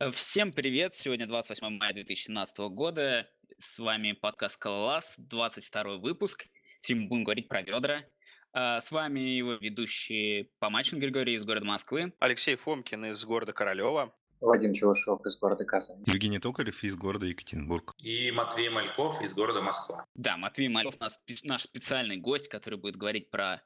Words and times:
Э, 0.00 0.10
Всем 0.10 0.52
привет! 0.52 0.94
Сегодня 0.94 1.26
28 1.26 1.68
мая 1.78 1.92
2017 1.92 2.58
года. 2.70 3.28
С 3.58 3.78
вами 3.78 4.12
подкаст 4.12 4.54
«Скалолаз», 4.54 5.14
22 5.18 5.96
выпуск. 5.96 6.46
Сегодня 6.80 7.04
мы 7.04 7.08
будем 7.08 7.24
говорить 7.24 7.48
про 7.48 7.62
ведра. 7.62 8.02
А, 8.52 8.80
С 8.80 8.90
вами 8.92 9.20
его 9.20 9.54
ведущий 9.54 10.50
Помачин 10.60 11.00
Григорий 11.00 11.34
из 11.34 11.44
города 11.44 11.66
Москвы. 11.66 12.12
Алексей 12.20 12.54
Фомкин 12.56 13.06
из 13.06 13.24
города 13.24 13.52
Королева. 13.52 14.14
Вадим 14.40 14.72
Чевышев 14.72 15.20
из 15.26 15.36
города 15.36 15.64
Казань. 15.64 16.04
Евгений 16.06 16.38
Токарев 16.38 16.84
из 16.84 16.94
города 16.94 17.26
Екатеринбург. 17.26 17.96
И 17.98 18.30
Матвей 18.30 18.68
Мальков 18.68 19.20
из 19.20 19.34
города 19.34 19.60
Москва. 19.60 20.06
Да, 20.14 20.36
Матвей 20.36 20.68
нас 20.68 21.18
спе- 21.18 21.40
наш 21.42 21.62
специальный 21.62 22.18
гость, 22.18 22.48
который 22.48 22.78
будет 22.78 22.96
говорить 22.96 23.32
про 23.32 23.60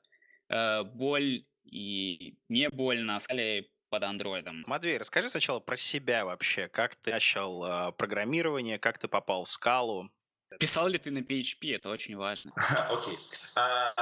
э, 0.49 0.83
боль 0.85 1.45
и 1.65 2.39
не 2.49 2.71
боль 2.71 3.03
на 3.03 3.21
скале 3.21 3.69
под 3.93 4.05
андроидом. 4.05 4.65
Матвей, 4.67 4.97
расскажи 4.97 5.29
сначала 5.29 5.61
про 5.61 5.77
себя 5.77 6.25
вообще. 6.25 6.67
Как 6.67 6.97
ты 6.97 7.11
начал 7.11 7.63
э, 7.63 7.93
программирование, 7.93 8.79
как 8.79 8.97
ты 8.97 9.07
попал 9.07 9.45
в 9.45 9.51
скалу? 9.51 10.11
Писал 10.59 10.89
ли 10.89 10.97
ты 10.97 11.11
на 11.11 11.19
PHP? 11.19 11.77
Это 11.77 11.91
очень 11.91 12.17
важно. 12.17 12.53
Окей. 12.89 13.19
А, 13.55 13.93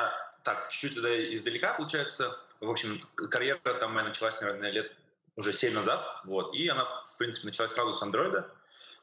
Так, 0.45 0.70
чуть-чуть 0.70 0.95
туда 0.95 1.34
издалека, 1.34 1.74
получается. 1.74 2.38
В 2.61 2.70
общем, 2.70 3.00
карьера 3.16 3.59
там 3.80 3.92
моя 3.92 4.06
началась, 4.06 4.41
наверное, 4.41 4.70
лет 4.70 4.92
уже 5.34 5.52
7 5.52 5.74
назад. 5.74 6.06
Вот. 6.25 6.55
И 6.55 6.69
она, 6.69 6.84
в 7.02 7.19
принципе, 7.19 7.48
началась 7.48 7.72
сразу 7.72 7.92
с 7.92 8.00
андроида, 8.00 8.48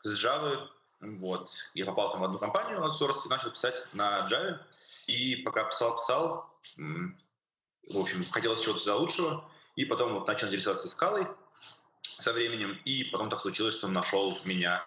с 0.03 0.25
Java. 0.25 0.69
Вот. 1.01 1.51
Я 1.73 1.85
попал 1.85 2.11
там 2.13 2.21
в 2.21 2.23
одну 2.23 2.39
компанию 2.39 2.79
outsource 2.79 3.25
и 3.25 3.29
начал 3.29 3.51
писать 3.51 3.75
на 3.91 4.25
Java. 4.31 4.59
И 5.07 5.35
пока 5.43 5.65
писал-писал, 5.65 6.49
в 6.77 7.97
общем, 7.97 8.23
хотелось 8.31 8.61
чего-то 8.61 8.95
лучшего. 8.95 9.51
И 9.77 9.85
потом 9.85 10.15
вот 10.15 10.27
начал 10.27 10.47
интересоваться 10.47 10.89
скалой 10.89 11.27
со 12.01 12.33
временем. 12.33 12.81
И 12.83 13.05
потом 13.05 13.29
так 13.29 13.39
случилось, 13.39 13.77
что 13.77 13.87
нашел 13.87 14.37
меня, 14.45 14.83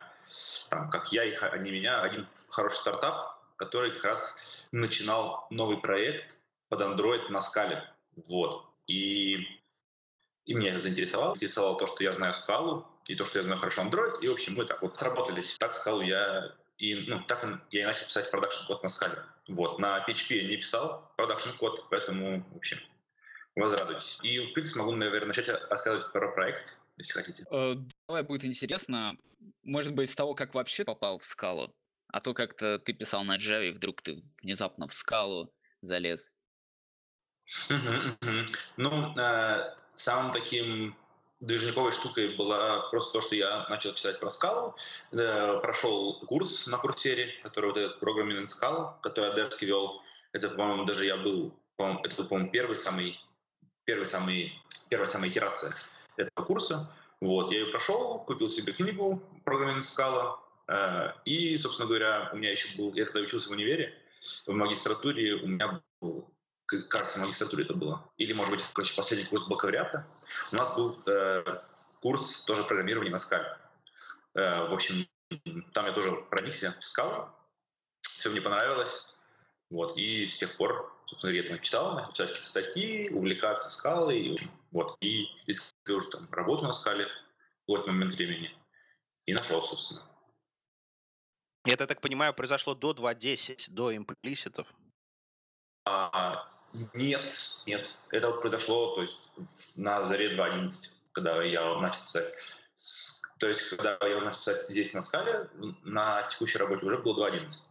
там, 0.69 0.91
как 0.91 1.13
я, 1.13 1.35
х- 1.37 1.57
не 1.59 1.71
меня, 1.71 2.03
один 2.03 2.27
хороший 2.49 2.79
стартап, 2.79 3.41
который 3.57 3.93
как 3.93 4.05
раз 4.05 4.67
начинал 4.73 5.47
новый 5.51 5.79
проект 5.79 6.41
под 6.69 6.81
Android 6.81 7.29
на 7.29 7.41
скале. 7.41 7.89
Вот. 8.29 8.67
И, 8.89 9.37
и 10.45 10.55
меня 10.55 10.73
это 10.73 10.81
заинтересовало. 10.81 11.35
Интересовало 11.37 11.79
то, 11.79 11.87
что 11.87 12.03
я 12.03 12.13
знаю 12.13 12.35
скалу, 12.35 12.85
и 13.07 13.15
то, 13.15 13.25
что 13.25 13.39
я 13.39 13.45
знаю 13.45 13.61
хорошо 13.61 13.83
Android. 13.83 14.21
И, 14.23 14.29
в 14.29 14.33
общем, 14.33 14.55
мы 14.57 14.65
так 14.65 14.83
вот 14.83 14.99
сработались. 14.99 15.57
Так 15.59 15.77
скалу 15.77 16.03
я 16.03 16.53
и 16.79 16.95
ну, 17.07 17.23
так 17.29 17.45
я 17.71 17.83
и 17.83 17.85
начал 17.85 18.07
писать 18.07 18.31
production 18.33 18.67
код 18.67 18.83
на 18.83 18.89
скале. 18.89 19.23
Вот. 19.47 19.79
На 19.79 20.05
PHP 20.05 20.35
я 20.35 20.49
не 20.49 20.57
писал 20.57 21.13
production 21.17 21.51
код, 21.59 21.87
поэтому, 21.91 22.45
в 22.53 22.57
общем, 22.57 22.79
возрадуйтесь. 23.61 24.19
И, 24.23 24.41
в 24.41 24.53
принципе, 24.53 24.81
могу, 24.81 24.93
наверное, 24.93 25.29
начать 25.29 25.49
рассказывать 25.49 26.13
про 26.13 26.33
проект, 26.33 26.79
если 26.97 27.13
хотите. 27.13 27.45
Э, 27.51 27.77
Давай 28.09 28.23
будет 28.23 28.45
интересно, 28.45 29.17
может 29.63 29.95
быть, 29.95 30.11
с 30.11 30.15
того, 30.15 30.35
как 30.35 30.55
вообще 30.55 30.85
попал 30.85 31.19
в 31.19 31.25
скалу, 31.25 31.75
а 32.09 32.21
то 32.21 32.35
как-то 32.35 32.79
ты 32.79 32.93
писал 32.93 33.25
на 33.25 33.37
Java, 33.39 33.69
и 33.69 33.73
вдруг 33.73 34.03
ты 34.03 34.19
внезапно 34.43 34.87
в 34.87 34.93
скалу 34.93 35.53
залез. 35.81 36.33
Ну, 38.77 39.19
э, 39.19 39.75
самым 39.95 40.33
таким 40.33 40.97
движниковой 41.41 41.93
штукой 41.93 42.37
была 42.37 42.81
просто 42.91 43.19
то, 43.19 43.23
что 43.23 43.35
я 43.35 43.67
начал 43.69 43.95
читать 43.95 44.21
про 44.21 44.31
скалу, 44.31 44.75
э, 45.13 45.59
прошел 45.61 46.21
курс 46.27 46.67
на 46.67 46.77
курсере, 46.77 47.33
который 47.43 47.71
вот 47.71 47.77
этот 47.79 48.03
Programming 48.03 48.43
in 48.43 48.45
Scala, 48.45 48.95
который 49.03 49.31
Адевский 49.31 49.67
вел. 49.67 50.03
Это, 50.33 50.51
по-моему, 50.51 50.85
даже 50.85 51.07
я 51.07 51.17
был, 51.17 51.55
по-моему, 51.77 52.01
это, 52.05 52.25
по-моему, 52.25 52.51
первый 52.51 52.77
самый, 52.77 53.19
первый 53.91 54.07
самый, 54.07 54.53
первая 54.89 55.09
самая 55.09 55.31
итерация 55.31 55.75
этого 56.17 56.47
курса. 56.47 56.95
Вот, 57.21 57.51
я 57.51 57.59
ее 57.59 57.67
прошел, 57.67 58.21
купил 58.21 58.49
себе 58.49 58.73
книгу 58.73 59.21
in 59.45 59.79
Scala, 59.79 60.37
э, 60.69 61.13
и, 61.25 61.57
собственно 61.57 61.89
говоря, 61.89 62.31
у 62.33 62.37
меня 62.37 62.53
еще 62.53 62.69
был, 62.79 62.95
я 62.95 63.05
когда 63.05 63.19
учился 63.19 63.49
в 63.49 63.53
универе, 63.53 63.93
в 64.47 64.53
магистратуре 64.53 65.35
у 65.35 65.49
меня 65.49 65.83
был 66.01 66.31
кажется, 66.89 67.19
в 67.19 67.23
магистратуре 67.23 67.65
это 67.65 67.75
было, 67.75 68.09
или, 68.17 68.33
может 68.33 68.55
быть, 68.55 68.65
короче, 68.73 68.95
последний 68.95 69.27
курс 69.27 69.45
бакалавриата, 69.49 70.07
у 70.53 70.57
нас 70.57 70.73
был 70.77 70.97
э, 71.07 71.61
курс 72.01 72.45
тоже 72.45 72.63
программирования 72.63 73.11
на 73.11 73.19
скале. 73.19 73.59
Э, 74.35 74.69
в 74.69 74.73
общем, 74.73 75.05
там 75.73 75.87
я 75.87 75.93
тоже 75.93 76.13
проникся 76.31 76.77
в 76.79 76.85
скалу, 76.85 77.29
все 78.03 78.31
мне 78.31 78.41
понравилось, 78.41 79.17
вот, 79.69 79.97
и 79.97 80.27
с 80.27 80.39
тех 80.39 80.57
пор, 80.57 80.95
там 81.19 81.61
читал, 81.61 82.13
читать 82.13 82.29
какие-то 82.29 82.49
статьи, 82.49 83.11
увлекаться 83.11 83.71
скалой, 83.71 84.39
вот, 84.71 84.97
и 85.01 85.27
искал 85.47 85.97
уже 85.97 86.11
там 86.11 86.29
работу 86.33 86.65
на 86.65 86.73
скале 86.73 87.07
в 87.67 87.75
этот 87.75 87.89
момент 87.89 88.13
времени, 88.15 88.51
и 89.27 89.33
нашел, 89.33 89.63
собственно. 89.63 90.03
Это, 91.65 91.85
я 91.85 91.87
так 91.87 92.01
понимаю, 92.01 92.33
произошло 92.35 92.75
до 92.75 92.93
2.10, 92.93 93.71
до 93.71 93.95
имплиситов. 93.95 94.75
А, 95.85 96.49
нет, 96.95 97.35
нет. 97.67 98.01
Это 98.11 98.31
вот 98.31 98.41
произошло, 98.41 98.95
то 98.95 99.03
есть 99.03 99.31
на 99.77 100.07
заре 100.07 100.37
2.11, 100.37 100.71
когда 101.13 101.43
я 101.43 101.77
начал 101.79 102.05
писать. 102.05 102.33
То 103.39 103.49
есть, 103.49 103.69
когда 103.71 103.99
я 104.01 104.17
уже 104.17 104.27
начал 104.27 104.39
писать 104.39 104.63
здесь 104.69 104.95
на 104.95 105.03
скале, 105.03 105.49
на 105.83 106.23
текущей 106.29 106.59
работе 106.59 106.87
уже 106.87 106.99
было 106.99 107.31
2.11. 107.31 107.70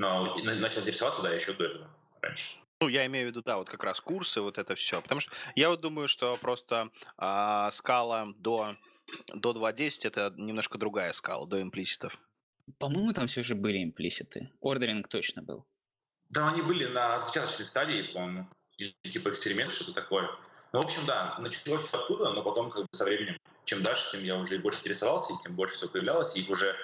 Но 0.00 0.34
начал 0.36 0.80
интересоваться, 0.80 1.22
да, 1.22 1.30
еще 1.30 1.52
до 1.52 1.64
этого, 1.64 1.90
раньше. 2.22 2.56
Ну, 2.80 2.88
я 2.88 3.04
имею 3.04 3.26
в 3.26 3.30
виду, 3.30 3.42
да, 3.42 3.58
вот 3.58 3.68
как 3.68 3.84
раз 3.84 4.00
курсы, 4.00 4.40
вот 4.40 4.56
это 4.56 4.74
все. 4.74 5.02
Потому 5.02 5.20
что 5.20 5.30
я 5.54 5.68
вот 5.68 5.82
думаю, 5.82 6.08
что 6.08 6.38
просто 6.40 6.88
а, 7.18 7.70
скала 7.70 8.28
до, 8.38 8.76
до 9.28 9.52
2.10 9.52 9.90
это 10.04 10.32
немножко 10.38 10.78
другая 10.78 11.12
скала, 11.12 11.46
до 11.46 11.60
имплиситов. 11.60 12.18
По-моему, 12.78 13.12
там 13.12 13.26
все 13.26 13.42
же 13.42 13.54
были 13.54 13.84
имплиситы. 13.84 14.50
Ордеринг 14.62 15.06
точно 15.06 15.42
был. 15.42 15.66
Да, 16.30 16.48
они 16.48 16.62
были 16.62 16.86
на 16.86 17.18
зачаточной 17.18 17.66
стадии, 17.66 18.10
по-моему, 18.14 18.48
или 18.78 18.94
типа 19.02 19.28
эксперимент, 19.28 19.70
что-то 19.70 19.92
такое. 19.92 20.30
Ну, 20.72 20.80
в 20.80 20.84
общем, 20.86 21.02
да, 21.06 21.36
началось 21.40 21.84
всё 21.84 21.98
оттуда, 21.98 22.32
но 22.32 22.42
потом 22.42 22.70
как 22.70 22.84
бы 22.84 22.88
со 22.92 23.04
временем, 23.04 23.36
чем 23.66 23.82
дальше, 23.82 24.12
тем 24.12 24.24
я 24.24 24.38
уже 24.38 24.54
и 24.54 24.58
больше 24.58 24.78
интересовался, 24.78 25.34
и 25.34 25.42
тем 25.42 25.56
больше 25.56 25.74
все 25.74 25.88
появлялось, 25.88 26.34
и 26.36 26.50
уже, 26.50 26.74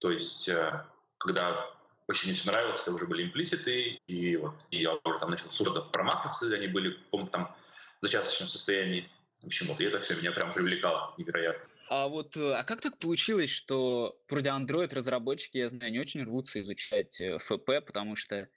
то 0.00 0.10
есть, 0.10 0.50
э, 0.50 0.84
когда 1.16 1.72
очень 2.12 2.34
все 2.34 2.50
нравилось, 2.50 2.82
это 2.82 2.92
уже 2.92 3.06
были 3.06 3.24
имплиситы, 3.24 3.98
и 4.06 4.36
вот, 4.36 4.54
и 4.70 4.82
я 4.82 4.94
уже 4.94 5.18
там 5.18 5.30
начал 5.30 5.52
слушать 5.52 5.90
про 5.90 6.04
макросы, 6.04 6.52
они 6.54 6.66
были, 6.66 6.90
по-моему, 7.10 7.30
там 7.30 7.54
в 8.00 8.06
зачаточном 8.06 8.48
состоянии. 8.48 9.08
В 9.42 9.46
общем, 9.46 9.66
вот, 9.66 9.80
и 9.80 9.84
это 9.84 10.00
все 10.00 10.14
меня 10.16 10.32
прям 10.32 10.52
привлекало 10.52 11.14
невероятно. 11.18 11.68
А 11.88 12.08
вот, 12.08 12.36
э, 12.36 12.54
а 12.54 12.64
как 12.64 12.80
так 12.80 12.98
получилось, 12.98 13.50
что 13.50 14.18
вроде 14.28 14.50
Android 14.50 14.94
разработчики, 14.94 15.58
я 15.58 15.68
знаю, 15.68 15.90
не 15.92 16.00
очень 16.00 16.22
рвутся 16.22 16.60
изучать 16.60 17.20
э, 17.20 17.38
ФП, 17.38 17.84
потому 17.86 18.14
что... 18.16 18.48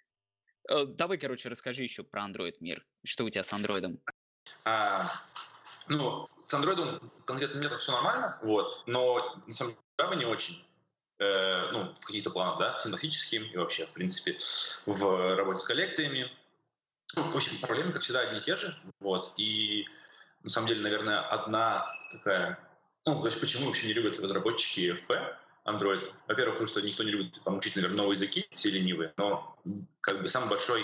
Э, 0.70 0.86
Давай, 0.86 1.18
короче, 1.18 1.50
расскажи 1.50 1.84
еще 1.84 2.04
про 2.04 2.26
Android 2.26 2.56
мир. 2.60 2.82
Что 3.04 3.26
у 3.26 3.30
тебя 3.30 3.44
с 3.44 3.52
андроидом? 3.52 4.00
А, 4.64 5.06
ну, 5.88 6.30
с 6.42 6.54
Android 6.54 7.02
конкретно 7.26 7.60
мне 7.60 7.70
так 7.70 7.80
все 7.80 7.92
нормально, 7.94 8.40
вот, 8.44 8.84
но 8.86 9.42
на 9.48 9.54
самом 9.54 9.76
деле 9.98 10.18
не 10.18 10.26
очень. 10.26 10.64
Э, 11.18 11.72
ну, 11.72 11.94
в 11.94 12.06
каких-то 12.06 12.30
планах, 12.30 12.60
да, 12.60 12.78
синтаксическим 12.78 13.44
и 13.44 13.58
вообще, 13.58 13.86
в 13.86 13.94
принципе, 13.94 14.38
в 14.86 15.36
работе 15.36 15.60
с 15.60 15.64
коллекциями. 15.64 16.30
Ну, 17.16 17.24
в 17.24 17.36
общем, 17.36 17.58
проблемы, 17.62 17.94
как 17.94 18.02
всегда, 18.02 18.22
одни 18.22 18.40
и 18.40 18.44
те 18.44 18.58
же, 18.58 18.76
вот, 19.00 19.32
и 19.38 19.86
на 20.44 20.50
самом 20.50 20.68
деле, 20.68 20.82
наверное, 20.82 21.22
одна 21.22 21.88
такая, 22.12 22.60
ну, 23.06 23.22
то 23.22 23.28
есть 23.28 23.40
почему 23.40 23.68
вообще 23.68 23.88
не 23.88 23.94
любят 23.94 24.20
разработчики 24.20 24.92
FP, 24.92 25.36
Android? 25.66 26.12
Во-первых, 26.28 26.56
потому 26.56 26.68
что 26.68 26.82
никто 26.82 27.04
не 27.04 27.12
любит 27.12 27.42
там, 27.46 27.60
учить, 27.60 27.78
наверное, 27.78 27.98
новые 27.98 28.16
языки, 28.16 28.48
все 28.52 28.70
ленивые, 28.70 29.14
но 29.16 29.58
как 30.02 30.22
бы 30.22 30.28
самый 30.28 30.50
большой 30.50 30.84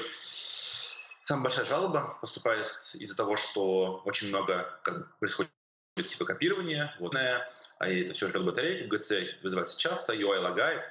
Самая 1.23 1.43
большая 1.43 1.65
жалоба 1.65 2.17
поступает 2.19 2.71
из-за 2.95 3.15
того, 3.15 3.37
что 3.37 4.01
очень 4.05 4.29
много 4.29 4.79
как 4.83 5.17
происходит 5.19 5.51
типа 5.95 6.25
копирования, 6.25 6.95
вот, 6.99 7.15
а 7.15 7.87
это 7.87 8.13
все 8.13 8.27
жрет 8.27 8.45
батарейку, 8.45 8.95
GC 8.95 9.41
вызывается 9.43 9.79
часто, 9.79 10.13
UI 10.13 10.39
лагает, 10.39 10.83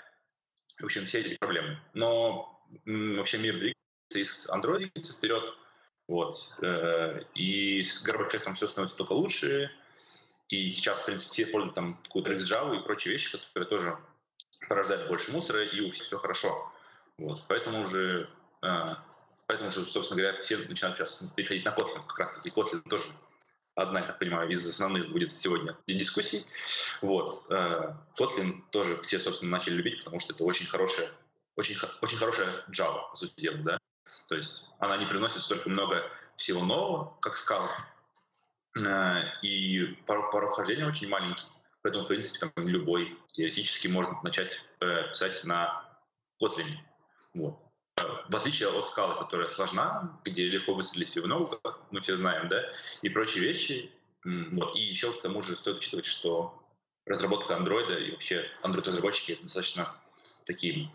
в 0.79 0.85
общем, 0.85 1.07
все 1.07 1.21
эти 1.21 1.37
проблемы. 1.37 1.79
Но 1.95 2.63
вообще 2.85 3.39
мир 3.39 3.55
двигается, 3.55 4.19
и 4.19 4.25
с 4.25 4.49
Android 4.51 4.79
двигается 4.79 5.17
вперед, 5.17 5.55
вот, 6.07 6.37
э, 6.63 7.23
и 7.35 7.83
с 7.83 8.03
Горбачевым 8.03 8.55
все 8.55 8.69
становится 8.69 8.97
только 8.97 9.13
лучше, 9.13 9.71
и 10.49 10.69
сейчас, 10.71 11.01
в 11.01 11.07
принципе, 11.07 11.33
все 11.33 11.47
пользуют 11.47 11.75
там 11.75 12.01
какую-то 12.03 12.33
Java 12.33 12.79
и 12.79 12.85
прочие 12.85 13.13
вещи, 13.13 13.33
которые 13.33 13.69
тоже 13.69 13.99
порождают 14.69 15.09
больше 15.09 15.33
мусора, 15.33 15.65
и 15.65 15.81
у 15.81 15.91
всех 15.91 16.07
все 16.07 16.19
хорошо. 16.19 16.51
Вот, 17.19 17.45
поэтому 17.49 17.83
уже 17.83 18.29
э, 18.63 18.95
Поэтому 19.51 19.73
же, 19.73 19.85
собственно 19.85 20.23
говоря, 20.23 20.41
все 20.41 20.59
начинают 20.59 20.97
сейчас 20.97 21.21
переходить 21.35 21.65
на 21.65 21.71
Kotlin. 21.71 22.07
Как 22.07 22.21
раз 22.21 22.37
таки 22.37 22.51
Kotlin 22.51 22.89
тоже 22.89 23.05
одна, 23.75 24.01
я 24.01 24.07
так 24.07 24.19
понимаю, 24.19 24.51
из 24.51 24.67
основных 24.69 25.11
будет 25.11 25.33
сегодня 25.33 25.77
дискуссий. 25.87 26.45
Вот. 27.03 27.47
э, 27.51 27.95
Kotlin 28.19 28.63
тоже 28.71 28.97
все, 28.99 29.19
собственно, 29.19 29.53
начали 29.53 29.75
любить, 29.75 29.99
потому 29.99 30.21
что 30.21 30.35
это 30.35 30.45
очень 30.45 30.67
хорошая, 30.67 31.11
очень, 31.57 31.77
очень 32.01 32.19
хорошая 32.19 32.65
Java, 32.71 33.11
по 33.11 33.17
сути 33.17 33.41
дела, 33.41 33.59
да. 33.59 33.79
То 34.29 34.37
есть 34.37 34.65
она 34.79 34.97
не 34.97 35.07
приносит 35.07 35.43
столько 35.43 35.69
много 35.69 36.03
всего 36.37 36.65
нового, 36.65 37.17
как 37.21 37.37
Scala, 37.37 37.69
Э, 38.79 39.23
и 39.43 39.87
порог, 40.07 40.53
вхождения 40.53 40.87
очень 40.87 41.09
маленький. 41.09 41.47
Поэтому, 41.83 42.05
в 42.05 42.09
принципе, 42.09 42.47
там 42.47 42.69
любой 42.69 43.19
теоретически 43.33 43.89
может 43.89 44.23
начать 44.23 44.51
э, 44.81 45.09
писать 45.09 45.45
на 45.45 45.85
Kotlin. 46.43 46.77
Вот. 47.35 47.59
В 48.29 48.37
отличие 48.37 48.69
от 48.69 48.89
скалы, 48.89 49.15
которая 49.17 49.49
сложна, 49.49 50.19
где 50.25 50.49
легко 50.49 50.75
выстрелить 50.75 51.17
в 51.17 51.27
ногу, 51.27 51.59
как 51.63 51.81
мы 51.91 52.01
все 52.01 52.17
знаем, 52.17 52.49
да, 52.49 52.63
и 53.03 53.09
прочие 53.09 53.45
вещи. 53.45 53.91
Вот. 54.25 54.77
И 54.77 54.81
еще 54.81 55.13
к 55.13 55.23
тому 55.23 55.43
же 55.43 55.57
стоит 55.57 55.79
учитывать, 55.79 56.07
что 56.07 56.63
разработка 57.07 57.57
андроида 57.57 57.99
и 57.99 58.13
вообще 58.13 58.47
андроид-разработчики— 58.63 59.39
достаточно 59.43 59.95
такие 60.45 60.91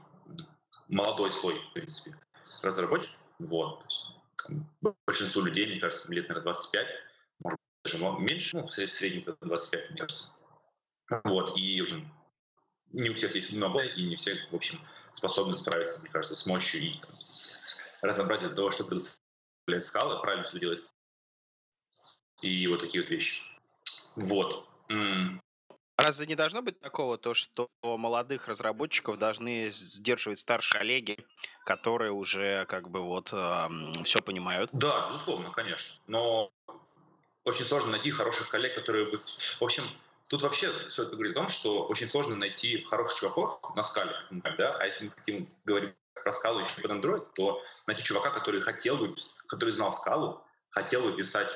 молодой 0.88 1.32
слой, 1.32 1.60
в 1.60 1.74
принципе, 1.74 2.16
разработчиков. 2.64 3.20
Вот. 3.40 3.84
Большинству 5.08 5.42
людей, 5.42 5.66
мне 5.66 5.80
кажется, 5.80 6.14
лет, 6.14 6.30
наверное, 6.30 6.54
25, 6.54 6.88
может 7.40 7.60
быть, 7.60 7.92
даже 7.92 8.20
меньше, 8.20 8.58
ну, 8.58 8.68
в 8.68 8.72
среднем 8.72 9.36
25, 9.42 9.90
мне 9.90 10.00
кажется. 10.00 10.34
Вот. 11.24 11.58
И, 11.58 11.82
в 11.82 11.86
общем, 11.86 12.12
не 12.92 13.10
у 13.10 13.14
всех 13.14 13.36
есть 13.36 13.52
много, 13.52 13.82
и 13.82 14.04
не 14.06 14.16
все, 14.16 14.36
в 14.52 14.56
общем, 14.56 14.80
способны 15.16 15.58
справиться, 15.58 16.02
мне 16.02 16.10
кажется, 16.10 16.36
с 16.36 16.46
мощью 16.46 16.82
и 16.82 17.00
там, 17.00 17.20
с 17.22 17.82
разнообразием 18.02 18.54
того, 18.54 18.70
что 18.70 18.84
предоставляет 18.84 19.84
скалы, 19.84 20.22
правильно 20.22 20.44
все 20.44 20.60
делать. 20.60 20.90
И 22.42 22.68
вот 22.68 22.82
такие 22.82 23.02
вот 23.02 23.10
вещи. 23.10 23.44
Вот. 24.16 24.68
Разве 25.98 26.28
не 26.28 26.36
должно 26.36 26.62
быть 26.62 26.80
такого, 26.80 27.18
то, 27.18 27.34
что 27.34 27.70
молодых 27.82 28.48
разработчиков 28.48 29.18
должны 29.18 29.72
сдерживать 29.72 30.40
старшие 30.40 30.80
коллеги, 30.80 31.26
которые 31.66 32.12
уже 32.12 32.66
как 32.66 32.90
бы 32.90 33.00
вот 33.00 33.30
э, 33.32 33.70
все 34.04 34.22
понимают? 34.22 34.70
Да, 34.74 35.10
безусловно, 35.10 35.52
конечно. 35.52 35.96
Но 36.08 36.52
очень 37.46 37.64
сложно 37.64 37.92
найти 37.92 38.12
хороших 38.12 38.50
коллег, 38.50 38.76
которые 38.76 39.10
бы... 39.10 39.20
В 39.20 39.62
общем, 39.62 39.84
тут 40.28 40.42
вообще 40.42 40.70
все 40.90 41.04
это 41.04 41.16
говорит 41.16 41.36
о 41.36 41.42
том, 41.42 41.50
что 41.50 41.86
очень 41.88 42.08
сложно 42.08 42.36
найти 42.36 42.84
хороших 42.84 43.20
чуваков 43.20 43.60
на 43.76 43.84
скале, 43.84 44.16
да? 44.58 44.76
а 44.80 44.86
если 44.86 45.06
мы 45.06 45.12
хотим 45.12 45.50
говорить 45.66 45.94
про 46.14 46.32
скалу 46.32 46.60
еще 46.60 46.82
под 46.82 46.92
Android, 46.92 47.28
то 47.36 47.62
найти 47.88 48.04
чувака, 48.04 48.32
который 48.32 48.62
хотел 48.62 48.98
бы, 48.98 49.16
который 49.48 49.72
знал 49.72 49.92
скалу, 49.92 50.42
хотел 50.70 51.04
бы 51.04 51.16
писать 51.16 51.50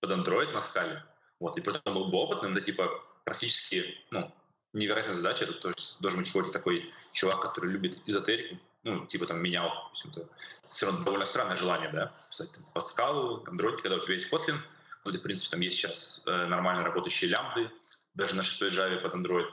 под 0.00 0.10
Android 0.10 0.52
на 0.52 0.62
скале, 0.62 1.04
вот, 1.38 1.58
и 1.58 1.60
при 1.60 1.76
этом 1.76 1.94
был 1.94 2.06
бы 2.06 2.16
опытным, 2.16 2.54
да, 2.54 2.60
типа, 2.60 2.90
практически, 3.24 3.94
ну, 4.10 4.32
невероятная 4.72 5.14
задача, 5.14 5.44
это 5.44 5.54
тоже 5.54 5.76
должен 6.00 6.20
быть 6.20 6.28
какой-то 6.28 6.50
такой 6.50 6.92
чувак, 7.12 7.42
который 7.42 7.70
любит 7.70 7.98
эзотерику, 8.06 8.58
ну, 8.84 9.04
типа 9.04 9.26
там 9.26 9.42
меня, 9.42 9.70
это 10.04 10.26
все 10.64 10.86
равно 10.86 11.04
довольно 11.04 11.24
странное 11.26 11.56
желание, 11.56 11.90
да, 11.90 12.14
писать 12.30 12.52
там, 12.52 12.62
под 12.72 12.86
скалу, 12.86 13.44
Android, 13.44 13.82
когда 13.82 13.96
у 13.96 14.00
тебя 14.00 14.14
есть 14.14 14.32
Kotlin, 14.32 14.56
ну, 15.04 15.10
где, 15.10 15.20
в 15.20 15.22
принципе, 15.22 15.50
там 15.50 15.60
есть 15.60 15.76
сейчас 15.76 16.22
э, 16.26 16.46
нормально 16.46 16.84
работающие 16.84 17.30
лямбды, 17.30 17.70
даже 18.16 18.34
на 18.34 18.42
6 18.42 18.62
Java 18.74 19.00
под 19.00 19.14
Android 19.14 19.46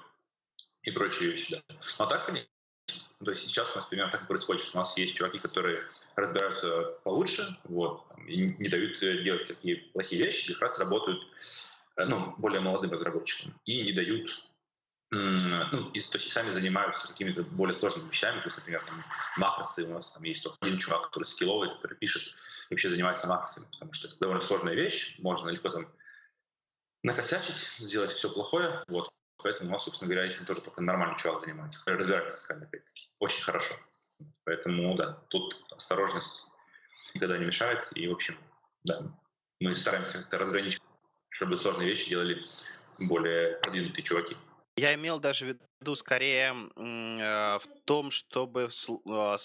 и 0.81 0.91
прочие 0.91 1.31
вещи, 1.31 1.51
да. 1.51 1.75
Но 1.99 2.05
так, 2.07 2.25
конечно, 2.25 2.49
то 3.23 3.31
есть 3.31 3.47
сейчас 3.47 3.71
у 3.73 3.77
нас 3.77 3.87
примерно 3.87 4.11
так 4.11 4.23
и 4.23 4.27
происходит, 4.27 4.63
что 4.63 4.77
у 4.77 4.81
нас 4.81 4.97
есть 4.97 5.15
чуваки, 5.15 5.39
которые 5.39 5.81
разбираются 6.15 6.97
получше, 7.03 7.43
вот, 7.65 8.05
и 8.27 8.37
не 8.37 8.69
дают 8.69 9.01
э, 9.03 9.23
делать 9.23 9.47
такие 9.47 9.77
плохие 9.93 10.25
вещи, 10.25 10.53
как 10.53 10.63
раз 10.63 10.79
работают 10.79 11.23
Э, 11.95 12.05
ну, 12.05 12.33
более 12.37 12.59
молодым 12.59 12.91
разработчикам 12.91 13.53
и 13.65 13.83
не 13.83 13.91
дают 13.91 14.45
ну, 15.15 15.91
и, 15.91 15.99
то 15.99 16.17
есть 16.17 16.31
сами 16.31 16.51
занимаются 16.51 17.07
какими-то 17.09 17.43
более 17.43 17.75
сложными 17.75 18.09
вещами, 18.09 18.39
то 18.39 18.45
есть, 18.45 18.57
например, 18.57 18.81
там, 18.81 18.99
макросы, 19.37 19.87
у 19.87 19.93
нас 19.93 20.09
там 20.09 20.23
есть 20.23 20.43
только 20.43 20.57
один 20.61 20.79
чувак, 20.79 21.03
который 21.03 21.25
скилловый, 21.25 21.69
который 21.69 21.95
пишет 21.95 22.33
вообще 22.71 22.89
занимается 22.89 23.27
макросами, 23.27 23.67
потому 23.73 23.93
что 23.93 24.07
это 24.07 24.17
довольно 24.21 24.41
сложная 24.41 24.73
вещь, 24.73 25.19
можно 25.19 25.49
легко 25.49 25.69
там 25.69 25.87
накосячить, 27.03 27.75
сделать 27.79 28.11
все 28.11 28.29
плохое, 28.31 28.83
вот, 28.87 29.13
поэтому 29.37 29.69
у 29.69 29.73
нас, 29.73 29.83
собственно 29.83 30.09
говоря, 30.13 30.29
этим 30.29 30.45
тоже 30.45 30.61
только 30.61 30.81
нормальный 30.81 31.17
чувак 31.17 31.41
занимается, 31.41 31.79
с 31.79 32.49
опять-таки, 32.51 33.09
очень 33.19 33.43
хорошо. 33.43 33.75
Поэтому, 34.45 34.95
да, 34.95 35.21
тут 35.29 35.65
осторожность 35.71 36.43
никогда 37.13 37.37
не 37.37 37.45
мешает, 37.45 37.85
и, 37.93 38.07
в 38.07 38.13
общем, 38.13 38.37
да, 38.83 39.01
мы 39.59 39.75
стараемся 39.75 40.19
как-то 40.19 40.37
разграничить 40.37 40.81
чтобы 41.33 41.57
сложные 41.57 41.89
вещи 41.89 42.09
делали 42.09 42.41
более 43.09 43.57
продвинутые 43.57 44.03
чуваки. 44.03 44.37
Я 44.75 44.93
имел 44.95 45.19
даже 45.19 45.45
в 45.45 45.47
виду 45.49 45.65
скорее 45.95 46.53
э, 46.75 47.59
в 47.59 47.67
том, 47.85 48.11
чтобы 48.11 48.69
э, 48.69 49.37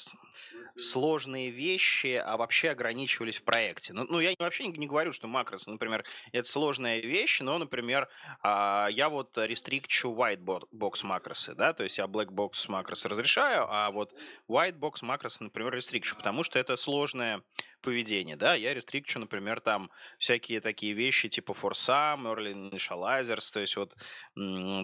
сложные 0.77 1.51
вещи 1.51 2.23
а 2.25 2.37
вообще 2.37 2.71
ограничивались 2.71 3.39
в 3.39 3.45
проекте. 3.45 3.93
Ну, 3.93 4.07
ну 4.09 4.21
я 4.21 4.35
вообще 4.39 4.67
не, 4.67 4.87
говорю, 4.87 5.13
что 5.13 5.27
макросы, 5.27 5.71
например, 5.71 6.05
это 6.33 6.49
сложная 6.49 7.01
вещь, 7.01 7.41
но, 7.41 7.59
например, 7.59 8.09
э, 8.43 8.87
я 8.91 9.09
вот 9.09 9.37
рестрикчу 9.37 10.11
white 10.11 10.41
box 10.73 11.05
макросы, 11.05 11.55
да, 11.55 11.73
то 11.73 11.83
есть 11.83 11.99
я 11.99 12.05
black 12.05 12.29
box 12.29 12.69
макросы 12.69 13.09
разрешаю, 13.09 13.67
а 13.69 13.91
вот 13.91 14.15
white 14.49 14.79
box 14.79 14.99
макросы, 15.03 15.43
например, 15.45 15.75
рестрикчу, 15.75 16.17
потому 16.17 16.45
что 16.45 16.59
это 16.59 16.77
сложное 16.77 17.43
поведение, 17.81 18.37
да, 18.37 18.55
я 18.55 18.75
рестрикчу, 18.75 19.19
например, 19.19 19.61
там 19.61 19.91
всякие 20.19 20.61
такие 20.61 20.93
вещи 20.95 21.29
типа 21.29 21.53
for 21.53 21.73
some, 21.73 22.25
early 22.25 22.53
initializers, 22.53 23.53
то 23.53 23.61
есть 23.61 23.77
вот 23.77 23.95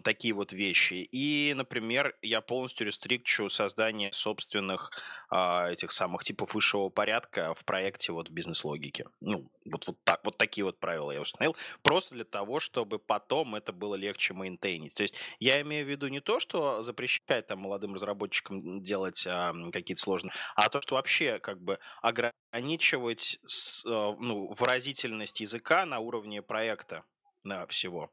такие 0.03 0.35
вот 0.35 0.53
вещи. 0.53 1.07
И, 1.11 1.44
например, 1.53 2.17
я 2.23 2.41
полностью 2.41 2.87
рестрикчу 2.87 3.49
создание 3.49 4.13
собственных 4.13 4.91
а, 5.31 5.71
этих 5.71 5.93
самых 5.93 6.25
типов 6.25 6.55
высшего 6.55 6.89
порядка 6.89 7.55
в 7.55 7.65
проекте 7.65 8.13
вот 8.13 8.29
в 8.29 8.33
бизнес-логике. 8.33 9.07
Ну, 9.21 9.51
вот, 9.65 9.87
вот 9.87 9.99
так, 10.05 10.21
вот 10.25 10.39
такие 10.39 10.65
вот 10.65 10.79
правила 10.81 11.11
я 11.11 11.21
установил, 11.21 11.57
просто 11.83 12.15
для 12.15 12.25
того, 12.25 12.61
чтобы 12.61 12.99
потом 12.99 13.55
это 13.55 13.73
было 13.73 13.95
легче 13.95 14.35
мейнтейнить. 14.35 14.95
То 14.95 15.03
есть 15.03 15.17
я 15.39 15.61
имею 15.61 15.85
в 15.85 15.89
виду 15.89 16.09
не 16.09 16.21
то, 16.21 16.39
что 16.41 16.83
запрещает 16.83 17.49
там 17.49 17.61
молодым 17.61 17.95
разработчикам 17.95 18.83
делать 18.83 19.27
а, 19.27 19.53
какие-то 19.73 20.03
сложные, 20.03 20.33
а 20.55 20.69
то, 20.69 20.81
что 20.81 20.95
вообще 20.95 21.39
как 21.39 21.61
бы 21.61 21.79
ограничивать 22.03 23.39
с, 23.47 23.85
а, 23.85 24.17
ну, 24.19 24.53
выразительность 24.55 25.41
языка 25.41 25.85
на 25.85 25.99
уровне 25.99 26.43
проекта 26.43 27.05
на 27.43 27.67
всего. 27.67 28.11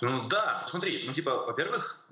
Ну 0.00 0.20
да, 0.28 0.66
смотри, 0.68 1.04
ну 1.06 1.14
типа, 1.14 1.46
во-первых, 1.46 2.04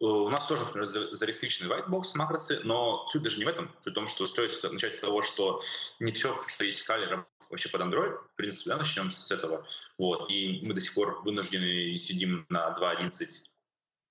у 0.00 0.28
нас 0.28 0.46
тоже, 0.46 0.64
например, 0.64 0.86
зарегистрированы 0.86 1.82
whitebox 1.82 2.10
макросы, 2.14 2.60
но 2.64 3.06
суть 3.08 3.22
даже 3.22 3.38
не 3.38 3.44
в 3.44 3.48
этом. 3.48 3.70
Суть 3.82 3.92
в 3.92 3.94
том, 3.94 4.06
что 4.06 4.26
стоит 4.26 4.62
начать 4.62 4.94
с 4.94 5.00
того, 5.00 5.22
что 5.22 5.60
не 5.98 6.12
все, 6.12 6.36
что 6.46 6.72
скале, 6.72 7.06
работает 7.06 7.50
вообще 7.50 7.68
под 7.68 7.80
Android. 7.80 8.16
В 8.16 8.36
принципе, 8.36 8.70
да, 8.70 8.76
начнем 8.76 9.12
с 9.12 9.30
этого. 9.30 9.66
Вот. 9.98 10.30
И 10.30 10.60
мы 10.62 10.74
до 10.74 10.80
сих 10.80 10.94
пор 10.94 11.22
вынуждены 11.24 11.98
сидим 11.98 12.46
на 12.48 12.74
2.11 12.78 13.26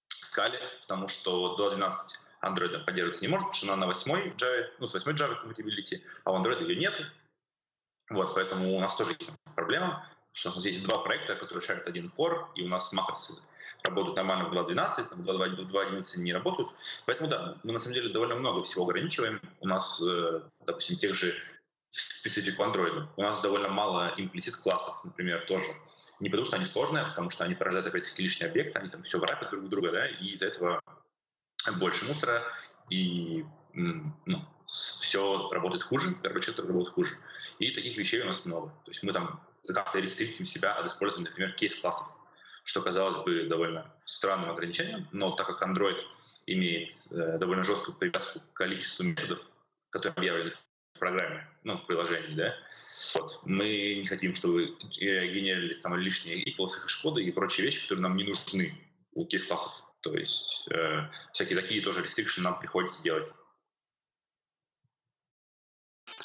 скале, 0.09 0.59
потому 0.81 1.07
что 1.07 1.55
2.12 1.57 1.91
Android 2.41 2.83
поддерживаться 2.83 3.25
не 3.25 3.29
может, 3.29 3.47
потому 3.47 3.63
что 3.63 3.73
она 3.73 3.85
на 3.85 3.87
8 3.87 4.35
Java, 4.35 4.67
ну, 4.79 4.87
с 4.87 4.93
8 4.93 5.11
Java 5.11 5.37
compatibility, 5.43 6.01
а 6.23 6.31
у 6.31 6.39
Android 6.39 6.61
ее 6.61 6.75
нет. 6.75 7.05
Вот, 8.09 8.33
поэтому 8.35 8.75
у 8.75 8.79
нас 8.81 8.95
тоже 8.97 9.15
есть 9.17 9.31
проблема, 9.55 10.07
что 10.33 10.51
у 10.51 10.55
нас 10.55 10.65
есть 10.65 10.83
два 10.83 10.99
проекта, 10.99 11.35
которые 11.35 11.65
шарят 11.65 11.87
один 11.87 12.11
core, 12.17 12.47
и 12.55 12.63
у 12.63 12.67
нас 12.67 12.91
макросы 12.91 13.41
работают 13.83 14.15
нормально 14.15 14.49
в 14.49 14.53
2.12, 14.53 15.15
в 15.15 15.75
2.11 15.75 16.19
не 16.19 16.33
работают. 16.33 16.69
Поэтому 17.05 17.29
да, 17.29 17.57
мы 17.63 17.73
на 17.73 17.79
самом 17.79 17.95
деле 17.95 18.09
довольно 18.09 18.35
много 18.35 18.63
всего 18.63 18.85
ограничиваем. 18.85 19.41
У 19.59 19.67
нас, 19.67 20.01
э, 20.01 20.41
допустим, 20.65 20.97
тех 20.97 21.15
же 21.15 21.33
специфик 21.89 22.59
Android. 22.59 23.07
У 23.15 23.21
нас 23.21 23.41
довольно 23.41 23.69
мало 23.69 24.13
имплисит 24.17 24.55
классов, 24.55 25.03
например, 25.03 25.45
тоже. 25.45 25.65
Не 26.19 26.29
потому 26.29 26.45
что 26.45 26.55
они 26.55 26.65
сложные, 26.65 27.03
а 27.03 27.09
потому 27.09 27.29
что 27.29 27.43
они 27.43 27.55
порождают 27.55 27.87
опять-таки 27.87 28.23
лишний 28.23 28.47
объект, 28.47 28.75
они 28.75 28.89
там 28.89 29.01
все 29.01 29.19
врапят 29.19 29.49
друг 29.51 29.67
друга, 29.69 29.91
да, 29.91 30.07
и 30.07 30.27
из-за 30.29 30.47
этого 30.47 30.81
больше 31.77 32.05
мусора, 32.05 32.43
и 32.89 33.45
ну, 33.73 34.45
все 34.65 35.49
работает 35.49 35.83
хуже, 35.83 36.15
короче, 36.21 36.51
это 36.51 36.63
работает 36.63 36.93
хуже. 36.93 37.11
И 37.59 37.71
таких 37.71 37.97
вещей 37.97 38.21
у 38.21 38.25
нас 38.25 38.45
много. 38.45 38.69
То 38.85 38.91
есть 38.91 39.03
мы 39.03 39.13
там 39.13 39.41
как-то 39.67 39.99
рестриктим 39.99 40.45
себя 40.45 40.73
от 40.73 40.87
использования, 40.87 41.29
например, 41.29 41.53
кейс-классов 41.53 42.17
что 42.63 42.81
казалось 42.81 43.23
бы 43.23 43.45
довольно 43.47 43.93
странным 44.05 44.49
ограничением, 44.49 45.07
но 45.11 45.31
так 45.31 45.47
как 45.47 45.61
Android 45.67 45.99
имеет 46.45 46.91
э, 47.11 47.37
довольно 47.37 47.63
жесткую 47.63 47.97
привязку 47.97 48.39
к 48.39 48.53
количеству 48.53 49.03
методов, 49.03 49.41
которые 49.89 50.17
объявлены 50.17 50.51
в 50.51 50.99
программе, 50.99 51.47
ну, 51.63 51.77
в 51.77 51.85
приложении, 51.85 52.35
да, 52.35 52.55
вот. 53.15 53.39
Мы 53.43 53.95
не 53.95 54.05
хотим, 54.05 54.35
чтобы 54.35 54.65
э, 54.65 55.27
генерировались 55.27 55.79
там 55.79 55.95
лишние 55.95 56.43
equals, 56.43 56.69
хэш-коды 56.69 57.23
и 57.23 57.31
прочие 57.31 57.65
вещи, 57.65 57.83
которые 57.83 58.03
нам 58.03 58.15
не 58.15 58.23
нужны 58.23 58.73
у 59.13 59.25
кейс-классов. 59.25 59.85
То 60.01 60.13
есть 60.15 60.67
э, 60.71 61.09
всякие 61.33 61.59
такие 61.59 61.81
тоже 61.81 62.01
restriction 62.01 62.41
нам 62.41 62.59
приходится 62.59 63.03
делать. 63.03 63.31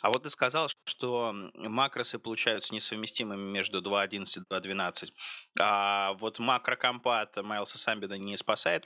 А 0.02 0.10
вот 0.10 0.22
ты 0.22 0.30
сказал, 0.30 0.68
что 0.84 1.34
макросы 1.54 2.18
получаются 2.18 2.74
несовместимыми 2.74 3.42
между 3.42 3.80
2.11 3.80 4.24
и 4.24 4.40
2.12. 4.40 5.12
А 5.58 6.12
вот 6.14 6.38
макрокомпат 6.38 7.36
Майлса 7.42 7.78
Самбида 7.78 8.16
не 8.18 8.36
спасает? 8.36 8.84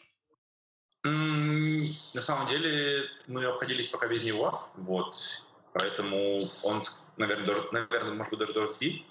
На 1.05 2.21
самом 2.21 2.49
деле 2.49 3.09
мы 3.27 3.45
обходились 3.45 3.89
пока 3.89 4.07
без 4.07 4.25
него, 4.25 4.53
вот, 4.77 5.17
поэтому 5.73 6.41
он, 6.63 6.83
наверное, 7.17 7.47
даже, 7.47 7.69
наверное 7.73 8.15
может 8.15 8.31
быть, 8.31 8.39
даже 8.39 8.53
должен 8.53 9.05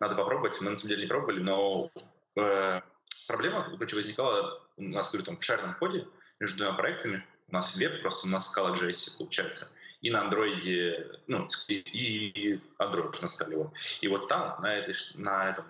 надо 0.00 0.14
попробовать. 0.14 0.60
Мы 0.60 0.70
на 0.70 0.76
самом 0.76 0.88
деле 0.88 1.02
не 1.02 1.08
пробовали, 1.08 1.40
но 1.40 1.88
э, 2.36 2.80
проблема, 3.28 3.70
короче, 3.70 3.96
возникала 3.96 4.60
у 4.76 4.82
нас, 4.82 5.10
говорю, 5.10 5.26
там, 5.26 5.36
в 5.36 5.44
шарном 5.44 5.74
коде 5.74 6.08
между 6.40 6.58
двумя 6.58 6.72
проектами. 6.72 7.24
У 7.48 7.52
нас 7.52 7.76
веб, 7.76 8.00
просто 8.00 8.26
у 8.26 8.30
нас 8.30 8.56
Scala.js 8.56 9.18
получается. 9.18 9.68
И 10.00 10.10
на 10.10 10.22
андроиде, 10.22 11.20
ну, 11.26 11.48
и, 11.68 11.74
и 11.74 12.60
Android 12.78 13.12
на. 13.20 13.56
Вот. 13.56 13.72
И 14.00 14.08
вот 14.08 14.28
там, 14.28 14.60
на, 14.62 14.74
этой, 14.74 14.94
на 15.16 15.50
этом, 15.50 15.66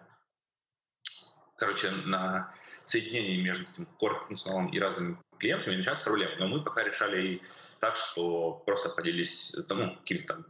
короче, 1.56 1.90
на 2.04 2.54
соединении 2.84 3.42
между 3.42 3.64
этим 3.72 3.88
core 4.00 4.20
функционалом 4.20 4.68
и 4.68 4.78
разными 4.78 5.18
клиентами 5.38 5.76
начинаются 5.76 6.06
проблемы. 6.06 6.36
Но 6.38 6.46
мы 6.46 6.62
пока 6.62 6.84
решали 6.84 7.42
так, 7.80 7.96
что 7.96 8.62
просто 8.66 8.90
поделились 8.90 9.56
ну, 9.70 9.96
какими-то 9.96 10.34
там 10.34 10.46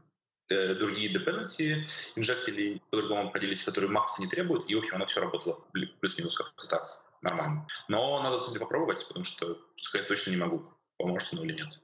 э, 0.50 0.74
другие 0.74 1.14
dependency 1.14 1.86
инжектили 2.16 2.82
по-другому 2.90 3.28
обходились, 3.28 3.64
которые 3.64 3.90
максы 3.90 4.22
не 4.22 4.28
требуют, 4.28 4.68
и, 4.68 4.74
в 4.74 4.78
общем, 4.78 4.96
оно 4.96 5.06
все 5.06 5.20
работало 5.20 5.64
плюс-минус 5.72 6.36
как-то 6.36 6.66
так, 6.66 6.82
нормально. 7.22 7.66
Но 7.88 8.22
надо, 8.22 8.38
кстати, 8.38 8.58
попробовать, 8.58 9.06
потому 9.06 9.24
что 9.24 9.58
сказать 9.80 10.08
точно 10.08 10.30
не 10.32 10.36
могу, 10.36 10.64
поможет 10.98 11.32
оно 11.32 11.44
или 11.44 11.54
нет. 11.54 11.80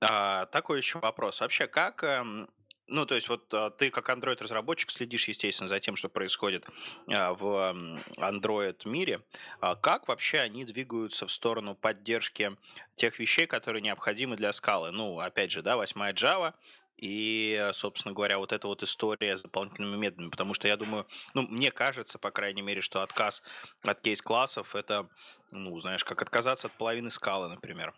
А, 0.00 0.46
такой 0.46 0.78
еще 0.78 0.98
вопрос. 0.98 1.40
Вообще, 1.40 1.66
как 1.66 2.04
эм, 2.04 2.48
ну, 2.88 3.04
то 3.04 3.14
есть 3.14 3.28
вот 3.28 3.52
а, 3.52 3.70
ты 3.70 3.90
как 3.90 4.08
Android-разработчик 4.08 4.90
следишь, 4.90 5.28
естественно, 5.28 5.68
за 5.68 5.78
тем, 5.78 5.94
что 5.96 6.08
происходит 6.08 6.66
а, 7.12 7.34
в 7.34 7.76
Android-мире. 8.16 9.20
А 9.60 9.76
как 9.76 10.08
вообще 10.08 10.40
они 10.40 10.64
двигаются 10.64 11.26
в 11.26 11.32
сторону 11.32 11.74
поддержки 11.74 12.56
тех 12.96 13.18
вещей, 13.18 13.46
которые 13.46 13.82
необходимы 13.82 14.36
для 14.36 14.52
скалы? 14.52 14.90
Ну, 14.90 15.20
опять 15.20 15.50
же, 15.50 15.62
да, 15.62 15.76
восьмая 15.76 16.14
Java, 16.14 16.54
и, 16.96 17.70
собственно 17.74 18.14
говоря, 18.14 18.38
вот 18.38 18.52
эта 18.52 18.66
вот 18.66 18.82
история 18.82 19.36
с 19.36 19.42
дополнительными 19.42 19.96
методами. 19.96 20.30
Потому 20.30 20.54
что 20.54 20.66
я 20.66 20.76
думаю, 20.76 21.06
ну, 21.34 21.42
мне 21.42 21.70
кажется, 21.70 22.18
по 22.18 22.30
крайней 22.30 22.62
мере, 22.62 22.80
что 22.80 23.02
отказ 23.02 23.42
от 23.82 24.00
кейс-классов 24.00 24.74
это, 24.74 25.08
ну, 25.52 25.78
знаешь, 25.78 26.04
как 26.04 26.22
отказаться 26.22 26.68
от 26.68 26.72
половины 26.72 27.10
скалы, 27.10 27.48
например. 27.48 27.94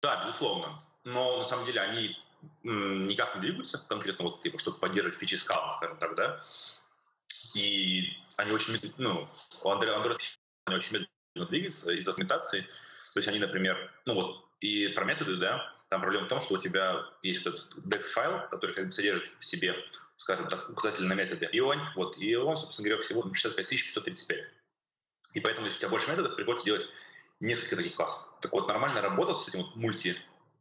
Да, 0.00 0.24
безусловно. 0.24 0.68
Но 1.06 1.38
на 1.38 1.44
самом 1.44 1.64
деле 1.66 1.80
они 1.80 2.18
никак 2.64 3.36
не 3.36 3.40
двигаются 3.40 3.78
конкретно, 3.78 4.24
вот, 4.24 4.42
типа, 4.42 4.58
чтобы 4.58 4.78
поддерживать 4.78 5.16
фичи 5.16 5.36
скала, 5.36 5.70
скажем 5.70 5.98
так, 5.98 6.16
да. 6.16 6.44
И 7.54 8.12
они 8.36 8.50
очень, 8.50 8.92
ну, 8.98 9.28
у 9.62 9.68
Android 9.68 10.18
они 10.64 10.76
очень 10.76 10.92
медленно 10.92 11.48
двигаются 11.48 11.92
из-за 11.92 12.10
документации. 12.10 12.62
То 13.12 13.18
есть 13.18 13.28
они, 13.28 13.38
например, 13.38 13.92
ну 14.04 14.14
вот, 14.14 14.48
и 14.60 14.88
про 14.88 15.04
методы, 15.04 15.36
да, 15.36 15.72
там 15.90 16.00
проблема 16.00 16.26
в 16.26 16.28
том, 16.28 16.40
что 16.40 16.54
у 16.54 16.58
тебя 16.58 17.06
есть 17.22 17.46
этот 17.46 17.64
DEX-файл, 17.86 18.48
который 18.50 18.74
как 18.74 18.86
бы 18.86 18.92
содержит 18.92 19.28
в 19.28 19.44
себе, 19.44 19.76
скажем 20.16 20.48
так, 20.48 20.68
указатель 20.68 21.06
на 21.06 21.12
методы, 21.12 21.48
и 21.52 21.60
он, 21.60 21.80
вот, 21.94 22.18
и 22.18 22.34
он, 22.34 22.56
собственно 22.56 22.88
говоря, 22.88 23.04
всего 23.04 23.32
65 23.32 23.68
535. 23.68 24.38
И 25.34 25.40
поэтому, 25.40 25.68
если 25.68 25.78
у 25.78 25.80
тебя 25.82 25.90
больше 25.90 26.10
методов, 26.10 26.34
приходится 26.34 26.66
делать 26.66 26.86
несколько 27.38 27.76
таких 27.76 27.94
классов. 27.94 28.26
Так 28.40 28.52
вот, 28.52 28.66
нормальная 28.66 29.02
работа 29.02 29.34
с 29.34 29.48
этим 29.48 29.62
вот 29.62 29.76
мульти 29.76 30.16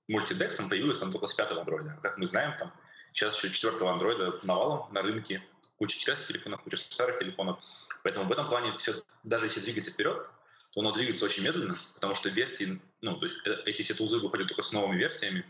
мультидексом 0.08 0.70
появилась 0.70 1.00
там 1.00 1.12
только 1.12 1.28
с 1.28 1.34
пятого 1.34 1.62
андроида. 1.62 2.00
Как 2.02 2.18
мы 2.18 2.28
знаем, 2.28 2.58
там 2.58 2.72
сейчас 3.14 3.38
еще 3.38 3.54
четвертого 3.54 3.92
андроида 3.92 4.40
навалом 4.44 4.92
на 4.94 5.02
рынке, 5.02 5.42
куча 5.78 5.98
четвертых 5.98 6.28
телефонов, 6.28 6.62
куча 6.64 6.78
старых 6.78 7.20
телефонов. 7.20 7.60
Поэтому 8.04 8.28
в 8.28 8.32
этом 8.32 8.46
плане 8.46 8.76
все, 8.78 8.94
даже 9.24 9.46
если 9.46 9.62
двигаться 9.62 9.92
вперед, 9.92 10.30
то 10.72 10.82
оно 10.82 10.92
двигается 10.92 11.26
очень 11.26 11.44
медленно, 11.44 11.76
потому 11.96 12.16
что 12.16 12.30
версии, 12.30 12.80
ну, 13.02 13.16
то 13.16 13.26
есть 13.26 13.38
э, 13.46 13.62
эти 13.66 13.82
все 13.82 13.94
тулзы 13.94 14.20
выходят 14.20 14.48
только 14.48 14.62
с 14.62 14.74
новыми 14.74 14.98
версиями, 14.98 15.46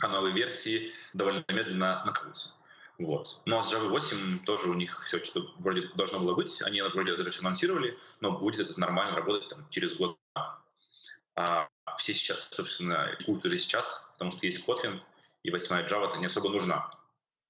а 0.00 0.08
новые 0.08 0.32
версии 0.32 0.92
довольно 1.12 1.44
медленно 1.48 2.04
накрутятся. 2.04 2.54
Вот. 2.98 3.42
Ну 3.46 3.58
а 3.58 3.62
с 3.62 3.72
Java 3.72 3.88
8 3.88 4.40
тоже 4.44 4.68
у 4.68 4.74
них 4.74 5.04
все 5.04 5.22
что 5.22 5.52
вроде 5.58 5.88
должно 5.94 6.18
было 6.18 6.34
быть. 6.34 6.60
Они 6.62 6.82
вроде 6.82 7.16
даже 7.16 7.30
все 7.30 7.40
анонсировали, 7.40 7.96
но 8.20 8.32
будет 8.32 8.68
это 8.68 8.78
нормально 8.78 9.16
работать 9.16 9.48
там, 9.48 9.68
через 9.70 9.96
год. 9.96 10.18
А 11.36 11.68
все 11.96 12.14
сейчас, 12.14 12.48
собственно, 12.50 13.14
рекут 13.18 13.44
уже 13.44 13.58
сейчас, 13.58 14.06
потому 14.12 14.32
что 14.32 14.46
есть 14.46 14.66
Kotlin, 14.66 15.00
и 15.42 15.50
восьмая 15.50 15.86
Java 15.88 16.08
это 16.08 16.18
не 16.18 16.26
особо 16.26 16.50
нужна. 16.50 16.90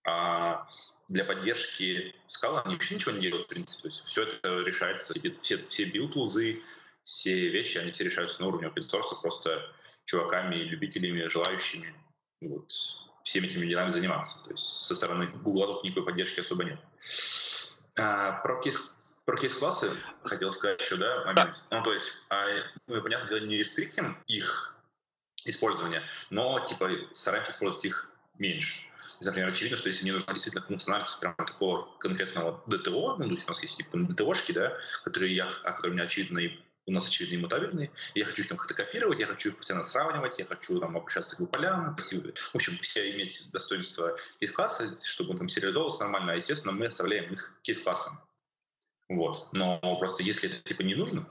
А 0.04 0.68
для 1.09 1.25
поддержки 1.25 2.14
скала 2.28 2.62
они 2.62 2.75
вообще 2.75 2.97
ничего 2.97 3.12
не 3.12 3.21
делают, 3.21 3.47
в 3.47 3.49
принципе. 3.49 3.83
То 3.83 3.88
есть 3.88 4.04
все 4.04 4.23
это 4.25 4.49
решается, 4.61 5.14
все, 5.40 5.64
все 5.68 5.85
build-тулзы, 5.85 6.62
все 7.02 7.49
вещи, 7.49 7.78
они 7.78 7.92
все 7.92 8.04
решаются 8.04 8.40
на 8.40 8.49
уровне 8.49 8.68
open 8.68 8.87
source, 8.87 9.21
просто 9.21 9.75
чуваками, 10.04 10.57
любителями, 10.57 11.26
желающими 11.28 11.95
вот, 12.40 12.71
всеми 13.25 13.47
этими 13.47 13.66
делами 13.66 13.92
заниматься. 13.92 14.45
То 14.45 14.52
есть 14.52 14.64
со 14.64 14.95
стороны 14.95 15.26
Google 15.26 15.75
тут 15.75 15.85
никакой 15.85 16.04
поддержки 16.04 16.40
особо 16.40 16.64
нет. 16.64 16.80
А, 17.97 18.33
про 18.40 18.61
кейс 18.61 18.95
про 19.28 19.37
case-классы 19.37 19.90
хотел 20.25 20.50
сказать 20.50 20.80
еще, 20.80 20.97
да, 20.97 21.18
момент. 21.26 21.37
Да. 21.68 21.76
Ну, 21.76 21.82
то 21.85 21.92
есть, 21.92 22.25
а, 22.30 22.47
мы, 22.87 23.02
понятно, 23.02 23.38
не 23.40 23.58
рестриктим 23.58 24.16
их 24.26 24.75
использование, 25.44 26.02
но, 26.30 26.61
типа, 26.61 26.88
стараемся 27.12 27.50
использовать 27.50 27.85
их 27.85 28.11
меньше. 28.38 28.87
есть, 28.87 29.20
например, 29.20 29.50
очевидно, 29.50 29.76
что 29.76 29.90
если 29.90 30.04
мне 30.04 30.14
нужна 30.14 30.32
действительно 30.32 30.64
функциональность 30.64 31.20
прям 31.20 31.35
такого 31.37 31.94
конкретного 31.99 32.62
ДТО, 32.64 33.16
ну, 33.18 33.25
то 33.25 33.35
есть 33.35 33.44
у 33.44 33.50
нас 33.50 33.62
есть 33.62 33.76
типа 33.76 33.99
ДТОшки, 33.99 34.52
да, 34.52 34.73
которые 35.04 35.37
я, 35.37 35.52
а 35.62 35.73
которые 35.73 35.90
у 35.90 35.94
меня 35.94 36.04
очевидно 36.04 36.38
и 36.38 36.58
у 36.87 36.92
нас 36.92 37.06
очевидно 37.06 37.37
иммутабельные, 37.37 37.90
я 38.14 38.25
хочу 38.25 38.40
их 38.40 38.49
там 38.49 38.56
как-то 38.56 38.73
копировать, 38.73 39.20
я 39.20 39.26
хочу 39.26 39.50
их 39.50 39.58
постоянно 39.58 39.85
сравнивать, 39.85 40.38
я 40.38 40.47
хочу 40.47 40.80
там 40.80 40.97
обращаться 40.97 41.37
к 41.37 41.50
полям, 41.50 41.94
в 41.94 42.54
общем, 42.54 42.78
все 42.78 43.11
иметь 43.11 43.50
достоинство 43.52 44.16
кейс-класса, 44.40 44.97
чтобы 45.04 45.32
он 45.32 45.37
там 45.37 45.49
сериализовывался 45.50 46.04
нормально, 46.04 46.32
а, 46.32 46.37
естественно, 46.37 46.73
мы 46.73 46.87
оставляем 46.87 47.30
их 47.30 47.52
кейс-классом. 47.61 48.18
Вот. 49.09 49.49
Но 49.53 49.79
просто 49.99 50.23
если 50.23 50.50
это 50.50 50.61
типа 50.62 50.83
не 50.83 50.95
нужно, 50.95 51.29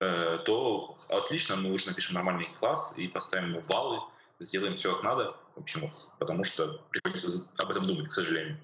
э, 0.00 0.38
то 0.44 0.96
отлично, 1.08 1.56
мы 1.56 1.72
уже 1.72 1.88
напишем 1.88 2.14
нормальный 2.14 2.48
класс 2.58 2.96
и 2.98 3.08
поставим 3.08 3.50
ему 3.50 3.62
баллы, 3.68 4.00
сделаем 4.38 4.76
все 4.76 4.94
как 4.94 5.02
надо. 5.02 5.36
Почему? 5.54 5.88
Потому 6.18 6.44
что 6.44 6.84
приходится 6.90 7.50
об 7.58 7.70
этом 7.70 7.86
думать, 7.86 8.08
к 8.08 8.12
сожалению. 8.12 8.58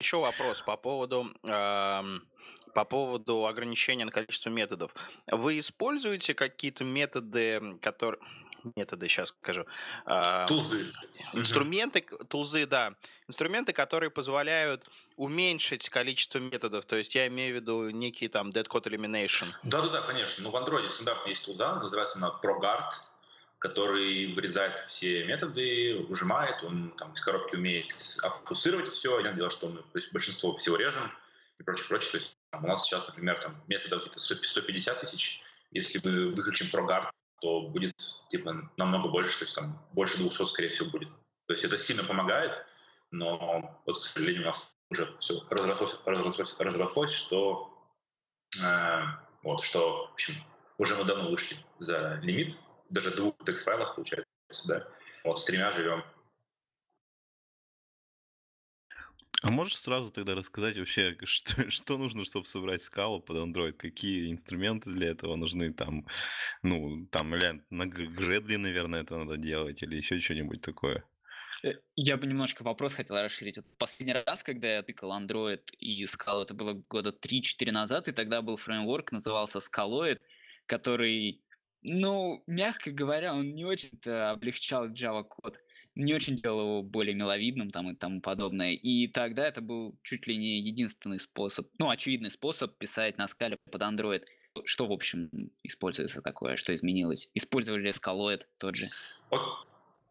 Еще 0.00 0.18
вопрос 0.18 0.60
по 0.62 0.76
поводу 0.76 1.26
э, 1.42 2.02
по 2.74 2.84
поводу 2.84 3.46
ограничения 3.46 4.04
на 4.04 4.10
количество 4.10 4.50
методов. 4.50 4.94
Вы 5.30 5.60
используете 5.60 6.34
какие-то 6.34 6.84
методы, 6.84 7.78
которые 7.80 8.20
методы, 8.76 9.08
сейчас 9.08 9.28
скажу. 9.28 9.64
Тулзы. 10.48 10.92
Инструменты, 11.32 12.04
тулзы, 12.28 12.66
да. 12.66 12.94
Инструменты, 13.28 13.72
которые 13.72 14.10
позволяют 14.10 14.88
уменьшить 15.16 15.88
количество 15.90 16.38
методов. 16.38 16.84
То 16.84 16.96
есть 16.96 17.14
я 17.14 17.26
имею 17.28 17.52
в 17.52 17.60
виду 17.60 17.90
некий 17.90 18.28
там 18.28 18.50
dead 18.50 18.66
code 18.66 18.84
elimination. 18.84 19.46
Да-да-да, 19.62 20.02
конечно. 20.02 20.44
Ну, 20.44 20.50
в 20.50 20.56
Android 20.56 20.88
стандартно 20.88 21.30
есть 21.30 21.44
тулза, 21.44 21.76
называется 21.76 22.18
она 22.18 22.38
ProGuard, 22.42 22.90
который 23.58 24.34
вырезает 24.34 24.76
все 24.76 25.24
методы, 25.24 26.04
выжимает, 26.06 26.62
он 26.64 26.90
там 26.98 27.14
из 27.14 27.22
коробки 27.22 27.56
умеет 27.56 27.92
фокусировать 27.92 28.88
все, 28.88 29.20
я 29.20 29.32
дело, 29.32 29.48
что 29.48 29.68
мы 29.70 29.78
то 29.78 29.98
есть, 29.98 30.12
большинство 30.12 30.54
всего 30.56 30.76
режем 30.76 31.10
и 31.58 31.62
прочее, 31.62 31.88
прочее. 31.88 32.10
То 32.12 32.18
есть 32.18 32.36
там, 32.50 32.64
у 32.64 32.68
нас 32.68 32.84
сейчас, 32.84 33.08
например, 33.08 33.40
там 33.40 33.56
методов 33.66 34.02
где-то 34.02 34.18
150 34.18 35.00
тысяч, 35.00 35.42
если 35.70 35.98
мы 36.04 36.34
выключим 36.34 36.66
ProGuard, 36.66 37.10
то 37.44 37.60
будет 37.60 37.94
типа 38.30 38.70
намного 38.78 39.10
больше, 39.10 39.40
то 39.40 39.44
есть 39.44 39.54
там 39.54 39.78
больше 39.92 40.16
200, 40.16 40.46
скорее 40.46 40.70
всего, 40.70 40.88
будет. 40.88 41.10
То 41.46 41.52
есть 41.52 41.62
это 41.62 41.76
сильно 41.76 42.02
помогает, 42.02 42.52
но 43.10 43.82
вот, 43.84 43.98
к 43.98 44.02
сожалению, 44.02 44.44
у 44.44 44.46
нас 44.46 44.74
уже 44.88 45.14
все 45.18 45.42
разрослось, 45.50 46.00
разрослось, 46.06 46.58
разрослось 46.58 47.12
что, 47.12 47.70
э, 48.64 49.02
вот, 49.42 49.62
что, 49.62 50.06
в 50.06 50.12
общем, 50.14 50.34
уже 50.78 50.96
мы 50.96 51.04
давно 51.04 51.30
вышли 51.30 51.58
за 51.80 52.18
лимит, 52.22 52.58
даже 52.88 53.14
двух 53.14 53.34
текст-файлов, 53.44 53.94
получается, 53.94 54.66
да, 54.66 54.88
вот 55.24 55.38
с 55.38 55.44
тремя 55.44 55.70
живем 55.70 56.02
А 59.44 59.50
можешь 59.50 59.76
сразу 59.76 60.10
тогда 60.10 60.34
рассказать 60.34 60.78
вообще, 60.78 61.18
что, 61.24 61.70
что 61.70 61.98
нужно, 61.98 62.24
чтобы 62.24 62.46
собрать 62.46 62.80
скалу 62.80 63.20
под 63.20 63.36
Android? 63.36 63.74
Какие 63.74 64.30
инструменты 64.32 64.90
для 64.90 65.08
этого 65.08 65.36
нужны? 65.36 65.70
Там, 65.74 66.06
ну, 66.62 67.06
там, 67.10 67.34
или 67.34 67.62
на 67.68 67.82
Gradle, 67.82 68.56
наверное, 68.56 69.02
это 69.02 69.18
надо 69.18 69.36
делать, 69.36 69.82
или 69.82 69.96
еще 69.96 70.18
что-нибудь 70.18 70.62
такое? 70.62 71.04
Э, 71.62 71.74
я 71.94 72.16
бы 72.16 72.26
немножко 72.26 72.62
вопрос 72.62 72.94
хотел 72.94 73.16
расширить. 73.16 73.58
Вот 73.58 73.66
последний 73.76 74.14
раз, 74.14 74.42
когда 74.42 74.76
я 74.76 74.82
тыкал 74.82 75.12
Android 75.12 75.60
и 75.78 76.02
искал, 76.04 76.42
это 76.42 76.54
было 76.54 76.72
года 76.88 77.12
3-4 77.12 77.70
назад, 77.70 78.08
и 78.08 78.12
тогда 78.12 78.40
был 78.40 78.56
фреймворк, 78.56 79.12
назывался 79.12 79.58
Scaloid, 79.58 80.20
который, 80.64 81.44
ну, 81.82 82.42
мягко 82.46 82.92
говоря, 82.92 83.34
он 83.34 83.54
не 83.54 83.66
очень-то 83.66 84.30
облегчал 84.30 84.88
Java 84.88 85.22
код 85.22 85.58
не 85.94 86.14
очень 86.14 86.36
делал 86.36 86.60
его 86.60 86.82
более 86.82 87.14
миловидным 87.14 87.70
там 87.70 87.90
и 87.90 87.94
тому 87.94 88.20
подобное. 88.20 88.72
И 88.72 89.06
тогда 89.08 89.46
это 89.46 89.60
был 89.60 89.96
чуть 90.02 90.26
ли 90.26 90.36
не 90.36 90.60
единственный 90.60 91.18
способ, 91.18 91.68
ну, 91.78 91.90
очевидный 91.90 92.30
способ 92.30 92.76
писать 92.76 93.18
на 93.18 93.28
скале 93.28 93.58
под 93.70 93.82
Android. 93.82 94.24
Что, 94.64 94.86
в 94.86 94.92
общем, 94.92 95.30
используется 95.64 96.22
такое, 96.22 96.56
что 96.56 96.74
изменилось? 96.74 97.28
Использовали 97.34 97.82
ли 97.82 97.92
скалоид 97.92 98.48
тот 98.58 98.76
же? 98.76 98.90
Вот 99.30 99.40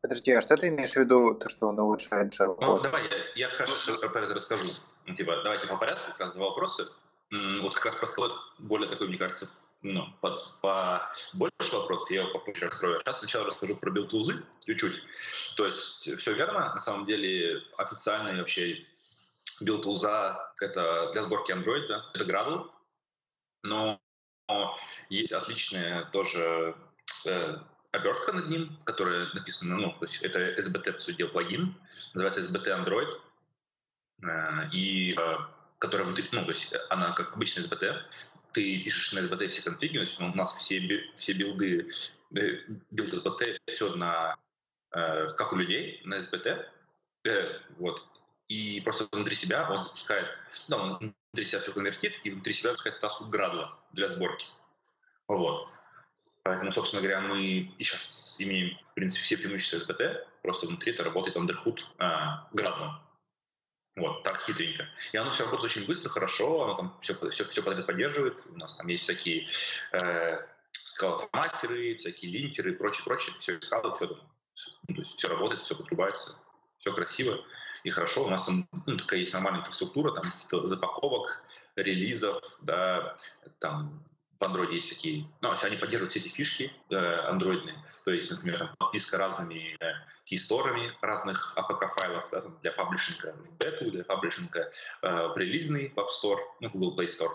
Подожди, 0.03 0.33
а 0.33 0.41
что 0.41 0.57
ты 0.57 0.67
имеешь 0.67 0.91
в 0.91 0.97
виду, 0.97 1.33
то, 1.33 1.47
что 1.47 1.67
он 1.69 1.79
улучшает 1.79 2.33
Java 2.33 2.57
Ну, 2.59 2.81
давай, 2.81 3.01
я, 3.35 3.47
я 3.47 3.57
раз 3.57 3.85
про 3.85 4.21
это 4.21 4.33
расскажу. 4.33 4.69
Ну, 5.07 5.15
типа, 5.15 5.41
давайте 5.45 5.65
по 5.65 5.77
порядку, 5.77 6.11
как 6.11 6.19
раз 6.19 6.33
два 6.33 6.49
вопроса. 6.49 6.83
Вот 7.31 7.73
как 7.75 7.85
раз 7.85 7.95
про 7.95 8.07
скалот 8.07 8.33
более 8.59 8.89
такой, 8.89 9.07
мне 9.07 9.17
кажется, 9.17 9.49
ну, 9.83 10.07
по, 10.21 10.39
по 10.61 11.11
больше 11.33 11.75
вопросов 11.75 12.11
я 12.11 12.21
его 12.21 12.31
попозже 12.31 12.65
раскрою. 12.65 12.99
Сейчас 12.99 13.19
сначала 13.19 13.47
расскажу 13.47 13.75
про 13.77 13.91
билтузы 13.91 14.43
чуть-чуть. 14.65 15.03
То 15.57 15.65
есть 15.67 16.17
все 16.17 16.33
верно. 16.33 16.73
На 16.73 16.79
самом 16.79 17.05
деле 17.05 17.61
официальный 17.77 18.37
вообще 18.37 18.85
build-тулза 19.61 20.53
это 20.61 21.11
для 21.11 21.23
сборки 21.23 21.51
Android, 21.51 21.87
да, 21.87 22.05
это 22.13 22.23
Gradle. 22.23 22.71
Но 23.63 23.99
есть 25.09 25.33
отличная 25.33 26.05
тоже 26.05 26.75
э, 27.25 27.57
обертка 27.91 28.33
над 28.33 28.49
ним, 28.49 28.77
которая 28.85 29.29
написана, 29.33 29.77
ну, 29.77 29.91
то 29.99 30.05
есть 30.05 30.23
это 30.23 30.39
SBT, 30.39 30.93
по 30.93 30.99
сути 30.99 31.23
плагин, 31.25 31.75
называется 32.13 32.41
SBT 32.41 32.85
Android, 32.85 33.19
э, 34.21 34.69
и 34.71 35.15
э, 35.17 35.37
которая 35.79 36.07
внутри, 36.07 36.27
ну, 36.31 36.43
то 36.43 36.51
есть 36.51 36.75
она 36.89 37.13
как 37.13 37.33
обычный 37.33 37.63
SBT, 37.63 38.01
ты 38.53 38.79
пишешь 38.83 39.13
на 39.13 39.19
SBT 39.19 39.47
все 39.49 39.69
конфиги, 39.69 39.97
у 40.19 40.35
нас 40.35 40.57
все, 40.57 41.03
все 41.15 41.33
билды, 41.33 41.89
э, 42.35 42.59
build 42.91 43.13
SBT, 43.13 43.57
все 43.67 43.95
на, 43.95 44.37
как 44.91 45.53
у 45.53 45.55
людей, 45.55 46.01
на 46.05 46.19
SBT, 46.19 46.65
вот, 47.79 48.05
и 48.47 48.81
просто 48.81 49.07
внутри 49.11 49.35
себя 49.35 49.69
он 49.69 49.83
запускает, 49.83 50.27
ну, 50.67 50.77
он 50.77 50.97
внутри 50.99 51.49
себя 51.49 51.61
все 51.61 51.73
конвертит, 51.73 52.19
и 52.23 52.29
внутри 52.29 52.53
себя 52.53 52.71
запускает 52.71 52.99
таску 52.99 53.25
Градла 53.25 53.79
для 53.93 54.09
сборки. 54.09 54.47
Вот. 55.27 55.69
Поэтому, 56.43 56.71
собственно 56.71 57.01
говоря, 57.01 57.21
мы 57.21 57.41
и 57.77 57.83
сейчас 57.83 58.35
имеем, 58.39 58.77
в 58.91 58.93
принципе, 58.95 59.23
все 59.23 59.37
преимущества 59.37 59.79
СБТ, 59.79 60.27
просто 60.41 60.67
внутри 60.67 60.91
это 60.91 61.03
работает 61.03 61.37
Underhood 61.37 61.79
а, 61.97 62.47
градом. 62.51 62.99
Вот, 63.95 64.23
так 64.23 64.39
хитренько. 64.39 64.87
И 65.11 65.17
оно 65.17 65.31
все 65.31 65.45
работает 65.45 65.71
очень 65.71 65.85
быстро, 65.87 66.09
хорошо, 66.09 66.63
оно 66.63 66.75
там 66.75 66.97
все, 67.01 67.13
все, 67.29 67.43
все 67.43 67.61
поддерживает. 67.61 68.43
У 68.49 68.57
нас 68.57 68.75
там 68.75 68.87
есть 68.87 69.03
всякие 69.03 69.47
э, 69.91 70.39
скалоформатеры, 70.71 71.95
всякие 71.97 72.31
линтеры 72.31 72.71
и 72.71 72.75
прочее, 72.75 73.03
прочее. 73.05 73.35
Все 73.39 73.61
скалы, 73.61 73.95
все, 73.95 74.07
ну, 74.87 74.95
то 74.95 75.01
есть 75.01 75.15
все 75.17 75.27
работает, 75.27 75.61
все 75.61 75.75
подрубается, 75.75 76.43
все 76.79 76.91
красиво 76.91 77.39
и 77.83 77.91
хорошо. 77.91 78.25
У 78.25 78.29
нас 78.29 78.45
там 78.45 78.67
ну, 78.87 78.97
такая 78.97 79.19
есть 79.19 79.33
нормальная 79.33 79.61
инфраструктура, 79.61 80.11
там 80.11 80.23
каких-то 80.23 80.67
запаковок, 80.67 81.45
релизов, 81.75 82.41
да, 82.61 83.15
там 83.59 84.03
в 84.43 84.47
Android 84.47 84.71
есть 84.71 84.89
такие, 84.89 85.25
ну, 85.41 85.53
они 85.61 85.77
поддерживают 85.77 86.11
все 86.11 86.19
эти 86.19 86.27
фишки 86.27 86.71
э, 86.89 86.95
андроидные, 86.95 87.75
то 88.03 88.11
есть, 88.11 88.31
например, 88.31 88.73
подписка 88.77 89.17
разными 89.17 89.77
э, 89.79 90.95
разных 91.01 91.57
APK-файлов 91.57 92.29
да, 92.31 92.41
для 92.61 92.71
паблишинга 92.71 93.33
в 93.33 93.57
бету, 93.57 93.91
для 93.91 94.03
паблишинга 94.03 94.71
э, 95.01 95.27
в 95.27 95.37
релизный 95.37 95.89
в 95.89 95.97
App 95.97 96.07
Store, 96.09 96.39
ну, 96.59 96.69
Google 96.69 96.99
Play 96.99 97.07
Store, 97.07 97.31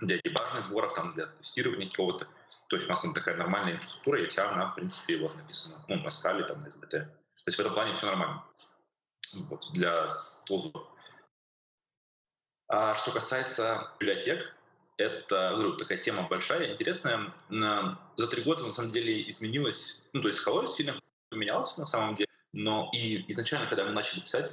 для 0.00 0.18
дебажных 0.18 0.64
сборов, 0.66 0.94
там, 0.94 1.14
для 1.14 1.26
тестирования 1.26 1.90
какого-то. 1.90 2.26
То 2.68 2.76
есть 2.76 2.88
у 2.88 2.90
нас 2.90 3.02
там 3.02 3.14
такая 3.14 3.36
нормальная 3.36 3.74
инфраструктура, 3.74 4.22
и 4.22 4.26
вся 4.26 4.50
она, 4.50 4.66
в 4.66 4.74
принципе, 4.74 5.18
вот 5.18 5.36
написана, 5.36 5.84
ну, 5.88 5.96
на 5.96 6.10
скале, 6.10 6.44
там, 6.44 6.60
на 6.60 6.66
SBT. 6.66 6.88
То 6.90 7.08
есть 7.46 7.58
в 7.58 7.60
этом 7.60 7.74
плане 7.74 7.92
все 7.92 8.06
нормально 8.06 8.44
вот, 9.50 9.64
для 9.74 10.08
тулзов. 10.46 10.88
А 12.68 12.94
что 12.94 13.10
касается 13.10 13.90
библиотек, 13.98 14.56
это, 14.96 15.52
говорю, 15.54 15.76
такая 15.76 15.98
тема 15.98 16.28
большая, 16.28 16.72
интересная. 16.72 17.32
За 17.48 18.26
три 18.28 18.42
года, 18.42 18.62
на 18.64 18.72
самом 18.72 18.92
деле, 18.92 19.28
изменилось, 19.28 20.08
ну, 20.12 20.22
то 20.22 20.28
есть 20.28 20.46
Scalor 20.46 20.66
сильно 20.66 21.00
поменялся, 21.30 21.80
на 21.80 21.86
самом 21.86 22.14
деле, 22.14 22.28
но 22.52 22.90
и 22.92 23.24
изначально, 23.30 23.66
когда 23.66 23.84
мы 23.84 23.92
начали 23.92 24.20
писать 24.20 24.52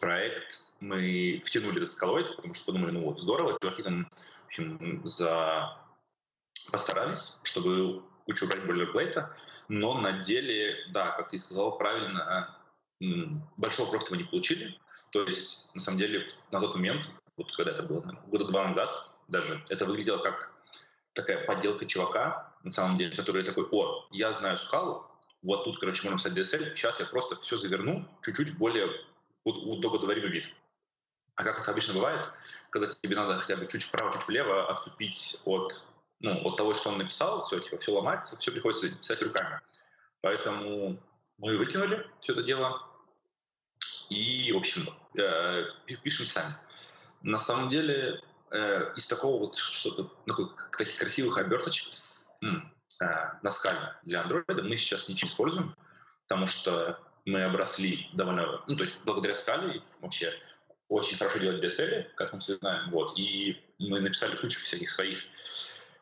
проект, 0.00 0.64
мы 0.80 1.40
втянули 1.44 1.82
Scaloid, 1.82 2.36
потому 2.36 2.54
что 2.54 2.66
подумали, 2.66 2.92
ну 2.92 3.04
вот, 3.04 3.20
здорово, 3.20 3.58
чуваки 3.60 3.82
там, 3.82 4.08
в 4.10 4.46
общем, 4.46 5.02
за... 5.04 5.78
постарались, 6.70 7.38
чтобы 7.42 8.02
кучу 8.24 8.46
убрать 8.46 8.66
бойлерплейта, 8.66 9.36
но 9.68 9.98
на 10.00 10.12
деле, 10.20 10.76
да, 10.92 11.10
как 11.10 11.30
ты 11.30 11.38
сказал 11.38 11.76
правильно, 11.78 12.56
большого 13.56 13.90
профита 13.90 14.12
мы 14.12 14.16
не 14.18 14.24
получили. 14.24 14.78
То 15.10 15.24
есть, 15.24 15.74
на 15.74 15.80
самом 15.80 15.98
деле, 15.98 16.26
на 16.50 16.60
тот 16.60 16.74
момент, 16.74 17.14
вот 17.36 17.54
когда 17.54 17.72
это 17.72 17.82
было, 17.82 18.00
года 18.26 18.44
два 18.46 18.66
назад, 18.68 18.90
даже. 19.28 19.62
Это 19.68 19.84
выглядело 19.84 20.18
как 20.18 20.52
такая 21.12 21.46
подделка 21.46 21.86
чувака, 21.86 22.52
на 22.62 22.70
самом 22.70 22.96
деле, 22.96 23.16
который 23.16 23.44
такой, 23.44 23.66
о, 23.70 24.06
я 24.10 24.32
знаю 24.32 24.58
скалу, 24.58 25.06
вот 25.42 25.64
тут, 25.64 25.78
короче, 25.78 26.08
можно 26.08 26.18
писать 26.32 26.60
DSL, 26.60 26.76
сейчас 26.76 27.00
я 27.00 27.06
просто 27.06 27.36
все 27.40 27.58
заверну 27.58 28.08
чуть-чуть 28.22 28.58
более 28.58 28.88
удободворимый 29.44 30.30
вид. 30.30 30.54
А 31.36 31.44
как 31.44 31.60
это 31.60 31.70
обычно 31.70 31.94
бывает, 31.94 32.24
когда 32.70 32.90
тебе 32.90 33.16
надо 33.16 33.38
хотя 33.38 33.56
бы 33.56 33.66
чуть 33.66 33.82
вправо, 33.82 34.12
чуть 34.12 34.26
влево 34.26 34.70
отступить 34.70 35.42
от, 35.44 35.84
ну, 36.20 36.40
от 36.48 36.56
того, 36.56 36.72
что 36.72 36.90
он 36.90 36.98
написал, 36.98 37.44
все, 37.44 37.60
типа, 37.60 37.78
все 37.78 37.92
ломается, 37.92 38.38
все 38.38 38.52
приходится 38.52 38.88
писать 38.88 39.20
руками. 39.20 39.60
Поэтому 40.22 40.98
мы 41.38 41.56
выкинули 41.56 42.08
все 42.20 42.32
это 42.32 42.42
дело 42.42 42.80
и, 44.08 44.52
в 44.52 44.56
общем, 44.56 44.88
э, 45.18 45.64
пишем 46.02 46.26
сами. 46.26 46.54
На 47.22 47.38
самом 47.38 47.68
деле, 47.68 48.22
э, 48.54 48.92
из 48.96 49.06
такого 49.06 49.40
вот 49.40 49.56
что-то, 49.56 50.10
ну, 50.26 50.50
таких 50.76 50.96
красивых 50.98 51.36
оберточек 51.38 51.92
с, 51.92 52.30
э, 52.42 52.46
на 53.42 53.50
скале 53.50 53.94
для 54.04 54.22
Android 54.22 54.62
мы 54.62 54.76
сейчас 54.76 55.08
ничего 55.08 55.26
не 55.26 55.32
используем, 55.32 55.76
потому 56.22 56.46
что 56.46 56.98
мы 57.24 57.42
обросли 57.42 58.08
довольно, 58.12 58.62
ну, 58.66 58.76
то 58.76 58.84
есть 58.84 59.00
благодаря 59.04 59.34
скале 59.34 59.82
вообще 60.00 60.32
очень 60.88 61.16
хорошо 61.16 61.38
делать 61.38 61.64
DSL, 61.64 62.04
как 62.14 62.32
мы 62.32 62.40
все 62.40 62.56
знаем, 62.56 62.90
вот, 62.90 63.18
и 63.18 63.60
мы 63.78 64.00
написали 64.00 64.36
кучу 64.36 64.60
всяких 64.60 64.90
своих 64.90 65.18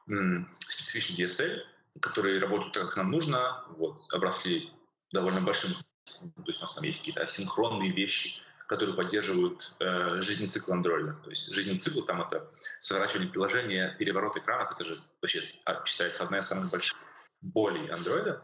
м, 0.08 0.48
специфичных 0.52 1.30
DSL, 1.30 1.62
которые 2.00 2.40
работают 2.40 2.74
так, 2.74 2.88
как 2.88 2.96
нам 2.96 3.10
нужно, 3.10 3.64
вот, 3.76 4.02
обросли 4.12 4.70
довольно 5.12 5.40
большим, 5.40 5.70
то 6.04 6.44
есть 6.46 6.60
у 6.60 6.64
нас 6.64 6.74
там 6.74 6.84
есть 6.84 6.98
какие-то 6.98 7.22
асинхронные 7.22 7.92
вещи, 7.92 8.42
которые 8.66 8.96
поддерживают 8.96 9.74
э, 9.80 10.20
жизненный 10.20 10.50
цикл 10.50 10.72
андроида. 10.72 11.14
То 11.24 11.30
есть 11.30 11.52
жизненный 11.52 11.78
цикл 11.78 12.02
там 12.02 12.22
это 12.22 12.48
сворачивание 12.80 13.30
приложения, 13.30 13.94
переворот 13.98 14.36
экранов, 14.36 14.72
это 14.72 14.84
же 14.84 15.00
вообще 15.20 15.42
а, 15.64 15.84
считается 15.84 16.24
одна 16.24 16.38
из 16.38 16.46
самых 16.46 16.70
больших 16.70 16.98
болей 17.40 17.88
андроида. 17.88 18.42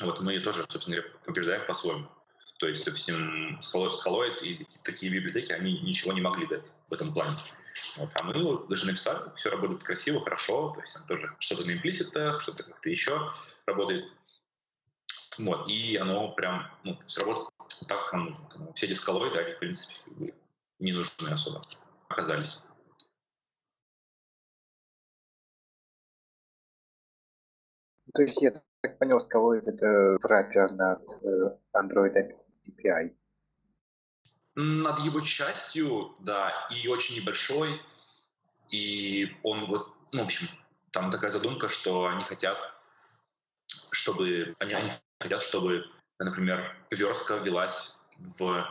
Вот 0.00 0.20
мы 0.20 0.34
ее 0.34 0.40
тоже, 0.40 0.64
собственно 0.68 0.96
говоря, 0.96 1.12
побеждаем 1.24 1.66
по-своему. 1.66 2.08
То 2.58 2.66
есть, 2.66 2.84
допустим, 2.84 3.58
Scaloid 3.60 4.40
и 4.42 4.66
такие 4.82 5.12
библиотеки, 5.12 5.52
они 5.52 5.80
ничего 5.80 6.12
не 6.12 6.20
могли 6.20 6.46
дать 6.46 6.66
в 6.86 6.92
этом 6.92 7.12
плане. 7.12 7.36
Вот. 7.96 8.10
А 8.14 8.24
мы 8.24 8.66
даже 8.68 8.86
написали, 8.86 9.30
все 9.36 9.50
работает 9.50 9.82
красиво, 9.84 10.20
хорошо, 10.20 10.72
то 10.74 10.80
есть 10.80 10.94
там 10.94 11.06
тоже 11.06 11.34
что-то 11.38 11.64
на 11.64 11.72
имплиситах, 11.72 12.42
что-то 12.42 12.64
как-то 12.64 12.90
еще 12.90 13.32
работает. 13.66 14.12
Вот. 15.38 15.68
И 15.68 15.96
оно 15.96 16.32
прям 16.32 16.68
ну, 16.82 16.98
работает 17.16 17.48
так, 17.86 18.12
нам 18.12 18.26
нужно. 18.26 18.72
Все 18.74 18.86
дисколоиды, 18.86 19.38
они, 19.38 19.54
в 19.54 19.58
принципе, 19.58 20.34
не 20.78 20.92
нужны 20.92 21.28
особо 21.28 21.60
оказались. 22.08 22.62
То 28.14 28.22
есть 28.22 28.40
я 28.40 28.52
так 28.80 28.98
понял, 28.98 29.18
Scaloid 29.18 29.62
это 29.66 30.16
враппер 30.22 30.72
над 30.72 31.02
э, 31.22 31.58
Android 31.76 32.14
API. 32.66 33.14
Над 34.54 34.98
его 35.00 35.20
частью, 35.20 36.16
да, 36.20 36.66
и 36.70 36.88
очень 36.88 37.20
небольшой. 37.20 37.80
И 38.70 39.36
он 39.42 39.66
вот, 39.66 39.94
ну, 40.12 40.22
в 40.22 40.24
общем, 40.24 40.48
там 40.90 41.10
такая 41.10 41.30
задумка, 41.30 41.68
что 41.68 42.06
они 42.06 42.24
хотят, 42.24 42.58
чтобы 43.92 44.54
они, 44.58 44.74
они 44.74 44.90
хотят, 45.20 45.42
чтобы 45.42 45.84
например, 46.24 46.76
верстка 46.90 47.36
велась 47.36 48.00
в, 48.18 48.66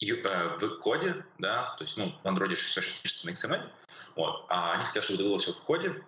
э, 0.00 0.56
в 0.58 0.78
коде, 0.80 1.24
да, 1.38 1.74
то 1.78 1.84
есть, 1.84 1.96
ну, 1.96 2.12
в 2.22 2.26
Android 2.26 2.54
все 2.54 2.80
пишется 2.80 3.26
на 3.26 3.30
XML, 3.32 3.70
вот, 4.16 4.46
а 4.48 4.72
они 4.72 4.84
хотят, 4.84 5.04
чтобы 5.04 5.20
это 5.20 5.28
было 5.28 5.38
все 5.38 5.52
в 5.52 5.64
коде, 5.64 6.02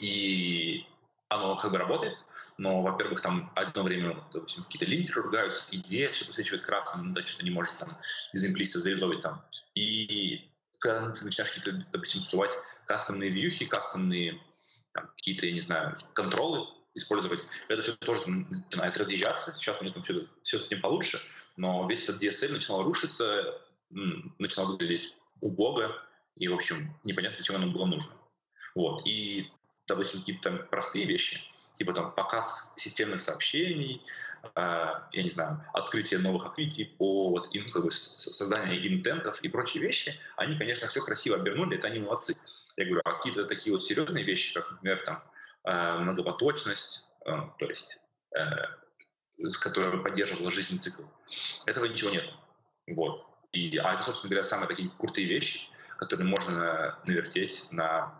и 0.00 0.86
оно 1.28 1.56
как 1.56 1.70
бы 1.70 1.78
работает, 1.78 2.22
но, 2.58 2.82
во-первых, 2.82 3.20
там 3.20 3.50
одно 3.56 3.82
время, 3.82 4.22
допустим, 4.32 4.64
какие-то 4.64 4.90
линтеры 4.90 5.22
ругаются, 5.22 5.64
идея 5.70 6.10
все 6.10 6.26
посвечивает 6.26 6.64
красным, 6.64 7.14
да, 7.14 7.24
что-то 7.24 7.44
не 7.44 7.50
может 7.50 7.76
там 7.76 7.88
из 8.32 8.44
имплиста 8.44 8.80
зарезовать 8.80 9.20
там. 9.20 9.42
И 9.74 10.50
когда 10.78 11.10
ты 11.10 11.24
начинаешь 11.24 11.52
какие-то, 11.54 11.84
допустим, 11.90 12.22
сувать 12.22 12.52
кастомные 12.86 13.30
вьюхи, 13.30 13.66
кастомные 13.66 14.40
какие-то, 14.92 15.46
я 15.46 15.52
не 15.52 15.60
знаю, 15.60 15.94
контролы, 16.12 16.66
использовать. 16.94 17.40
Это 17.68 17.82
все 17.82 17.92
тоже 17.96 18.22
начинает 18.26 18.96
разъезжаться. 18.96 19.52
Сейчас 19.52 19.80
у 19.80 19.84
них 19.84 19.94
там 19.94 20.02
все, 20.02 20.26
все 20.42 20.58
с 20.58 20.66
этим 20.66 20.80
получше, 20.80 21.18
но 21.56 21.88
весь 21.88 22.04
этот 22.04 22.22
DSL 22.22 22.52
начинал 22.52 22.82
рушиться, 22.82 23.60
начинал 24.38 24.72
выглядеть 24.72 25.14
убого, 25.40 25.96
и, 26.36 26.48
в 26.48 26.54
общем, 26.54 26.94
непонятно, 27.04 27.38
зачем 27.38 27.56
оно 27.56 27.66
было 27.70 27.86
нужно. 27.86 28.12
Вот. 28.74 29.06
И, 29.06 29.50
допустим, 29.86 30.20
какие-то 30.20 30.50
простые 30.70 31.04
вещи, 31.04 31.40
типа 31.74 31.92
там 31.92 32.12
показ 32.14 32.74
системных 32.76 33.20
сообщений, 33.20 34.02
я 34.56 35.22
не 35.22 35.30
знаю, 35.30 35.64
открытие 35.72 36.20
новых 36.20 36.46
открытий 36.46 36.84
по 36.84 37.30
вот, 37.30 37.54
им, 37.54 37.70
как 37.70 37.84
бы, 37.84 37.90
созданию 37.90 38.86
интентов 38.86 39.40
и 39.42 39.48
прочие 39.48 39.82
вещи, 39.82 40.18
они, 40.36 40.58
конечно, 40.58 40.88
все 40.88 41.00
красиво 41.00 41.36
обернули, 41.36 41.76
это 41.76 41.88
они 41.88 42.00
молодцы. 42.00 42.36
Я 42.76 42.86
говорю, 42.86 43.02
а 43.04 43.12
какие-то 43.12 43.44
такие 43.44 43.72
вот 43.72 43.84
серьезные 43.84 44.24
вещи, 44.24 44.54
как, 44.54 44.70
например, 44.70 45.02
там, 45.04 45.22
многопоточность, 45.64 47.04
то 47.24 47.66
есть 47.66 47.98
с 49.38 49.56
которой 49.56 50.02
поддерживала 50.02 50.50
жизнь 50.50 50.78
цикл. 50.78 51.02
Этого 51.66 51.86
ничего 51.86 52.10
нет. 52.10 52.24
Вот. 52.88 53.26
И, 53.52 53.76
а 53.78 53.94
это, 53.94 54.02
собственно 54.02 54.30
говоря, 54.30 54.44
самые 54.44 54.68
такие 54.68 54.90
крутые 54.98 55.26
вещи, 55.26 55.70
которые 55.98 56.26
можно 56.26 56.98
навертеть 57.04 57.68
на, 57.70 58.14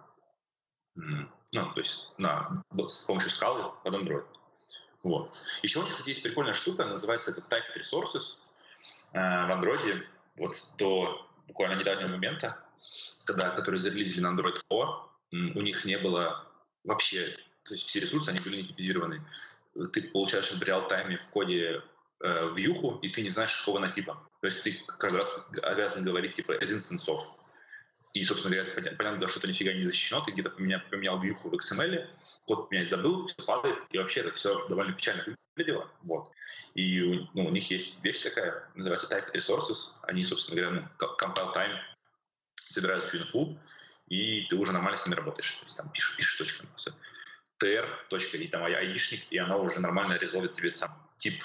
ну, 0.94 1.72
то 1.72 1.80
есть 1.80 2.08
на, 2.18 2.62
с 2.88 3.04
помощью 3.06 3.30
скалы 3.30 3.72
под 3.82 3.94
Android. 3.94 4.26
Вот. 5.02 5.34
Еще 5.62 5.80
у 5.80 5.82
них, 5.82 5.92
кстати, 5.92 6.10
есть 6.10 6.22
прикольная 6.22 6.54
штука, 6.54 6.84
называется 6.84 7.32
это 7.32 7.40
Typed 7.40 7.76
Resources 7.76 8.36
э, 9.12 9.18
в 9.18 9.50
Android. 9.50 10.04
Вот 10.36 10.56
до 10.78 11.28
буквально 11.48 11.78
недавнего 11.78 12.08
момента, 12.08 12.56
когда, 13.26 13.50
которые 13.50 13.80
зарелизили 13.80 14.20
на 14.22 14.28
Android 14.28 14.60
Core, 14.70 15.08
у 15.32 15.60
них 15.60 15.84
не 15.84 15.98
было 15.98 16.46
вообще, 16.84 17.36
то 17.64 17.74
есть 17.74 17.88
все 17.88 18.00
ресурсы, 18.00 18.28
они 18.28 18.38
были 18.40 18.56
не 18.58 18.64
типизированы 18.68 19.22
ты 19.92 20.02
получаешь 20.02 20.50
в 20.52 20.62
реал-тайме 20.62 21.16
в 21.16 21.30
коде 21.30 21.82
э, 22.20 22.52
вьюху, 22.54 22.98
и 23.02 23.08
ты 23.08 23.22
не 23.22 23.30
знаешь, 23.30 23.56
какого 23.58 23.78
она 23.78 23.90
типа. 23.90 24.18
То 24.40 24.46
есть 24.46 24.62
ты 24.62 24.72
как 24.86 25.12
раз 25.12 25.46
обязан 25.62 26.04
говорить 26.04 26.34
типа 26.34 26.52
as 26.52 26.74
instance 26.74 27.20
И, 28.12 28.24
собственно 28.24 28.56
говоря, 28.56 28.96
понятно, 28.96 29.28
что 29.28 29.38
это 29.38 29.48
нифига 29.48 29.72
не 29.72 29.84
защищено, 29.84 30.22
ты 30.24 30.32
где-то 30.32 30.50
поменял, 30.50 30.80
поменял 30.90 31.20
вьюху 31.20 31.48
в 31.48 31.54
XML, 31.54 32.06
код 32.46 32.68
поменять 32.68 32.90
забыл, 32.90 33.26
все 33.26 33.46
падает, 33.46 33.78
и 33.90 33.98
вообще 33.98 34.20
это 34.20 34.32
все 34.32 34.66
довольно 34.68 34.92
печально 34.92 35.24
выглядело. 35.56 35.90
Вот. 36.02 36.30
И 36.74 37.00
ну, 37.34 37.46
у 37.46 37.50
них 37.50 37.70
есть 37.70 38.04
вещь 38.04 38.20
такая, 38.20 38.68
называется 38.74 39.14
type 39.14 39.32
resources, 39.34 39.98
они, 40.02 40.24
собственно 40.24 40.60
говоря, 40.60 40.82
ну, 40.82 41.06
compile 41.16 41.54
time 41.54 41.78
собирают 42.56 43.04
всю 43.06 43.18
инфу, 43.18 43.58
и 44.08 44.42
ты 44.42 44.56
уже 44.56 44.72
нормально 44.72 44.96
с 44.96 45.06
ними 45.06 45.16
работаешь. 45.16 45.54
То 45.56 45.64
есть 45.64 45.76
там 45.76 45.90
пишешь, 45.90 46.16
пишешь 46.16 46.38
точками. 46.38 46.70
Все 46.76 46.92
точка, 48.08 48.38
и 48.38 48.48
там 48.48 48.64
айдишник, 48.64 49.30
и 49.30 49.38
оно 49.38 49.62
уже 49.62 49.80
нормально 49.80 50.14
резолвит 50.14 50.52
тебе 50.52 50.70
сам 50.70 50.90
тип 51.16 51.42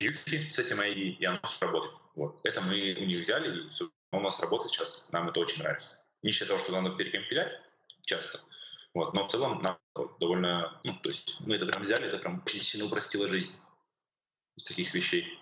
вьюхи 0.00 0.48
с 0.48 0.58
этим 0.58 0.80
ID, 0.80 1.18
и 1.18 1.24
оно 1.24 1.40
все 1.44 1.66
работает. 1.66 1.94
Вот. 2.14 2.40
Это 2.44 2.60
мы 2.62 2.94
у 2.94 3.04
них 3.04 3.20
взяли, 3.20 3.60
и 3.60 3.70
у 4.12 4.20
нас 4.20 4.40
работает 4.40 4.72
сейчас, 4.72 5.08
нам 5.12 5.28
это 5.28 5.40
очень 5.40 5.62
нравится. 5.62 5.98
Не 6.22 6.30
считая 6.30 6.48
того, 6.48 6.60
что 6.60 6.80
надо 6.80 6.96
перекомпилять 6.96 7.58
часто, 8.06 8.40
вот, 8.94 9.14
но 9.14 9.28
в 9.28 9.30
целом 9.30 9.62
нам 9.62 9.78
довольно, 10.18 10.80
ну, 10.84 10.94
то 10.94 11.10
есть 11.10 11.36
мы 11.40 11.56
это 11.56 11.66
прям 11.66 11.82
взяли, 11.82 12.06
это 12.06 12.18
прям 12.18 12.42
очень 12.44 12.62
сильно 12.62 12.86
упростило 12.86 13.28
жизнь 13.28 13.58
из 14.56 14.64
таких 14.64 14.94
вещей. 14.94 15.38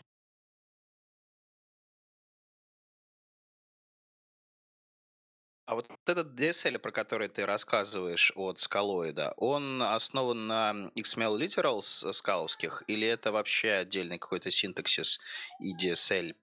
А 5.68 5.74
вот 5.74 5.86
этот 6.06 6.28
DSL, 6.28 6.78
про 6.78 6.90
который 6.90 7.28
ты 7.28 7.44
рассказываешь 7.44 8.32
от 8.34 8.58
скалоида, 8.58 9.34
он 9.36 9.82
основан 9.82 10.46
на 10.46 10.90
XML 10.96 11.38
literals 11.38 12.10
скаловских, 12.14 12.84
или 12.86 13.06
это 13.06 13.32
вообще 13.32 13.72
отдельный 13.72 14.18
какой-то 14.18 14.50
синтаксис 14.50 15.20
и 15.60 15.76
DSL 15.76 16.34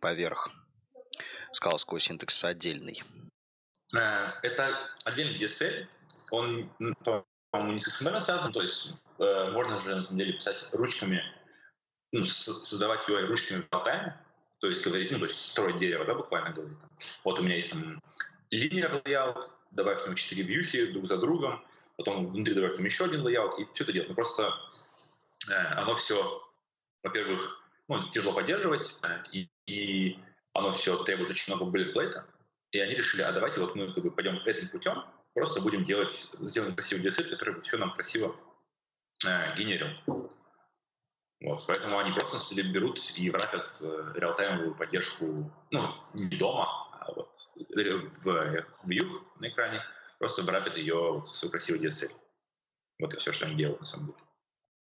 поверх 0.00 0.48
скаловского 1.50 1.98
синтаксиса 1.98 2.50
отдельный? 2.50 3.02
Э, 3.96 4.26
это 4.44 4.78
отдельный 5.06 5.34
DSL, 5.34 5.88
он, 6.30 6.70
по-моему, 7.50 7.72
не 7.72 7.80
с 7.80 8.00
XML 8.00 8.20
связан, 8.20 8.52
то 8.52 8.62
есть 8.62 9.02
э, 9.18 9.50
можно 9.50 9.80
же 9.80 9.96
на 9.96 10.04
самом 10.04 10.18
деле 10.18 10.34
писать 10.34 10.68
ручками, 10.70 11.20
ну, 12.12 12.26
создавать 12.26 13.00
UI 13.08 13.26
ручками 13.26 13.62
в 13.62 13.68
то 14.60 14.68
есть 14.68 14.84
говорить, 14.84 15.10
ну, 15.10 15.18
то 15.18 15.24
есть 15.24 15.50
строить 15.50 15.78
дерево, 15.78 16.04
да, 16.04 16.14
буквально 16.14 16.50
говорить. 16.50 16.78
Вот 17.24 17.40
у 17.40 17.42
меня 17.42 17.56
есть 17.56 17.72
там 17.72 18.00
linear 18.52 19.02
layout, 19.04 19.50
добавь 19.70 20.02
к 20.02 20.06
нему 20.06 20.14
4 20.14 20.42
вьюхи 20.42 20.86
друг 20.92 21.08
за 21.08 21.18
другом, 21.18 21.64
потом 21.96 22.28
внутри 22.28 22.54
добавь 22.54 22.76
там 22.76 22.84
еще 22.84 23.04
один 23.04 23.26
layout, 23.26 23.58
и 23.58 23.66
все 23.72 23.84
это 23.84 23.92
делать. 23.92 24.08
Но 24.08 24.14
просто 24.14 24.52
э, 25.50 25.54
оно 25.76 25.96
все, 25.96 26.42
во-первых, 27.02 27.62
ну, 27.88 28.08
тяжело 28.10 28.34
поддерживать, 28.34 28.98
э, 29.02 29.24
и, 29.32 29.48
и 29.66 30.18
оно 30.52 30.72
все 30.74 31.02
требует 31.04 31.30
очень 31.30 31.54
много 31.54 31.70
буллетплейта, 31.70 32.26
и 32.70 32.78
они 32.78 32.94
решили, 32.94 33.22
а 33.22 33.32
давайте 33.32 33.60
вот 33.60 33.74
мы 33.74 33.92
как 33.92 34.04
бы 34.04 34.10
пойдем 34.10 34.36
этим 34.44 34.68
путем, 34.68 35.04
просто 35.34 35.60
будем 35.60 35.84
делать, 35.84 36.12
сделаем 36.12 36.74
красивый 36.74 37.04
DSL, 37.04 37.30
который 37.30 37.58
все 37.60 37.78
нам 37.78 37.92
красиво 37.92 38.36
э, 39.26 39.56
генерил. 39.56 39.88
Вот, 41.40 41.66
поэтому 41.66 41.98
они 41.98 42.12
просто 42.12 42.54
берут 42.62 43.00
и 43.16 43.30
врапят 43.30 43.66
э, 43.80 44.12
реалтаймовую 44.14 44.74
поддержку, 44.76 45.52
ну, 45.70 45.94
не 46.14 46.36
дома, 46.36 46.81
вот 47.08 47.48
в 47.56 48.28
view 48.84 49.10
на 49.40 49.48
экране, 49.48 49.82
просто 50.18 50.42
врапит 50.42 50.76
ее 50.76 51.20
в 51.20 51.26
свой 51.26 51.50
красивый 51.50 51.80
DSL. 51.80 52.12
Вот 52.98 53.14
и 53.14 53.16
все, 53.16 53.32
что 53.32 53.46
они 53.46 53.56
делают 53.56 53.80
на 53.80 53.86
самом 53.86 54.06
деле. 54.06 54.18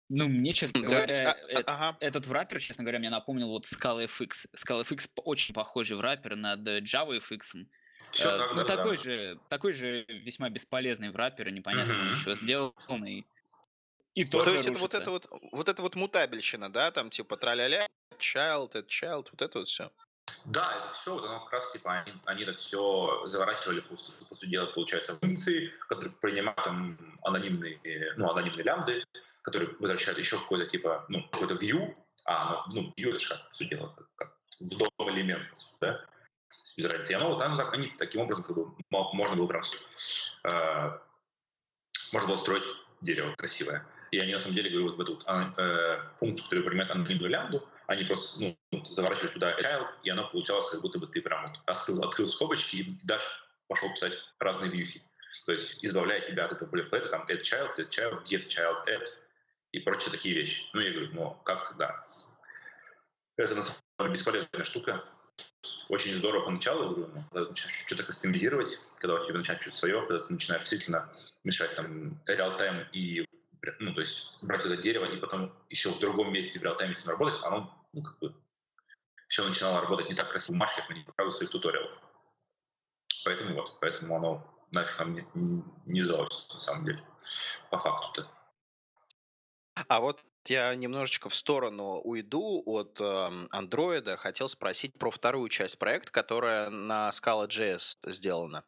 Ну, 0.10 0.30
мне, 0.30 0.54
честно 0.54 0.82
говоря, 0.82 1.32
а, 1.32 1.52
э- 1.52 1.64
ага. 1.66 1.98
этот 2.00 2.26
враппер, 2.28 2.60
честно 2.62 2.84
говоря, 2.86 3.00
мне 3.00 3.10
напомнил 3.10 3.50
вот 3.50 3.66
ScalaFX. 3.66 4.48
ScalaFX 4.56 5.10
очень 5.26 5.54
похожий 5.54 5.98
враппер 5.98 6.38
над 6.38 6.66
JavaFX. 6.66 7.66
Все, 8.12 8.30
э, 8.30 8.54
ну, 8.54 8.64
такой, 8.64 8.96
да. 8.96 9.04
же, 9.04 9.40
такой 9.50 9.74
же 9.74 10.06
весьма 10.08 10.50
бесполезный 10.50 11.10
враппер, 11.10 11.52
непонятно, 11.52 11.92
mm-hmm. 11.92 12.12
еще 12.12 12.36
сделанный. 12.36 13.28
И 14.14 14.24
ну, 14.24 14.30
тоже 14.30 14.46
то 14.46 14.58
есть 14.58 14.70
это 14.70 14.80
вот 14.80 14.94
это 14.94 15.12
вот, 15.12 15.28
вот 15.52 15.70
это 15.70 15.82
вот 15.82 15.96
мутабельщина, 15.96 16.72
да, 16.72 16.92
там 16.92 17.10
типа 17.10 17.36
траля-ля, 17.38 17.88
child, 18.18 18.72
это 18.74 18.88
child, 18.88 19.28
вот 19.32 19.42
это 19.42 19.60
вот 19.60 19.68
все. 19.68 19.92
Да, 20.46 20.62
это 20.80 20.94
все, 20.94 21.14
вот 21.14 21.26
оно 21.26 21.42
как 21.42 21.54
раз, 21.54 21.72
типа, 21.72 21.92
они, 21.92 22.14
они 22.26 22.44
это 22.44 22.54
все 22.54 23.24
заворачивали, 23.26 23.82
по, 23.82 23.96
по 23.96 24.36
сути 24.36 24.50
дела, 24.50 24.68
получается, 24.68 25.18
функции, 25.20 25.74
которые 25.90 26.12
принимают 26.14 26.64
там 26.64 26.98
анонимные, 27.24 27.80
ну, 28.16 28.30
анонимные 28.30 28.64
лямбды, 28.64 29.04
которые 29.42 29.72
возвращают 29.80 30.20
еще 30.20 30.38
какой-то, 30.38 30.66
типа, 30.70 31.06
ну, 31.10 31.28
какой-то 31.32 31.56
view, 31.56 31.96
а, 32.26 32.66
ну, 32.68 32.82
ну 32.82 32.94
view 32.98 33.10
это 33.10 33.20
же 33.20 33.36
по 33.50 33.56
сути 33.56 33.70
дела, 33.70 33.94
как, 33.96 34.08
как 34.16 34.38
в 34.60 34.78
дом 34.78 35.10
элемент, 35.10 35.48
да, 35.82 36.06
без 36.78 36.86
разницы. 36.86 37.12
И 37.12 37.16
оно 37.16 37.30
вот, 37.30 37.42
оно, 37.42 37.70
они 37.72 37.92
таким 37.98 38.22
образом, 38.22 38.44
как 38.44 38.56
бы, 38.56 38.72
можно 38.90 39.36
было 39.36 39.48
прям, 39.48 39.62
э, 40.44 41.00
можно 42.14 42.30
было 42.30 42.38
строить 42.38 42.64
дерево 43.02 43.34
красивое. 43.36 43.86
И 44.12 44.20
они, 44.20 44.34
на 44.34 44.40
самом 44.40 44.56
деле, 44.56 44.70
говорю, 44.70 44.90
вот 44.90 44.98
в 44.98 45.02
эту 45.02 45.22
а, 45.26 45.54
э, 45.58 46.00
функцию, 46.18 46.46
которая 46.46 46.66
принимает 46.66 46.92
анонимную 46.92 47.30
лямбду, 47.30 47.68
они 47.88 48.04
просто 48.04 48.56
ну, 48.72 48.86
заворачивали 48.86 49.32
туда 49.32 49.60
child, 49.60 49.88
и 50.04 50.10
оно 50.10 50.30
получалось, 50.30 50.70
как 50.70 50.82
будто 50.82 51.00
бы 51.00 51.08
ты 51.08 51.22
прям 51.22 51.48
вот 51.48 51.60
открыл, 51.66 52.04
открыл 52.04 52.28
скобочки 52.28 52.76
и 52.78 53.00
дальше 53.04 53.28
пошел 53.68 53.90
писать 53.94 54.14
разные 54.40 54.70
вьюхи. 54.70 55.02
То 55.46 55.54
есть 55.54 55.84
избавляя 55.84 56.22
тебя 56.22 56.46
от 56.46 56.52
этого 56.52 56.70
буллетплейта, 56.70 57.10
там 57.10 57.26
add 57.28 57.42
child, 57.42 57.78
add 57.78 57.90
child, 57.90 58.24
get 58.26 58.48
child, 58.48 58.86
add 58.88 59.04
и 59.72 59.80
прочие 59.80 60.12
такие 60.12 60.36
вещи. 60.36 60.66
Ну, 60.74 60.82
я 60.82 60.92
говорю, 60.92 61.10
ну, 61.14 61.42
как, 61.46 61.76
да. 61.78 62.06
Это 63.38 63.56
на 63.56 63.64
самом 63.64 63.82
деле 64.00 64.12
бесполезная 64.12 64.66
штука. 64.66 65.04
Очень 65.90 66.14
здорово 66.14 66.46
поначалу, 66.46 66.96
говорю, 66.96 67.14
ну, 67.32 67.56
что-то 67.56 68.04
кастомизировать, 68.04 68.80
когда 69.00 69.16
у 69.16 69.26
тебя 69.26 69.38
начинает 69.38 69.62
что-то 69.62 69.78
свое, 69.78 70.06
когда 70.06 70.26
ты 70.26 70.34
начинаешь 70.34 70.62
действительно 70.64 71.10
мешать 71.44 71.76
там 71.76 72.22
real-time 72.28 72.90
и 72.92 73.28
ну, 73.80 73.94
то 73.94 74.02
есть 74.02 74.44
брать 74.44 74.66
это 74.66 74.78
дерево 74.78 75.06
и 75.06 75.18
потом 75.18 75.54
еще 75.70 75.92
в 75.92 76.00
другом 76.00 76.32
месте 76.32 76.60
в 76.60 76.64
реал-тайме 76.64 76.96
с 76.96 77.06
ним 77.06 77.18
работать, 77.18 77.42
оно 77.44 77.88
ну, 77.94 78.04
как 78.04 78.20
бы 78.20 78.36
все 79.28 79.48
начинало 79.48 79.82
работать 79.82 80.10
не 80.10 80.16
так 80.16 80.30
красиво 80.30 80.56
в 80.56 80.60
Машке, 80.60 80.82
как 80.82 80.92
они 80.92 81.02
показывают 81.02 81.34
в 81.34 81.38
своих 81.38 81.52
туториалах. 81.52 82.02
Поэтому 83.26 83.56
вот, 83.56 83.80
поэтому 83.80 84.16
оно 84.16 84.66
нафиг 84.72 85.00
нам 85.00 85.14
не, 85.14 85.64
не 85.86 86.02
сдалось, 86.02 86.50
на 86.54 86.60
самом 86.60 86.86
деле, 86.86 87.04
по 87.70 87.78
факту-то. 87.78 88.30
А 89.88 90.00
вот 90.00 90.24
я 90.50 90.74
немножечко 90.76 91.30
в 91.30 91.36
сторону 91.36 92.00
уйду 92.04 92.62
от 92.66 93.00
андроида. 93.52 94.12
Эм, 94.12 94.18
Хотел 94.18 94.50
спросить 94.50 94.94
про 94.98 95.12
вторую 95.12 95.50
часть 95.50 95.78
проекта, 95.78 96.12
которая 96.12 96.70
на 96.70 97.10
Scala.js 97.10 98.12
сделана. 98.12 98.64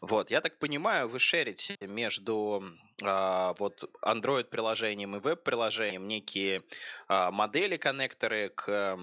Вот, 0.00 0.30
я 0.30 0.40
так 0.40 0.58
понимаю, 0.58 1.08
вы 1.08 1.18
шерите 1.18 1.76
между 1.80 2.64
э, 3.02 3.54
вот 3.58 3.84
Android-приложением 4.04 5.16
и 5.16 5.20
веб-приложением 5.20 6.06
некие 6.08 6.62
э, 7.08 7.30
модели, 7.30 7.76
коннекторы 7.76 8.48
к 8.48 8.98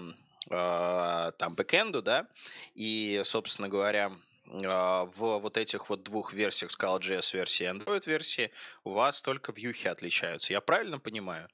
э, 0.50 1.32
там 1.38 1.54
бэкэнду, 1.54 2.02
да, 2.02 2.26
и, 2.74 3.22
собственно 3.24 3.68
говоря, 3.68 4.12
в 4.46 5.38
вот 5.38 5.56
этих 5.56 5.90
вот 5.90 6.02
двух 6.02 6.32
версиях 6.32 6.72
Scala.js 6.72 7.36
версии 7.36 7.64
и 7.64 7.68
Android 7.68 8.02
версии 8.06 8.50
у 8.82 8.90
вас 8.90 9.22
только 9.22 9.52
вьюхи 9.52 9.86
отличаются. 9.86 10.52
Я 10.52 10.60
правильно 10.60 10.98
понимаю? 10.98 11.48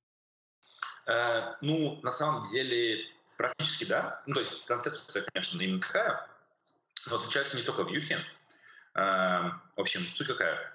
Э, 1.07 1.55
ну, 1.61 2.01
на 2.03 2.11
самом 2.11 2.51
деле, 2.51 3.05
практически 3.37 3.85
да. 3.85 4.23
Ну, 4.27 4.35
то 4.35 4.41
есть 4.41 4.67
концепция, 4.67 5.25
конечно, 5.33 5.61
именно 5.61 5.81
такая, 5.81 6.29
но 7.09 7.17
отличаются 7.17 7.57
не 7.57 7.63
только 7.63 7.85
в 7.85 7.89
Юхе. 7.89 8.25
Э, 8.95 9.51
в 9.77 9.81
общем, 9.81 10.01
суть 10.01 10.27
какая? 10.27 10.73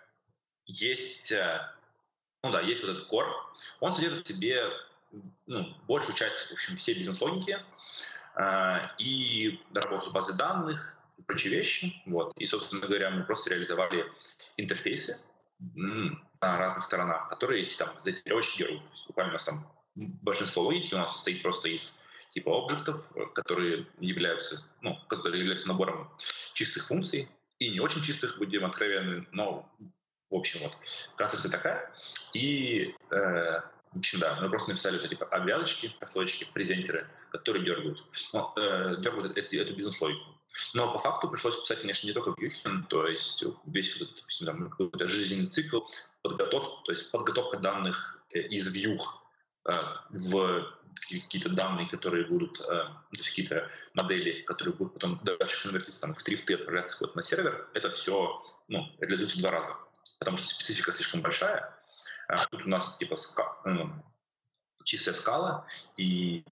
Есть 0.67 1.31
э, 1.31 1.71
ну 2.43 2.51
да, 2.51 2.61
есть 2.61 2.83
вот 2.83 2.95
этот 2.95 3.11
core, 3.11 3.31
он 3.79 3.93
содержит 3.93 4.25
в 4.25 4.27
себе 4.27 4.67
ну, 5.45 5.75
большую 5.87 6.15
часть, 6.15 6.49
в 6.49 6.53
общем, 6.53 6.77
все 6.77 6.93
бизнес-логики 6.93 7.59
э, 8.35 8.77
и 8.97 9.61
работу 9.73 10.11
базы 10.11 10.33
данных, 10.33 10.97
и 11.17 11.21
прочие 11.21 11.53
вещи. 11.53 12.01
Вот. 12.05 12.33
И, 12.37 12.47
собственно 12.47 12.87
говоря, 12.87 13.11
мы 13.11 13.23
просто 13.23 13.51
реализовали 13.51 14.11
интерфейсы 14.57 15.23
на 15.59 16.57
разных 16.57 16.83
сторонах, 16.83 17.29
которые 17.29 17.69
там 17.77 17.99
за 17.99 18.11
очень 18.31 18.65
дерут. 18.65 18.81
Буквально 19.07 19.31
у 19.31 19.33
нас 19.33 19.43
там 19.43 19.67
большинство 19.95 20.63
логики 20.63 20.93
у 20.93 20.97
нас 20.97 21.13
состоит 21.13 21.41
просто 21.41 21.69
из 21.69 22.05
типа 22.33 22.63
объектов, 22.63 23.11
которые 23.33 23.87
являются, 23.99 24.63
ну, 24.81 24.97
которые 25.07 25.41
являются 25.41 25.67
набором 25.67 26.09
чистых 26.53 26.87
функций, 26.87 27.27
и 27.59 27.69
не 27.69 27.79
очень 27.79 28.01
чистых, 28.01 28.37
будем 28.37 28.65
откровенны, 28.65 29.27
но 29.31 29.69
в 30.29 30.35
общем 30.35 30.61
вот 30.61 30.75
концепция 31.15 31.51
такая. 31.51 31.91
И 32.33 32.95
э, 33.11 33.61
в 33.93 33.97
общем, 33.97 34.19
да, 34.19 34.39
мы 34.41 34.49
просто 34.49 34.71
написали 34.71 34.97
вот 34.97 35.11
эти 35.11 35.21
обвязочки, 35.21 35.93
прослойки, 35.99 36.47
презентеры, 36.53 37.07
которые 37.31 37.65
дергают, 37.65 38.03
ну, 38.33 38.53
э, 38.55 38.95
дергают 38.99 39.37
эту, 39.37 39.57
эту 39.57 39.75
бизнес-логику. 39.75 40.25
Но 40.73 40.93
по 40.93 40.99
факту 40.99 41.29
пришлось 41.29 41.61
писать, 41.61 41.81
конечно, 41.81 42.07
не 42.07 42.13
только 42.13 42.31
Бьюхен, 42.31 42.85
то 42.85 43.07
есть 43.07 43.43
весь 43.65 43.95
этот, 43.97 44.15
допустим, 44.15 44.47
там, 44.47 44.69
какой-то 44.69 45.07
жизненный 45.07 45.47
цикл, 45.47 45.81
подготовка, 46.21 46.85
то 46.85 46.91
есть 46.93 47.11
подготовка 47.11 47.57
данных 47.57 48.23
э, 48.33 48.39
из 48.39 48.73
вьюх 48.73 49.20
в 49.63 50.81
какие-то 51.09 51.49
данные, 51.49 51.89
которые 51.89 52.25
будут, 52.25 52.59
э, 52.59 52.63
то 52.63 52.97
есть 53.11 53.29
какие-то 53.29 53.69
модели, 53.93 54.41
которые 54.41 54.73
будут 54.73 54.93
потом 54.93 55.19
дальше 55.23 55.63
конвертиться 55.63 56.01
там, 56.01 56.13
в 56.13 56.27
3FT, 56.27 56.55
отправляться 56.55 57.05
вот 57.05 57.15
на 57.15 57.21
сервер, 57.21 57.69
это 57.73 57.91
все 57.91 58.43
ну, 58.67 58.87
реализуется 58.99 59.37
в 59.37 59.41
два 59.41 59.51
раза, 59.51 59.75
потому 60.19 60.37
что 60.37 60.47
специфика 60.47 60.93
слишком 60.93 61.21
большая. 61.21 61.77
А 62.27 62.37
тут 62.37 62.65
у 62.65 62.69
нас 62.69 62.97
типа 62.97 63.17
ска, 63.17 63.57
ну, 63.65 63.93
чистая 64.83 65.15
скала, 65.15 65.67
и 65.97 66.45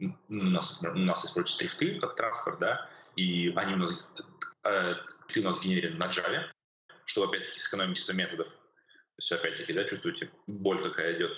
у 0.00 0.08
нас, 0.28 0.82
у 0.82 0.98
нас 0.98 1.24
используются 1.24 1.58
трифты 1.58 2.00
как 2.00 2.16
транспорт, 2.16 2.58
да, 2.58 2.88
и 3.16 3.52
они 3.56 3.74
у 3.74 3.78
нас, 3.78 4.06
э, 4.64 4.94
у 5.36 5.42
нас 5.42 5.60
генеререны 5.62 5.96
на 5.96 6.10
Java, 6.10 6.44
чтобы 7.04 7.28
опять-таки 7.28 7.58
сэкономить 7.60 8.14
методов. 8.14 8.48
То 8.48 9.22
есть 9.22 9.32
опять-таки, 9.32 9.72
да, 9.72 9.84
чувствуете, 9.84 10.30
боль 10.46 10.82
какая 10.82 11.16
идет. 11.16 11.32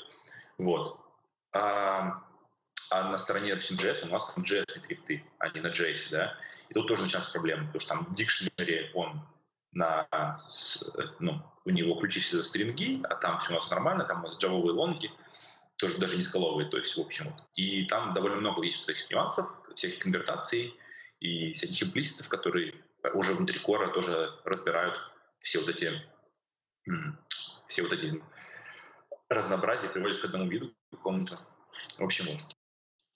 Вот. 0.58 1.07
А, 1.52 2.22
а 2.90 3.10
на 3.10 3.18
стороне, 3.18 3.54
допустим, 3.54 3.76
JS 3.76 4.08
у 4.08 4.12
нас 4.12 4.32
там 4.32 4.44
JS 4.44 4.80
трифты, 4.80 5.24
а 5.38 5.48
не 5.50 5.60
на 5.60 5.68
JS, 5.68 6.10
да. 6.10 6.34
И 6.68 6.74
тут 6.74 6.88
тоже 6.88 7.02
начинаются 7.02 7.32
проблемы, 7.32 7.66
потому 7.66 7.80
что 7.80 7.94
там 7.94 8.14
dictionary, 8.14 8.90
он 8.94 9.20
на, 9.72 10.38
ну, 11.18 11.42
у 11.64 11.70
него 11.70 11.94
ключи 11.96 12.20
все 12.20 12.38
за 12.38 12.42
стринги, 12.42 13.00
а 13.04 13.14
там 13.14 13.38
все 13.38 13.52
у 13.52 13.56
нас 13.56 13.70
нормально, 13.70 14.04
там 14.04 14.24
у 14.24 14.28
нас 14.28 14.38
джавовые 14.38 14.72
лонги, 14.72 15.10
тоже 15.76 15.98
даже 15.98 16.16
не 16.16 16.24
скаловые, 16.24 16.68
то 16.68 16.76
есть, 16.76 16.96
в 16.96 17.00
общем, 17.00 17.26
и 17.54 17.84
там 17.86 18.14
довольно 18.14 18.36
много 18.36 18.62
есть 18.64 18.86
таких 18.86 19.10
нюансов, 19.10 19.46
всяких 19.74 20.00
конвертаций 20.00 20.74
и 21.20 21.52
всяких 21.52 21.82
имплиситов, 21.82 22.28
которые 22.28 22.74
уже 23.14 23.34
внутри 23.34 23.58
кора 23.60 23.88
тоже 23.88 24.32
разбирают 24.44 24.98
все 25.40 25.60
вот 25.60 25.68
эти 25.68 26.02
все 27.68 27.82
вот 27.82 27.92
эти 27.92 28.22
разнообразия 29.28 29.88
приводят 29.88 30.20
к 30.20 30.24
одному 30.24 30.48
виду, 30.48 30.70
к 30.70 30.96
какому-то. 30.96 31.38
В 31.98 32.02
общем, 32.02 32.26
вот. 32.26 32.40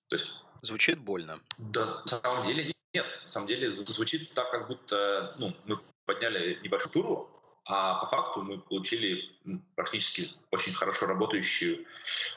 То 0.09 0.17
есть... 0.17 0.33
Звучит 0.63 0.99
больно. 0.99 1.41
Да, 1.59 2.03
на 2.03 2.07
самом 2.07 2.47
деле 2.47 2.73
нет. 2.95 3.07
На 3.23 3.29
самом 3.29 3.49
деле 3.49 3.71
звучит 3.71 4.33
так, 4.35 4.51
как 4.51 4.69
будто 4.69 5.35
ну, 5.39 5.57
мы 5.65 5.81
подняли 6.05 6.59
небольшую 6.63 6.93
туру, 6.93 7.43
а 7.65 7.95
по 8.01 8.07
факту 8.07 8.43
мы 8.43 8.59
получили 8.59 9.31
практически 9.75 10.31
очень 10.51 10.73
хорошо 10.73 11.07
работающую 11.07 11.87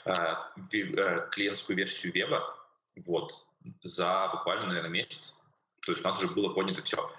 э, 0.06 0.14
э, 0.14 1.30
клиентскую 1.32 1.76
версию 1.76 2.14
веба 2.14 2.56
вот, 2.96 3.34
за 3.84 4.30
буквально, 4.32 4.68
наверное, 4.68 4.92
месяц. 4.92 5.44
То 5.82 5.92
есть 5.92 6.04
у 6.04 6.08
нас 6.08 6.22
уже 6.22 6.34
было 6.34 6.54
поднято 6.54 6.82
все. 6.82 7.12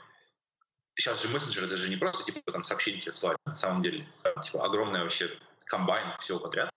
Сейчас 0.95 1.23
же 1.23 1.29
мессенджеры 1.29 1.67
даже 1.67 1.89
не 1.89 1.97
просто 1.97 2.25
типа 2.25 2.53
там 2.53 2.65
сообщения 2.65 3.01
тебе 3.01 3.13
на 3.45 3.55
самом 3.55 3.83
деле 3.83 4.09
там, 4.23 4.43
типа 4.43 4.65
огромная 4.65 5.03
вообще 5.03 5.29
комбайн 5.67 6.17
всего 6.21 6.39
подряд. 6.39 6.71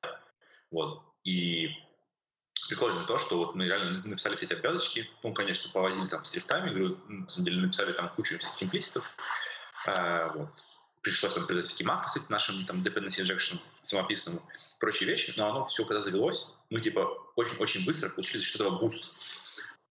Вот. 0.72 1.04
И 1.24 1.70
прикольно 2.68 3.06
то, 3.06 3.18
что 3.18 3.38
вот 3.38 3.56
мы 3.56 3.66
реально 3.66 4.02
написали 4.06 4.36
все 4.36 4.46
эти 4.46 4.54
обвязочки, 4.54 5.10
ну, 5.24 5.34
конечно, 5.34 5.72
повозили 5.74 6.08
там 6.08 6.24
с 6.26 6.36
рифтами, 6.36 6.70
говорю, 6.70 7.00
на 7.08 7.28
самом 7.28 7.46
деле 7.46 7.62
написали 7.62 7.94
там 7.94 8.10
кучу 8.10 8.38
всяких 8.38 8.64
имплиситов, 8.64 9.06
а, 9.88 10.30
вот. 10.30 10.50
Пришлось 11.02 11.34
там 11.34 11.48
придать 11.48 11.70
такие 11.70 11.88
макросы 11.88 12.20
к 12.20 12.30
нашим 12.30 12.66
там, 12.66 12.84
dependency 12.84 13.24
injection 13.24 13.58
самописанному, 13.84 14.46
прочие 14.80 15.10
вещи, 15.10 15.34
но 15.38 15.50
оно 15.50 15.64
все, 15.64 15.86
когда 15.86 16.02
завелось, 16.02 16.58
мы 16.70 16.82
типа 16.82 17.18
очень-очень 17.36 17.86
быстро 17.86 18.10
получили 18.10 18.42
счет 18.42 18.56
этого 18.56 18.78
boost. 18.80 19.14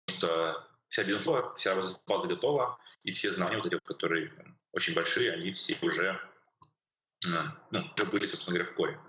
Потому 0.07 0.19
что 0.19 0.69
вся 0.89 1.05
бизнес 1.05 1.55
вся 1.57 1.77
база 2.07 2.27
готова, 2.27 2.79
и 3.05 3.13
все 3.13 3.33
знания, 3.33 3.57
вот 3.59 3.67
эти, 3.67 3.79
которые 3.85 4.33
очень 4.73 4.95
большие, 4.95 5.33
они 5.33 5.53
все 5.53 5.77
уже, 5.81 6.21
ну, 7.71 7.85
были, 8.13 8.27
собственно 8.27 8.57
говоря, 8.57 8.73
в 8.73 8.75
core. 8.75 9.01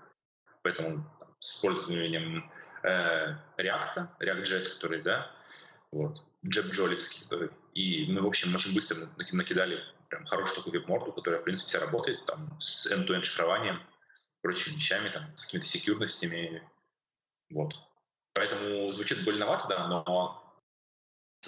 Поэтому 0.62 1.04
там, 1.18 1.34
с 1.40 1.56
использованием 1.56 2.50
э, 2.82 3.36
React, 3.58 4.08
React.js, 4.20 4.74
который, 4.74 5.02
да, 5.02 5.30
вот, 5.92 6.22
JabJolitsky, 6.44 7.24
который, 7.24 7.50
и 7.74 8.10
мы, 8.10 8.22
в 8.22 8.26
общем, 8.26 8.54
очень 8.54 8.74
быстро 8.74 9.08
накидали 9.32 9.82
прям 10.08 10.26
хорошую 10.26 10.56
такую 10.64 10.80
веб-морду, 10.80 11.12
которая, 11.12 11.40
в 11.40 11.44
принципе, 11.44 11.68
вся 11.68 11.80
работает 11.80 12.24
там 12.26 12.60
с 12.60 12.90
end-to-end 12.90 13.22
шифрованием, 13.22 13.82
прочими 14.42 14.76
вещами, 14.76 15.08
там, 15.10 15.36
с 15.36 15.44
какими-то 15.44 15.66
секьюрностями. 15.66 16.62
Вот. 17.50 17.74
Поэтому 18.34 18.92
звучит 18.92 19.24
больновато, 19.24 19.68
да, 19.68 19.86
но... 19.86 20.44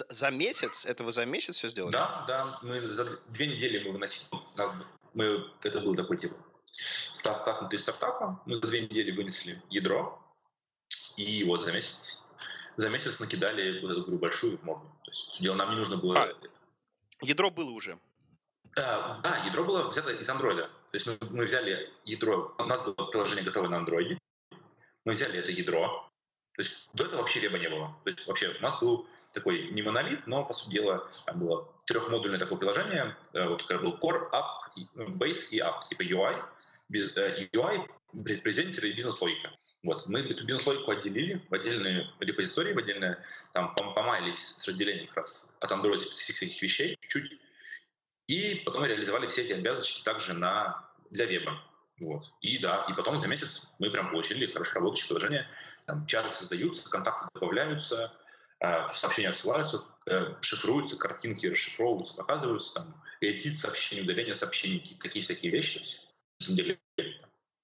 За 0.09 0.31
месяц? 0.31 0.85
Это 0.85 1.03
вы 1.03 1.11
за 1.11 1.25
месяц 1.25 1.55
все 1.55 1.67
сделали? 1.67 1.93
Да, 1.93 2.23
да. 2.27 2.45
Мы 2.63 2.79
за 2.79 3.19
две 3.27 3.47
недели 3.47 3.83
мы 3.83 3.93
выносили... 3.93 4.39
Нас, 4.55 4.81
мы, 5.13 5.51
это 5.63 5.81
был 5.81 5.95
такой 5.95 6.17
типа 6.17 6.35
стартап 6.75 7.59
внутри 7.59 7.77
стартапа. 7.77 8.41
Мы 8.45 8.55
за 8.55 8.67
две 8.67 8.81
недели 8.81 9.11
вынесли 9.11 9.61
ядро. 9.69 10.17
И 11.17 11.43
вот 11.43 11.63
за 11.63 11.71
месяц 11.71 12.31
за 12.77 12.89
месяц 12.89 13.19
накидали 13.19 13.79
вот 13.81 13.91
эту 13.91 14.11
большую 14.17 14.59
морду. 14.63 14.85
То 15.03 15.11
есть 15.11 15.41
дело 15.41 15.55
нам 15.55 15.71
не 15.71 15.75
нужно 15.77 15.97
было... 15.97 16.17
А, 16.17 16.33
ядро 17.21 17.51
было 17.51 17.69
уже? 17.71 17.99
Да, 18.75 19.19
да, 19.23 19.43
ядро 19.45 19.63
было 19.65 19.89
взято 19.89 20.11
из 20.11 20.29
андроида. 20.29 20.69
То 20.91 20.97
есть 20.97 21.05
мы, 21.05 21.17
мы 21.29 21.45
взяли 21.45 21.91
ядро, 22.05 22.55
у 22.57 22.63
нас 22.63 22.81
было 22.83 23.05
приложение 23.07 23.43
готовое 23.43 23.69
на 23.69 23.77
андроиде, 23.77 24.17
мы 25.05 25.13
взяли 25.13 25.39
это 25.39 25.51
ядро, 25.51 26.09
то 26.53 26.61
есть 26.61 26.89
до 26.93 27.07
этого 27.07 27.21
вообще 27.21 27.39
веба 27.39 27.59
не 27.59 27.69
было. 27.69 27.95
То 28.03 28.09
есть 28.09 28.27
вообще 28.27 28.49
у 28.49 28.61
нас 28.61 28.79
был 28.79 29.07
такой 29.33 29.69
не 29.71 29.81
монолит, 29.81 30.27
но, 30.27 30.45
по 30.45 30.53
сути 30.53 30.73
дела, 30.73 31.09
там 31.25 31.39
было 31.39 31.73
трехмодульное 31.87 32.39
такое 32.39 32.57
приложение, 32.57 33.15
э, 33.33 33.47
вот 33.47 33.63
как 33.63 33.81
был 33.81 33.97
Core, 33.97 34.29
App, 34.31 34.85
ну, 34.95 35.09
Base 35.09 35.49
и 35.51 35.59
App, 35.59 35.83
типа 35.89 36.01
UI, 36.01 36.35
без, 36.89 37.15
э, 37.15 37.49
UI, 37.53 37.87
презентеры 38.41 38.89
и 38.89 38.93
бизнес-логика. 38.93 39.51
Вот, 39.83 40.07
мы 40.07 40.19
эту 40.19 40.45
бизнес-логику 40.45 40.91
отделили 40.91 41.41
в 41.49 41.53
отдельные 41.53 42.07
репозитории, 42.19 42.73
в 42.73 42.77
отдельное, 42.77 43.23
там, 43.53 43.73
помаялись 43.75 44.57
с 44.57 44.67
разделением 44.67 45.07
как 45.07 45.17
раз 45.17 45.57
от 45.59 45.71
Android 45.71 45.99
специфических 45.99 46.61
вещей 46.61 46.97
чуть-чуть, 47.01 47.39
и 48.27 48.61
потом 48.63 48.85
реализовали 48.85 49.27
все 49.27 49.41
эти 49.41 49.53
обязанности 49.53 50.03
также 50.03 50.33
на, 50.33 50.87
для 51.09 51.25
веба. 51.25 51.63
Вот. 51.99 52.23
И 52.41 52.59
да, 52.59 52.85
и 52.89 52.93
потом 52.93 53.19
за 53.19 53.27
месяц 53.27 53.75
мы 53.79 53.89
прям 53.89 54.09
получили 54.09 54.51
хорошо 54.51 54.75
работающее 54.75 55.07
приложение. 55.07 55.47
Там 55.85 56.05
чаты 56.07 56.31
создаются, 56.31 56.89
контакты 56.89 57.27
добавляются, 57.33 58.13
сообщения 58.93 59.29
отсылаются, 59.29 59.83
э, 60.05 60.35
шифруются, 60.41 60.95
картинки 60.97 61.47
расшифровываются, 61.47 62.13
показываются, 62.13 62.75
там, 62.75 63.03
эдит 63.19 63.55
сообщений, 63.55 64.03
удаление 64.03 64.35
сообщений, 64.35 64.97
какие 64.99 65.23
всякие 65.23 65.51
вещи. 65.51 65.79
То 65.79 65.85
есть, 65.85 66.01
на 66.39 66.45
самом 66.45 66.57
деле, 66.57 66.79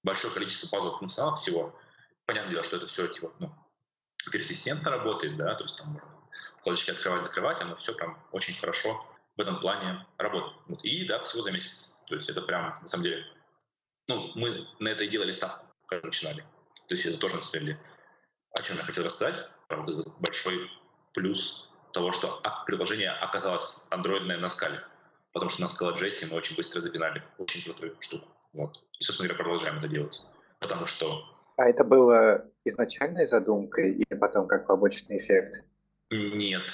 большое 0.02 0.34
количество 0.34 0.76
базовых 0.76 0.98
функционалов 0.98 1.38
всего. 1.38 1.78
Понятное 2.26 2.52
дело, 2.52 2.64
что 2.64 2.76
это 2.78 2.86
все 2.86 3.06
типа, 3.06 3.32
ну, 3.38 3.54
персистентно 4.32 4.90
работает, 4.90 5.36
да, 5.36 5.54
то 5.54 5.64
есть 5.64 5.76
там 5.76 5.88
можно 5.88 6.18
вкладочки 6.58 6.90
открывать, 6.90 7.22
закрывать, 7.22 7.60
оно 7.60 7.74
все 7.74 7.94
прям 7.94 8.22
очень 8.32 8.58
хорошо 8.58 9.06
в 9.36 9.40
этом 9.40 9.60
плане 9.60 10.06
работать. 10.18 10.56
И 10.82 11.06
да, 11.06 11.20
всего 11.20 11.42
за 11.42 11.52
месяц. 11.52 11.98
То 12.06 12.16
есть 12.16 12.28
это 12.28 12.42
прям, 12.42 12.74
на 12.80 12.86
самом 12.86 13.04
деле, 13.04 13.24
ну, 14.08 14.32
мы 14.34 14.66
на 14.80 14.88
это 14.88 15.04
и 15.04 15.08
делали 15.08 15.30
ставку, 15.30 15.66
когда 15.86 16.06
начинали. 16.06 16.44
То 16.88 16.94
есть 16.94 17.06
это 17.06 17.18
тоже, 17.18 17.36
на 17.36 17.40
самом 17.40 17.66
деле, 17.66 17.80
о 18.50 18.62
чем 18.62 18.76
я 18.76 18.82
хотел 18.82 19.04
рассказать. 19.04 19.48
Правда, 19.68 20.02
большой 20.18 20.70
плюс 21.18 21.68
того, 21.92 22.12
что 22.12 22.40
приложение 22.64 23.10
оказалось 23.10 23.84
андроидное 23.90 24.38
на 24.38 24.48
скале. 24.48 24.80
Потому 25.32 25.50
что 25.50 25.62
на 25.62 25.96
Джесси 25.96 26.26
мы 26.30 26.36
очень 26.36 26.56
быстро 26.56 26.80
запинали. 26.80 27.22
Очень 27.38 27.64
крутую 27.64 27.96
штуку. 28.00 28.28
Вот. 28.52 28.76
И, 28.98 29.04
собственно 29.04 29.28
говоря, 29.28 29.42
продолжаем 29.42 29.78
это 29.78 29.88
делать. 29.88 30.24
Потому 30.60 30.86
что... 30.86 31.24
А 31.56 31.68
это 31.68 31.82
было 31.82 32.44
изначальной 32.64 33.26
задумкой 33.26 33.94
или 33.94 34.18
потом 34.18 34.46
как 34.46 34.66
побочный 34.68 35.18
эффект? 35.18 35.64
Нет. 36.10 36.70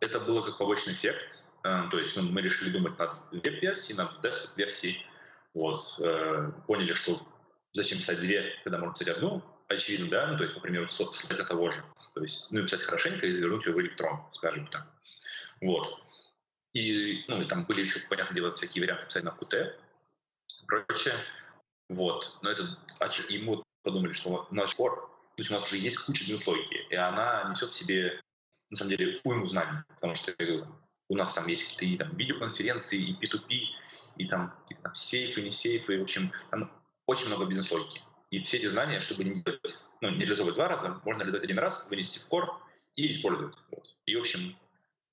Это 0.00 0.20
было 0.20 0.42
как 0.42 0.58
побочный 0.58 0.92
эффект. 0.92 1.48
Э, 1.64 1.84
то 1.90 1.98
есть 1.98 2.16
ну, 2.16 2.22
мы 2.22 2.42
решили 2.42 2.70
думать 2.70 2.98
над 2.98 3.14
веб-версией, 3.32 3.96
над 3.96 4.24
desktop-версией. 4.24 5.06
Вот. 5.54 5.80
Э, 6.00 6.52
поняли, 6.66 6.92
что 6.92 7.18
зачем 7.72 7.98
писать 7.98 8.20
две, 8.20 8.52
когда 8.62 8.78
можно 8.78 8.92
писать 8.92 9.16
одну, 9.16 9.42
очевидно, 9.68 10.08
да, 10.10 10.26
ну, 10.26 10.36
то 10.36 10.42
есть, 10.44 10.54
по 10.54 10.60
примеру, 10.60 10.90
слайда 10.90 11.44
того 11.44 11.70
же. 11.70 11.82
То 12.14 12.22
есть, 12.22 12.52
ну, 12.52 12.62
писать 12.62 12.82
хорошенько 12.82 13.26
и 13.26 13.34
завернуть 13.34 13.66
его 13.66 13.78
в 13.78 13.80
электрон, 13.80 14.20
скажем 14.32 14.66
так. 14.66 14.86
Вот. 15.60 16.02
И, 16.72 17.24
ну, 17.28 17.42
и 17.42 17.46
там 17.46 17.64
были 17.64 17.82
еще, 17.82 18.00
понятное 18.08 18.36
дело, 18.36 18.54
всякие 18.54 18.82
варианты 18.84 19.06
писать 19.06 19.24
на 19.24 19.30
Qt 19.30 19.74
прочее. 20.66 21.14
Вот. 21.88 22.38
Но 22.42 22.50
это, 22.50 22.78
и 23.28 23.38
мы 23.38 23.62
подумали, 23.82 24.12
что 24.12 24.46
наш 24.50 24.70
спор, 24.72 25.10
то 25.36 25.40
есть 25.40 25.50
у 25.50 25.54
нас 25.54 25.66
уже 25.66 25.78
есть 25.78 25.98
куча 25.98 26.24
бизнес-логики, 26.24 26.86
и 26.90 26.94
она 26.94 27.48
несет 27.50 27.70
в 27.70 27.74
себе, 27.74 28.20
на 28.70 28.76
самом 28.76 28.90
деле, 28.90 29.20
уйму 29.24 29.46
знаний, 29.46 29.78
потому 29.88 30.14
что 30.14 30.34
у 31.08 31.16
нас 31.16 31.34
там 31.34 31.46
есть 31.48 31.74
какие-то 31.74 32.04
и 32.04 32.08
там, 32.08 32.16
видеоконференции, 32.16 33.00
и 33.00 33.14
P2P, 33.14 33.62
и 34.16 34.26
там, 34.26 34.54
и, 34.68 34.74
там 34.74 34.94
сейфы, 34.94 35.42
не 35.42 35.50
сейфы, 35.50 35.98
в 35.98 36.02
общем, 36.02 36.32
там 36.50 36.70
очень 37.06 37.26
много 37.26 37.46
бизнес-логики. 37.46 38.02
И 38.30 38.40
все 38.42 38.58
эти 38.58 38.66
знания, 38.66 39.00
чтобы 39.00 39.24
не, 39.24 39.44
ну, 40.00 40.10
не 40.10 40.20
реализовывать 40.20 40.54
два 40.54 40.68
раза, 40.68 41.00
можно 41.04 41.22
реализовать 41.22 41.44
один 41.44 41.58
раз, 41.58 41.90
вынести 41.90 42.20
в 42.20 42.28
кор 42.28 42.60
и 42.94 43.10
использовать. 43.10 43.56
Вот. 43.70 43.84
И, 44.06 44.14
в 44.16 44.20
общем, 44.20 44.56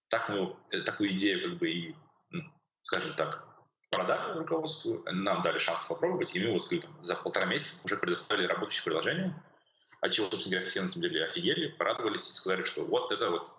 так 0.09 0.29
мы 0.29 0.55
э, 0.69 0.81
такую 0.81 1.11
идею 1.13 1.49
как 1.49 1.57
бы 1.57 1.69
и, 1.69 1.95
ну, 2.29 2.43
скажем 2.83 3.15
так, 3.15 3.43
продали 3.89 4.37
руководству, 4.37 5.01
нам 5.05 5.41
дали 5.41 5.57
шанс 5.57 5.87
попробовать, 5.87 6.35
и 6.35 6.39
мы 6.39 6.53
вот 6.53 6.69
там, 6.69 7.03
за 7.03 7.15
полтора 7.15 7.47
месяца 7.47 7.85
уже 7.85 7.97
предоставили 7.97 8.45
рабочее 8.45 8.83
приложение, 8.83 9.43
от 10.01 10.11
чего, 10.11 10.29
собственно 10.29 10.57
говоря, 10.57 10.69
все 10.69 10.81
на 10.81 10.89
самом 10.89 11.09
деле 11.09 11.25
офигели, 11.25 11.69
порадовались 11.69 12.29
и 12.29 12.33
сказали, 12.33 12.63
что 12.65 12.85
вот 12.85 13.11
это 13.11 13.31
вот 13.31 13.49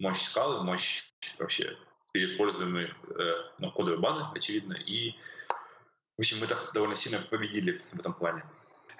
мощь 0.00 0.22
скалы, 0.22 0.64
мощь 0.64 1.04
вообще 1.38 1.76
переиспользуемые 2.12 2.94
э, 3.16 3.32
ну, 3.58 3.70
кодовой 3.70 3.98
базы, 3.98 4.22
очевидно, 4.34 4.72
и 4.72 5.12
в 6.16 6.20
общем, 6.20 6.38
мы 6.40 6.48
довольно 6.74 6.96
сильно 6.96 7.20
победили 7.20 7.80
в 7.92 8.00
этом 8.00 8.12
плане. 8.12 8.42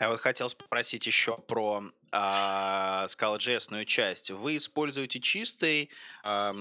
Я 0.00 0.08
вот 0.10 0.20
хотел 0.20 0.48
спросить 0.48 1.06
еще 1.06 1.36
про 1.36 1.82
а, 2.12 3.06
Scala.js 3.08 3.84
часть. 3.84 4.30
Вы 4.30 4.58
используете 4.58 5.18
чистый 5.18 5.90
а, 6.22 6.52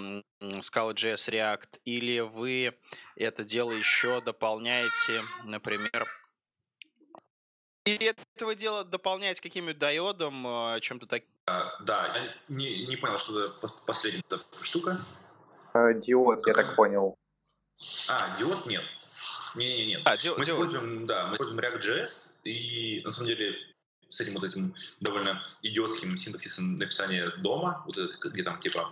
Scala.js 0.42 1.30
React 1.30 1.80
или 1.86 2.20
вы 2.20 2.74
это 3.16 3.44
дело 3.44 3.72
еще 3.72 4.22
дополняете, 4.22 5.24
например, 5.44 6.08
или 7.88 8.14
этого 8.34 8.54
дела 8.54 8.84
дополняете 8.84 9.42
каким-нибудь 9.42 9.80
диодом, 9.80 10.46
а, 10.46 10.80
чем-то 10.82 11.06
таким? 11.06 11.30
А, 11.46 11.72
да, 11.80 12.18
я 12.18 12.34
не, 12.50 12.86
не 12.86 12.98
понял, 12.98 13.18
что 13.18 13.46
это 13.46 13.70
последняя 13.86 14.24
штука. 14.62 14.98
А, 15.74 15.94
диод, 15.94 16.46
я 16.46 16.54
так 16.54 16.76
понял. 16.76 17.16
А, 18.10 18.38
диод 18.38 18.66
нет. 18.66 18.84
Не-не-не. 19.56 19.98
А, 20.06 20.16
мы 20.38 20.44
используем, 20.44 21.06
да, 21.06 21.28
мы 21.28 21.36
используем 21.36 21.60
React.js, 21.60 22.42
и 22.44 23.02
на 23.04 23.12
самом 23.12 23.28
деле 23.28 23.58
с 24.10 24.22
этим 24.22 24.36
вот 24.36 24.44
этим 24.44 24.74
довольно 25.00 25.46
идиотским 25.62 26.18
синтаксисом 26.18 26.78
написания 26.78 27.30
дома, 27.38 27.84
вот 27.86 27.98
это, 27.98 28.30
где 28.30 28.44
там 28.44 28.60
типа 28.60 28.92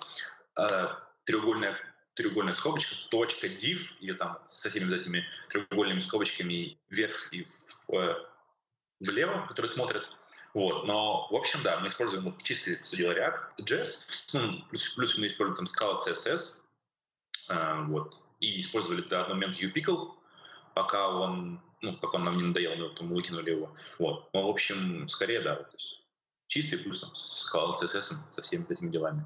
э, 0.57 0.87
треугольная 1.25 1.77
треугольная 2.15 2.53
скобочка, 2.53 2.95
точка, 3.09 3.47
div, 3.47 3.81
или 3.99 4.13
там 4.13 4.39
со 4.45 4.69
всеми 4.69 4.89
вот 4.89 5.01
этими 5.01 5.25
треугольными 5.49 5.99
скобочками 5.99 6.77
вверх 6.89 7.31
и 7.33 7.45
в, 7.87 8.17
влево, 9.01 9.45
которые 9.47 9.69
смотрят. 9.69 10.07
Вот, 10.53 10.85
но, 10.85 11.27
в 11.29 11.35
общем, 11.35 11.61
да, 11.63 11.79
мы 11.81 11.89
используем 11.89 12.23
вот 12.23 12.41
чистый, 12.41 12.81
что 12.81 12.95
дело, 12.95 13.11
React.js, 13.11 14.07
ну, 14.33 14.63
плюс, 14.69 14.93
плюс 14.95 15.17
мы 15.17 15.27
используем 15.27 15.57
там 15.57 15.65
Scala 15.65 15.99
CSS, 16.07 16.63
э, 17.49 17.83
вот, 17.87 18.15
и 18.39 18.61
использовали 18.61 19.01
до 19.01 19.21
одного 19.21 19.41
момента 19.41 19.61
uPickle, 19.61 20.13
пока 20.75 21.07
он, 21.07 21.61
ну, 21.81 21.97
пока 21.97 22.17
он 22.17 22.25
нам 22.25 22.37
не 22.37 22.43
надоел, 22.43 22.75
мы 22.75 22.89
потом 22.89 23.13
выкинули 23.13 23.51
его. 23.51 23.73
Вот. 23.97 24.29
Но, 24.33 24.45
в 24.45 24.49
общем, 24.49 25.07
скорее, 25.07 25.41
да, 25.41 25.55
то 25.55 25.71
есть 25.73 26.03
чистый 26.47 26.77
плюс 26.77 26.99
там, 26.99 27.15
с 27.15 27.49
Scala, 27.49 27.73
CSS, 27.81 28.33
со 28.33 28.41
всеми 28.41 28.65
этими 28.69 28.91
делами. 28.91 29.25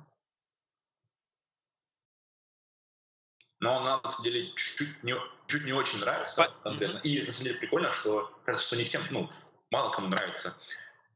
Но 3.59 3.83
нам, 3.83 4.01
на 4.01 4.09
самом 4.09 4.23
деле, 4.23 4.53
чуть-чуть 4.55 5.03
не, 5.03 5.15
чуть 5.47 5.65
не 5.65 5.73
очень 5.73 5.99
нравится 5.99 6.47
конкретно. 6.63 6.99
И, 6.99 7.25
на 7.25 7.33
самом 7.33 7.47
деле, 7.47 7.59
прикольно, 7.59 7.91
что 7.91 8.31
кажется, 8.45 8.67
что 8.67 8.77
не 8.77 8.83
всем, 8.85 9.01
ну, 9.09 9.29
мало 9.71 9.91
кому 9.91 10.07
нравится 10.07 10.55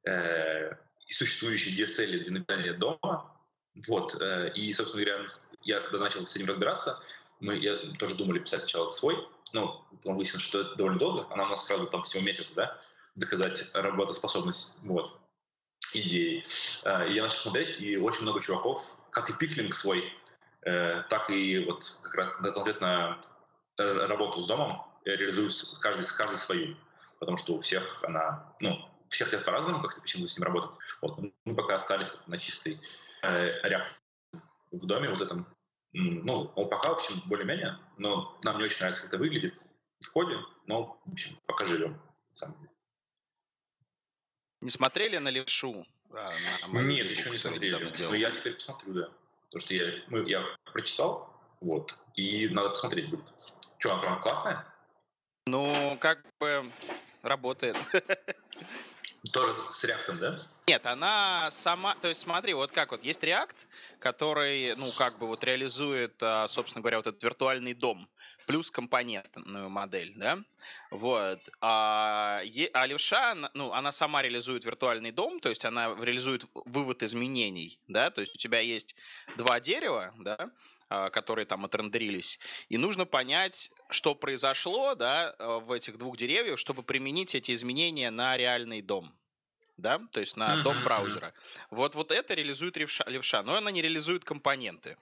э, 0.03 0.75
существующий 1.07 1.79
DSL 1.79 2.19
для 2.23 2.33
написания 2.33 2.73
дома. 2.73 3.39
Вот. 3.87 4.19
Э, 4.19 4.51
и, 4.55 4.73
собственно 4.73 5.05
говоря, 5.05 5.25
я 5.61 5.79
когда 5.79 5.99
начал 5.99 6.25
с 6.25 6.35
этим 6.35 6.47
разбираться, 6.47 7.01
мы 7.43 7.57
я, 7.57 7.77
тоже 7.99 8.15
думали 8.15 8.39
писать 8.39 8.61
сначала 8.61 8.89
свой, 8.89 9.15
ну, 9.51 9.83
потом 9.91 10.15
выяснилось, 10.15 10.45
что 10.45 10.61
это 10.61 10.75
довольно 10.75 10.97
долго, 10.97 11.27
она 11.31 11.43
у 11.43 11.49
нас 11.49 11.67
сразу 11.67 11.85
там 11.87 12.03
всего 12.03 12.23
месяц, 12.23 12.53
да, 12.53 12.79
доказать 13.15 13.69
работоспособность, 13.73 14.79
вот, 14.83 15.19
идеи. 15.93 16.45
А, 16.83 17.05
и 17.05 17.13
я 17.13 17.23
начал 17.23 17.37
смотреть, 17.37 17.79
и 17.79 17.97
очень 17.97 18.23
много 18.23 18.41
чуваков, 18.41 18.79
как 19.11 19.29
и 19.29 19.33
пиклинг 19.33 19.75
свой, 19.75 20.11
э, 20.61 21.03
так 21.09 21.29
и 21.29 21.65
вот 21.65 21.85
как 22.01 22.15
раз 22.15 22.35
конкретно 22.37 23.19
э, 23.77 23.83
работу 24.07 24.41
с 24.41 24.47
домом 24.47 24.81
реализуют 25.03 25.53
каждый, 25.81 26.05
каждый 26.17 26.37
свою, 26.37 26.77
потому 27.19 27.37
что 27.37 27.55
у 27.55 27.59
всех 27.59 28.03
она, 28.05 28.55
ну, 28.61 28.89
всех 29.09 29.33
лет 29.33 29.45
по-разному, 29.45 29.83
как-то 29.83 30.01
почему 30.01 30.27
с 30.27 30.37
ним 30.37 30.45
работать. 30.45 30.71
Вот 31.01 31.19
мы 31.43 31.55
пока 31.55 31.75
остались 31.75 32.17
на 32.25 32.37
чистой 32.37 32.79
э, 33.21 33.67
ряд 33.67 33.85
в 34.71 34.87
доме, 34.87 35.09
вот 35.09 35.21
этом 35.21 35.45
ну, 35.93 36.51
он 36.55 36.69
пока, 36.69 36.89
в 36.89 36.93
общем, 36.93 37.15
более-менее, 37.27 37.77
но 37.97 38.37
нам 38.43 38.57
не 38.57 38.63
очень 38.65 38.79
нравится, 38.79 39.01
как 39.01 39.09
это 39.09 39.17
выглядит 39.19 39.53
в 39.99 40.11
коде, 40.11 40.37
но, 40.65 40.99
в 41.05 41.11
общем, 41.11 41.37
пока 41.45 41.65
живем, 41.65 42.01
Не 44.61 44.69
смотрели 44.69 45.17
на 45.17 45.29
левшу? 45.29 45.85
А, 46.11 46.33
на 46.67 46.79
Нет, 46.81 47.09
еще 47.09 47.29
не 47.29 47.37
смотрели. 47.37 47.73
Но 48.09 48.15
я 48.15 48.31
теперь 48.31 48.55
посмотрю, 48.55 48.93
да. 48.93 49.09
Потому 49.45 49.61
что 49.61 49.73
я, 49.73 50.03
мы, 50.07 50.29
я 50.29 50.43
прочитал, 50.71 51.31
вот, 51.61 51.95
и 52.15 52.47
надо 52.49 52.69
посмотреть 52.69 53.09
будет. 53.09 53.25
Что, 53.77 53.93
она 53.93 54.01
прям 54.01 54.21
классная? 54.21 54.65
Ну, 55.45 55.97
как 55.99 56.25
бы 56.39 56.71
работает. 57.21 57.75
Тоже 59.33 59.53
с 59.71 59.83
React, 59.85 60.13
да? 60.13 60.39
Нет, 60.65 60.85
она 60.85 61.49
сама, 61.51 61.93
то 61.95 62.07
есть 62.07 62.21
смотри, 62.21 62.53
вот 62.53 62.71
как 62.71 62.91
вот 62.91 63.03
есть 63.03 63.21
React, 63.21 63.55
который, 63.99 64.75
ну, 64.77 64.89
как 64.97 65.19
бы 65.19 65.27
вот 65.27 65.43
реализует, 65.43 66.15
а, 66.23 66.47
собственно 66.47 66.81
говоря, 66.81 66.97
вот 66.97 67.07
этот 67.07 67.21
виртуальный 67.21 67.73
дом, 67.73 68.07
плюс 68.45 68.71
компонентную 68.71 69.69
модель, 69.69 70.13
да, 70.15 70.39
вот. 70.89 71.41
А, 71.59 72.41
а 72.73 72.85
левша, 72.85 73.35
ну, 73.53 73.73
она 73.73 73.91
сама 73.91 74.21
реализует 74.21 74.63
виртуальный 74.63 75.11
дом, 75.11 75.41
то 75.41 75.49
есть 75.49 75.65
она 75.65 75.93
реализует 75.99 76.45
вывод 76.53 77.03
изменений, 77.03 77.77
да, 77.89 78.09
то 78.09 78.21
есть 78.21 78.33
у 78.33 78.37
тебя 78.37 78.61
есть 78.61 78.95
два 79.35 79.59
дерева, 79.59 80.13
да, 80.19 80.49
а, 80.87 81.09
которые 81.09 81.45
там 81.45 81.65
отрендерились. 81.65 82.39
И 82.69 82.77
нужно 82.77 83.05
понять, 83.05 83.69
что 83.89 84.15
произошло 84.15 84.95
да, 84.95 85.35
в 85.39 85.73
этих 85.73 85.97
двух 85.97 86.15
деревьях, 86.15 86.57
чтобы 86.57 86.83
применить 86.83 87.35
эти 87.35 87.53
изменения 87.53 88.11
на 88.11 88.37
реальный 88.37 88.81
дом. 88.81 89.13
Да, 89.77 89.99
то 90.11 90.19
есть 90.19 90.37
на 90.37 90.61
дом 90.61 90.83
браузера. 90.83 91.33
Вот, 91.71 91.95
вот 91.95 92.11
это 92.11 92.33
реализует 92.33 92.77
левша, 92.77 93.03
левша, 93.07 93.41
но 93.43 93.55
она 93.55 93.71
не 93.71 93.81
реализует 93.81 94.23
компоненты. 94.23 94.97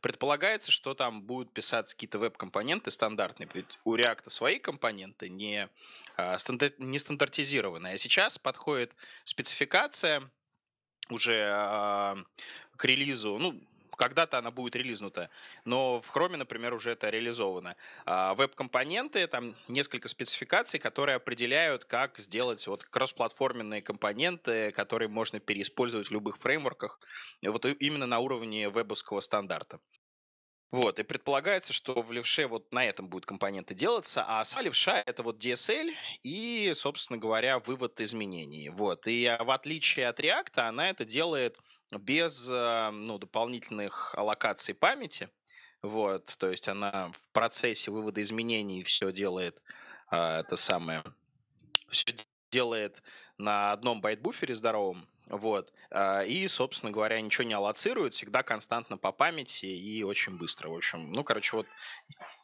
Предполагается, 0.00 0.72
что 0.72 0.94
там 0.94 1.22
будут 1.22 1.52
писаться 1.52 1.94
какие-то 1.94 2.18
веб-компоненты 2.18 2.90
стандартные, 2.90 3.48
ведь 3.54 3.78
у 3.84 3.96
React 3.96 4.28
свои 4.28 4.58
компоненты 4.58 5.28
не, 5.28 5.68
а, 6.16 6.36
стандар, 6.38 6.72
не 6.78 6.98
стандартизированные. 6.98 7.94
А 7.94 7.98
сейчас 7.98 8.36
подходит 8.36 8.92
спецификация 9.24 10.28
уже 11.08 11.48
а, 11.52 12.16
к 12.76 12.84
релизу, 12.84 13.38
ну, 13.38 13.60
когда-то 14.00 14.38
она 14.38 14.50
будет 14.50 14.76
релизнута, 14.76 15.28
но 15.66 16.00
в 16.00 16.16
Chrome, 16.16 16.36
например, 16.36 16.72
уже 16.72 16.92
это 16.92 17.10
реализовано. 17.10 17.76
А 18.06 18.34
веб-компоненты, 18.34 19.26
там 19.26 19.54
несколько 19.68 20.08
спецификаций, 20.08 20.80
которые 20.80 21.16
определяют, 21.16 21.84
как 21.84 22.18
сделать 22.18 22.66
вот 22.66 22.82
кроссплатформенные 22.84 23.82
компоненты, 23.82 24.72
которые 24.72 25.08
можно 25.08 25.38
переиспользовать 25.38 26.08
в 26.08 26.12
любых 26.12 26.38
фреймворках, 26.38 26.98
вот 27.42 27.66
именно 27.66 28.06
на 28.06 28.20
уровне 28.20 28.70
вебовского 28.70 29.20
стандарта. 29.20 29.80
Вот, 30.70 31.00
и 31.00 31.02
предполагается, 31.02 31.72
что 31.72 32.00
в 32.00 32.12
левше 32.12 32.46
вот 32.46 32.72
на 32.72 32.86
этом 32.86 33.08
будут 33.08 33.26
компоненты 33.26 33.74
делаться, 33.74 34.24
а 34.26 34.44
сама 34.44 34.62
левша— 34.62 35.02
это 35.06 35.24
вот 35.24 35.44
DSL 35.44 35.92
и, 36.22 36.72
собственно 36.76 37.18
говоря, 37.18 37.58
вывод 37.58 38.00
изменений. 38.00 38.68
Вот, 38.68 39.08
и 39.08 39.36
в 39.40 39.50
отличие 39.50 40.06
от 40.06 40.20
React, 40.20 40.60
она 40.60 40.90
это 40.90 41.04
делает 41.04 41.58
без 41.90 42.48
э, 42.48 42.90
ну, 42.92 43.18
дополнительных 43.18 44.14
аллокаций 44.14 44.74
памяти. 44.74 45.28
Вот, 45.82 46.36
то 46.38 46.48
есть 46.48 46.68
она 46.68 47.10
в 47.12 47.28
процессе 47.32 47.90
вывода 47.90 48.22
изменений 48.22 48.84
все 48.84 49.12
делает 49.12 49.60
а, 50.08 50.40
это 50.40 50.56
самое, 50.56 51.02
все 51.88 52.14
делает 52.52 53.02
на 53.38 53.72
одном 53.72 54.00
байт-буфере 54.00 54.54
здоровом, 54.54 55.08
вот. 55.30 55.72
А, 55.90 56.22
и, 56.22 56.46
собственно 56.48 56.92
говоря, 56.92 57.20
ничего 57.20 57.44
не 57.44 57.54
аллоцирует, 57.54 58.14
всегда 58.14 58.42
константно 58.42 58.96
по 58.96 59.12
памяти 59.12 59.66
и 59.66 60.02
очень 60.02 60.36
быстро. 60.36 60.68
В 60.68 60.74
общем, 60.74 61.12
ну, 61.12 61.24
короче, 61.24 61.56
вот 61.56 61.66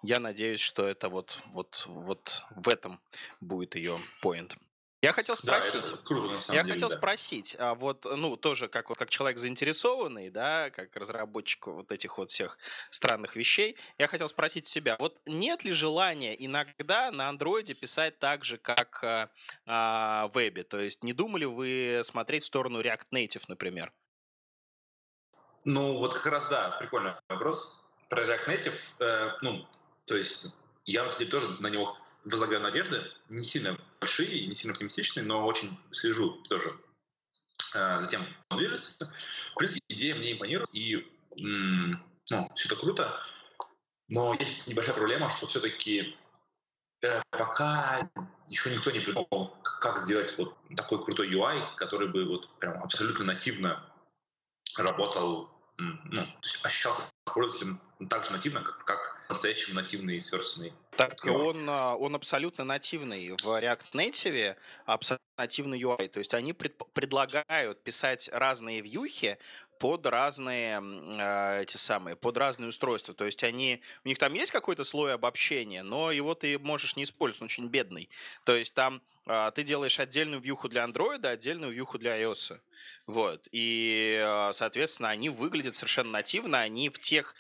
я 0.03 0.21
надеюсь, 0.21 0.61
что 0.61 0.87
это 0.87 1.09
вот, 1.09 1.43
вот, 1.47 1.85
вот 1.87 2.45
в 2.51 2.69
этом 2.69 3.01
будет 3.41 3.75
ее 3.75 3.99
поинт. 4.23 4.57
Я 5.03 5.13
хотел 5.13 5.37
Да, 5.43 5.61
спросить. 5.61 5.85
это 5.87 5.97
круто, 5.99 6.39
Я 6.53 6.63
деле, 6.63 6.73
хотел 6.73 6.89
да. 6.89 6.97
спросить, 6.97 7.55
а 7.59 7.75
вот, 7.75 8.05
ну, 8.05 8.37
тоже 8.37 8.69
как, 8.69 8.87
как 8.89 9.11
человек 9.11 9.39
заинтересованный, 9.39 10.31
да, 10.31 10.71
как 10.71 10.97
разработчик 10.97 11.67
вот 11.67 11.93
этих 11.93 12.17
вот 12.19 12.31
всех 12.31 12.59
странных 12.91 13.37
вещей, 13.37 13.77
я 13.99 14.07
хотел 14.09 14.29
спросить 14.29 14.65
у 14.67 14.69
себя, 14.69 14.97
вот 14.99 15.21
нет 15.27 15.65
ли 15.65 15.73
желания 15.73 16.35
иногда 16.35 17.11
на 17.13 17.29
андроиде 17.29 17.75
писать 17.75 18.19
так 18.19 18.43
же, 18.45 18.57
как 18.57 19.05
а, 19.05 19.29
а, 19.67 20.29
в 20.29 20.35
вебе? 20.35 20.65
То 20.65 20.81
есть 20.81 21.05
не 21.05 21.13
думали 21.13 21.45
вы 21.45 22.01
смотреть 22.03 22.45
в 22.45 22.47
сторону 22.47 22.81
React 22.81 23.11
Native, 23.13 23.45
например? 23.49 23.93
Ну, 25.65 25.99
вот 25.99 26.15
как 26.15 26.27
раз, 26.27 26.49
да, 26.49 26.71
прикольный 26.79 27.13
вопрос. 27.29 27.85
Про 28.09 28.25
React 28.25 28.47
Native, 28.47 29.05
э, 29.05 29.31
ну, 29.43 29.67
то 30.07 30.17
есть 30.17 30.55
я, 30.85 31.03
на 31.03 31.09
самом 31.11 31.19
деле, 31.21 31.31
тоже 31.31 31.61
на 31.61 31.67
него 31.69 31.97
возлагаю 32.27 32.61
надежды, 32.61 33.03
не 33.29 33.45
сильно 33.45 33.79
большие, 34.01 34.47
не 34.47 34.55
сильно 34.55 34.73
оптимистичные, 34.73 35.25
но 35.25 35.47
очень 35.47 35.71
слежу 35.93 36.33
тоже 36.49 36.71
э, 37.75 38.01
за 38.03 38.07
тем, 38.09 38.27
он 38.51 38.59
движется. 38.59 39.13
В 39.53 39.59
принципе, 39.59 39.83
идея 39.89 40.17
мне 40.17 40.33
импонирует, 40.33 40.69
и 40.73 41.07
м, 41.39 42.03
ну, 42.31 42.51
все 42.55 42.67
это 42.67 42.77
круто, 42.77 43.21
но 44.11 44.35
есть 44.35 44.67
небольшая 44.67 44.95
проблема, 44.95 45.31
что 45.31 45.47
все-таки 45.47 46.17
пока 47.31 48.09
еще 48.47 48.75
никто 48.75 48.91
не 48.91 49.01
придумал, 49.01 49.57
как 49.63 49.99
сделать 50.01 50.37
вот 50.39 50.57
такой 50.77 51.05
крутой 51.05 51.33
UI, 51.33 51.75
который 51.77 52.09
бы 52.09 52.25
вот 52.25 52.49
прям 52.59 52.83
абсолютно 52.83 53.25
нативно 53.25 53.85
работал, 54.77 55.51
ну, 55.79 56.25
то 56.25 56.39
есть 56.43 56.65
ощущался 56.65 57.03
пользователем 57.25 57.81
так 58.09 58.25
же 58.25 58.33
нативно, 58.33 58.63
как, 58.63 58.85
как 58.85 59.16
настоящий 59.29 59.73
нативный 59.73 60.21
сверстанный. 60.21 60.73
Так 60.97 61.25
UI. 61.27 61.31
он, 61.31 61.69
а, 61.69 61.95
он 61.95 62.15
абсолютно 62.15 62.65
нативный. 62.65 63.31
В 63.31 63.47
React 63.47 63.93
Native 63.93 64.57
абсолютно 64.87 65.27
нативный 65.37 65.81
UI. 65.81 66.09
То 66.09 66.19
есть 66.19 66.33
они 66.35 66.53
пред- 66.53 66.81
предлагают 66.95 67.83
писать 67.83 68.31
разные 68.33 68.81
вьюхи 68.81 69.39
под 69.79 70.07
разные 70.07 70.81
а, 71.19 71.61
эти 71.61 71.77
самые, 71.77 72.17
под 72.17 72.39
разные 72.39 72.69
устройства. 72.69 73.15
То 73.15 73.27
есть 73.27 73.45
они, 73.45 73.83
у 74.05 74.09
них 74.09 74.19
там 74.19 74.33
есть 74.35 74.53
какой-то 74.53 74.85
слой 74.85 75.13
обобщения, 75.13 75.83
но 75.83 76.11
его 76.11 76.35
ты 76.35 76.59
можешь 76.59 76.97
не 76.97 77.05
использовать, 77.05 77.43
он 77.43 77.47
очень 77.47 77.69
бедный. 77.69 78.09
То 78.45 78.57
есть 78.57 78.73
там 78.73 79.03
а, 79.27 79.51
ты 79.51 79.65
делаешь 79.65 80.01
отдельную 80.01 80.41
вьюху 80.41 80.69
для 80.69 80.85
Android, 80.85 81.27
отдельную 81.27 81.73
вьюху 81.73 81.99
для 81.99 82.19
iOS. 82.23 82.59
Вот. 83.07 83.47
И, 83.53 84.49
соответственно, 84.53 85.11
они 85.11 85.29
выглядят 85.29 85.75
совершенно 85.75 86.11
нативно, 86.11 86.61
они 86.61 86.89
в 86.89 86.99
тех 86.99 87.35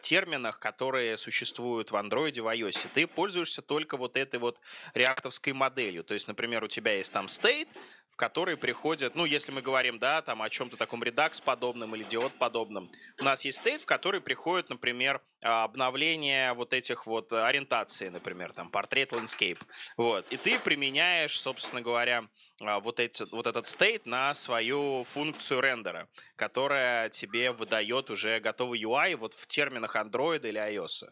терминах, 0.00 0.58
которые 0.58 1.09
существуют 1.16 1.90
в 1.90 1.94
Android, 1.94 2.40
в 2.40 2.46
iOS. 2.46 2.88
Ты 2.94 3.06
пользуешься 3.06 3.62
только 3.62 3.96
вот 3.96 4.16
этой 4.16 4.38
вот 4.40 4.60
реактовской 4.94 5.52
моделью. 5.52 6.04
То 6.04 6.14
есть, 6.14 6.28
например, 6.28 6.64
у 6.64 6.68
тебя 6.68 6.96
есть 6.96 7.12
там 7.12 7.26
state, 7.26 7.68
в 8.08 8.16
который 8.16 8.56
приходят, 8.56 9.14
ну, 9.14 9.24
если 9.24 9.52
мы 9.52 9.62
говорим, 9.62 9.98
да, 9.98 10.22
там 10.22 10.42
о 10.42 10.48
чем-то 10.48 10.76
таком 10.76 11.02
Redux 11.02 11.42
подобном 11.42 11.94
или 11.94 12.04
диод 12.04 12.32
подобном, 12.38 12.90
у 13.20 13.24
нас 13.24 13.44
есть 13.44 13.60
state, 13.64 13.78
в 13.78 13.86
который 13.86 14.20
приходит, 14.20 14.68
например, 14.68 15.22
обновление 15.42 16.52
вот 16.52 16.72
этих 16.72 17.06
вот 17.06 17.32
ориентаций, 17.32 18.10
например, 18.10 18.52
там, 18.52 18.70
портрет 18.70 19.12
landscape. 19.12 19.58
Вот. 19.96 20.26
И 20.30 20.36
ты 20.36 20.58
применяешь, 20.58 21.40
собственно 21.40 21.82
говоря, 21.82 22.28
а, 22.60 22.80
вот, 22.80 23.00
эти, 23.00 23.24
вот 23.32 23.46
этот 23.46 23.66
state 23.66 24.02
на 24.04 24.34
свою 24.34 25.04
функцию 25.04 25.60
рендера, 25.60 26.08
которая 26.36 27.08
тебе 27.08 27.52
выдает 27.52 28.10
уже 28.10 28.40
готовый 28.40 28.82
UI 28.82 29.16
вот 29.16 29.34
в 29.34 29.46
терминах 29.46 29.96
Android 29.96 30.46
или 30.46 30.60
iOS. 30.60 31.08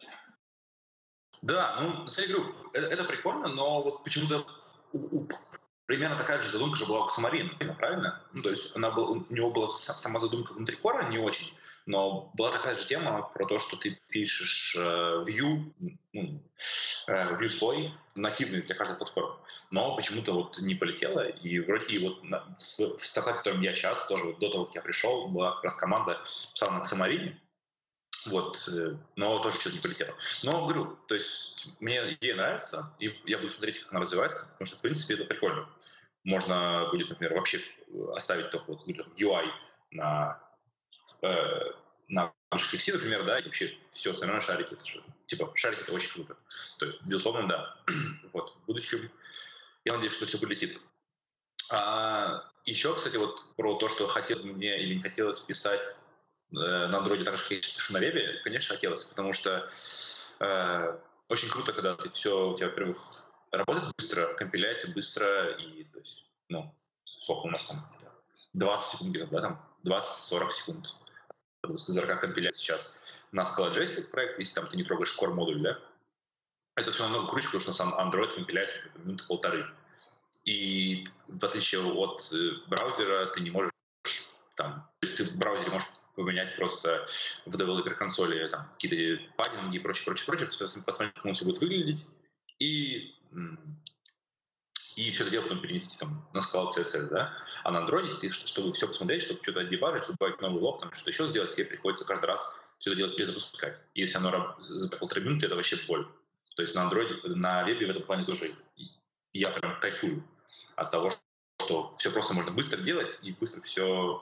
Да, 1.41 1.77
ну, 1.81 2.07
деле, 2.07 2.33
говорю, 2.33 2.55
это, 2.73 2.87
это 2.87 3.03
прикольно, 3.05 3.47
но 3.47 3.81
вот 3.81 4.03
почему-то 4.03 4.45
примерно 5.85 6.17
такая 6.17 6.39
же 6.39 6.49
задумка 6.49 6.77
же 6.77 6.85
была 6.85 7.05
у 7.05 7.09
Самарина, 7.09 7.49
правильно? 7.77 8.21
Ну, 8.33 8.43
то 8.43 8.49
есть 8.49 8.75
она 8.75 8.91
был, 8.91 9.11
у 9.11 9.33
него 9.33 9.51
была 9.51 9.67
са- 9.67 9.93
сама 9.93 10.19
задумка 10.19 10.53
внутри 10.53 10.75
кора 10.75 11.09
не 11.09 11.17
очень, 11.17 11.57
но 11.89 12.29
была 12.35 12.51
такая 12.51 12.75
же 12.75 12.85
тема 12.85 13.23
про 13.33 13.47
то, 13.47 13.57
что 13.57 13.75
ты 13.75 13.99
пишешь 14.09 14.75
э, 14.77 15.23
view, 15.27 15.73
ну, 16.13 16.43
э, 17.07 17.35
view 17.35 17.49
слой 17.49 17.91
нативный 18.13 18.61
для 18.61 18.75
каждой 18.75 18.95
платформы, 18.95 19.37
но 19.71 19.95
почему-то 19.95 20.33
вот 20.33 20.59
не 20.59 20.75
полетело, 20.75 21.27
и 21.27 21.57
вроде 21.57 21.87
и 21.87 21.97
вот 21.97 22.23
на, 22.23 22.41
в, 22.53 22.79
в 22.79 22.99
стартапе, 22.99 23.37
в 23.37 23.37
котором 23.39 23.61
я 23.61 23.73
сейчас, 23.73 24.05
тоже 24.05 24.25
вот 24.25 24.37
до 24.37 24.49
того, 24.51 24.65
как 24.65 24.75
я 24.75 24.81
пришел, 24.83 25.29
была 25.29 25.55
как 25.55 25.63
раз 25.63 25.77
команда 25.77 26.21
писала 26.53 26.73
на 26.73 26.83
Самарине, 26.83 27.41
вот, 28.27 28.69
э, 28.71 28.95
но 29.15 29.39
тоже 29.39 29.59
что-то 29.59 29.77
не 29.77 29.81
полетело. 29.81 30.13
Но 30.43 30.65
говорю, 30.67 30.95
то 31.07 31.15
есть 31.15 31.69
мне 31.79 32.13
идея 32.13 32.35
нравится, 32.35 32.93
и 32.99 33.19
я 33.25 33.39
буду 33.39 33.49
смотреть, 33.49 33.79
как 33.81 33.91
она 33.93 34.01
развивается, 34.01 34.51
потому 34.51 34.67
что, 34.67 34.77
в 34.77 34.81
принципе, 34.81 35.15
это 35.15 35.25
прикольно. 35.25 35.67
Можно 36.23 36.87
будет, 36.91 37.09
например, 37.09 37.33
вообще 37.33 37.59
оставить 38.13 38.51
только 38.51 38.73
вот 38.73 38.87
UI 38.87 39.47
на, 39.89 40.39
э, 41.21 41.71
на 42.07 42.33
HFC, 42.51 42.93
например, 42.93 43.25
да, 43.25 43.39
и 43.39 43.43
вообще 43.43 43.77
все 43.89 44.11
остальное 44.11 44.39
шарики. 44.39 44.73
Это 44.73 44.85
же, 44.85 45.03
типа, 45.27 45.51
шарики 45.55 45.81
это 45.81 45.93
очень 45.93 46.11
круто. 46.13 46.37
То 46.79 46.85
есть, 46.85 47.01
безусловно, 47.03 47.47
да. 47.47 47.75
вот, 48.33 48.55
в 48.55 48.65
будущем 48.65 49.09
я 49.85 49.93
надеюсь, 49.93 50.13
что 50.13 50.25
все 50.25 50.39
полетит. 50.39 50.79
А, 51.71 52.43
еще, 52.65 52.93
кстати, 52.95 53.17
вот 53.17 53.55
про 53.55 53.75
то, 53.75 53.89
что 53.89 54.07
хотелось 54.07 54.43
мне 54.43 54.81
или 54.81 54.95
не 54.95 55.01
хотелось 55.01 55.39
писать 55.39 55.81
э, 55.81 56.55
на 56.55 56.97
андроиде 56.97 57.23
так 57.23 57.37
же, 57.37 57.43
как 57.43 57.49
пишу 57.49 57.93
на 57.93 57.99
вебе, 57.99 58.41
конечно, 58.43 58.75
хотелось, 58.75 59.03
потому 59.03 59.33
что 59.33 59.69
э, 60.39 60.99
очень 61.27 61.49
круто, 61.49 61.73
когда 61.73 61.95
ты 61.95 62.09
все, 62.09 62.51
у 62.51 62.57
тебя, 62.57 62.69
во-первых, 62.69 62.97
работает 63.51 63.95
быстро, 63.95 64.33
компиляется 64.33 64.91
быстро, 64.91 65.51
и, 65.57 65.83
то 65.85 65.99
есть, 65.99 66.25
ну, 66.49 66.75
сколько 67.05 67.45
у 67.45 67.49
нас 67.49 67.67
там, 67.67 67.77
20 68.53 68.99
секунд 68.99 69.29
да, 69.29 69.41
там, 69.41 69.69
20-40 69.85 70.51
секунд 70.51 70.95
с 71.77 71.89
языка 71.89 72.15
компиляции 72.15 72.59
сейчас 72.59 72.99
на 73.31 73.43
Scala.js 73.43 74.09
проект, 74.09 74.39
если 74.39 74.55
там 74.55 74.67
ты 74.67 74.77
не 74.77 74.83
трогаешь 74.83 75.15
core 75.19 75.33
модуль, 75.33 75.61
да, 75.61 75.79
это 76.75 76.91
все 76.91 77.03
намного 77.03 77.29
круче, 77.29 77.47
потому 77.47 77.61
что 77.61 77.73
сам 77.73 77.93
Android 77.93 78.33
компиляется 78.35 78.79
где-то 78.79 78.99
минуты 78.99 79.23
полторы. 79.27 79.65
И 80.45 81.05
в 81.27 81.43
отличие 81.43 81.81
от 81.81 82.21
э, 82.33 82.51
браузера, 82.67 83.27
ты 83.27 83.41
не 83.41 83.51
можешь 83.51 83.71
там, 84.55 84.89
то 84.99 85.07
есть 85.07 85.17
ты 85.17 85.23
в 85.25 85.35
браузере 85.37 85.71
можешь 85.71 85.89
поменять 86.15 86.55
просто 86.55 87.07
в 87.45 87.57
девелопер 87.57 87.95
консоли 87.95 88.47
там 88.49 88.69
какие-то 88.73 89.23
паддинги 89.37 89.77
и 89.77 89.79
прочее, 89.79 90.05
прочее, 90.05 90.25
прочее, 90.25 90.47
посмотреть, 90.47 91.13
как 91.13 91.25
оно 91.25 91.33
все 91.33 91.45
будет 91.45 91.61
выглядеть, 91.61 92.05
и, 92.59 93.15
и 94.99 95.11
все 95.11 95.23
это 95.23 95.31
дело 95.31 95.43
потом 95.43 95.61
перенести 95.61 95.97
там 95.97 96.27
на 96.33 96.41
скал 96.41 96.73
CSS, 96.75 97.09
да, 97.09 97.33
а 97.63 97.71
на 97.71 97.79
андроиде 97.79 98.15
ты, 98.15 98.31
чтобы 98.31 98.73
все 98.73 98.87
посмотреть, 98.87 99.23
чтобы 99.23 99.41
что-то 99.41 99.61
отдебажить, 99.61 100.03
чтобы 100.03 100.17
добавить 100.19 100.41
новый 100.41 100.61
лог, 100.61 100.81
там 100.81 100.93
что-то 100.93 101.11
еще 101.11 101.27
сделать, 101.29 101.55
тебе 101.55 101.65
приходится 101.65 102.05
каждый 102.05 102.25
раз 102.25 102.53
все 102.79 102.91
это 102.91 102.97
дело 102.97 103.15
перезапускать. 103.15 103.77
И 103.93 104.01
если 104.01 104.17
оно 104.17 104.55
за 104.59 104.89
полторы 104.97 105.21
минуты, 105.21 105.45
это 105.45 105.55
вообще 105.55 105.77
боль. 105.87 106.05
То 106.55 106.61
есть 106.63 106.75
на 106.75 106.83
андроиде, 106.83 107.15
на 107.23 107.63
вебе 107.63 107.87
в 107.87 107.89
этом 107.91 108.03
плане 108.03 108.25
тоже 108.25 108.53
я 109.31 109.51
прям 109.51 109.79
кайфую 109.79 110.23
от 110.75 110.91
того, 110.91 111.11
что 111.61 111.95
все 111.97 112.11
просто 112.11 112.33
можно 112.33 112.51
быстро 112.51 112.81
делать 112.81 113.19
и 113.21 113.31
быстро 113.31 113.61
все 113.61 114.21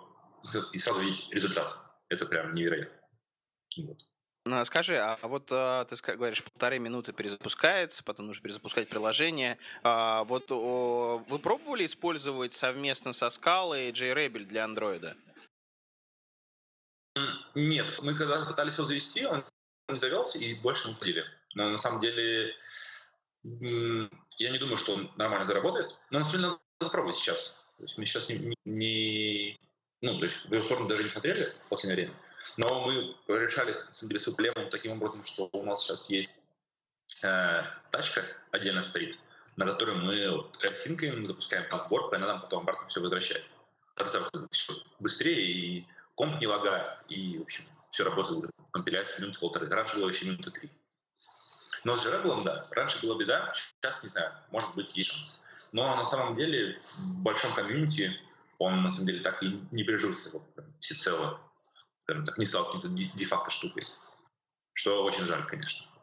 и 0.73 0.77
сразу 0.77 1.01
видеть 1.01 1.27
результат. 1.31 1.75
Это 2.09 2.25
прям 2.25 2.51
невероятно. 2.51 2.95
Вот. 3.77 4.05
А, 4.53 4.65
Скажи, 4.65 4.97
а 4.97 5.17
вот 5.23 5.47
а, 5.51 5.85
ты 5.85 5.95
говоришь, 6.15 6.43
полторы 6.43 6.79
минуты 6.79 7.13
перезапускается, 7.13 8.03
потом 8.03 8.27
нужно 8.27 8.43
перезапускать 8.43 8.87
приложение. 8.89 9.57
А, 9.83 10.23
Вот 10.23 10.49
вы 10.51 11.39
пробовали 11.39 11.85
использовать 11.85 12.53
совместно 12.53 13.13
со 13.13 13.27
Scala 13.27 13.89
и 13.89 13.91
JRebel 13.91 14.45
для? 14.45 14.65
М, 17.15 17.45
Нет, 17.55 17.85
мы 18.01 18.15
когда 18.15 18.45
пытались 18.45 18.77
его 18.77 18.87
завести, 18.87 19.25
он 19.25 19.43
не 19.89 19.99
завелся 19.99 20.37
и 20.39 20.53
больше 20.53 20.89
не 20.89 20.93
ходили. 20.95 21.25
Но 21.55 21.69
на 21.69 21.77
самом 21.77 22.01
деле 22.01 22.55
я 23.43 24.49
не 24.51 24.57
думаю, 24.59 24.77
что 24.77 24.93
он 24.93 25.11
нормально 25.15 25.45
заработает. 25.45 25.95
Но 26.11 26.19
на 26.19 26.25
самом 26.25 26.37
деле 26.41 26.47
надо 26.49 26.59
попробовать 26.79 27.15
сейчас. 27.17 27.63
То 27.77 27.83
есть 27.83 27.97
мы 27.97 28.05
сейчас 28.05 28.29
не- 28.29 28.55
не- 28.65 29.57
ну, 30.01 30.19
то 30.19 30.25
есть 30.25 30.45
в 30.45 30.53
его 30.53 30.63
сторону 30.63 30.87
даже 30.87 31.03
не 31.03 31.09
смотрели 31.09 31.53
в 31.65 31.69
последнее 31.69 32.05
время. 32.07 32.19
Но 32.57 32.85
мы 32.85 33.15
решали, 33.27 33.73
на 33.73 33.93
самом 33.93 34.09
деле, 34.09 34.19
свою 34.19 34.35
проблему 34.35 34.69
таким 34.69 34.93
образом, 34.93 35.23
что 35.25 35.49
у 35.51 35.63
нас 35.63 35.83
сейчас 35.83 36.09
есть 36.09 36.39
э, 37.23 37.63
тачка 37.91 38.23
отдельно 38.51 38.81
стоит, 38.81 39.17
на 39.57 39.65
которой 39.65 39.95
мы 39.95 40.31
вот 40.31 40.57
синкаем, 40.75 41.27
запускаем 41.27 41.67
на 41.69 41.79
сборку, 41.79 42.13
и 42.13 42.17
она 42.17 42.27
нам 42.27 42.41
потом 42.41 42.63
обратно 42.63 42.87
все 42.87 43.01
возвращает. 43.01 43.45
Это 43.95 44.29
все 44.51 44.73
быстрее, 44.99 45.51
и 45.51 45.87
комп 46.15 46.39
не 46.39 46.47
лагает, 46.47 46.99
и, 47.09 47.39
в 47.39 47.41
общем, 47.43 47.65
все 47.91 48.03
работает 48.03 48.51
компиляция 48.71 49.21
минуты 49.21 49.39
полторы. 49.39 49.67
Раньше 49.67 49.95
было 49.95 50.05
вообще 50.05 50.27
минуты 50.27 50.51
три. 50.51 50.71
Но 51.83 51.95
с 51.95 52.05
Jirablом, 52.05 52.43
да, 52.43 52.67
раньше 52.71 53.01
была 53.05 53.17
беда, 53.17 53.53
сейчас 53.53 54.03
не 54.03 54.09
знаю, 54.09 54.33
может 54.51 54.75
быть, 54.75 54.95
есть 54.95 55.11
шанс. 55.11 55.39
Но 55.71 55.95
на 55.95 56.05
самом 56.05 56.35
деле 56.35 56.73
в 56.73 57.21
большом 57.21 57.53
комьюнити 57.53 58.15
он 58.57 58.83
на 58.83 58.91
самом 58.91 59.07
деле 59.07 59.21
так 59.21 59.41
и 59.43 59.61
не 59.71 59.83
прижился 59.83 60.41
всецело, 60.79 61.39
скажем 62.07 62.25
так, 62.25 62.37
не 62.37 62.45
стал 62.45 62.65
какой-то 62.65 62.87
де- 62.87 63.11
де-факто 63.15 63.51
штукой. 63.51 63.83
Что 64.73 65.03
очень 65.03 65.25
жаль, 65.25 65.45
конечно. 65.45 65.93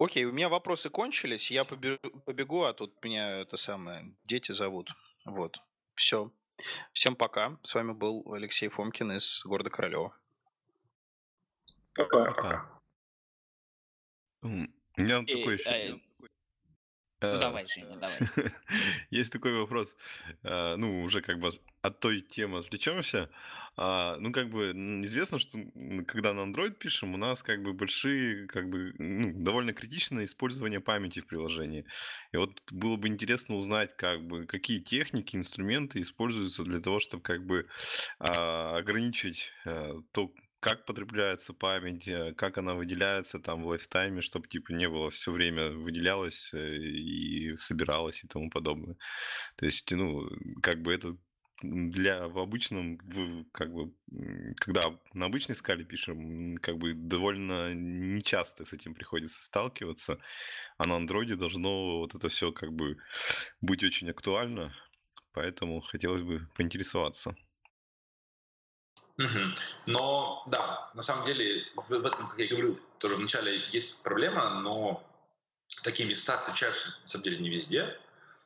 Окей, 0.00 0.24
у 0.24 0.32
меня 0.32 0.48
вопросы 0.48 0.90
кончились, 0.90 1.52
я 1.52 1.64
побегу, 1.64 2.64
а 2.64 2.74
тут 2.74 3.02
меня 3.04 3.30
это 3.42 3.56
самое, 3.56 4.16
дети 4.24 4.50
зовут. 4.50 4.90
Вот, 5.24 5.56
все. 5.94 6.32
Всем 6.92 7.14
пока. 7.14 7.58
С 7.62 7.74
вами 7.74 7.92
был 7.92 8.32
Алексей 8.32 8.68
Фомкин 8.68 9.12
из 9.12 9.42
города 9.44 9.70
Королева. 9.70 10.16
Пока. 11.94 12.24
Пока. 12.24 12.80
У 14.42 14.48
меня 14.48 15.18
еще... 15.18 15.70
э, 15.70 16.00
Ну 17.32 17.40
давай, 17.40 17.66
Женя, 17.66 17.96
давай. 17.96 18.18
Есть 19.10 19.32
такой 19.32 19.58
вопрос. 19.58 19.96
А, 20.42 20.76
Ну, 20.76 21.02
уже 21.02 21.20
как 21.22 21.38
бы 21.38 21.50
от 21.82 22.00
той 22.00 22.20
темы 22.20 22.58
отвлечемся. 22.58 23.30
А, 23.76 24.16
Ну, 24.20 24.32
как 24.32 24.50
бы 24.50 24.70
известно, 25.04 25.38
что 25.38 25.58
когда 26.06 26.32
на 26.32 26.40
Android 26.40 26.72
пишем, 26.72 27.14
у 27.14 27.16
нас 27.16 27.42
как 27.42 27.62
бы 27.62 27.72
большие, 27.72 28.46
как 28.46 28.68
бы 28.68 28.94
ну, 28.98 29.32
довольно 29.34 29.72
критичное 29.72 30.24
использование 30.24 30.80
памяти 30.80 31.20
в 31.20 31.26
приложении. 31.26 31.84
И 32.32 32.36
вот 32.36 32.60
было 32.70 32.96
бы 32.96 33.08
интересно 33.08 33.56
узнать, 33.56 33.96
как 33.96 34.26
бы 34.26 34.46
какие 34.46 34.78
техники, 34.78 35.36
инструменты 35.36 36.00
используются 36.00 36.62
для 36.62 36.80
того, 36.80 37.00
чтобы 37.00 37.22
как 37.22 37.44
бы 37.44 37.66
а, 38.18 38.76
ограничить 38.76 39.52
а, 39.64 40.00
то, 40.12 40.32
как 40.64 40.86
потребляется 40.86 41.52
память, 41.52 42.08
э, 42.08 42.32
как 42.32 42.56
она 42.56 42.74
выделяется 42.74 43.38
там 43.38 43.62
в 43.62 43.66
лайфтайме, 43.66 44.22
чтобы 44.22 44.48
типа 44.48 44.72
не 44.72 44.88
было 44.88 45.10
все 45.10 45.30
время 45.30 45.70
выделялось 45.72 46.54
э, 46.54 46.76
и 46.76 47.54
собиралось 47.56 48.24
и 48.24 48.28
тому 48.28 48.48
подобное. 48.48 48.96
То 49.56 49.66
есть, 49.66 49.92
ну, 49.92 50.26
как 50.62 50.80
бы 50.80 50.94
это 50.94 51.18
для 51.62 52.28
в 52.28 52.38
обычном, 52.38 52.96
в, 52.96 53.44
как 53.52 53.74
бы, 53.74 53.92
когда 54.56 54.98
на 55.12 55.26
обычной 55.26 55.54
скале 55.54 55.84
пишем, 55.84 56.56
как 56.56 56.78
бы 56.78 56.94
довольно 56.94 57.74
нечасто 57.74 58.64
с 58.64 58.72
этим 58.72 58.94
приходится 58.94 59.44
сталкиваться, 59.44 60.18
а 60.78 60.86
на 60.86 60.96
андроиде 60.96 61.36
должно 61.36 61.98
вот 61.98 62.14
это 62.14 62.30
все 62.30 62.52
как 62.52 62.72
бы 62.72 62.96
быть 63.60 63.84
очень 63.84 64.08
актуально, 64.08 64.74
поэтому 65.34 65.82
хотелось 65.82 66.22
бы 66.22 66.46
поинтересоваться. 66.56 67.34
Но 69.86 70.42
да, 70.46 70.90
на 70.94 71.02
самом 71.02 71.24
деле 71.24 71.64
в, 71.76 71.88
в 71.88 72.06
этом, 72.06 72.28
как 72.28 72.38
я 72.38 72.48
говорил, 72.48 72.80
тоже 72.98 73.16
вначале 73.16 73.60
есть 73.70 74.02
проблема, 74.02 74.60
но 74.60 75.04
такие 75.82 76.08
места 76.08 76.38
встречаются 76.38 76.88
на 77.02 77.06
самом 77.06 77.24
деле 77.24 77.38
не 77.38 77.50
везде. 77.50 77.98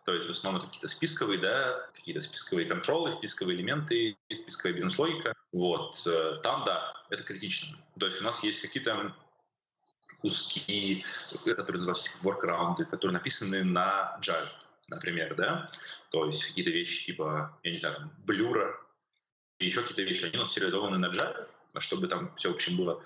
То 0.05 0.15
есть 0.15 0.27
в 0.27 0.31
основном 0.31 0.63
какие-то 0.63 0.89
списковые, 0.89 1.39
да, 1.39 1.91
какие-то 1.95 2.23
списковые 2.23 2.67
контролы, 2.67 3.11
списковые 3.11 3.57
элементы, 3.57 4.17
списковая 4.33 4.75
бизнес-логика. 4.75 5.35
Вот. 5.53 6.03
э, 6.07 6.41
Там, 6.43 6.65
да, 6.65 6.95
это 7.11 7.23
критично. 7.23 7.79
То 7.99 8.07
есть 8.07 8.21
у 8.23 8.25
нас 8.25 8.43
есть 8.43 8.63
какие-то 8.63 9.15
куски, 10.21 11.05
которые 11.45 11.85
называются 11.85 12.11
workaround, 12.23 12.85
которые 12.87 13.13
написаны 13.13 13.65
на 13.65 14.19
Java, 14.23 14.49
например, 14.89 15.35
да. 15.35 15.67
То 16.11 16.27
есть 16.27 16.45
какие-то 16.45 16.71
вещи 16.71 17.07
типа, 17.07 17.59
я 17.63 17.71
не 17.71 17.77
знаю, 17.79 18.11
блюра, 18.25 18.81
и 19.59 19.67
еще 19.67 19.83
какие-то 19.83 20.03
вещи, 20.03 20.25
они 20.25 20.37
у 20.37 20.41
нас 20.41 20.53
сериализованы 20.53 20.99
на 20.99 21.07
Java, 21.07 21.81
чтобы 21.81 22.09
там 22.09 22.35
все, 22.37 22.51
в 22.51 22.55
общем, 22.55 22.77
было 22.77 23.03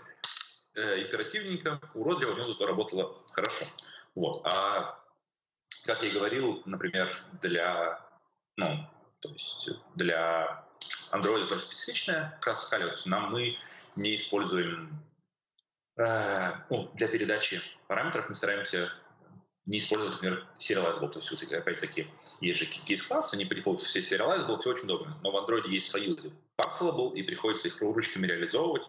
э, 0.75 1.03
императивненько, 1.03 1.81
уродливо, 1.95 2.35
но 2.35 2.67
работало 2.67 3.15
хорошо. 3.33 3.67
Вот. 4.15 4.43
А 4.47 4.99
как 5.85 6.03
я 6.03 6.11
и 6.11 6.13
говорил, 6.13 6.63
например, 6.67 7.15
для, 7.41 8.07
ну, 8.57 8.87
то 9.21 9.31
есть 9.31 9.71
для 9.95 10.65
Android 11.13 11.49
тоже 11.49 11.65
специфичная, 11.65 12.39
как 12.41 12.57
скаливать, 12.57 13.05
нам 13.07 13.33
мы 13.33 13.57
не 13.97 14.17
используем, 14.17 15.03
э, 15.97 16.53
ну, 16.71 16.91
для 16.95 17.09
передачи 17.09 17.61
параметров 17.87 18.29
мы 18.29 18.35
стараемся 18.35 18.93
не 19.67 19.79
использовать, 19.79 20.15
например, 20.15 20.47
serializable. 20.59 21.09
То 21.11 21.19
есть, 21.19 21.31
вот, 21.31 21.53
опять-таки, 21.53 22.09
есть 22.41 22.59
же 22.59 22.67
кейс-классы, 22.67 23.35
они 23.35 23.45
дефолту 23.45 23.85
все 23.85 24.01
serializable, 24.01 24.59
все 24.59 24.71
очень 24.71 24.85
удобно. 24.85 25.19
Но 25.23 25.31
в 25.31 25.37
Android 25.37 25.69
есть 25.69 25.91
свои 25.91 26.17
parcelable, 26.57 27.15
и 27.15 27.23
приходится 27.23 27.69
их 27.69 27.81
ручками 27.81 28.27
реализовывать, 28.27 28.83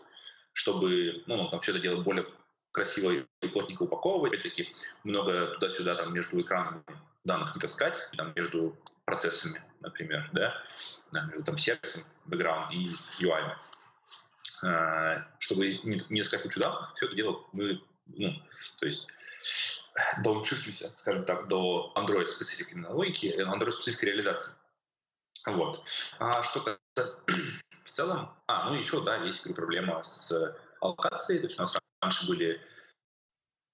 чтобы 0.53 1.23
ну, 1.27 1.49
там 1.49 1.59
все 1.59 1.71
это 1.71 1.79
делать 1.79 2.03
более 2.03 2.25
красиво 2.71 3.11
и 3.11 3.47
плотненько 3.47 3.83
упаковывать. 3.83 4.33
Опять-таки, 4.33 4.73
много 5.03 5.53
туда-сюда 5.55 5.95
там 5.95 6.13
между 6.13 6.41
экранами 6.41 6.83
данных 7.23 7.55
не 7.55 7.61
таскать, 7.61 7.97
там 8.17 8.33
между 8.35 8.75
процессами, 9.05 9.61
например, 9.81 10.29
да, 10.33 10.55
между 11.27 11.43
там 11.43 11.57
сервисом, 11.57 12.03
background 12.27 12.71
и 12.71 12.87
UI. 13.23 13.55
А, 14.65 15.27
чтобы 15.39 15.77
не, 15.83 16.03
не 16.09 16.21
искать 16.21 16.41
кучу 16.41 16.59
данных, 16.59 16.93
все 16.95 17.05
это 17.05 17.15
дело 17.15 17.45
мы, 17.51 17.81
ну, 18.07 18.33
то 18.79 18.85
есть 18.85 19.07
дауншифтимся, 20.23 20.89
скажем 20.97 21.25
так, 21.25 21.47
до 21.47 21.93
Android 21.95 22.27
специфик 22.27 22.71
именно 22.71 22.91
логики, 22.91 23.35
Android 23.37 23.71
специфик 23.71 24.03
реализации. 24.03 24.57
Вот. 25.45 25.83
А 26.19 26.41
что 26.43 26.59
касается 26.59 27.19
в 27.83 27.89
целом, 27.89 28.33
а, 28.47 28.69
ну 28.69 28.79
еще, 28.79 29.03
да, 29.03 29.17
есть 29.17 29.53
проблема 29.55 30.01
с 30.01 30.55
аллокацией, 30.81 31.39
то 31.41 31.47
есть 31.47 31.59
у 31.59 31.61
нас 31.61 31.75
раньше 32.01 32.27
были 32.27 32.61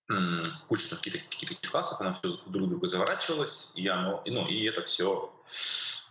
м, 0.10 0.36
куча 0.68 0.96
каких-то 0.96 1.20
каких 1.30 1.62
классов, 1.72 2.02
оно 2.02 2.14
все 2.14 2.38
друг 2.48 2.70
друга 2.70 2.88
заворачивалось, 2.88 3.74
и, 3.76 3.88
оно, 3.88 4.22
и, 4.26 4.32
ну, 4.32 4.48
и 4.48 4.64
это 4.66 4.84
все 4.84 5.34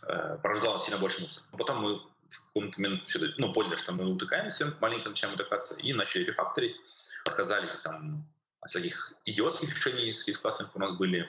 э, 0.02 0.38
порождало 0.42 0.78
сильно 0.78 0.98
больше 0.98 1.22
мусора. 1.22 1.44
Потом 1.52 1.82
мы 1.82 1.96
в 2.28 2.46
какой-то 2.54 2.80
момент 2.80 3.08
все, 3.08 3.18
ну, 3.38 3.52
поняли, 3.52 3.76
что 3.76 3.92
мы 3.92 4.06
утыкаемся, 4.06 4.74
маленько 4.80 5.08
начинаем 5.08 5.34
утыкаться, 5.34 5.80
и 5.80 5.92
начали 5.92 6.24
рефакторить, 6.24 6.76
отказались 7.24 7.80
там 7.80 8.24
всяких 8.68 9.14
идиотских 9.24 9.74
решений 9.74 10.12
с 10.12 10.24
кейс-классами 10.24 10.70
у 10.74 10.78
нас 10.78 10.96
были, 10.96 11.28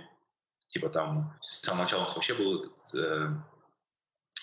типа 0.67 0.89
там 0.89 1.37
с 1.41 1.61
самого 1.61 1.83
начала 1.83 2.01
у 2.01 2.05
нас 2.05 2.15
вообще 2.15 2.33
был 2.35 2.63
этот, 2.63 2.95
э, 2.95 3.29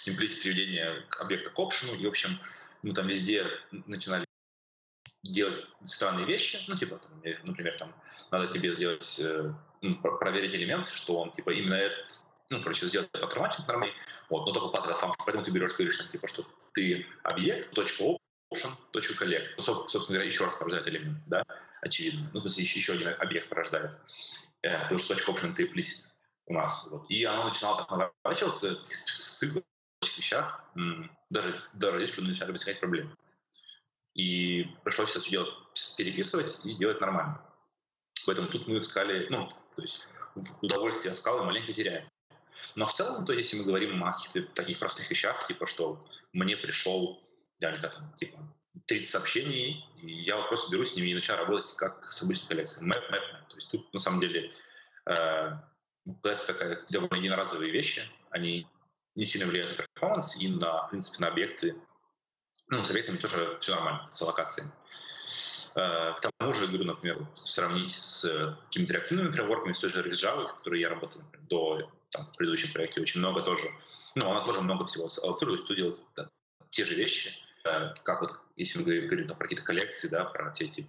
implicit 0.06 0.42
приведение 0.42 1.06
объекта 1.18 1.50
к 1.50 1.58
option 1.58 1.82
'у, 1.82 1.94
и, 1.94 2.04
в 2.04 2.08
общем, 2.08 2.38
мы 2.82 2.94
там 2.94 3.06
везде 3.06 3.46
начинали 3.70 4.26
делать 5.22 5.66
странные 5.84 6.26
вещи, 6.26 6.58
ну, 6.68 6.76
типа, 6.76 7.00
например, 7.42 7.76
там, 7.78 7.94
надо 8.30 8.46
тебе 8.52 8.72
сделать, 8.74 9.20
э, 9.20 9.52
ну, 9.82 9.96
проверить 9.96 10.54
элемент, 10.54 10.88
что 10.88 11.20
он, 11.20 11.32
типа, 11.32 11.50
именно 11.50 11.74
этот, 11.74 12.24
ну, 12.50 12.62
короче, 12.62 12.86
сделать 12.86 13.10
pattern 13.10 13.36
matching 13.36 13.66
нормальный, 13.66 13.94
вот, 14.30 14.46
но 14.46 14.52
только 14.52 14.68
паттерн 14.68 14.96
сам, 14.98 15.14
поэтому 15.18 15.44
ты 15.44 15.50
берешь, 15.50 15.74
говоришь, 15.74 15.98
там, 15.98 16.08
типа, 16.08 16.28
что 16.28 16.46
ты 16.74 17.06
объект, 17.24 17.72
точка 17.72 18.04
option, 18.52 18.70
точка 18.92 19.24
collect, 19.24 19.58
собственно 19.58 20.06
говоря, 20.06 20.24
еще 20.24 20.44
раз 20.44 20.56
порождает 20.56 20.86
элемент, 20.86 21.18
да, 21.26 21.42
очевидно, 21.82 22.30
ну, 22.32 22.40
то 22.40 22.46
есть 22.46 22.58
еще, 22.58 22.78
еще 22.78 22.92
один 22.92 23.08
объект 23.18 23.48
порождает, 23.48 23.92
э, 24.62 24.82
потому 24.82 24.98
что 24.98 25.14
точка 25.14 25.32
option 25.32 25.54
implicit 25.56 26.08
у 26.46 26.54
нас, 26.54 26.88
вот, 26.90 27.10
и 27.10 27.24
оно 27.24 27.48
начинало 27.48 27.78
так 27.78 28.12
наворачиваться, 28.22 28.74
цикл 28.82 29.60
вещах, 30.16 30.64
даже, 31.30 31.54
даже 31.74 32.06
здесь 32.06 32.18
начали 32.18 32.52
возникать 32.52 32.80
проблемы. 32.80 33.16
И 34.14 34.64
пришлось 34.82 35.10
все 35.10 35.30
делать, 35.30 35.52
переписывать 35.96 36.64
и 36.64 36.74
делать 36.74 37.00
нормально. 37.00 37.42
Поэтому 38.24 38.48
тут 38.48 38.66
мы 38.66 38.78
в 38.78 38.84
скале, 38.84 39.26
ну, 39.30 39.48
то 39.74 39.82
есть 39.82 40.00
удовольствие 40.62 41.10
от 41.10 41.18
скалы 41.18 41.44
маленько 41.44 41.72
теряем. 41.72 42.08
Но 42.74 42.86
в 42.86 42.94
целом, 42.94 43.26
то 43.26 43.32
есть, 43.32 43.52
если 43.52 43.62
мы 43.62 43.68
говорим 43.68 44.02
о 44.02 44.12
каких-то 44.12 44.42
таких 44.54 44.78
простых 44.78 45.10
вещах, 45.10 45.46
типа, 45.46 45.66
что 45.66 46.04
мне 46.32 46.56
пришел, 46.56 47.22
я 47.60 47.70
не 47.72 47.78
знаю, 47.78 47.94
там, 47.94 48.12
типа, 48.14 48.38
30 48.86 49.10
сообщений, 49.10 49.84
и 50.02 50.22
я 50.22 50.36
вот 50.36 50.48
просто 50.48 50.70
беру 50.70 50.84
с 50.84 50.94
ними 50.96 51.08
и 51.08 51.14
начинаю 51.14 51.46
работать 51.46 51.74
как 51.76 52.04
с 52.04 52.22
обычной 52.22 52.48
коллекцией. 52.48 52.86
Map, 52.86 53.10
map, 53.10 53.20
map. 53.20 53.48
То 53.48 53.56
есть 53.56 53.70
тут, 53.70 53.92
на 53.94 54.00
самом 54.00 54.20
деле, 54.20 54.52
э, 55.06 55.50
это 56.22 56.46
такая 56.46 56.84
довольно 56.90 57.16
единоразовые 57.16 57.72
вещи, 57.72 58.02
они 58.30 58.66
не 59.14 59.24
сильно 59.24 59.46
влияют 59.46 59.78
на 59.78 59.84
перформанс 59.84 60.36
и 60.40 60.48
на, 60.48 60.86
в 60.86 60.90
принципе, 60.90 61.20
на 61.20 61.28
объекты. 61.28 61.76
Ну, 62.68 62.84
с 62.84 62.90
объектами 62.90 63.16
тоже 63.16 63.56
все 63.60 63.74
нормально, 63.74 64.06
с 64.10 64.20
аллокацией. 64.22 64.68
Э, 65.74 66.14
к 66.14 66.20
тому 66.38 66.52
же, 66.52 66.66
говорю, 66.66 66.84
например, 66.84 67.26
сравнить 67.34 67.94
с 67.94 68.56
какими-то 68.64 68.92
реактивными 68.94 69.30
фреймворками, 69.30 69.72
с 69.72 69.80
той 69.80 69.90
же 69.90 70.02
Java, 70.10 70.48
в 70.48 70.56
которой 70.56 70.80
я 70.80 70.88
работал 70.88 71.20
например, 71.20 71.46
до, 71.48 71.92
там, 72.10 72.24
в 72.26 72.36
предыдущем 72.36 72.72
проекте, 72.72 73.00
очень 73.00 73.20
много 73.20 73.42
тоже, 73.42 73.64
ну, 74.14 74.30
она 74.30 74.44
тоже 74.44 74.60
много 74.60 74.86
всего 74.86 75.08
аллоцирует, 75.22 75.64
что 75.64 75.74
делает 75.74 76.00
да, 76.16 76.30
те 76.70 76.84
же 76.84 76.94
вещи, 76.94 77.28
э, 77.28 77.45
как 78.04 78.22
вот, 78.22 78.40
если 78.56 78.78
мы 78.78 78.84
говорим, 78.84 79.06
говорим 79.06 79.26
там, 79.26 79.36
про 79.36 79.44
какие-то 79.44 79.64
коллекции, 79.64 80.08
да, 80.08 80.24
про 80.24 80.52
все 80.52 80.66
эти 80.66 80.80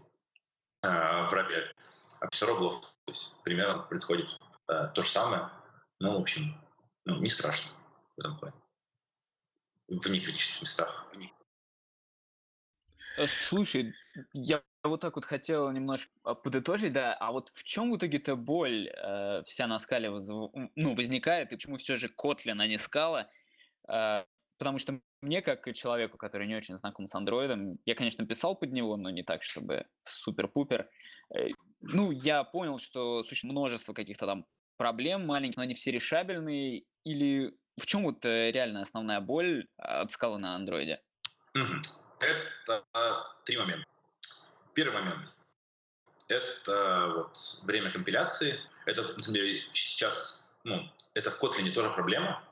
э, 0.84 0.88
в 0.88 1.34
рабе 1.34 1.72
обсероблов, 2.20 2.82
то 2.82 3.12
есть 3.12 3.36
примерно 3.44 3.84
происходит 3.84 4.28
э, 4.70 4.90
то 4.94 5.04
же 5.04 5.10
самое, 5.10 5.50
но, 6.00 6.18
в 6.18 6.22
общем, 6.22 6.56
ну, 7.06 7.20
не 7.20 7.30
страшно 7.30 7.72
в 8.16 8.20
этом 8.20 8.38
плане. 8.40 8.56
В 9.88 10.10
некритичных 10.10 10.62
местах. 10.62 11.08
Э, 13.18 13.26
слушай, 13.26 13.94
я 14.34 14.64
вот 14.84 15.02
так 15.02 15.16
вот 15.16 15.26
хотел 15.26 15.72
немножко 15.72 16.12
подытожить, 16.36 16.94
да, 16.94 17.14
а 17.16 17.32
вот 17.32 17.50
в 17.54 17.64
чем 17.64 17.92
в 17.92 17.98
итоге-то 17.98 18.36
боль 18.36 18.88
э, 18.90 19.42
вся 19.44 19.68
на 19.68 19.80
скале 19.80 20.10
воз, 20.10 20.28
ну, 20.28 20.96
возникает, 20.96 21.52
и 21.52 21.56
почему 21.56 21.78
все 21.78 21.96
же 21.96 22.08
Kotlin, 22.08 22.62
а 22.62 22.68
не 22.68 22.78
скала? 22.78 23.30
Э, 23.88 24.24
потому 24.60 24.78
что 24.78 25.02
мне, 25.22 25.42
как 25.42 25.74
человеку, 25.74 26.18
который 26.18 26.48
не 26.48 26.56
очень 26.56 26.78
знаком 26.78 27.08
с 27.08 27.16
андроидом, 27.16 27.80
я, 27.86 27.96
конечно, 27.96 28.26
писал 28.26 28.56
под 28.56 28.72
него, 28.72 28.98
но 28.98 29.10
не 29.10 29.24
так, 29.24 29.44
чтобы 29.44 29.86
супер-пупер. 30.04 30.90
Э, 31.36 31.48
ну, 31.82 32.12
я 32.12 32.44
понял, 32.44 32.78
что 32.78 33.24
существует 33.24 33.54
множество 33.54 33.94
каких-то 33.94 34.26
там 34.26 34.46
проблем 34.78 35.26
маленьких, 35.26 35.58
но 35.58 35.64
они 35.64 35.74
все 35.74 35.92
решабельные, 35.92 36.84
или 37.04 37.58
в 37.78 37.86
чем 37.86 38.04
вот 38.04 38.26
э, 38.26 38.52
реально 38.52 38.82
основная 38.82 39.20
боль 39.20 39.68
от 39.78 40.12
скалы 40.12 40.40
на 40.40 40.56
андроиде? 40.56 41.02
Это 42.20 42.86
три 43.46 43.58
момента. 43.58 43.86
Первый 44.74 45.02
момент— 45.02 45.26
это 46.28 47.14
вот 47.16 47.38
время 47.66 47.92
компиляции. 47.92 48.54
Это, 48.86 49.02
на 49.14 49.20
самом 49.20 49.36
деле, 49.36 49.62
сейчас, 49.74 50.48
ну, 50.64 50.90
это 51.14 51.32
в 51.32 51.42
Kotlin 51.42 51.72
тоже 51.72 51.90
проблема, 51.92 52.44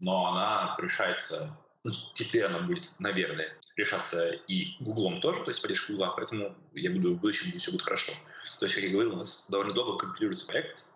но 0.00 0.26
она 0.26 0.76
решается, 0.78 1.56
ну, 1.84 1.92
теперь 2.14 2.44
она 2.44 2.60
будет, 2.60 2.98
наверное, 2.98 3.56
решаться 3.76 4.30
и 4.30 4.76
Гуглом 4.80 5.20
тоже, 5.20 5.42
то 5.44 5.50
есть 5.50 5.62
поддержка 5.62 5.92
Гугла, 5.92 6.12
поэтому 6.16 6.56
я 6.74 6.90
буду 6.90 7.14
в 7.14 7.20
будущем, 7.20 7.56
все 7.58 7.70
будет 7.70 7.84
хорошо. 7.84 8.12
То 8.58 8.64
есть, 8.64 8.74
как 8.74 8.84
я 8.84 8.90
говорил, 8.90 9.14
у 9.14 9.16
нас 9.16 9.48
довольно 9.50 9.72
долго 9.72 9.98
компилируется 9.98 10.46
проект, 10.46 10.90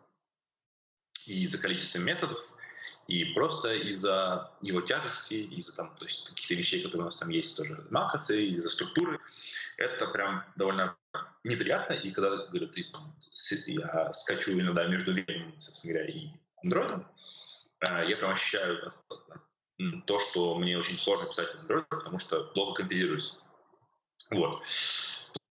и 1.26 1.45
из-за 1.45 1.62
количества 1.62 1.99
методов, 1.99 2.53
и 3.07 3.24
просто 3.26 3.74
из-за 3.74 4.51
его 4.61 4.80
тяжести, 4.80 5.35
из-за 5.35 5.76
там, 5.76 5.95
то 5.97 6.05
есть 6.05 6.28
каких-то 6.28 6.55
вещей, 6.55 6.83
которые 6.83 7.03
у 7.03 7.05
нас 7.07 7.16
там 7.16 7.28
есть 7.28 7.57
тоже 7.57 7.87
макросы, 7.91 8.47
из-за 8.47 8.68
структуры, 8.68 9.20
это 9.78 10.07
прям 10.09 10.45
довольно 10.57 10.97
неприятно. 11.45 11.95
И 11.95 12.11
когда, 12.11 12.47
говорю, 12.47 12.68
ты, 12.68 12.83
я 13.66 14.12
скачу 14.12 14.53
иногда 14.53 14.87
между 14.87 15.14
Vim, 15.14 15.53
собственно 15.59 15.95
говоря, 15.95 16.12
и 16.12 16.28
Android, 16.64 17.05
э, 17.89 18.09
я 18.09 18.16
прям 18.16 18.33
ощущаю 18.33 18.93
то, 20.07 20.18
что 20.18 20.55
мне 20.57 20.78
очень 20.78 20.99
сложно 20.99 21.26
писать 21.26 21.55
на 21.55 21.61
Android, 21.61 21.85
потому 21.89 22.18
что 22.18 22.45
долго 22.55 22.74
компилируюсь. 22.74 23.41
Вот. 24.30 24.62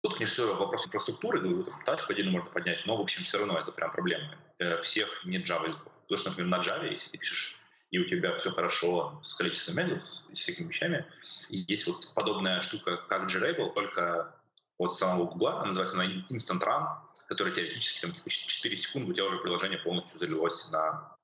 Тут, 0.02 0.16
конечно, 0.16 0.46
вопрос 0.46 0.86
инфраструктуры, 0.86 1.66
тач 1.86 2.00
отдельно 2.10 2.32
можно 2.32 2.50
поднять, 2.50 2.86
но, 2.86 2.96
в 2.98 3.02
общем, 3.02 3.24
все 3.24 3.40
равно 3.40 3.58
это 3.58 3.72
прям 3.72 3.92
проблема 3.92 4.36
э, 4.60 4.82
всех 4.82 5.26
не 5.26 5.40
Java 5.40 5.68
языков. 5.68 5.94
Потому 6.02 6.18
что, 6.18 6.30
например, 6.30 6.50
на 6.50 6.62
Java, 6.62 6.92
если 6.92 7.12
ты 7.12 7.18
пишешь, 7.18 7.60
и 7.92 8.00
у 8.00 8.06
тебя 8.06 8.38
все 8.38 8.52
хорошо 8.52 9.20
с 9.24 9.36
количеством 9.36 9.78
методов, 9.78 10.04
с 10.04 10.32
всякими 10.34 10.68
вещами, 10.68 11.06
есть 11.50 11.88
вот 11.88 12.14
подобная 12.14 12.62
штука, 12.62 12.98
как 12.98 13.32
JRable, 13.32 13.74
только 13.74 14.36
от 14.78 14.94
самого 14.94 15.26
Google, 15.26 15.48
она 15.48 15.66
называется 15.68 15.96
она 15.96 16.12
Instant 16.12 16.62
Run, 16.62 16.88
который 17.28 17.54
теоретически 17.54 18.02
там, 18.02 18.12
типа, 18.12 18.30
4 18.30 18.76
секунды 18.76 19.12
у 19.12 19.14
тебя 19.14 19.26
уже 19.26 19.40
приложение 19.40 19.80
полностью 19.80 20.20
залилось 20.20 20.70
на 20.72 21.16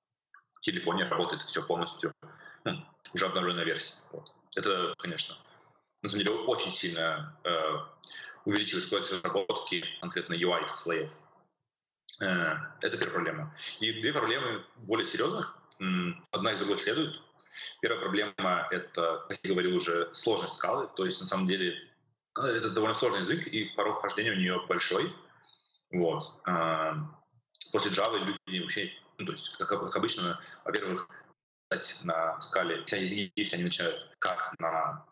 телефоне, 0.62 1.06
работает 1.06 1.42
все 1.42 1.66
полностью, 1.66 2.14
ну, 2.64 2.84
уже 3.14 3.26
обновленная 3.26 3.66
версия. 3.66 4.02
Вот. 4.12 4.32
Это, 4.56 4.94
конечно, 4.98 5.36
на 6.02 6.10
самом 6.10 6.26
деле 6.26 6.40
очень 6.40 6.72
сильно 6.72 7.38
э, 7.44 7.78
увеличивает 8.46 8.86
скорость 8.86 9.14
разработки 9.14 9.86
конкретно 10.00 10.34
UI 10.34 10.68
слоев. 10.68 11.12
Э, 12.22 12.56
это 12.82 12.98
первая 12.98 13.14
проблема. 13.14 13.56
И 13.80 14.02
две 14.02 14.14
проблемы 14.14 14.64
более 14.78 15.06
серьезных. 15.06 15.58
Одна 16.32 16.54
из 16.54 16.60
другой 16.60 16.78
следует. 16.78 17.20
Первая 17.82 18.02
проблема— 18.02 18.68
это, 18.72 19.26
как 19.28 19.40
я 19.44 19.50
говорил 19.52 19.76
уже, 19.76 20.14
сложность 20.14 20.56
скалы. 20.56 20.90
То 20.96 21.06
есть, 21.06 21.20
на 21.20 21.28
самом 21.28 21.48
деле, 21.48 21.76
э, 22.38 22.42
это 22.42 22.70
довольно 22.70 22.96
сложный 22.96 23.20
язык, 23.20 23.48
и 23.48 23.66
порог 23.76 23.98
вхождения 23.98 24.32
у 24.32 24.36
нее 24.38 24.62
большой. 24.68 25.14
Вот. 25.92 26.24
Э, 26.48 26.94
после 27.72 27.92
Java 27.92 28.20
люди 28.20 28.62
вообще, 28.62 28.92
ну, 29.18 29.26
то 29.26 29.32
есть, 29.34 29.56
как, 29.58 29.70
как 29.70 29.96
обычно, 29.96 30.40
во-первых, 30.64 31.08
на 32.04 32.40
скале, 32.42 32.84
если 33.36 33.56
они 33.56 33.66
начинают 33.66 34.16
как 34.20 34.54
на 34.60 35.06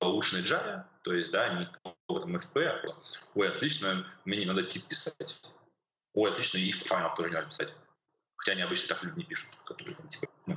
улучшенной 0.00 0.44
Java, 0.44 0.84
то 1.02 1.12
есть, 1.12 1.30
да, 1.30 1.48
не 1.48 1.66
там 1.82 2.36
FP, 2.36 2.64
а 2.64 2.82
ой, 3.34 3.50
отлично, 3.50 4.06
мне 4.24 4.38
не 4.38 4.46
надо 4.46 4.64
тип 4.64 4.86
писать. 4.86 5.40
Ой, 6.14 6.30
отлично, 6.30 6.58
и 6.58 6.72
файл 6.72 7.14
тоже 7.14 7.30
не 7.30 7.34
надо 7.34 7.48
писать. 7.48 7.74
Хотя 8.36 8.52
они 8.52 8.62
обычно 8.62 8.88
так 8.88 9.02
люди 9.02 9.18
не 9.18 9.24
пишут, 9.24 9.54
которые 9.64 9.96
типа, 10.08 10.28
ну. 10.46 10.56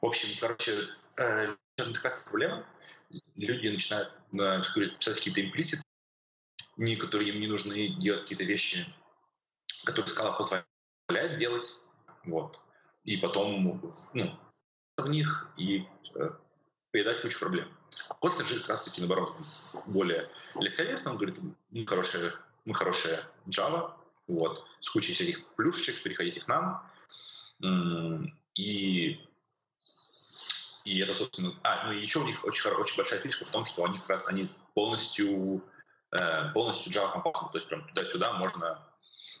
В 0.00 0.06
общем, 0.06 0.28
короче, 0.40 0.76
э, 1.16 1.56
такая 1.76 2.12
проблема. 2.24 2.66
Люди 3.36 3.68
начинают 3.68 4.12
э, 4.32 4.62
писать 4.98 5.16
какие-то 5.16 5.44
имплиситы, 5.44 5.82
которые 7.00 7.30
им 7.30 7.40
не 7.40 7.46
нужны, 7.46 7.88
делать 8.00 8.22
какие-то 8.22 8.44
вещи, 8.44 8.84
которые 9.84 10.08
скала 10.08 10.32
позволяет 10.32 11.38
делать. 11.38 11.68
Вот. 12.24 12.60
И 13.04 13.18
потом 13.18 13.80
ну, 14.14 14.40
в 14.96 15.08
них 15.08 15.48
и 15.56 15.86
э, 16.14 16.30
поедать 16.90 17.20
кучу 17.20 17.38
проблем. 17.40 17.68
Kotlin 18.20 18.44
же 18.44 18.60
как 18.60 18.70
раз-таки, 18.70 19.00
наоборот, 19.00 19.36
более 19.86 20.30
легковесно. 20.54 21.12
Он 21.12 21.16
говорит, 21.18 21.36
мы 21.70 21.86
хорошая, 21.86 22.32
мы 22.64 22.74
хорошая 22.74 23.24
Java, 23.46 23.94
вот, 24.26 24.64
с 24.80 24.90
кучей 24.90 25.12
всяких 25.12 25.46
плюшечек, 25.54 26.02
переходите 26.02 26.40
к 26.40 26.48
нам. 26.48 26.90
И, 28.54 29.20
и 30.84 30.98
это, 30.98 31.12
собственно... 31.14 31.52
А, 31.62 31.86
ну 31.86 31.92
и 31.92 32.00
еще 32.00 32.20
у 32.20 32.26
них 32.26 32.44
очень, 32.44 32.70
очень 32.70 32.96
большая 32.96 33.20
фишка 33.20 33.44
в 33.44 33.50
том, 33.50 33.64
что 33.64 33.84
они 33.84 33.98
как 33.98 34.10
раз 34.10 34.28
они 34.28 34.48
полностью, 34.74 35.62
э, 36.12 36.52
полностью 36.52 36.92
Java 36.92 37.12
компактны, 37.12 37.48
то 37.52 37.58
есть 37.58 37.68
прям 37.68 37.86
туда-сюда 37.88 38.32
можно 38.34 38.78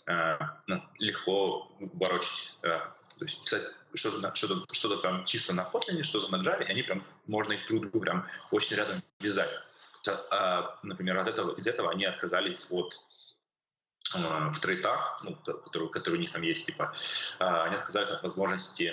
э, 0.06 0.38
ну, 0.66 0.82
легко 0.98 1.72
ворочить 1.78 2.58
э, 2.62 2.80
то 3.18 3.24
есть 3.24 3.44
писать 3.44 3.62
что-то, 3.94 4.34
что-то, 4.34 4.74
что-то 4.74 4.96
прям 4.98 5.24
чисто 5.24 5.52
на 5.52 5.62
Kotlin, 5.62 6.02
что-то 6.02 6.30
на 6.30 6.42
Java, 6.42 6.64
и 6.64 6.70
они 6.70 6.82
прям, 6.82 7.04
можно 7.26 7.52
их 7.52 7.66
друг 7.68 7.82
другу 7.82 8.00
прям 8.00 8.26
очень 8.50 8.76
рядом 8.76 9.00
вязать. 9.20 9.50
А, 10.30 10.78
например, 10.82 11.18
от 11.18 11.28
этого, 11.28 11.54
из 11.54 11.66
этого 11.66 11.90
они 11.90 12.04
отказались 12.04 12.70
от 12.70 12.98
а, 14.14 14.48
в 14.48 14.58
трейтах, 14.60 15.20
ну, 15.22 15.34
которые, 15.36 15.90
которые 15.90 16.18
у 16.18 16.20
них 16.20 16.32
там 16.32 16.42
есть, 16.42 16.66
типа, 16.66 16.94
а, 17.38 17.64
они 17.64 17.76
отказались 17.76 18.10
от 18.10 18.22
возможности 18.22 18.92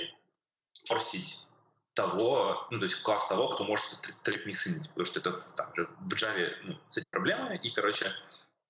форсить 0.88 1.47
того, 1.93 2.67
ну, 2.72 2.80
то 2.80 2.86
есть 2.86 3.01
класс 3.01 3.28
того, 3.28 3.49
кто 3.49 3.63
может 3.63 3.99
трейт 4.24 4.45
миксинить, 4.45 4.88
потому 4.89 5.05
что 5.05 5.19
это 5.19 5.34
там, 5.55 5.72
в 5.74 6.13
Java 6.13 6.51
ну, 6.63 6.78
с 6.89 6.97
этим 6.97 7.09
проблемы, 7.09 7.57
и, 7.57 7.69
короче, 7.72 8.11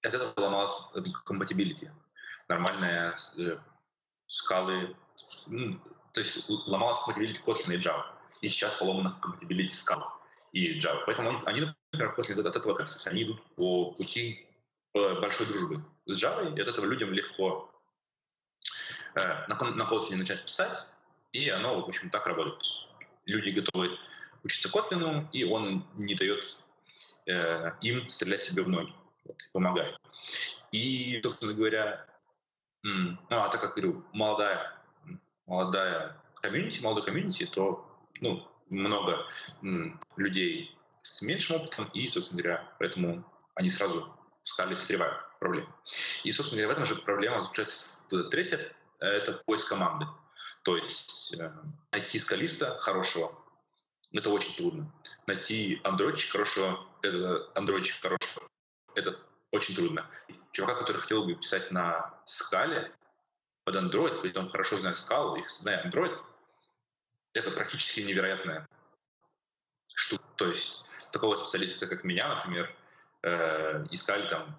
от 0.01 0.13
этого 0.13 0.33
ломалась 0.37 0.87
compatibility. 1.25 1.91
Нормальная 2.47 3.17
э, 3.37 3.57
скалы 4.27 4.95
то 6.13 6.19
есть 6.19 6.49
ломалась 6.49 6.97
compatibility 7.07 7.43
Kotlin 7.45 7.75
и 7.75 7.79
Java. 7.79 8.05
И 8.41 8.49
сейчас 8.49 8.77
поломана 8.77 9.19
compatibility 9.21 9.67
Scala 9.67 10.07
и 10.51 10.77
Java. 10.77 11.03
Поэтому 11.05 11.39
они, 11.45 11.61
например, 11.91 12.13
Kotlin 12.17 12.39
от 12.47 12.55
этого 12.55 12.73
отказываются. 12.73 13.09
Они 13.09 13.23
идут 13.23 13.41
по 13.55 13.91
пути 13.91 14.45
э, 14.93 15.19
большой 15.19 15.47
дружбы 15.47 15.83
с 16.05 16.21
Java, 16.21 16.55
и 16.55 16.61
от 16.61 16.67
этого 16.67 16.85
людям 16.85 17.11
легко 17.11 17.71
э, 19.15 19.47
на, 19.47 19.71
на 19.71 19.83
Kotlin 19.83 20.17
начать 20.17 20.43
писать, 20.43 20.87
и 21.31 21.49
оно, 21.49 21.81
в 21.81 21.87
общем, 21.87 22.09
так 22.09 22.27
работает. 22.27 22.61
Люди 23.25 23.51
готовы 23.51 23.97
учиться 24.43 24.69
Kotlin, 24.69 25.27
и 25.31 25.43
он 25.43 25.85
не 25.95 26.15
дает 26.15 26.43
э, 27.27 27.71
им 27.81 28.09
стрелять 28.09 28.43
себе 28.43 28.63
в 28.63 28.69
ноги, 28.69 28.93
вот, 29.25 29.37
помогает. 29.53 29.97
И, 30.71 31.19
собственно 31.23 31.53
говоря, 31.53 32.05
ну, 32.83 33.17
а 33.29 33.49
так 33.49 33.61
как 33.61 33.75
говорю, 33.75 34.03
молодая 34.11 34.80
молодая 35.51 36.15
комьюнити, 36.35 36.81
молодой 36.81 37.03
комьюнити, 37.03 37.45
то 37.45 37.85
ну, 38.21 38.47
много 38.69 39.27
людей 40.15 40.73
с 41.01 41.21
меньшим 41.21 41.57
опытом, 41.57 41.89
и, 41.93 42.07
собственно 42.07 42.41
говоря, 42.41 42.73
поэтому 42.79 43.23
они 43.55 43.69
сразу 43.69 44.07
в 44.41 44.47
скале 44.47 44.77
встревают 44.77 45.19
в 45.33 45.39
проблему. 45.39 45.67
И, 46.23 46.31
собственно 46.31 46.61
говоря, 46.61 46.67
в 46.69 46.81
этом 46.81 46.85
же 46.85 47.01
проблема 47.01 47.41
заключается. 47.41 47.97
Третье— 48.29 48.73
это 48.99 49.33
поиск 49.45 49.67
команды. 49.67 50.07
То 50.63 50.77
есть 50.77 51.35
э, 51.37 51.51
найти 51.91 52.17
скалиста 52.17 52.77
хорошего— 52.79 53.37
это 54.13 54.29
очень 54.29 54.55
трудно. 54.55 54.93
Найти 55.27 55.81
андроидчик 55.83 56.31
хорошего, 56.31 56.79
это 57.01 57.49
андроидчик 57.55 58.01
хорошего, 58.01 58.47
это 58.95 59.19
очень 59.51 59.75
трудно. 59.75 60.09
Чувака, 60.53 60.75
который 60.75 61.01
хотел 61.01 61.25
бы 61.25 61.35
писать 61.35 61.71
на 61.71 62.13
скале, 62.25 62.93
под 63.63 63.75
Android, 63.75 64.21
при 64.21 64.31
этом 64.31 64.49
хорошо 64.49 64.77
зная 64.77 64.93
скалу, 64.93 65.35
их 65.35 65.49
зная 65.49 65.85
Android, 65.85 66.15
это 67.33 67.51
практически 67.51 68.01
невероятная 68.01 68.67
штука. 69.93 70.23
То 70.35 70.47
есть 70.47 70.85
такого 71.11 71.37
специалиста, 71.37 71.87
как 71.87 72.03
меня, 72.03 72.35
например, 72.35 72.75
э, 73.23 73.85
искали 73.91 74.27
там, 74.27 74.57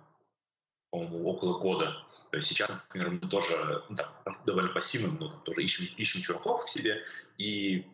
около 0.90 1.58
года. 1.58 2.04
То 2.30 2.36
есть 2.36 2.48
сейчас, 2.48 2.86
например, 2.88 3.10
мы 3.22 3.28
тоже 3.28 3.84
ну, 3.88 3.96
довольно 4.46 4.70
пассивно, 4.72 5.18
но 5.18 5.40
тоже 5.40 5.62
ищем, 5.62 5.84
ищем 5.96 6.22
чуваков 6.22 6.64
к 6.64 6.68
себе, 6.68 7.04
и 7.36 7.86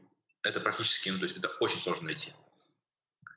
это 0.42 0.61
практически, 0.61 1.11
ну, 1.11 1.18
то 1.18 1.24
есть 1.24 1.36
это 1.36 1.48
очень 1.61 1.78
сложно 1.78 2.06
найти. 2.06 2.32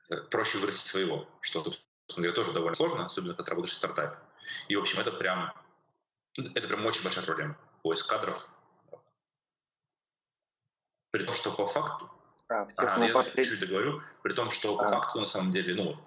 Э, 0.09 0.17
проще 0.17 0.59
вырастить 0.59 0.88
своего, 0.88 1.28
что, 1.41 1.63
собственно 1.63 1.88
говоря, 2.17 2.34
тоже 2.34 2.53
довольно 2.53 2.76
сложно, 2.76 3.05
особенно 3.05 3.34
когда 3.34 3.51
работаешь 3.51 3.74
в 3.74 3.78
стартапе. 3.78 4.17
И, 4.67 4.76
в 4.76 4.82
общем, 4.82 4.99
это 4.99 5.11
прям 5.11 5.53
это 6.38 6.67
прям 6.67 6.86
очень 6.86 7.03
большая 7.03 7.25
проблема. 7.25 7.57
Поиск 7.84 8.09
кадров. 8.09 8.47
При 11.11 11.25
том, 11.25 11.34
что 11.34 11.51
по 11.51 11.67
факту... 11.67 12.09
А, 12.47 12.65
в 12.65 12.69
а, 12.79 13.05
я 13.05 13.13
послед... 13.13 13.45
чуть 13.45 13.59
договорю. 13.59 14.01
При 14.23 14.34
том, 14.34 14.51
что 14.51 14.77
а. 14.79 14.84
по 14.84 14.89
факту, 14.89 15.19
на 15.19 15.25
самом 15.25 15.51
деле, 15.51 15.75
ну, 15.75 15.97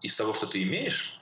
из 0.00 0.16
того, 0.16 0.34
что 0.34 0.46
ты 0.46 0.62
имеешь, 0.62 1.20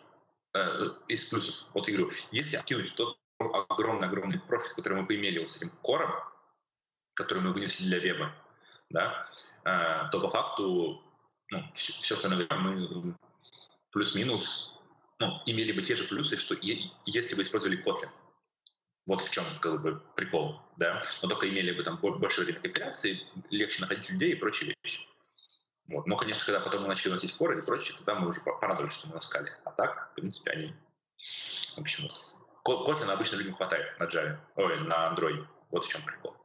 э, 0.55 0.86
из 1.09 1.28
плюсов, 1.28 1.70
вот 1.74 1.88
я 1.88 1.96
говорю, 1.96 2.12
если 2.32 2.57
откинуть 2.57 2.94
тот 2.94 3.18
огромный-огромный 3.38 4.38
профит, 4.40 4.74
который 4.74 5.01
мы 5.01 5.07
поимели 5.07 5.38
вот 5.38 5.51
с 5.51 5.57
этим 5.57 5.70
кором, 5.82 6.12
который 7.14 7.42
мы 7.42 7.53
вынесли 7.53 7.84
для 7.84 7.98
веба, 7.98 8.34
да, 8.90 9.28
э, 9.64 10.11
то 10.11 10.20
по 10.20 10.30
факту 10.30 11.03
ну, 11.51 11.64
все, 11.74 11.92
все 11.92 12.14
остальное 12.14 12.46
мы 12.51 13.14
плюс-минус 13.92 14.74
ну, 15.18 15.42
имели 15.46 15.72
бы 15.72 15.82
те 15.82 15.94
же 15.94 16.05
плюсы, 16.05 16.36
что 16.36 16.55
и, 16.55 16.90
если 17.07 17.34
бы 17.34 17.42
использовали 17.42 17.82
Kotlin. 17.82 18.11
Вот 19.11 19.22
в 19.22 19.30
чем 19.32 19.42
как 19.61 19.82
бы 19.82 20.00
прикол, 20.14 20.61
да. 20.76 21.02
Но 21.20 21.28
только 21.28 21.48
имели 21.48 21.72
бы 21.72 21.82
там 21.82 21.96
больше 21.96 22.42
время 22.42 22.61
компиляции, 22.61 23.18
легче 23.50 23.80
находить 23.80 24.08
людей 24.08 24.30
и 24.30 24.36
прочие 24.36 24.76
вещи. 24.84 25.04
Вот. 25.88 26.06
Но, 26.06 26.16
конечно, 26.16 26.46
когда 26.46 26.61
потом 26.61 26.82
мы 26.82 26.86
начали 26.86 27.11
носить 27.11 27.36
коры 27.36 27.58
и 27.58 27.66
прочее, 27.66 27.96
тогда 27.98 28.14
мы 28.14 28.28
уже 28.28 28.40
порадовались, 28.40 28.92
что 28.92 29.08
мы 29.08 29.14
наскали. 29.14 29.52
А 29.64 29.72
так, 29.72 30.12
в 30.12 30.14
принципе, 30.14 30.52
они... 30.52 30.74
В 31.76 31.80
общем, 31.80 32.06
Kotlin 32.64 33.11
обычно 33.11 33.38
людям 33.38 33.54
хватает 33.54 33.98
на 33.98 34.04
Java, 34.04 34.38
ой, 34.54 34.78
на 34.84 35.12
Android. 35.12 35.44
Вот 35.72 35.84
в 35.84 35.88
чем 35.88 36.02
прикол. 36.06 36.36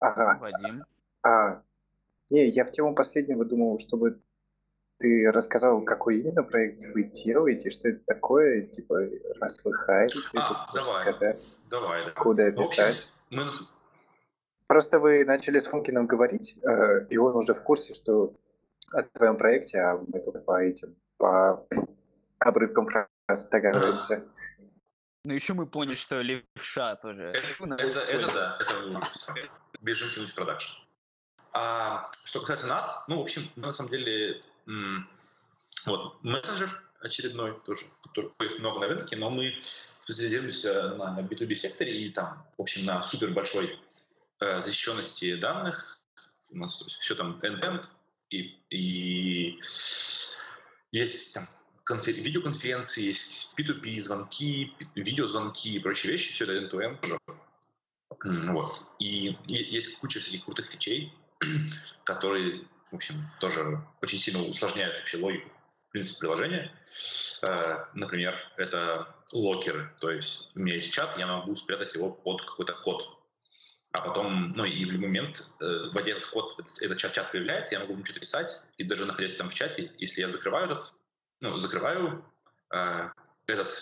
Ага. 0.00 0.36
Вадим. 0.38 0.84
А, 1.22 1.62
не, 2.28 2.50
я 2.50 2.66
в 2.66 2.72
тему 2.72 2.94
последнего 2.94 3.46
думал, 3.46 3.78
чтобы 3.78 4.20
ты 4.98 5.30
рассказал, 5.32 5.82
какой 5.82 6.20
именно 6.20 6.42
проект 6.42 6.84
вы 6.94 7.04
делаете, 7.04 7.70
что 7.70 7.88
это 7.88 8.00
такое, 8.06 8.62
типа, 8.62 9.00
раз 9.40 9.60
вы 9.64 9.72
хайрите, 9.74 10.38
а, 10.38 10.66
давай, 10.72 11.12
сказать, 11.12 11.42
давай, 11.68 12.04
да. 12.04 12.10
куда 12.12 12.44
В 12.44 12.60
общем, 12.60 12.70
писать. 12.70 13.12
мы... 13.30 13.50
Просто 14.66 14.98
вы 14.98 15.24
начали 15.24 15.58
с 15.58 15.66
Функиным 15.66 16.06
говорить, 16.06 16.56
э, 16.62 17.06
и 17.10 17.18
он 17.18 17.36
уже 17.36 17.54
в 17.54 17.62
курсе, 17.62 17.94
что 17.94 18.34
о 18.92 19.02
твоем 19.02 19.36
проекте, 19.36 19.78
а 19.78 19.98
мы 19.98 20.20
только 20.20 20.38
по 20.40 20.62
этим, 20.62 20.96
по 21.18 21.66
обрывкам 22.38 22.86
фраз 22.86 23.48
договариваемся. 23.50 24.24
Ну 25.24 25.32
еще 25.32 25.54
мы 25.54 25.66
поняли, 25.66 25.94
что 25.94 26.20
левша 26.20 26.96
тоже. 26.96 27.24
Это, 27.24 27.46
Ну, 27.60 27.74
это, 27.76 27.98
это 28.00 28.34
да, 28.34 28.58
это. 28.60 29.50
Бежим 29.80 30.08
кинуть 30.14 30.34
продакшн. 30.34 30.80
А 31.52 32.10
что 32.24 32.40
касается 32.40 32.66
нас, 32.66 33.04
ну, 33.08 33.18
в 33.18 33.22
общем, 33.22 33.42
мы 33.56 33.66
на 33.66 33.72
самом 33.72 33.90
деле 33.90 34.42
вот, 35.86 36.22
мессенджер 36.22 36.82
очередной 37.00 37.60
тоже, 37.64 37.84
который 38.02 38.30
ходит 38.38 38.58
много 38.58 38.80
на 38.80 38.88
рынке, 38.88 39.16
но 39.16 39.30
мы 39.30 39.58
специализируемся 40.04 40.94
на 40.94 41.20
B2B 41.20 41.54
секторе 41.54 41.96
и 41.96 42.10
там, 42.10 42.46
в 42.56 42.62
общем, 42.62 42.84
на 42.84 43.02
супер 43.02 43.30
большой 43.30 43.78
э, 44.40 44.60
защищенности 44.62 45.36
данных. 45.36 46.00
У 46.52 46.58
нас 46.58 46.76
то 46.76 46.84
есть, 46.84 46.96
все 46.98 47.14
там 47.14 47.38
end-to-end, 47.42 47.86
и, 48.30 48.58
и 48.70 49.58
есть 50.92 51.34
там 51.34 51.46
конфер- 51.84 52.20
видеоконференции, 52.20 53.04
есть 53.04 53.54
P2P, 53.58 54.00
звонки, 54.00 54.72
видеозвонки 54.94 55.68
и 55.68 55.78
прочие 55.78 56.12
вещи, 56.12 56.32
все 56.32 56.44
это 56.44 56.54
end-to-end 56.54 57.00
тоже. 57.00 57.18
Вот. 58.52 58.86
И, 58.98 59.36
и 59.46 59.54
есть 59.74 59.98
куча 59.98 60.20
всяких 60.20 60.44
крутых 60.44 60.66
фичей, 60.66 61.12
которые, 62.04 62.66
в 62.94 62.96
общем, 62.96 63.16
тоже 63.40 63.84
очень 64.02 64.18
сильно 64.18 64.40
усложняют 64.44 64.96
вообще 64.96 65.18
логику, 65.18 65.50
в 65.88 65.90
принципе, 65.90 66.20
приложения. 66.20 66.72
Э, 67.48 67.86
Например, 67.92 68.38
это 68.56 69.12
локеры. 69.32 69.92
То 70.00 70.10
есть 70.10 70.48
у 70.54 70.60
меня 70.60 70.76
есть 70.76 70.92
чат, 70.92 71.18
я 71.18 71.26
могу 71.26 71.56
спрятать 71.56 71.92
его 71.94 72.10
под 72.10 72.42
какой-то 72.42 72.74
код. 72.84 73.18
А 73.90 74.02
потом, 74.02 74.52
ну 74.52 74.64
и 74.64 74.84
в 74.84 74.92
любой 74.92 75.08
момент, 75.08 75.42
э, 75.60 75.90
вводя 75.92 76.12
этот 76.12 76.26
код, 76.26 76.56
этот 76.80 76.98
чат-чат 76.98 77.32
появляется, 77.32 77.74
я 77.74 77.80
могу 77.80 77.94
ему 77.94 78.04
что-то 78.04 78.20
писать, 78.20 78.60
и 78.76 78.84
даже 78.84 79.06
находясь 79.06 79.36
там 79.36 79.48
в 79.48 79.54
чате, 79.54 79.92
если 79.98 80.20
я 80.20 80.30
закрываю 80.30 80.66
этот, 80.66 80.92
ну, 81.42 81.58
закрываю 81.58 82.24
э, 82.72 83.10
этот 83.46 83.74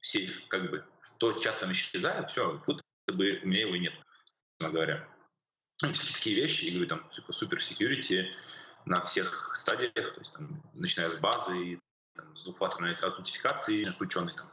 сейф, 0.00 0.46
как 0.48 0.68
бы, 0.68 0.84
то 1.18 1.32
чат 1.34 1.60
там 1.60 1.70
исчезает, 1.70 2.30
все, 2.30 2.60
как 3.06 3.16
бы 3.16 3.40
у 3.42 3.46
меня 3.46 3.60
его 3.60 3.76
нет, 3.76 3.94
говоря. 4.58 5.08
Ну, 5.82 5.92
всякие 5.92 6.14
такие 6.14 6.36
вещи, 6.36 6.64
и 6.64 6.70
говорю, 6.70 6.88
там, 6.88 7.08
типа, 7.10 7.32
супер 7.32 7.58
security 7.58 8.32
на 8.84 9.02
всех 9.02 9.56
стадиях, 9.56 10.14
то 10.14 10.20
есть, 10.20 10.32
там, 10.32 10.62
начиная 10.74 11.10
с 11.10 11.18
базы, 11.18 11.80
там, 12.14 12.36
с 12.36 12.44
двухфакторной 12.44 12.94
аутентификации, 12.94 13.84
включенной 13.84 14.34
там, 14.34 14.48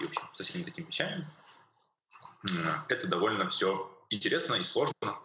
и, 0.00 0.04
в 0.04 0.08
общем, 0.08 0.22
со 0.34 0.44
всеми 0.44 0.64
такими 0.64 0.86
вещами. 0.86 1.26
Это 2.88 3.06
довольно 3.06 3.48
все 3.48 3.90
интересно 4.10 4.54
и 4.56 4.62
сложно, 4.62 5.18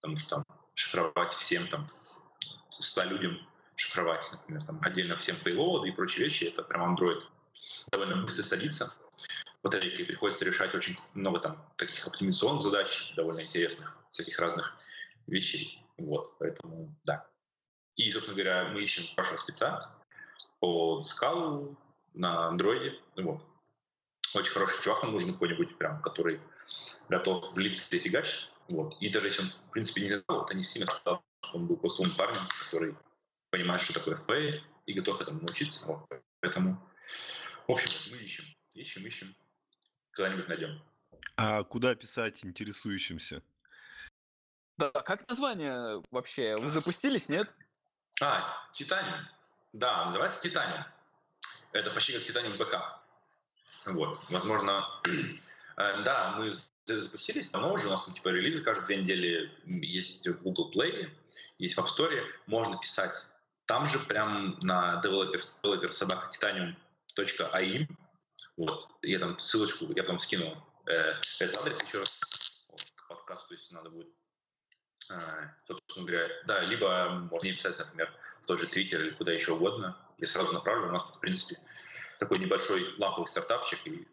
потому 0.00 0.16
что 0.16 0.36
там 0.36 0.44
шифровать 0.74 1.32
всем 1.32 1.68
там 1.68 1.86
100 2.70 3.04
людям 3.04 3.38
шифровать, 3.76 4.28
например, 4.32 4.64
там, 4.66 4.80
отдельно 4.82 5.16
всем 5.16 5.36
payload 5.36 5.86
и 5.86 5.92
прочие 5.92 6.24
вещи, 6.24 6.44
это 6.44 6.62
прям 6.62 6.96
Android 6.96 7.22
довольно 7.92 8.22
быстро 8.22 8.42
садится. 8.42 8.94
Батарейкой 9.62 10.06
приходится 10.06 10.44
решать 10.44 10.74
очень 10.74 10.96
много 11.14 11.38
там 11.40 11.72
таких 11.76 12.06
оптимизационных 12.06 12.62
задач, 12.62 13.12
довольно 13.14 13.40
интересных, 13.40 13.96
всяких 14.08 14.38
разных 14.38 14.74
вещей. 15.26 15.84
Вот, 15.98 16.30
поэтому, 16.38 16.94
да. 17.04 17.26
И, 17.96 18.10
собственно 18.10 18.34
говоря, 18.34 18.68
мы 18.68 18.82
ищем 18.82 19.04
вашего 19.16 19.36
спеца 19.36 19.80
по 20.60 21.04
скалу 21.04 21.76
на 22.14 22.48
андроиде. 22.48 22.98
Вот. 23.16 23.42
Очень 24.34 24.52
хороший 24.52 24.82
чувак 24.82 25.02
нам 25.02 25.12
нужен 25.12 25.32
какой-нибудь, 25.34 25.76
прям, 25.76 26.00
который 26.00 26.40
готов 27.08 27.52
влиться 27.54 27.94
и 27.96 27.98
фигачить. 27.98 28.50
Вот. 28.68 28.96
И 29.00 29.10
даже 29.10 29.26
если 29.26 29.42
он, 29.42 29.48
в 29.48 29.70
принципе, 29.72 30.02
не 30.02 30.08
знал, 30.08 30.44
это 30.44 30.54
не 30.54 30.62
сильно 30.62 30.86
сказал, 30.86 31.22
что 31.42 31.58
он 31.58 31.66
был 31.66 31.76
просто 31.76 32.02
умным 32.02 32.16
парнем, 32.16 32.40
который 32.64 32.96
понимает, 33.50 33.82
что 33.82 33.92
такое 33.92 34.16
FPA 34.16 34.60
и 34.86 34.92
готов 34.92 35.20
этому 35.20 35.40
научиться. 35.40 35.84
Вот. 35.84 36.08
Поэтому, 36.40 36.80
в 37.66 37.72
общем, 37.72 37.90
мы 38.10 38.18
ищем, 38.18 38.44
ищем, 38.74 39.06
ищем, 39.06 39.34
когда-нибудь 40.12 40.48
найдем. 40.48 40.82
А 41.36 41.64
куда 41.64 41.94
писать 41.94 42.44
интересующимся? 42.44 43.42
Да, 44.76 44.90
как 44.90 45.28
название 45.28 46.02
вообще? 46.10 46.56
Вы 46.56 46.70
запустились, 46.70 47.28
нет? 47.28 47.48
А, 48.20 48.56
Титаниум. 48.72 49.26
Да, 49.72 50.06
называется 50.06 50.42
Титаниум. 50.42 50.84
Это 51.72 51.90
почти 51.90 52.12
как 52.12 52.24
Титаниум 52.24 52.54
БК. 52.54 53.00
Вот, 53.86 54.20
возможно, 54.30 54.90
э, 55.76 56.02
да, 56.02 56.34
мы 56.36 56.52
за- 56.86 57.00
запустились 57.00 57.50
давно 57.50 57.74
уже, 57.74 57.86
у 57.86 57.90
нас 57.90 58.04
там 58.04 58.14
типа 58.14 58.28
релизы 58.28 58.62
каждые 58.62 58.86
две 58.86 58.96
недели 59.02 59.52
есть 59.86 60.26
в 60.26 60.42
Google 60.42 60.72
Play, 60.74 61.10
есть 61.58 61.76
в 61.76 61.80
App 61.80 61.86
Store, 61.86 62.26
можно 62.46 62.78
писать 62.78 63.30
там 63.66 63.86
же 63.86 63.98
прям 64.00 64.58
на 64.62 65.00
developers, 65.04 65.62
developer 65.62 65.92
собака 65.92 66.28
titanium.ai. 66.30 67.86
Вот, 68.60 68.90
я 69.00 69.18
там 69.18 69.40
ссылочку, 69.40 69.86
я 69.96 70.02
потом 70.02 70.18
скину 70.18 70.62
э, 70.84 71.14
этот 71.38 71.56
адрес 71.62 71.82
еще 71.82 72.00
раз 72.00 72.20
вот, 72.68 72.84
к 72.94 73.08
подкасту, 73.08 73.54
если 73.54 73.72
надо 73.72 73.88
будет. 73.88 74.08
Э, 75.10 75.48
собственно 75.66 76.06
говоря, 76.06 76.28
да, 76.44 76.60
либо 76.60 77.08
можно 77.08 77.40
мне 77.40 77.54
писать, 77.54 77.78
например, 77.78 78.14
в 78.42 78.46
тот 78.46 78.60
же 78.60 78.66
Твиттер 78.66 79.00
или 79.00 79.10
куда 79.12 79.32
еще 79.32 79.52
угодно. 79.52 79.96
Я 80.18 80.26
сразу 80.26 80.52
направлю. 80.52 80.88
У 80.88 80.92
нас 80.92 81.04
тут, 81.04 81.16
в 81.16 81.20
принципе, 81.20 81.58
такой 82.18 82.38
небольшой 82.38 82.94
ламповый 82.98 83.28
стартапчик, 83.28 83.78
и 83.86 84.06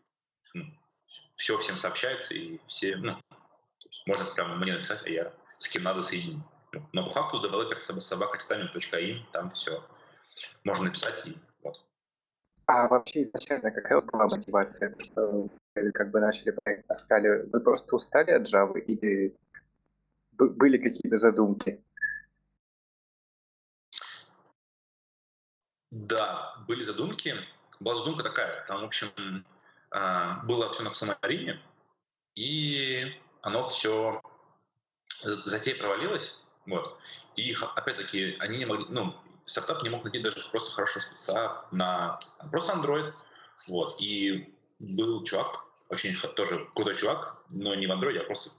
все 1.35 1.57
всем 1.57 1.75
сообщается, 1.77 2.33
и 2.33 2.61
все, 2.67 2.95
ну, 2.95 3.21
можно 4.05 4.33
прямо 4.33 4.55
мне 4.55 4.75
написать, 4.75 5.05
а 5.05 5.09
я 5.09 5.33
с 5.59 5.67
кем 5.67 5.83
надо 5.83 6.03
соединить. 6.03 6.41
Но 6.93 7.03
по 7.03 7.11
факту 7.11 7.45
developer 7.45 7.99
собака 7.99 8.39
там 9.33 9.49
все 9.49 9.85
можно 10.63 10.85
написать, 10.85 11.27
и. 11.27 11.35
А 12.67 12.89
вообще 12.89 13.21
изначально 13.21 13.71
какая 13.71 14.01
была 14.01 14.25
мотивация, 14.25 14.91
то, 14.91 15.03
что 15.03 15.49
вы 15.75 15.91
как 15.93 16.11
бы 16.11 16.19
начали 16.19 16.51
проект 16.51 16.87
на 16.89 16.95
скале? 16.95 17.43
Вы 17.43 17.61
просто 17.61 17.95
устали 17.95 18.31
от 18.31 18.53
Java 18.53 18.77
или 18.77 19.35
были 20.33 20.77
какие-то 20.77 21.15
задумки? 21.15 21.81
Да, 25.91 26.57
были 26.67 26.83
задумки. 26.83 27.35
Была 27.79 27.95
задумка 27.95 28.23
такая. 28.23 28.65
Там, 28.67 28.81
в 28.81 28.85
общем, 28.85 29.45
а, 29.91 30.43
было 30.43 30.69
все 30.73 30.83
на 30.83 30.89
Ксамарине, 30.89 31.61
и 32.35 33.13
оно 33.41 33.63
все 33.63 34.21
затея 35.09 35.77
провалилась. 35.77 36.45
Вот. 36.65 36.99
И 37.37 37.53
опять-таки 37.53 38.35
они 38.39 38.57
не 38.57 38.65
могли, 38.65 38.85
ну, 38.89 39.15
стартап 39.47 39.81
не 39.81 39.89
мог 39.89 40.03
найти 40.03 40.19
даже 40.19 40.49
просто 40.51 40.71
хорошего 40.71 41.01
спеца 41.01 41.65
на 41.71 42.19
просто 42.51 42.73
Android. 42.73 43.13
Вот. 43.67 43.99
И 43.99 44.53
был 44.79 45.23
чувак, 45.23 45.65
очень 45.89 46.15
тоже 46.35 46.67
крутой 46.75 46.95
чувак, 46.95 47.43
но 47.49 47.73
не 47.73 47.87
в 47.87 47.91
Android, 47.91 48.19
а 48.19 48.23
просто 48.25 48.51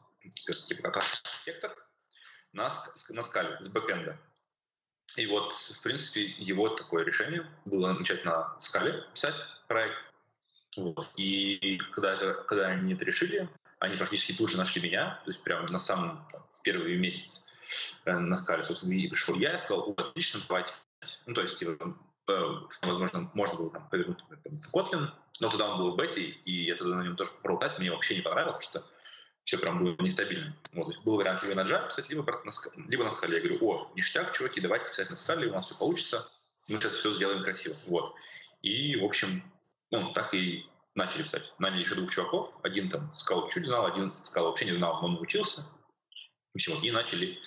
типа, 0.67 0.91
как 0.91 0.97
архитектор 0.97 1.77
на, 2.53 2.71
на 3.11 3.23
скале 3.23 3.59
с 3.61 3.69
бэкэнда. 3.69 4.19
И 5.17 5.27
вот, 5.27 5.53
в 5.53 5.83
принципе, 5.83 6.23
его 6.39 6.69
такое 6.69 7.05
решение 7.05 7.47
было 7.65 7.93
начать 7.93 8.25
на 8.25 8.59
скале 8.59 9.05
писать 9.15 9.35
проект. 9.69 9.97
Вот. 10.77 11.09
И 11.17 11.79
когда, 11.93 12.35
когда 12.45 12.69
они 12.69 12.95
это 12.95 13.05
решили, 13.05 13.49
они 13.79 13.97
практически 13.97 14.33
тут 14.33 14.51
же 14.51 14.59
нашли 14.59 14.83
меня, 14.83 15.21
то 15.25 15.31
есть 15.31 15.43
прямо 15.43 15.69
на 15.71 15.79
самом, 15.79 16.27
там, 16.31 16.45
в 16.51 16.63
первый 16.63 16.97
месяц. 16.97 17.48
Э, 18.05 18.13
на 18.13 18.37
скале, 18.37 18.65
собственно, 18.65 18.93
и 18.93 19.09
пришел 19.09 19.35
я 19.37 19.55
и 19.55 19.59
сказал, 19.59 19.95
отлично, 19.97 20.41
давайте. 20.49 20.73
Ну, 21.27 21.35
то 21.35 21.43
есть, 21.43 21.59
типа, 21.59 21.97
э, 22.29 22.43
возможно, 22.83 23.31
можно 23.35 23.57
было 23.57 23.71
там 23.71 23.89
повернуть 23.89 24.19
в 24.45 24.75
Kotlin, 24.75 25.09
но 25.41 25.49
тогда 25.51 25.73
он 25.73 25.79
был 25.79 25.93
в 25.93 25.97
бете, 25.97 26.23
и 26.23 26.65
я 26.65 26.75
тогда 26.77 26.97
на 26.97 27.03
нем 27.03 27.17
тоже 27.17 27.31
попробовал 27.33 27.71
мне 27.79 27.91
вообще 27.91 28.17
не 28.17 28.23
понравилось, 28.23 28.63
что 28.63 28.85
все 29.45 29.57
прям 29.57 29.83
было 29.83 29.97
нестабильно. 30.01 30.55
Вот. 30.75 30.95
Был 31.05 31.17
вариант 31.17 31.43
либо 31.43 31.55
на 31.55 31.67
Java 31.67 31.89
либо 32.09 32.23
на, 32.45 32.51
либо 32.89 33.05
на 33.05 33.11
скале. 33.11 33.39
Я 33.39 33.43
говорю, 33.43 33.67
о, 33.67 33.93
ништяк, 33.95 34.33
чуваки, 34.35 34.61
давайте 34.61 34.91
писать 34.91 35.09
на 35.11 35.17
скале, 35.17 35.49
у 35.49 35.53
нас 35.53 35.65
все 35.65 35.79
получится, 35.79 36.29
мы 36.69 36.77
сейчас 36.77 36.93
все 36.93 37.15
сделаем 37.15 37.43
красиво. 37.43 37.75
Вот. 37.89 38.15
И, 38.61 38.97
в 38.97 39.05
общем, 39.05 39.43
ну, 39.91 40.13
так 40.13 40.35
и 40.35 40.67
начали 40.95 41.23
писать. 41.23 41.55
Наняли 41.59 41.81
еще 41.81 41.95
двух 41.95 42.11
чуваков, 42.11 42.59
один 42.63 42.91
там 42.91 43.15
скал 43.15 43.49
чуть 43.49 43.65
знал, 43.65 43.87
один 43.87 44.11
скал 44.11 44.47
вообще 44.47 44.67
не 44.67 44.77
знал, 44.77 45.01
но 45.01 45.09
он 45.09 45.15
научился. 45.15 45.67
Общем, 46.59 46.83
и 46.83 46.91
начали 46.91 47.39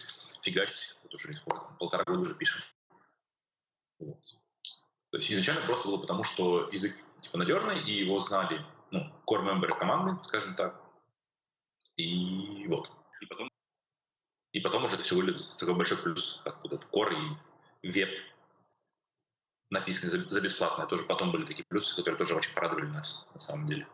фигачить, 0.42 0.96
вот 1.04 1.14
уже 1.14 1.38
полтора 1.78 2.06
года 2.06 2.22
уже 2.22 2.36
пишем. 2.36 2.64
Вот. 4.00 4.22
То 5.10 5.18
есть 5.18 5.30
изначально 5.34 5.66
просто 5.66 5.90
было 5.90 5.98
потому, 5.98 6.24
что 6.24 6.70
язык 6.70 6.94
типа 7.20 7.38
надежный, 7.38 7.84
и 7.84 7.92
его 7.92 8.22
знали, 8.22 8.66
ну, 8.90 9.02
core 9.30 9.44
member 9.44 9.78
команды, 9.78 10.24
скажем 10.24 10.56
так. 10.56 10.82
И 11.98 12.66
вот. 12.70 12.90
И 13.20 13.26
потом, 13.26 13.52
и 14.54 14.60
потом 14.62 14.86
уже 14.86 14.96
это 14.96 15.04
все 15.04 15.16
выглядит 15.16 15.44
такой 15.60 15.76
большой 15.76 16.02
плюс, 16.02 16.40
как 16.46 16.64
вот 16.64 16.72
этот 16.72 16.88
core 16.90 17.28
и 17.82 17.90
веб 17.90 18.10
написанный 19.72 20.24
за, 20.24 20.30
за 20.30 20.40
бесплатно. 20.40 20.88
Тоже 20.88 21.04
потом 21.04 21.34
были 21.34 21.44
такие 21.44 21.66
плюсы, 21.68 21.98
которые 21.98 22.18
тоже 22.18 22.34
очень 22.34 22.56
порадовали 22.56 22.86
нас, 22.86 23.28
на 23.34 23.40
самом 23.42 23.68
деле. 23.68 23.86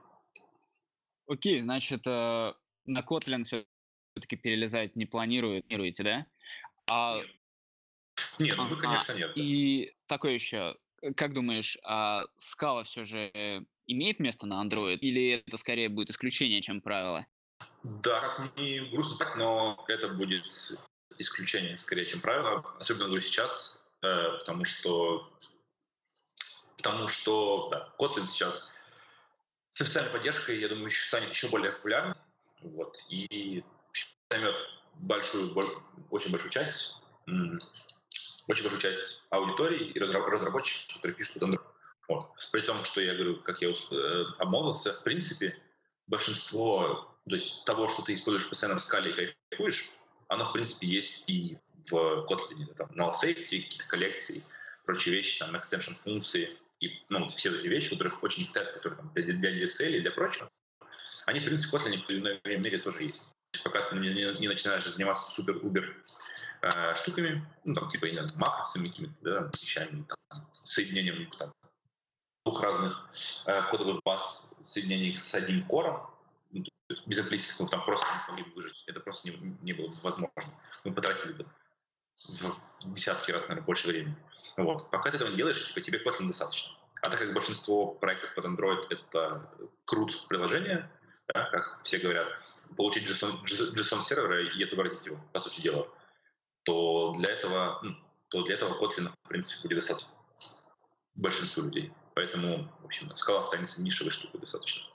Окей, 1.25 1.59
значит, 1.61 2.05
э, 2.05 2.53
на 2.85 2.99
Kotlin 2.99 3.43
все-таки 4.17 4.35
перелезать 4.35 4.95
не 4.95 5.05
планируете, 5.05 6.03
да? 6.03 6.25
А... 6.89 7.21
Нет, 8.39 8.57
ну, 8.57 8.65
вы, 8.65 8.77
конечно, 8.77 9.13
нет. 9.13 9.31
Да. 9.35 9.41
И 9.41 9.93
такое 10.07 10.33
еще, 10.33 10.75
как 11.15 11.33
думаешь, 11.33 11.77
а 11.83 12.23
скала 12.37 12.83
все 12.83 13.03
же 13.03 13.31
имеет 13.85 14.19
место 14.19 14.47
на 14.47 14.63
Android, 14.63 14.97
или 14.97 15.43
это 15.45 15.57
скорее 15.57 15.89
будет 15.89 16.09
исключение, 16.09 16.61
чем 16.61 16.81
правило? 16.81 17.27
Да, 17.83 18.19
как 18.21 18.57
не 18.57 18.79
грустно 18.79 19.17
так, 19.17 19.35
но 19.35 19.85
это 19.87 20.09
будет 20.09 20.45
исключение 21.19 21.77
скорее, 21.77 22.07
чем 22.07 22.19
правило. 22.19 22.63
Особенно 22.79 23.05
говорю 23.05 23.21
сейчас, 23.21 23.85
э, 24.01 24.39
потому 24.39 24.65
что 24.65 25.31
потому 26.77 27.07
что 27.07 27.69
да, 27.69 27.93
Kotlin 27.99 28.25
сейчас 28.25 28.71
с 29.69 29.81
официальной 29.81 30.11
поддержкой, 30.11 30.59
я 30.59 30.69
думаю, 30.69 30.87
еще 30.87 31.07
станет 31.07 31.29
еще 31.29 31.49
более 31.49 31.71
популярным. 31.71 32.15
Вот, 32.61 32.97
и 33.09 33.63
займет 34.31 34.55
большую, 34.95 35.53
очень 36.09 36.31
большую 36.31 36.51
часть, 36.51 36.95
очень 37.27 38.63
большую 38.63 38.79
часть 38.79 39.21
аудитории 39.29 39.91
и 39.91 39.99
разработчиков, 39.99 40.95
которые 40.95 41.15
пишут 41.15 41.43
Android. 41.43 41.61
Вот. 42.07 42.31
При 42.51 42.61
том, 42.61 42.83
что 42.85 43.01
я 43.01 43.15
говорю, 43.15 43.41
как 43.41 43.61
я 43.61 43.69
э, 43.69 44.23
обмолвился, 44.39 44.93
в 44.93 45.03
принципе, 45.03 45.57
большинство 46.07 47.13
то 47.27 47.35
есть, 47.35 47.65
того, 47.65 47.89
что 47.89 48.03
ты 48.03 48.13
используешь 48.13 48.49
постоянно 48.49 48.77
в 48.77 48.81
скале 48.81 49.11
и 49.11 49.35
кайфуешь, 49.49 49.89
оно, 50.29 50.45
в 50.45 50.53
принципе, 50.53 50.87
есть 50.87 51.29
и 51.29 51.57
в 51.89 52.25
Kotlin. 52.29 52.73
Там, 52.77 52.89
null 52.91 53.11
safety, 53.11 53.63
какие-то 53.63 53.87
коллекции, 53.87 54.43
прочие 54.85 55.15
вещи, 55.15 55.39
там, 55.39 55.53
extension 55.55 55.95
функции 56.03 56.57
и 56.79 56.91
ну, 57.09 57.27
все 57.29 57.49
эти 57.49 57.67
вещи, 57.67 57.89
которых 57.89 58.23
очень 58.23 58.43
не 58.43 58.53
которые 58.53 58.97
там, 58.97 59.11
для, 59.13 59.23
для 59.33 59.63
DSL 59.63 59.97
и 59.97 59.99
для 59.99 60.11
прочего, 60.11 60.49
они, 61.25 61.41
в 61.41 61.45
принципе, 61.45 61.77
в 61.77 61.81
Kotlin 61.81 62.01
в 62.01 62.07
той 62.07 62.17
или 62.17 62.55
мере 62.55 62.77
тоже 62.77 63.03
есть. 63.03 63.36
Пока 63.63 63.81
ты 63.89 63.95
не, 63.95 64.09
не, 64.09 64.39
не 64.39 64.47
начинаешь 64.47 64.85
заниматься 64.85 65.31
супер-убер 65.31 66.03
э, 66.61 66.95
штуками, 66.95 67.45
ну, 67.63 67.73
там, 67.73 67.87
типа, 67.87 68.05
не 68.05 68.21
макросами, 68.37 68.89
какими-то, 68.89 69.15
да, 69.21 69.49
вещами, 69.53 70.05
там, 70.07 70.47
соединением 70.51 71.29
там, 71.31 71.53
двух 72.45 72.61
разных 72.63 73.09
э, 73.45 73.61
кодовых 73.69 74.01
баз, 74.03 74.55
соединения 74.61 75.09
их 75.09 75.19
с 75.19 75.35
одним 75.35 75.67
кором, 75.67 76.09
ну, 76.51 76.63
без 77.05 77.19
имплиситов 77.19 77.59
мы 77.61 77.69
там 77.69 77.85
просто 77.85 78.07
не 78.13 78.19
смогли 78.25 78.43
бы 78.45 78.51
выжить. 78.51 78.83
Это 78.87 78.99
просто 78.99 79.29
не, 79.29 79.57
не 79.61 79.73
было 79.73 79.87
бы 79.87 79.95
возможно. 80.03 80.31
Мы 80.83 80.93
потратили 80.93 81.33
бы 81.33 81.45
в 82.15 82.93
десятки 82.93 83.31
раз, 83.31 83.47
наверное, 83.47 83.65
больше 83.65 83.87
времени. 83.87 84.15
Вот. 84.55 84.89
Пока 84.89 85.11
ты 85.11 85.17
этого 85.17 85.29
не 85.29 85.37
делаешь, 85.37 85.67
типа, 85.67 85.81
тебе 85.81 86.03
Kotlin 86.03 86.27
достаточно. 86.27 86.77
А 87.01 87.09
так 87.09 87.19
как 87.19 87.33
большинство 87.33 87.87
проектов 87.93 88.33
под 88.33 88.45
Android— 88.45 88.87
это 88.89 89.49
крут 89.85 90.27
приложение, 90.27 90.89
да, 91.27 91.49
как 91.51 91.81
все 91.83 91.99
говорят, 91.99 92.27
получить 92.75 93.07
JSON, 93.07 93.43
JSON 93.45 94.03
сервера 94.03 94.43
и 94.43 94.63
отобразить 94.63 95.05
его, 95.05 95.19
по 95.33 95.39
сути 95.39 95.61
дела, 95.61 95.87
то 96.63 97.13
для 97.13 97.33
этого, 97.33 97.79
ну, 97.83 97.95
то 98.29 98.43
для 98.43 98.55
этого 98.55 98.77
Kotlin, 98.79 99.11
в 99.23 99.27
принципе, 99.27 99.67
будет 99.67 99.77
достаточно 99.79 100.11
большинству 101.15 101.63
людей. 101.63 101.91
Поэтому, 102.15 102.73
в 102.81 102.85
общем, 102.85 103.15
скала 103.15 103.39
останется 103.39 103.81
нишевой 103.81 104.11
штукой 104.11 104.41
достаточно. 104.41 104.93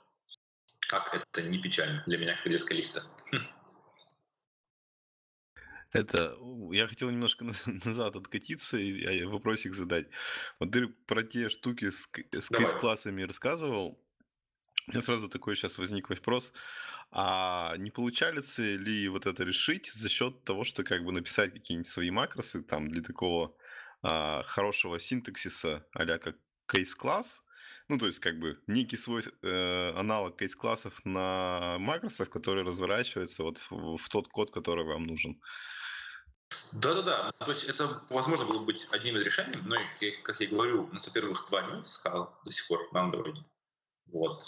Как 0.89 1.13
это 1.13 1.41
не 1.41 1.59
печально 1.59 2.03
для 2.05 2.17
меня, 2.17 2.35
как 2.35 2.45
для 2.45 2.59
скалиста. 2.59 3.03
Хм. 3.31 3.47
Это, 5.93 6.37
я 6.71 6.87
хотел 6.87 7.09
немножко 7.11 7.45
назад 7.85 8.15
откатиться 8.15 8.77
и 8.77 9.23
вопросик 9.25 9.73
задать. 9.73 10.07
Вот 10.59 10.71
ты 10.71 10.87
про 10.87 11.23
те 11.23 11.49
штуки 11.49 11.89
с, 11.91 12.09
с 12.31 12.49
кейс-классами 12.49 13.23
рассказывал. 13.23 13.99
У 14.87 14.91
меня 14.91 15.01
сразу 15.01 15.29
такой 15.29 15.55
сейчас 15.55 15.77
возник 15.77 16.09
вопрос. 16.09 16.51
А 17.15 17.75
не 17.77 17.91
получается 17.91 18.63
ли 18.63 19.07
вот 19.07 19.27
это 19.27 19.43
решить 19.43 19.91
за 19.91 20.09
счет 20.09 20.43
того, 20.45 20.63
что 20.63 20.83
как 20.83 21.05
бы 21.05 21.11
написать 21.11 21.53
какие-нибудь 21.53 21.87
свои 21.87 22.09
макросы 22.09 22.63
там 22.63 22.89
для 22.89 23.03
такого 23.03 23.55
а, 24.01 24.41
хорошего 24.43 24.99
синтаксиса, 24.99 25.85
а 25.93 26.17
как 26.17 26.37
кейс-класс, 26.67 27.43
ну, 27.87 27.99
то 27.99 28.07
есть, 28.07 28.19
как 28.19 28.39
бы, 28.39 28.59
некий 28.65 28.97
свой 28.97 29.23
э, 29.43 29.91
аналог 29.95 30.37
кейс-классов 30.39 31.05
на 31.05 31.77
макросах, 31.79 32.29
который 32.29 32.63
разворачивается 32.63 33.43
вот 33.43 33.59
в, 33.69 33.97
в 33.97 34.09
тот 34.09 34.27
код, 34.29 34.49
который 34.49 34.83
вам 34.83 35.05
нужен. 35.05 35.39
Да-да-да, 36.71 37.31
то 37.33 37.51
есть 37.51 37.69
это, 37.69 38.03
возможно, 38.09 38.45
было 38.45 38.63
быть 38.63 38.87
одним 38.91 39.17
из 39.17 39.25
решений, 39.25 39.53
но, 39.65 39.75
как 40.23 40.41
я 40.41 40.47
говорю, 40.47 40.85
у 40.85 40.93
нас, 40.93 41.07
во-первых, 41.07 41.45
два 41.49 41.61
месяца 41.61 41.99
сказал 41.99 42.39
до 42.43 42.51
сих 42.51 42.67
пор 42.67 42.91
на 42.91 43.09
Android. 43.09 43.37
Вот. 44.11 44.41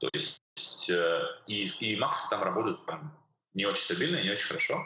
То 0.00 0.08
есть 0.12 0.40
э, 0.90 1.22
и, 1.46 1.64
и 1.80 1.96
макросы 1.96 2.28
там 2.30 2.42
работают 2.42 2.84
там, 2.86 3.16
не 3.54 3.66
очень 3.66 3.82
стабильно 3.82 4.16
и 4.16 4.24
не 4.24 4.30
очень 4.30 4.46
хорошо. 4.46 4.84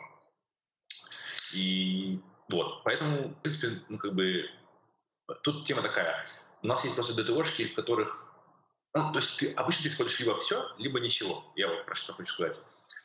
И 1.54 2.20
вот, 2.48 2.82
поэтому, 2.84 3.28
в 3.28 3.42
принципе, 3.42 3.82
ну, 3.88 3.98
как 3.98 4.14
бы, 4.14 4.48
тут 5.42 5.66
тема 5.66 5.82
такая. 5.82 6.24
У 6.62 6.66
нас 6.66 6.84
есть 6.84 6.94
просто 6.94 7.14
ДТОшки, 7.22 7.68
в 7.68 7.74
которых 7.74 8.22
ну, 8.94 9.10
то 9.10 9.18
есть 9.20 9.38
ты 9.38 9.52
обычно 9.52 9.84
ты 9.84 9.88
используешь 9.88 10.20
либо 10.20 10.38
все, 10.38 10.68
либо 10.76 11.00
ничего. 11.00 11.44
Я 11.56 11.68
вот 11.68 11.86
про 11.86 11.94
что 11.94 12.12
хочу 12.12 12.32
сказать. 12.32 12.58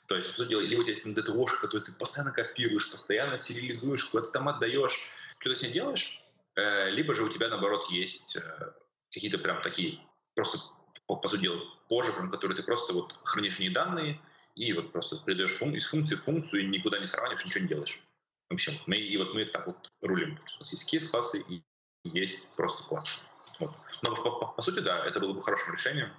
То 0.08 0.16
есть, 0.16 0.34
что 0.34 0.46
делать, 0.46 0.70
либо 0.70 0.82
у 0.82 0.84
тебя 0.84 0.94
есть 0.94 1.06
ДТОшка, 1.06 1.62
которую 1.62 1.86
ты 1.86 1.92
постоянно 1.94 2.34
копируешь, 2.34 2.92
постоянно 2.92 3.38
сериализуешь, 3.38 4.06
куда-то 4.06 4.32
там 4.32 4.50
отдаешь, 4.50 5.10
что-то 5.40 5.56
с 5.56 5.62
ней 5.62 5.72
делаешь, 5.72 6.24
э, 6.56 6.90
либо 6.92 7.14
же 7.14 7.24
у 7.24 7.30
тебя, 7.30 7.50
наоборот, 7.50 7.90
есть 7.90 8.38
э, 8.38 8.74
какие-то 9.12 9.38
прям 9.38 9.62
такие, 9.62 10.00
просто, 10.36 10.60
по, 11.08 11.16
по 11.16 11.28
сути 11.28 11.42
дела, 11.42 11.62
позже, 11.88 12.14
прям, 12.14 12.30
которые 12.30 12.56
ты 12.56 12.64
просто 12.64 12.94
вот 12.94 13.18
хранишь 13.24 13.60
не 13.60 13.70
данные, 13.70 14.20
и 14.56 14.74
вот 14.74 14.92
просто 14.92 15.18
передаешь 15.26 15.60
фун- 15.60 15.76
из 15.76 15.88
функции 15.88 16.16
в 16.16 16.24
функцию, 16.24 16.64
и 16.64 16.68
никуда 16.68 17.00
не 17.00 17.08
сравниваешь, 17.08 17.46
ничего 17.46 17.62
не 17.62 17.70
делаешь. 17.70 18.04
В 18.50 18.54
общем, 18.54 18.74
мы, 18.88 18.96
и 18.96 19.18
вот 19.18 19.34
мы 19.34 19.46
так 19.46 19.68
вот 19.68 19.92
рулим. 20.02 20.38
У 20.58 20.60
нас 20.62 20.72
есть 20.72 20.90
кейс-классы 20.90 21.44
и 21.48 21.64
есть 22.04 22.56
просто 22.56 22.84
классы. 22.84 23.22
Вот. 23.60 23.76
Но 24.04 24.16
по, 24.16 24.32
по, 24.32 24.48
по 24.48 24.62
сути, 24.62 24.80
да, 24.80 25.06
это 25.06 25.20
было 25.20 25.34
бы 25.34 25.42
хорошим 25.42 25.74
решением, 25.74 26.12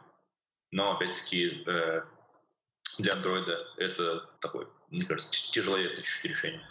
но 0.70 0.97
опять-таки 0.97 1.62
э, 1.66 2.03
для 2.99 3.12
андроида 3.12 3.59
это 3.76 4.20
такое, 4.41 4.68
мне 4.91 5.05
кажется, 5.05 5.30
тяжеловесное 5.53 6.03
чуть-чуть 6.03 6.30
решение. 6.30 6.66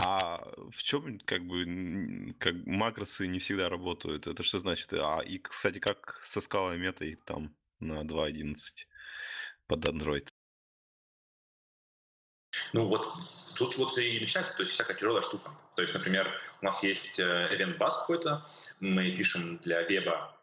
А 0.00 0.40
в 0.70 0.82
чем 0.82 1.18
как 1.20 1.44
бы 1.44 2.34
как 2.38 2.54
макросы 2.66 3.26
не 3.26 3.40
всегда 3.40 3.68
работают? 3.68 4.28
Это 4.28 4.44
что 4.44 4.60
значит? 4.60 4.92
А 4.92 5.20
и, 5.20 5.38
кстати, 5.38 5.80
как 5.80 6.20
со 6.24 6.40
скалой 6.40 6.78
метой 6.78 7.16
там 7.24 7.54
на 7.80 8.02
2.11 8.04 8.56
под 9.66 9.84
Android? 9.84 10.28
Ну 12.72 12.86
вот 12.86 13.06
тут 13.56 13.76
вот 13.76 13.98
и 13.98 14.20
начинается, 14.20 14.56
то 14.56 14.62
есть 14.62 14.74
всякая 14.74 14.94
тяжелая 14.94 15.22
штука. 15.22 15.50
То 15.74 15.82
есть, 15.82 15.94
например, 15.94 16.28
у 16.60 16.66
нас 16.66 16.82
есть 16.82 17.18
э, 17.18 17.56
event 17.56 17.76
bus 17.78 17.90
какой-то, 17.90 18.46
мы 18.80 19.10
пишем 19.16 19.58
для 19.58 19.82
веба 19.82 20.36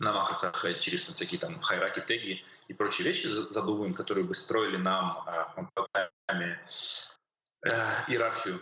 на 0.00 0.12
макросах 0.12 0.64
э, 0.64 0.78
через 0.80 1.06
всякие 1.06 1.40
там 1.40 1.60
хайраки, 1.60 2.00
теги 2.00 2.44
и 2.68 2.74
прочие 2.74 3.06
вещи 3.06 3.26
задумываем, 3.28 3.94
которые 3.94 4.26
бы 4.26 4.34
строили 4.34 4.76
нам 4.76 5.24
э, 5.26 6.08
э, 7.72 8.12
иерархию 8.12 8.60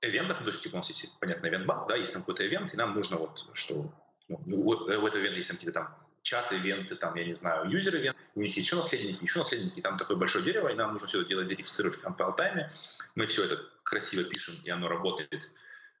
ивентов, 0.00 0.38
ну, 0.40 0.46
то 0.46 0.50
есть 0.50 0.62
типа, 0.62 0.74
у 0.74 0.78
нас 0.78 0.88
есть, 0.88 1.18
понятно, 1.20 1.46
bus, 1.46 1.86
да, 1.88 1.96
есть 1.96 2.12
там 2.12 2.22
какой-то 2.22 2.46
ивент, 2.46 2.74
и 2.74 2.76
нам 2.76 2.94
нужно 2.94 3.18
вот, 3.18 3.38
что 3.52 3.82
ну, 4.28 4.62
в, 4.62 4.86
в 4.86 5.06
этот 5.06 5.20
ивент 5.20 5.36
есть 5.36 5.48
там 5.48 5.56
какие-то 5.56 5.80
там 5.80 5.96
чат-ивенты, 6.22 6.96
там, 6.96 7.14
я 7.16 7.24
не 7.24 7.34
знаю, 7.34 7.70
юзер-ивент, 7.70 8.16
у 8.34 8.40
них 8.40 8.54
есть 8.56 8.66
еще 8.66 8.76
наследники, 8.76 9.22
еще 9.22 9.40
наследники, 9.40 9.80
там 9.80 9.98
такое 9.98 10.16
большое 10.16 10.44
дерево, 10.44 10.68
и 10.68 10.74
нам 10.74 10.94
нужно 10.94 11.06
все 11.06 11.20
это 11.20 11.28
делать, 11.28 11.48
верифицировать 11.48 11.98
в 11.98 12.04
compile-тайме. 12.04 12.70
Мы 13.14 13.26
все 13.26 13.44
это 13.44 13.60
красиво 13.82 14.24
пишем, 14.24 14.54
и 14.64 14.70
оно 14.70 14.88
работает. 14.88 15.50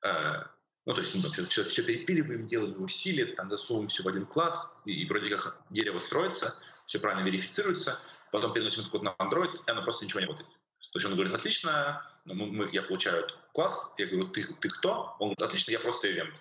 Э, 0.02 0.44
ну, 0.86 0.94
то 0.94 1.00
есть 1.02 1.14
мы 1.14 1.22
там 1.22 1.30
все, 1.30 1.44
все, 1.44 1.64
все 1.64 1.82
перепиливаем, 1.82 2.46
делаем 2.46 2.88
силе, 2.88 3.26
там 3.26 3.50
засовываем 3.50 3.88
все 3.88 4.02
в 4.02 4.08
один 4.08 4.24
класс, 4.24 4.80
и, 4.86 5.02
и 5.02 5.06
вроде 5.06 5.28
как 5.28 5.60
дерево 5.68 5.98
строится, 5.98 6.56
все 6.86 6.98
правильно 6.98 7.24
верифицируется, 7.24 7.98
потом 8.32 8.54
переносим 8.54 8.80
этот 8.80 8.92
код 8.92 9.02
на 9.02 9.14
Android, 9.18 9.50
и 9.66 9.70
оно 9.70 9.82
просто 9.82 10.06
ничего 10.06 10.20
не 10.20 10.26
работает. 10.26 10.48
То 10.94 10.98
есть 10.98 11.06
он 11.08 11.14
говорит, 11.14 11.34
отлично, 11.34 12.06
мы, 12.24 12.46
мы, 12.46 12.70
я 12.72 12.80
получаю 12.82 13.26
класс, 13.52 13.94
я 13.98 14.06
говорю, 14.06 14.28
ты, 14.28 14.44
ты 14.44 14.68
кто? 14.68 15.16
Он 15.18 15.30
говорит, 15.30 15.42
отлично, 15.42 15.72
я 15.72 15.80
просто 15.80 16.08
ивент. 16.08 16.32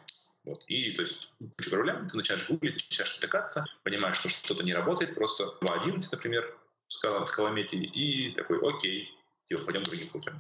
Вот. 0.44 0.64
И 0.68 0.92
то 0.92 1.02
есть 1.02 1.34
кучу 1.58 1.72
проблем, 1.72 2.08
ты 2.08 2.18
начинаешь 2.18 2.48
гуглить, 2.48 2.76
начинаешь 2.76 3.16
натыкаться, 3.16 3.66
понимаешь, 3.82 4.18
что 4.18 4.30
что-то 4.30 4.64
не 4.64 4.76
работает, 4.76 5.16
просто 5.16 5.58
2.11, 5.64 6.08
например, 6.12 6.56
в 6.88 7.26
скаломете, 7.26 7.78
и 7.78 8.36
такой, 8.36 8.60
окей, 8.60 9.10
типа, 9.48 9.66
пойдем 9.66 9.82
другим 9.82 10.10
путем. 10.10 10.40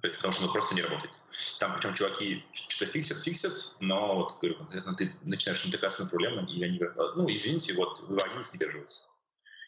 Потому 0.00 0.32
что 0.32 0.42
оно 0.42 0.52
просто 0.52 0.74
не 0.74 0.82
работает. 0.82 1.14
Там 1.60 1.76
причем 1.76 1.94
чуваки 1.94 2.44
что-то 2.52 2.90
фиксят, 2.90 3.18
фиксят, 3.18 3.76
но 3.78 4.16
вот, 4.16 4.40
говорю, 4.40 4.56
конкретно 4.56 4.96
ты 4.96 5.14
начинаешь 5.22 5.64
натыкаться 5.64 6.02
на 6.02 6.10
проблемы, 6.10 6.50
и 6.50 6.64
они 6.64 6.78
говорят, 6.78 6.98
«А, 6.98 7.12
ну, 7.14 7.32
извините, 7.32 7.74
вот 7.74 8.00
2.11 8.10 8.42
не 8.54 8.58
держится. 8.58 9.06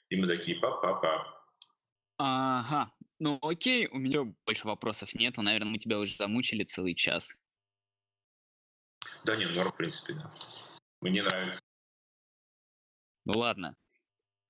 И 0.08 0.16
мы 0.16 0.26
такие, 0.26 0.58
пап-пап-пап. 0.58 1.43
Ага, 2.16 2.92
ну 3.18 3.38
окей, 3.42 3.88
у 3.88 3.98
меня 3.98 4.24
больше 4.46 4.66
вопросов 4.66 5.14
нету, 5.14 5.42
наверное, 5.42 5.72
мы 5.72 5.78
тебя 5.78 5.98
уже 5.98 6.16
замучили 6.16 6.64
целый 6.64 6.94
час. 6.94 7.36
Да 9.24 9.36
нет, 9.36 9.54
норм, 9.54 9.70
в 9.70 9.76
принципе, 9.76 10.14
да. 10.14 10.32
Мне 11.00 11.22
нравится. 11.22 11.60
Ну 13.24 13.32
ладно. 13.38 13.76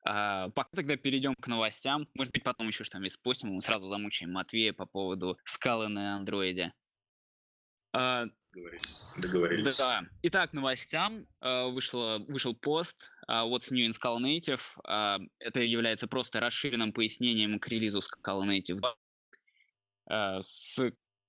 А, 0.05 0.51
пока 0.51 0.69
тогда 0.77 0.97
перейдем 0.97 1.35
к 1.35 1.47
новостям. 1.47 2.09
Может 2.15 2.33
быть, 2.33 2.43
потом 2.43 2.67
еще 2.67 2.85
что-нибудь 2.85 3.13
спустим, 3.13 3.51
мы 3.51 3.61
сразу 3.63 3.89
замучаем 3.89 4.33
Матвея 4.33 4.73
по 4.73 4.85
поводу 4.85 5.39
скалы 5.45 5.89
на 5.89 6.17
андроиде. 6.17 6.75
А, 7.93 8.27
Договорились. 8.53 9.03
Договорились. 9.17 9.77
Да. 9.77 10.03
Итак, 10.23 10.53
новостям 10.53 11.27
а, 11.41 11.69
вышло, 11.69 12.19
вышел 12.29 12.55
пост 12.55 13.11
What's 13.29 13.71
New 13.71 13.87
in 13.87 13.93
Scala 13.93 14.21
Native. 14.21 14.61
А, 14.85 15.19
это 15.39 15.61
является 15.61 16.07
просто 16.07 16.41
расширенным 16.41 16.93
пояснением 16.93 17.59
к 17.59 17.69
релизу 17.69 18.01
Scala 18.01 18.45
Native 18.47 18.77
2 18.77 18.95
а, 20.07 20.41
с 20.43 20.81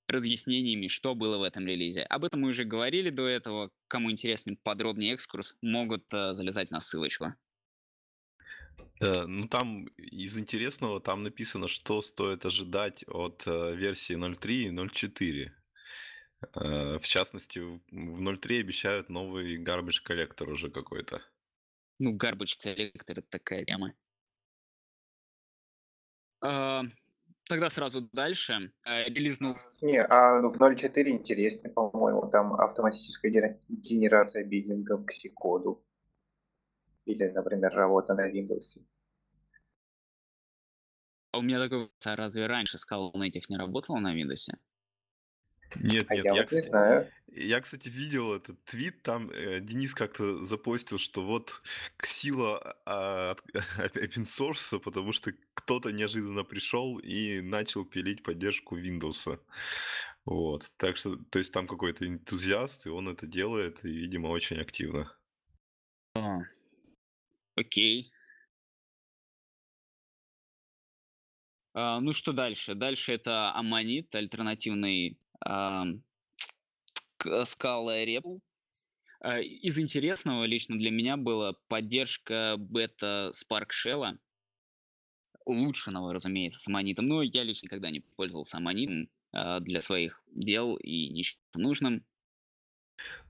разъяснениями, 0.07 0.87
что 0.87 1.15
было 1.15 1.37
в 1.37 1.43
этом 1.43 1.65
релизе. 1.65 2.03
Об 2.03 2.25
этом 2.25 2.41
мы 2.41 2.49
уже 2.49 2.63
говорили 2.63 3.09
до 3.09 3.27
этого. 3.27 3.71
Кому 3.87 4.11
интересен 4.11 4.57
подробнее 4.57 5.13
экскурс, 5.13 5.55
могут 5.61 6.05
залезать 6.11 6.71
на 6.71 6.79
ссылочку. 6.79 7.33
Э, 9.01 9.25
ну, 9.25 9.47
там 9.47 9.85
из 9.97 10.37
интересного, 10.37 11.01
там 11.01 11.23
написано, 11.23 11.67
что 11.67 12.01
стоит 12.01 12.45
ожидать 12.45 13.03
от 13.07 13.43
э, 13.45 13.75
версии 13.75 14.15
0.3 14.15 14.51
и 14.51 14.71
0.4. 14.71 15.51
Э, 16.53 16.99
в 16.99 17.07
частности, 17.07 17.59
в 17.59 17.81
0.3 18.21 18.59
обещают 18.59 19.09
новый 19.09 19.61
garbage 19.61 20.01
коллектор 20.03 20.49
уже 20.49 20.69
какой-то. 20.69 21.21
Ну, 21.99 22.15
garbage 22.15 22.57
коллектор— 22.61 23.19
это 23.19 23.27
такая 23.29 23.65
тема. 23.65 23.93
А, 26.41 26.83
Тогда 27.47 27.69
сразу 27.69 28.01
дальше. 28.11 28.71
Релизнул... 28.85 29.55
Не, 29.81 30.01
а 30.01 30.41
в 30.41 30.59
0.4 30.59 31.09
интереснее, 31.09 31.71
по-моему, 31.71 32.27
там 32.31 32.55
автоматическая 32.55 33.31
генерация 33.67 34.43
биддингов 34.43 35.05
к 35.05 35.11
C-коду. 35.11 35.85
Или, 37.05 37.29
например, 37.29 37.71
работа 37.73 38.15
на 38.15 38.31
Windows. 38.31 38.83
А 41.31 41.37
у 41.37 41.43
меня 41.43 41.59
такой 41.59 41.81
вопрос, 41.81 42.07
а 42.07 42.15
разве 42.15 42.47
раньше 42.47 42.77
Scala 42.77 43.13
Native 43.13 43.43
не 43.49 43.57
работала 43.57 43.99
на 43.99 44.19
Windows? 44.19 44.49
Нет, 45.75 46.07
А 46.07 46.15
нет, 46.15 46.25
я 46.25 46.33
я, 46.33 46.41
вот 46.41 46.51
не 46.51 46.61
кстати, 46.61 46.69
знаю. 46.69 47.11
я, 47.27 47.61
кстати, 47.61 47.89
видел 47.89 48.33
этот 48.33 48.63
твит, 48.65 49.01
там 49.03 49.29
э, 49.31 49.59
Денис 49.61 49.93
как-то 49.93 50.43
запостил, 50.45 50.97
что 50.97 51.23
вот 51.25 51.61
сила 52.03 52.59
от 52.85 53.41
open 53.95 54.23
source, 54.23 54.79
потому 54.79 55.11
что 55.13 55.31
кто-то 55.53 55.91
неожиданно 55.91 56.43
пришел 56.43 56.97
и 56.99 57.41
начал 57.41 57.85
пилить 57.85 58.23
поддержку 58.23 58.77
Windows. 58.77 59.39
Вот, 60.25 60.71
так 60.77 60.97
что, 60.97 61.17
то 61.17 61.39
есть 61.39 61.53
там 61.53 61.67
какой-то 61.67 62.07
энтузиаст, 62.07 62.87
и 62.87 62.89
он 62.89 63.09
это 63.09 63.27
делает, 63.27 63.85
и, 63.85 63.89
видимо, 63.89 64.27
очень 64.27 64.57
активно. 64.59 65.11
А, 66.13 66.39
окей. 67.55 68.11
А, 71.73 71.99
ну 71.99 72.13
что 72.13 72.31
дальше? 72.33 72.73
Дальше 72.75 73.13
это 73.13 73.53
Аммонит, 73.53 74.13
альтернативный 74.15 75.19
ам, 75.45 76.03
к- 77.17 77.43
Scala 77.43 78.05
Rebel. 78.05 78.39
А, 79.21 79.39
Из 79.41 79.79
интересного 79.79 80.45
лично 80.45 80.77
для 80.77 80.91
меня 80.91 81.17
была 81.17 81.53
поддержка 81.67 82.55
бета 82.59 83.31
Spark 83.33 83.69
улучшенного, 85.45 86.13
разумеется, 86.13 86.59
с 86.59 86.67
Аммонитом. 86.67 87.05
Но 87.07 87.21
я 87.21 87.43
лично 87.43 87.67
никогда 87.67 87.89
не 87.91 87.99
пользовался 87.99 88.57
Аммонитом 88.57 89.09
а, 89.31 89.59
для 89.59 89.81
своих 89.81 90.23
дел 90.27 90.75
и 90.77 91.09
не 91.09 91.23
считал 91.23 91.61
нужным. 91.61 92.03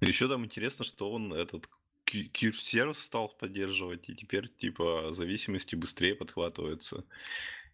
Еще 0.01 0.27
там 0.27 0.45
интересно, 0.45 0.85
что 0.85 1.11
он 1.11 1.33
этот 1.33 1.69
Q-серв 2.05 2.97
стал 2.99 3.29
поддерживать, 3.29 4.09
и 4.09 4.15
теперь, 4.15 4.47
типа, 4.47 5.11
зависимости 5.11 5.75
быстрее 5.75 6.15
подхватываются. 6.15 7.03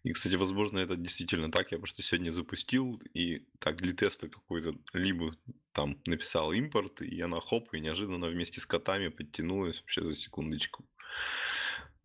И, 0.02 0.12
кстати, 0.12 0.34
возможно, 0.34 0.78
это 0.78 0.96
действительно 0.96 1.50
так. 1.50 1.70
Я 1.70 1.78
просто 1.78 2.02
сегодня 2.02 2.32
запустил, 2.32 3.00
и 3.14 3.46
так 3.60 3.76
для 3.76 3.92
теста 3.92 4.28
какой-то 4.28 4.74
либо 4.92 5.36
там 5.72 6.00
написал 6.06 6.52
импорт, 6.52 7.02
и 7.02 7.20
она 7.20 7.40
хоп, 7.40 7.72
и 7.72 7.80
неожиданно 7.80 8.26
вместе 8.26 8.60
с 8.60 8.66
котами 8.66 9.08
подтянулась 9.08 9.80
вообще 9.80 10.04
за 10.04 10.16
секундочку. 10.16 10.84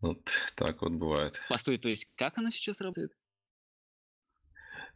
Вот 0.00 0.30
так 0.54 0.82
вот 0.82 0.92
бывает. 0.92 1.40
Постой, 1.48 1.78
то 1.78 1.88
есть 1.88 2.06
как 2.14 2.38
она 2.38 2.50
сейчас 2.50 2.80
работает? 2.80 3.12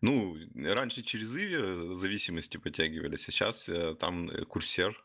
Ну, 0.00 0.36
раньше 0.54 1.02
через 1.02 1.36
Иви 1.36 1.96
зависимости 1.96 2.56
подтягивались, 2.56 3.28
а 3.28 3.32
сейчас 3.32 3.68
э, 3.68 3.94
там 3.94 4.28
э, 4.28 4.44
курсер. 4.44 5.04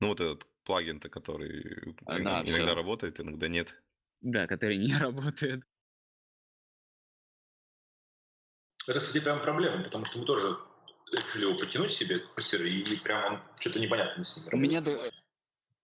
Ну, 0.00 0.08
вот 0.08 0.20
этот 0.20 0.46
плагин-то, 0.64 1.08
который 1.08 1.94
А, 2.06 2.18
да, 2.20 2.42
иногда 2.44 2.74
работает, 2.74 3.20
иногда 3.20 3.48
нет. 3.48 3.82
Да, 4.20 4.46
который 4.46 4.76
не 4.76 4.94
работает. 4.98 5.64
Это, 8.90 8.98
кстати, 8.98 9.22
прям 9.22 9.40
проблема, 9.40 9.84
потому 9.84 10.04
что 10.04 10.18
мы 10.18 10.24
тоже 10.24 10.56
решили 11.12 11.44
его 11.44 11.56
подтянуть 11.56 11.92
себе, 11.92 12.18
курсер, 12.18 12.64
и 12.66 12.96
прям 12.96 13.34
он 13.34 13.42
что-то 13.60 13.78
непонятно 13.78 14.24
с 14.24 14.36
ним 14.36 14.48
У 14.52 14.56
меня 14.56 14.80
до- 14.80 15.12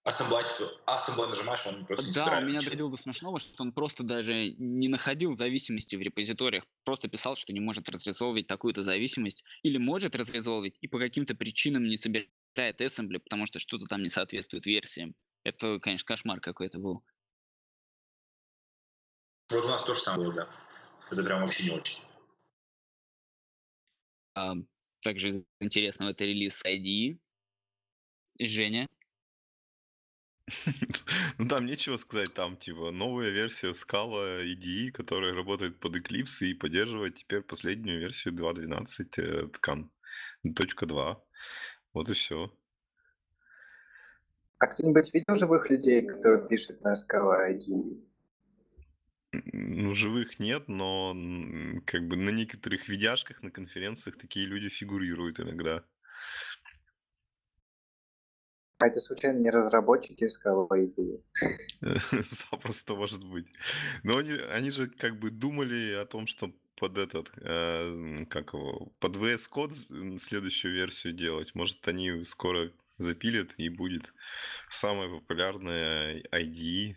Ассемблай, 0.02 0.42
типа, 0.42 0.72
ассемблай 0.86 1.28
нажимаешь, 1.28 1.64
он 1.66 1.86
просто 1.86 2.06
не 2.06 2.12
Да, 2.12 2.38
у 2.38 2.40
меня 2.40 2.58
ничего. 2.58 2.62
доходило 2.64 2.90
до 2.90 2.96
смешного, 2.96 3.38
что 3.38 3.62
он 3.62 3.72
просто 3.72 4.02
даже 4.02 4.54
не 4.58 4.88
находил 4.88 5.36
зависимости 5.36 5.94
в 5.94 6.00
репозиториях. 6.00 6.64
Просто 6.84 7.06
писал, 7.08 7.36
что 7.36 7.52
не 7.52 7.60
может 7.60 7.88
разрезолвить 7.88 8.48
такую-то 8.48 8.82
зависимость. 8.82 9.44
Или 9.62 9.78
может 9.78 10.16
разрезолвить, 10.16 10.76
и 10.80 10.88
по 10.88 10.98
каким-то 10.98 11.36
причинам 11.36 11.86
не 11.86 11.96
собирает 11.96 12.80
ассембли, 12.80 13.18
потому 13.18 13.46
что 13.46 13.60
что-то 13.60 13.86
там 13.86 14.02
не 14.02 14.08
соответствует 14.08 14.66
версиям. 14.66 15.14
Это, 15.44 15.78
конечно, 15.78 16.06
кошмар 16.06 16.40
какой-то 16.40 16.80
был. 16.80 17.04
Вот 19.50 19.64
у 19.64 19.68
нас 19.68 19.84
то 19.84 19.94
же 19.94 20.00
самое 20.00 20.28
было, 20.30 20.34
да. 20.34 20.48
Это 21.10 21.22
прям 21.22 21.42
вообще 21.42 21.64
не 21.64 21.70
очень. 21.70 22.05
Также 25.02 25.28
из 25.28 25.42
интересного 25.60 26.10
это 26.10 26.24
релиз 26.24 26.64
IDE. 26.64 27.18
Женя. 28.38 28.86
Ну, 31.38 31.48
там 31.48 31.66
нечего 31.66 31.96
сказать, 31.96 32.32
там, 32.34 32.56
типа, 32.56 32.90
новая 32.90 33.30
версия 33.30 33.72
Scala 33.72 34.42
IDE, 34.44 34.90
которая 34.90 35.34
работает 35.34 35.80
под 35.80 35.96
Eclipse 35.96 36.46
и 36.46 36.54
поддерживает 36.54 37.16
теперь 37.16 37.42
последнюю 37.42 38.00
версию 38.00 38.34
2.12, 38.34 39.06
э, 39.18 39.48
ткан, 39.48 39.90
точка 40.54 40.86
2. 40.86 41.22
Вот 41.92 42.08
и 42.10 42.14
все. 42.14 42.52
А 44.58 44.66
кто-нибудь 44.68 45.12
видел 45.12 45.36
живых 45.36 45.68
людей, 45.68 46.06
кто 46.06 46.38
пишет 46.38 46.80
на 46.82 46.94
Scala 46.94 47.50
ID? 47.50 48.02
Ну, 49.32 49.94
живых 49.94 50.38
нет, 50.38 50.68
но 50.68 51.12
м, 51.14 51.82
как 51.86 52.06
бы 52.06 52.16
на 52.16 52.30
некоторых 52.30 52.88
видяшках, 52.88 53.42
на 53.42 53.50
конференциях 53.50 54.16
такие 54.16 54.46
люди 54.46 54.68
фигурируют 54.68 55.40
иногда. 55.40 55.84
А 58.78 58.88
это 58.88 59.00
случайно 59.00 59.38
не 59.38 59.50
разработчики 59.50 60.24
Scala 60.24 60.68
ID? 60.70 61.22
Запросто 62.22 62.94
может 62.94 63.24
быть. 63.24 63.48
Но 64.02 64.18
они, 64.18 64.32
они 64.32 64.70
же 64.70 64.88
как 64.88 65.18
бы 65.18 65.30
думали 65.30 65.92
о 65.94 66.04
том, 66.04 66.26
что 66.26 66.52
под 66.76 66.98
этот, 66.98 67.32
э, 67.40 68.26
как 68.28 68.52
его, 68.52 68.92
под 68.98 69.16
VS 69.16 69.48
Code 69.50 70.18
следующую 70.18 70.74
версию 70.74 71.14
делать. 71.14 71.54
Может, 71.54 71.86
они 71.88 72.22
скоро 72.24 72.70
запилят, 72.98 73.54
и 73.56 73.68
будет 73.70 74.12
самая 74.68 75.08
популярная 75.08 76.22
IDE. 76.30 76.96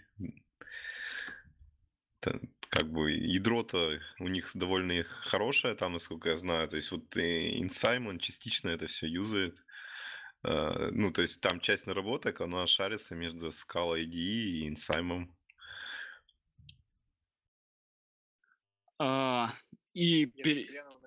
Как 2.22 2.91
бы 2.91 3.11
ядро-то 3.11 3.99
у 4.20 4.28
них 4.28 4.51
довольно 4.53 5.03
хорошее 5.03 5.76
там, 5.76 5.93
насколько 5.93 6.30
я 6.30 6.38
знаю. 6.38 6.67
То 6.67 6.76
есть 6.76 6.91
вот 6.91 7.15
InSimon 7.15 8.20
частично 8.20 8.70
это 8.70 8.88
все 8.88 9.07
юзает. 9.07 9.63
А, 10.43 10.89
ну, 10.91 11.11
то 11.11 11.22
есть 11.22 11.41
там 11.41 11.59
часть 11.59 11.88
наработок, 11.88 12.41
она 12.41 12.65
шарится 12.67 13.15
между 13.15 13.49
Scala 13.49 13.99
IDE 13.99 14.15
и 14.15 14.70
InSimon. 14.70 15.28
А, 19.01 19.49
и 19.93 20.32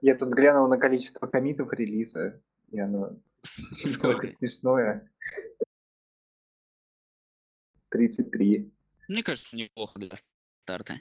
Я 0.00 0.16
тут 0.16 0.32
глянул 0.34 0.68
на 0.68 0.78
количество 0.78 1.26
комитов 1.26 1.72
релиза, 1.72 2.42
и 2.70 2.80
оно 2.80 3.18
сколько 3.42 4.26
смешное. 4.26 5.10
33. 7.90 8.72
Мне 9.08 9.22
кажется, 9.22 9.54
неплохо 9.54 9.98
для 9.98 10.16
старта. 10.62 11.00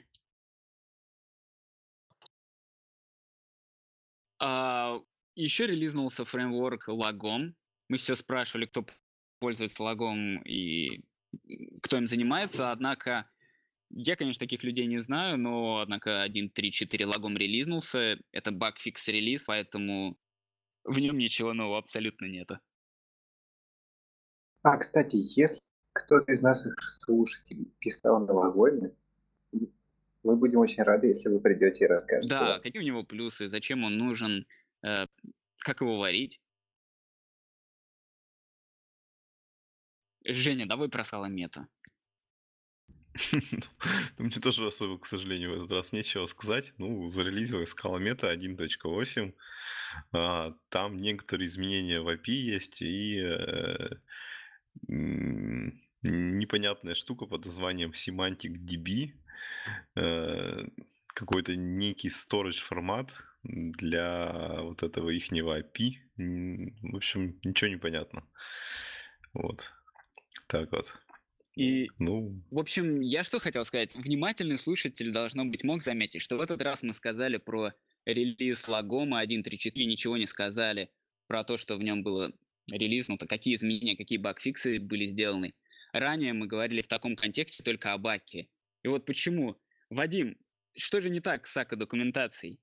А, 4.38 4.98
еще 5.34 5.66
релизнулся 5.66 6.24
фреймворк 6.24 6.88
Lagom. 6.88 7.54
Мы 7.88 7.96
все 7.96 8.16
спрашивали, 8.16 8.66
кто 8.66 8.84
пользуется 9.38 9.82
Lagom 9.82 10.42
и 10.44 11.04
кто 11.82 11.96
им 11.96 12.06
занимается, 12.06 12.72
однако 12.72 13.28
я, 13.94 14.16
конечно, 14.16 14.40
таких 14.40 14.64
людей 14.64 14.86
не 14.86 14.98
знаю, 14.98 15.38
но, 15.38 15.80
однако, 15.80 16.24
1.3.4 16.24 17.06
лагом 17.06 17.36
релизнулся. 17.36 18.18
Это 18.32 18.50
багфикс 18.50 19.06
релиз, 19.08 19.44
поэтому 19.44 20.16
в 20.84 20.98
нем 20.98 21.18
ничего 21.18 21.52
нового 21.52 21.78
абсолютно 21.78 22.26
нету. 22.26 22.58
А, 24.62 24.78
кстати, 24.78 25.16
если 25.38 25.60
кто-то 25.92 26.32
из 26.32 26.40
наших 26.40 26.74
слушателей 26.80 27.74
писал 27.80 28.24
новогодний, 28.24 28.92
мы 30.22 30.36
будем 30.36 30.58
очень 30.58 30.82
рады, 30.82 31.08
если 31.08 31.28
вы 31.28 31.40
придете 31.40 31.84
и 31.84 31.88
расскажете. 31.88 32.34
Да, 32.34 32.58
какие 32.60 32.80
у 32.82 32.84
него 32.84 33.02
плюсы, 33.02 33.48
зачем 33.48 33.84
он 33.84 33.98
нужен, 33.98 34.46
э, 34.82 35.06
как 35.58 35.80
его 35.80 35.98
варить. 35.98 36.40
Женя, 40.24 40.66
давай 40.66 40.88
про 40.88 41.04
саламета. 41.04 41.66
Ну, 44.18 44.24
мне 44.24 44.40
тоже 44.40 44.66
особо, 44.66 44.98
к 44.98 45.06
сожалению, 45.06 45.50
в 45.50 45.58
этот 45.58 45.70
раз 45.72 45.92
нечего 45.92 46.24
сказать. 46.26 46.72
Ну, 46.78 47.08
зарелизилась 47.08 47.70
скала 47.70 47.98
мета 47.98 48.32
1.8. 48.32 49.34
А, 50.12 50.54
там 50.68 51.00
некоторые 51.00 51.46
изменения 51.46 52.00
в 52.00 52.08
API 52.08 52.32
есть 52.32 52.80
и 52.80 53.18
э, 53.18 53.90
непонятная 56.02 56.94
штука 56.94 57.26
под 57.26 57.44
названием 57.44 57.90
Semantic 57.90 58.56
DB. 58.58 59.12
Э, 59.96 60.64
какой-то 61.14 61.56
некий 61.56 62.08
storage 62.08 62.60
формат 62.60 63.12
для 63.42 64.60
вот 64.62 64.82
этого 64.82 65.10
ихнего 65.10 65.60
API. 65.60 65.98
В 66.16 66.96
общем, 66.96 67.38
ничего 67.44 67.70
не 67.70 67.76
понятно. 67.76 68.24
Вот. 69.32 69.72
Так 70.46 70.70
вот. 70.72 70.98
И, 71.54 71.90
ну... 71.98 72.42
в 72.50 72.58
общем, 72.58 73.00
я 73.00 73.22
что 73.24 73.38
хотел 73.38 73.64
сказать. 73.64 73.94
Внимательный 73.94 74.56
слушатель, 74.56 75.12
должно 75.12 75.44
быть, 75.44 75.64
мог 75.64 75.82
заметить, 75.82 76.22
что 76.22 76.38
в 76.38 76.40
этот 76.40 76.62
раз 76.62 76.82
мы 76.82 76.94
сказали 76.94 77.36
про 77.36 77.72
релиз 78.06 78.68
Лагома 78.68 79.22
1.3.4, 79.22 79.72
ничего 79.84 80.16
не 80.16 80.26
сказали 80.26 80.90
про 81.26 81.44
то, 81.44 81.56
что 81.58 81.76
в 81.76 81.82
нем 81.82 82.02
было 82.02 82.32
релизнуто, 82.70 83.26
какие 83.26 83.54
изменения, 83.54 83.96
какие 83.96 84.18
багфиксы 84.18 84.80
были 84.80 85.06
сделаны. 85.06 85.54
Ранее 85.92 86.32
мы 86.32 86.46
говорили 86.46 86.80
в 86.80 86.88
таком 86.88 87.16
контексте 87.16 87.62
только 87.62 87.92
о 87.92 87.98
баке. 87.98 88.48
И 88.82 88.88
вот 88.88 89.06
почему. 89.06 89.60
Вадим, 89.90 90.36
что 90.76 91.00
же 91.00 91.10
не 91.10 91.20
так 91.20 91.46
с 91.46 91.56
АКО 91.56 91.76
документацией? 91.76 92.60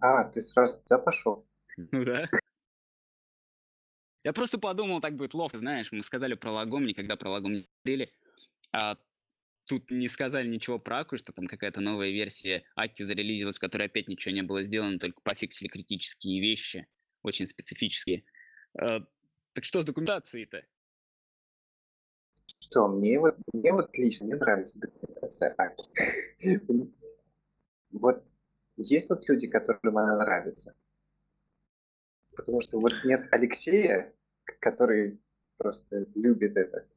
А, 0.00 0.24
ты 0.24 0.40
сразу 0.40 0.82
туда 0.82 0.98
пошел? 0.98 1.46
Ну 1.90 2.04
да. 2.04 2.28
Я 4.24 4.32
просто 4.32 4.58
подумал, 4.58 5.00
так 5.00 5.16
будет 5.16 5.34
ловко, 5.34 5.58
знаешь, 5.58 5.90
мы 5.90 6.02
сказали 6.02 6.34
про 6.34 6.52
лагом, 6.52 6.84
никогда 6.84 7.16
про 7.16 7.30
лагом 7.30 7.54
не 7.54 7.68
говорили, 7.84 8.12
а 8.72 8.96
тут 9.68 9.90
не 9.90 10.06
сказали 10.06 10.46
ничего 10.46 10.78
про 10.78 11.00
Аку, 11.00 11.16
что 11.16 11.32
там 11.32 11.46
какая-то 11.46 11.80
новая 11.80 12.10
версия 12.10 12.62
Аки 12.76 13.02
зарелизилась, 13.02 13.56
в 13.56 13.60
которой 13.60 13.86
опять 13.86 14.08
ничего 14.08 14.32
не 14.34 14.42
было 14.42 14.62
сделано, 14.62 14.98
только 14.98 15.20
пофиксили 15.22 15.68
критические 15.68 16.40
вещи, 16.40 16.86
очень 17.22 17.48
специфические. 17.48 18.24
А, 18.78 19.00
так 19.54 19.64
что 19.64 19.82
с 19.82 19.84
документацией-то? 19.84 20.66
Что, 22.72 22.88
мне 22.88 23.20
вот, 23.20 23.36
мне 23.52 23.70
вот 23.70 23.94
лично 23.98 24.24
не 24.24 24.34
нравится 24.34 24.80
документация 24.80 25.54
Аки. 25.58 25.84
Вот 27.90 28.24
есть 28.78 29.08
тут 29.08 29.28
люди, 29.28 29.46
которым 29.46 29.98
она 29.98 30.16
нравится. 30.16 30.74
Потому 32.34 32.62
что 32.62 32.80
вот 32.80 32.92
нет 33.04 33.28
Алексея, 33.30 34.14
который 34.60 35.20
просто 35.58 36.06
любит 36.14 36.56
это. 36.56 36.88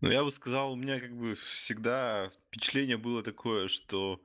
Ну, 0.00 0.10
я 0.10 0.24
бы 0.24 0.30
сказал, 0.30 0.72
у 0.72 0.76
меня 0.76 0.98
как 0.98 1.14
бы 1.14 1.34
всегда 1.34 2.30
впечатление 2.46 2.96
было 2.96 3.22
такое, 3.22 3.68
что 3.68 4.22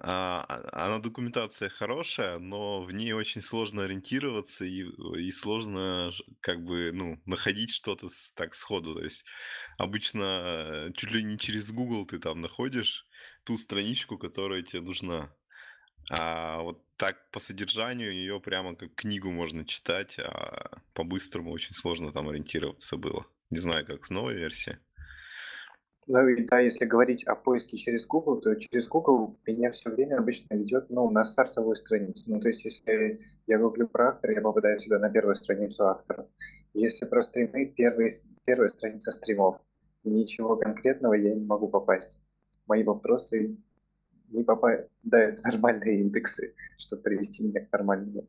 она 0.00 0.98
документация 0.98 1.68
хорошая, 1.68 2.38
но 2.38 2.82
в 2.82 2.92
ней 2.92 3.12
очень 3.12 3.42
сложно 3.42 3.84
ориентироваться 3.84 4.64
и, 4.64 4.84
и 5.18 5.30
сложно 5.30 6.10
как 6.40 6.64
бы 6.64 6.90
ну 6.92 7.20
находить 7.26 7.70
что-то 7.70 8.08
с, 8.08 8.32
так 8.32 8.54
сходу. 8.54 8.94
То 8.94 9.04
есть 9.04 9.24
обычно 9.76 10.42
э, 10.44 10.90
чуть 10.94 11.10
ли 11.10 11.22
не 11.22 11.38
через 11.38 11.72
Google 11.72 12.06
ты 12.06 12.18
там 12.18 12.40
находишь 12.40 13.06
ту 13.44 13.56
страничку, 13.58 14.18
которая 14.18 14.62
тебе 14.62 14.82
нужна. 14.82 15.34
А 16.10 16.60
вот 16.62 16.82
так 16.96 17.30
по 17.30 17.40
содержанию 17.40 18.12
ее 18.12 18.40
прямо 18.40 18.74
как 18.74 18.94
книгу 18.94 19.30
можно 19.30 19.64
читать, 19.64 20.18
а 20.18 20.80
по-быстрому 20.94 21.50
очень 21.50 21.74
сложно 21.74 22.12
там 22.12 22.28
ориентироваться 22.28 22.96
было. 22.96 23.26
Не 23.50 23.58
знаю, 23.58 23.86
как 23.86 24.06
с 24.06 24.10
новой 24.10 24.34
версии. 24.34 24.78
Ну 26.10 26.26
и 26.26 26.42
да, 26.46 26.60
если 26.60 26.86
говорить 26.86 27.24
о 27.24 27.34
поиске 27.34 27.76
через 27.76 28.06
Google, 28.06 28.40
то 28.40 28.54
через 28.54 28.88
Google 28.88 29.36
меня 29.46 29.70
все 29.72 29.90
время 29.90 30.16
обычно 30.16 30.54
ведет 30.54 30.88
ну, 30.88 31.10
на 31.10 31.22
стартовую 31.22 31.76
страницу. 31.76 32.32
Ну, 32.32 32.40
то 32.40 32.48
есть, 32.48 32.64
если 32.64 33.18
я 33.46 33.58
гуглю 33.58 33.86
про 33.88 34.08
актора, 34.08 34.32
я 34.32 34.40
попадаю 34.40 34.80
сюда 34.80 34.98
на 34.98 35.10
первую 35.10 35.34
страницу 35.34 35.86
акторов. 35.86 36.26
Если 36.72 37.04
про 37.04 37.20
стримы, 37.20 37.66
первый, 37.76 38.10
первая 38.46 38.68
страница 38.68 39.10
стримов. 39.12 39.60
Ничего 40.02 40.56
конкретного 40.56 41.12
я 41.12 41.34
не 41.34 41.44
могу 41.44 41.68
попасть. 41.68 42.22
Мои 42.66 42.84
вопросы 42.84 43.58
не 44.30 44.44
попадают 44.44 45.40
в 45.40 45.44
нормальные 45.44 46.00
индексы, 46.00 46.54
чтобы 46.78 47.02
привести 47.02 47.46
меня 47.46 47.66
к 47.66 47.70
нормальному 47.70 48.26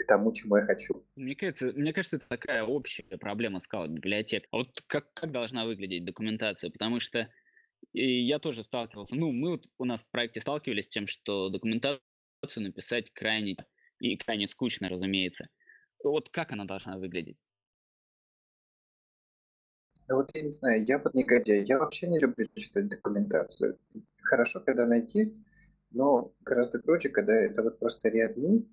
к 0.00 0.06
тому, 0.06 0.32
чему 0.32 0.56
я 0.56 0.62
хочу. 0.62 1.04
Мне 1.16 1.34
кажется, 1.34 1.72
мне 1.74 1.92
кажется, 1.92 2.16
это 2.16 2.28
такая 2.28 2.64
общая 2.64 3.02
проблема 3.18 3.60
скала 3.60 3.88
библиотек. 3.88 4.44
А 4.50 4.58
вот 4.58 4.82
как, 4.86 5.12
как 5.12 5.32
должна 5.32 5.64
выглядеть 5.64 6.04
документация? 6.04 6.70
Потому 6.70 7.00
что 7.00 7.28
и 7.92 8.26
я 8.26 8.38
тоже 8.38 8.62
сталкивался. 8.62 9.16
Ну, 9.16 9.32
мы 9.32 9.52
вот 9.52 9.66
у 9.78 9.84
нас 9.84 10.02
в 10.02 10.10
проекте 10.10 10.40
сталкивались 10.40 10.84
с 10.84 10.88
тем, 10.88 11.06
что 11.06 11.48
документацию 11.48 12.02
написать 12.56 13.10
крайне 13.12 13.56
и 13.98 14.16
крайне 14.16 14.46
скучно, 14.46 14.88
разумеется. 14.88 15.44
Вот 16.02 16.28
как 16.30 16.52
она 16.52 16.64
должна 16.64 16.98
выглядеть? 16.98 17.42
Да 20.08 20.16
вот 20.16 20.30
я 20.34 20.42
не 20.42 20.50
знаю, 20.50 20.84
я 20.86 20.98
вот 20.98 21.14
негодяй, 21.14 21.64
я 21.64 21.78
вообще 21.78 22.08
не 22.08 22.18
люблю 22.18 22.48
читать 22.56 22.88
документацию 22.88 23.78
хорошо, 24.22 24.60
когда 24.60 24.84
она 24.84 24.96
есть, 24.96 25.46
но 25.90 26.32
гораздо 26.40 26.80
круче, 26.80 27.10
когда 27.10 27.32
это 27.32 27.62
вот 27.62 27.78
просто 27.78 28.08
readme, 28.08 28.66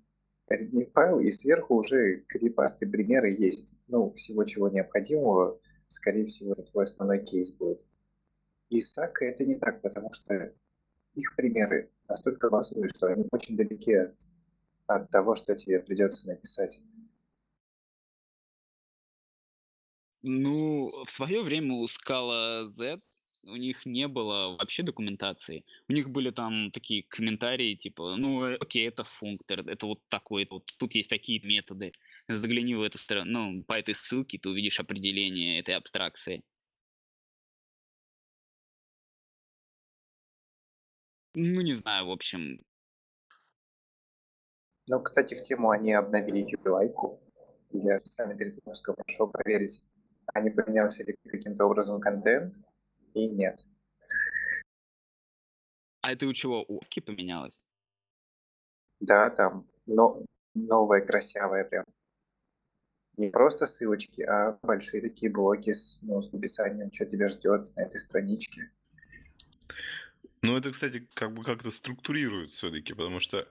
readme 0.50 0.90
файл, 0.92 1.20
и 1.20 1.30
сверху 1.30 1.76
уже 1.76 2.20
крипасты 2.28 2.86
примеры 2.86 3.30
есть. 3.30 3.76
Ну, 3.86 4.12
всего 4.12 4.44
чего 4.44 4.68
необходимого, 4.68 5.58
скорее 5.86 6.26
всего, 6.26 6.52
это 6.52 6.62
твой 6.64 6.84
основной 6.84 7.24
кейс 7.24 7.52
будет. 7.52 7.84
И 8.70 8.80
с 8.80 8.92
Сака 8.92 9.24
это 9.24 9.44
не 9.44 9.58
так, 9.58 9.80
потому 9.82 10.12
что 10.12 10.52
их 11.14 11.34
примеры 11.36 11.90
настолько 12.08 12.50
важны, 12.50 12.88
что 12.88 13.06
они 13.06 13.26
очень 13.32 13.56
далеки 13.56 13.94
от, 13.94 14.14
от 14.86 15.10
того, 15.10 15.34
что 15.34 15.56
тебе 15.56 15.80
придется 15.80 16.28
написать. 16.28 16.80
Ну, 20.22 20.90
в 21.04 21.10
свое 21.10 21.42
время 21.42 21.74
у 21.74 21.86
Scala 21.86 22.64
Z 22.64 23.00
у 23.48 23.56
них 23.56 23.86
не 23.86 24.08
было 24.08 24.56
вообще 24.56 24.82
документации. 24.82 25.64
У 25.88 25.92
них 25.92 26.10
были 26.10 26.30
там 26.30 26.70
такие 26.70 27.02
комментарии, 27.04 27.74
типа, 27.74 28.16
ну, 28.16 28.44
э, 28.44 28.56
окей, 28.56 28.88
это 28.88 29.04
функтор, 29.04 29.60
это 29.60 29.86
вот 29.86 30.00
такой, 30.08 30.46
вот 30.50 30.64
тут 30.78 30.94
есть 30.94 31.10
такие 31.10 31.40
методы. 31.40 31.92
Загляни 32.28 32.74
в 32.74 32.82
эту 32.82 32.98
сторону, 32.98 33.30
ну, 33.30 33.62
по 33.64 33.78
этой 33.78 33.94
ссылке 33.94 34.38
ты 34.38 34.48
увидишь 34.48 34.80
определение 34.80 35.60
этой 35.60 35.74
абстракции. 35.76 36.42
Ну, 41.34 41.60
не 41.60 41.74
знаю, 41.74 42.06
в 42.06 42.10
общем. 42.10 42.60
Ну, 44.88 45.00
кстати, 45.02 45.34
в 45.34 45.42
тему 45.42 45.70
они 45.70 45.92
обновили 45.92 46.46
UI-ку. 46.56 47.20
Я 47.72 47.98
специально 47.98 48.36
перед 48.36 48.54
выпуском 48.56 48.96
пошел 48.96 49.28
проверить, 49.28 49.82
а 50.32 50.40
не 50.40 50.50
поменялся 50.50 51.04
ли 51.04 51.14
каким-то 51.24 51.66
образом 51.66 52.00
контент, 52.00 52.56
и 53.18 53.30
нет. 53.30 53.60
А 56.02 56.12
это 56.12 56.26
у 56.26 56.32
чего? 56.32 56.64
У 56.68 56.78
Оки 56.78 57.00
поменялось? 57.00 57.62
Да, 59.00 59.30
там 59.30 59.66
но, 59.88 60.24
новая, 60.54 61.00
красивая 61.00 61.64
прям. 61.64 61.84
Не 63.16 63.30
просто 63.30 63.66
ссылочки, 63.66 64.22
а 64.22 64.58
большие 64.62 65.02
такие 65.02 65.32
блоки 65.32 65.72
с, 65.72 65.98
ну, 66.02 66.22
с 66.22 66.32
написанием, 66.32 66.92
что 66.92 67.04
тебя 67.06 67.28
ждет 67.28 67.66
на 67.74 67.80
этой 67.80 68.00
страничке. 68.00 68.70
Ну, 70.42 70.56
это, 70.56 70.70
кстати, 70.70 71.08
как 71.14 71.34
бы 71.34 71.42
как-то 71.42 71.72
структурирует 71.72 72.52
все-таки, 72.52 72.92
потому 72.92 73.18
что 73.18 73.48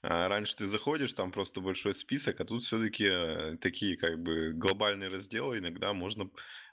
а, 0.00 0.28
раньше 0.28 0.56
ты 0.56 0.66
заходишь, 0.66 1.12
там 1.12 1.32
просто 1.32 1.60
большой 1.60 1.92
список, 1.92 2.40
а 2.40 2.46
тут 2.46 2.62
все-таки 2.62 3.08
а, 3.08 3.58
такие 3.58 3.98
как 3.98 4.18
бы 4.22 4.52
глобальные 4.54 5.10
разделы, 5.10 5.58
иногда 5.58 5.92
можно 5.92 6.30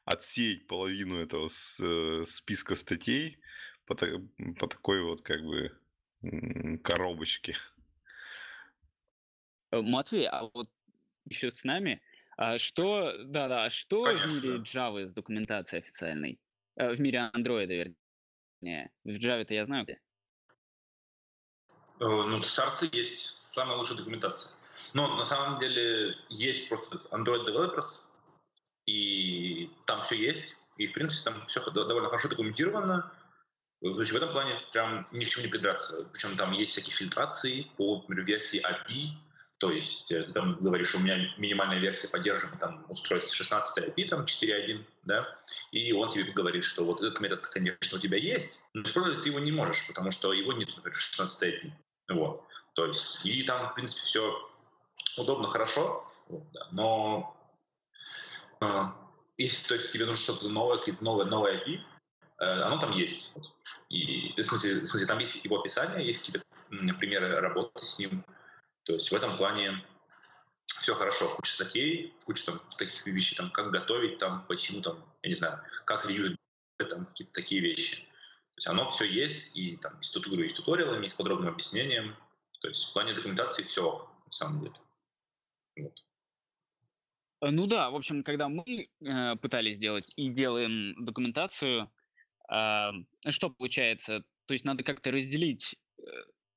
отсеять 0.07 0.67
половину 0.67 1.19
этого 1.19 1.49
с, 1.49 1.79
э, 1.81 2.23
списка 2.25 2.75
статей 2.75 3.39
по, 3.85 3.93
по 3.93 4.67
такой 4.67 5.03
вот 5.03 5.21
как 5.21 5.43
бы 5.43 5.77
коробочке. 6.81 7.57
Э, 9.71 9.81
Матвей, 9.81 10.27
а 10.27 10.49
вот 10.53 10.69
еще 11.25 11.51
с 11.51 11.65
нами, 11.65 12.01
а 12.37 12.57
что, 12.57 13.21
да-да, 13.25 13.65
а 13.65 13.69
что 13.69 14.05
Конечно. 14.05 14.27
в 14.27 14.31
мире 14.31 14.57
Java 14.59 15.05
с 15.05 15.13
документацией 15.13 15.81
официальной? 15.81 16.39
Э, 16.77 16.93
в 16.93 17.01
мире 17.01 17.29
Android, 17.33 17.67
вернее. 17.67 18.91
В 19.03 19.09
Java-то 19.09 19.53
я 19.53 19.65
знаю 19.65 19.83
где. 19.83 19.99
Ну, 21.99 22.41
старцы 22.43 22.87
есть 22.93 23.45
самая 23.45 23.75
лучшая 23.75 23.97
документация. 23.97 24.53
Но 24.93 25.17
на 25.17 25.25
самом 25.25 25.59
деле 25.59 26.15
есть 26.29 26.69
просто 26.69 26.95
Android 27.11 27.45
Developers, 27.45 28.07
и 28.87 29.69
там 29.85 30.01
все 30.01 30.15
есть, 30.15 30.57
и 30.77 30.87
в 30.87 30.93
принципе 30.93 31.29
там 31.29 31.45
все 31.45 31.61
довольно 31.69 32.09
хорошо 32.09 32.29
документировано. 32.29 33.11
То 33.81 34.01
есть 34.01 34.11
в 34.11 34.15
этом 34.15 34.31
плане 34.31 34.59
прям 34.71 35.07
ни 35.11 35.23
к 35.23 35.27
чему 35.27 35.45
не 35.45 35.51
придраться. 35.51 36.09
Причем 36.11 36.35
там 36.35 36.51
есть 36.53 36.71
всякие 36.71 36.95
фильтрации 36.95 37.67
по 37.77 37.97
например, 37.97 38.25
версии 38.25 38.59
API, 38.65 39.11
то 39.59 39.71
есть 39.71 40.11
э, 40.11 40.23
ты 40.23 40.33
там 40.33 40.55
говоришь, 40.59 40.93
у 40.93 40.99
меня 40.99 41.17
минимальная 41.37 41.79
версия 41.79 42.07
поддерживает 42.09 42.59
там 42.59 42.85
устройство 42.89 43.35
16 43.35 43.89
IP, 43.89 44.07
там 44.07 44.21
4.1, 44.25 44.83
да, 45.03 45.27
и 45.71 45.91
он 45.93 46.11
тебе 46.11 46.31
говорит, 46.31 46.63
что 46.63 46.85
вот 46.85 47.01
этот 47.01 47.19
метод, 47.19 47.45
конечно, 47.47 47.97
у 47.97 48.01
тебя 48.01 48.17
есть, 48.17 48.69
но 48.73 48.87
использовать 48.87 49.23
ты 49.23 49.29
его 49.29 49.39
не 49.39 49.51
можешь, 49.51 49.87
потому 49.87 50.11
что 50.11 50.31
его 50.31 50.53
нет, 50.53 50.69
например, 50.75 50.95
16 50.95 51.43
IP. 51.43 51.71
Вот. 52.09 52.43
То 52.73 52.85
есть, 52.85 53.25
и 53.25 53.43
там, 53.43 53.71
в 53.71 53.73
принципе, 53.75 54.01
все 54.03 54.49
удобно, 55.17 55.47
хорошо, 55.47 56.07
вот, 56.27 56.43
да, 56.53 56.67
но 56.71 57.36
если 59.37 59.67
то 59.67 59.73
есть, 59.75 59.91
тебе 59.91 60.05
нужно 60.05 60.23
что-то 60.23 60.49
новое, 60.49 60.77
какие-то 60.79 61.03
новые, 61.03 61.27
новое 61.27 61.63
IP, 61.63 61.79
э, 62.39 62.45
оно 62.61 62.79
там 62.79 62.91
есть. 62.91 63.35
И, 63.89 64.33
в 64.35 64.43
смысле, 64.43 64.81
в 64.81 64.87
смысле, 64.87 65.07
там 65.07 65.19
есть 65.19 65.43
его 65.43 65.59
описание, 65.59 66.05
есть 66.05 66.25
какие-то 66.25 66.45
примеры 66.99 67.39
работы 67.39 67.85
с 67.85 67.99
ним, 67.99 68.25
то 68.83 68.93
есть 68.93 69.11
в 69.11 69.15
этом 69.15 69.37
плане 69.37 69.83
все 70.65 70.95
хорошо. 70.95 71.29
Куча 71.35 71.51
статей, 71.51 72.13
куча 72.25 72.45
там 72.45 72.59
таких 72.77 73.05
вещей, 73.05 73.35
там, 73.35 73.51
как 73.51 73.71
готовить, 73.71 74.17
там, 74.17 74.45
почему 74.47 74.81
там, 74.81 75.03
я 75.21 75.29
не 75.29 75.35
знаю, 75.35 75.61
как 75.85 76.05
реюзать, 76.05 76.37
там, 76.89 77.05
какие-то 77.05 77.33
такие 77.33 77.61
вещи. 77.61 77.97
То 77.97 78.59
есть 78.59 78.67
оно 78.67 78.89
все 78.89 79.05
есть, 79.05 79.55
и 79.55 79.77
там 79.77 79.99
туториалы, 80.01 80.45
есть 80.45 80.57
туториалами, 80.57 81.03
есть 81.03 81.17
подробным 81.17 81.49
объяснением. 81.49 82.15
То 82.61 82.69
есть 82.69 82.89
в 82.89 82.93
плане 82.93 83.13
документации 83.13 83.63
все, 83.63 84.09
на 84.25 84.31
самом 84.31 84.61
деле. 84.61 84.75
Вот. 85.77 86.06
Э, 87.41 87.49
ну 87.51 87.67
да, 87.67 87.89
в 87.89 87.95
общем, 87.95 88.23
когда 88.23 88.49
мы 88.49 88.63
э, 89.01 89.35
пытались 89.37 89.77
сделать 89.77 90.11
и 90.15 90.29
делаем 90.29 90.95
документацию, 91.03 91.91
э, 92.51 92.91
что 93.29 93.49
получается? 93.49 94.23
То 94.45 94.53
есть 94.53 94.65
надо 94.65 94.83
как-то 94.83 95.11
разделить 95.11 95.75
э, 95.99 96.03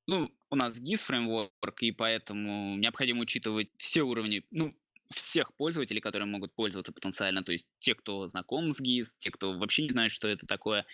ну, 0.07 0.31
у 0.51 0.57
нас 0.57 0.81
GIS 0.81 0.99
фреймворк, 0.99 1.83
и 1.83 1.93
поэтому 1.93 2.77
необходимо 2.77 3.21
учитывать 3.23 3.69
все 3.77 4.03
уровни, 4.03 4.45
ну, 4.51 4.75
всех 5.13 5.55
пользователей, 5.55 6.01
которые 6.01 6.27
могут 6.27 6.55
пользоваться 6.55 6.93
потенциально, 6.93 7.43
то 7.43 7.53
есть 7.53 7.71
те, 7.79 7.95
кто 7.95 8.27
знаком 8.29 8.73
с 8.73 8.81
GIS, 8.81 9.17
те, 9.19 9.31
кто 9.31 9.57
вообще 9.59 9.85
не 9.85 9.91
знает, 9.91 10.11
что 10.11 10.29
это 10.29 10.47
такое, 10.47 10.87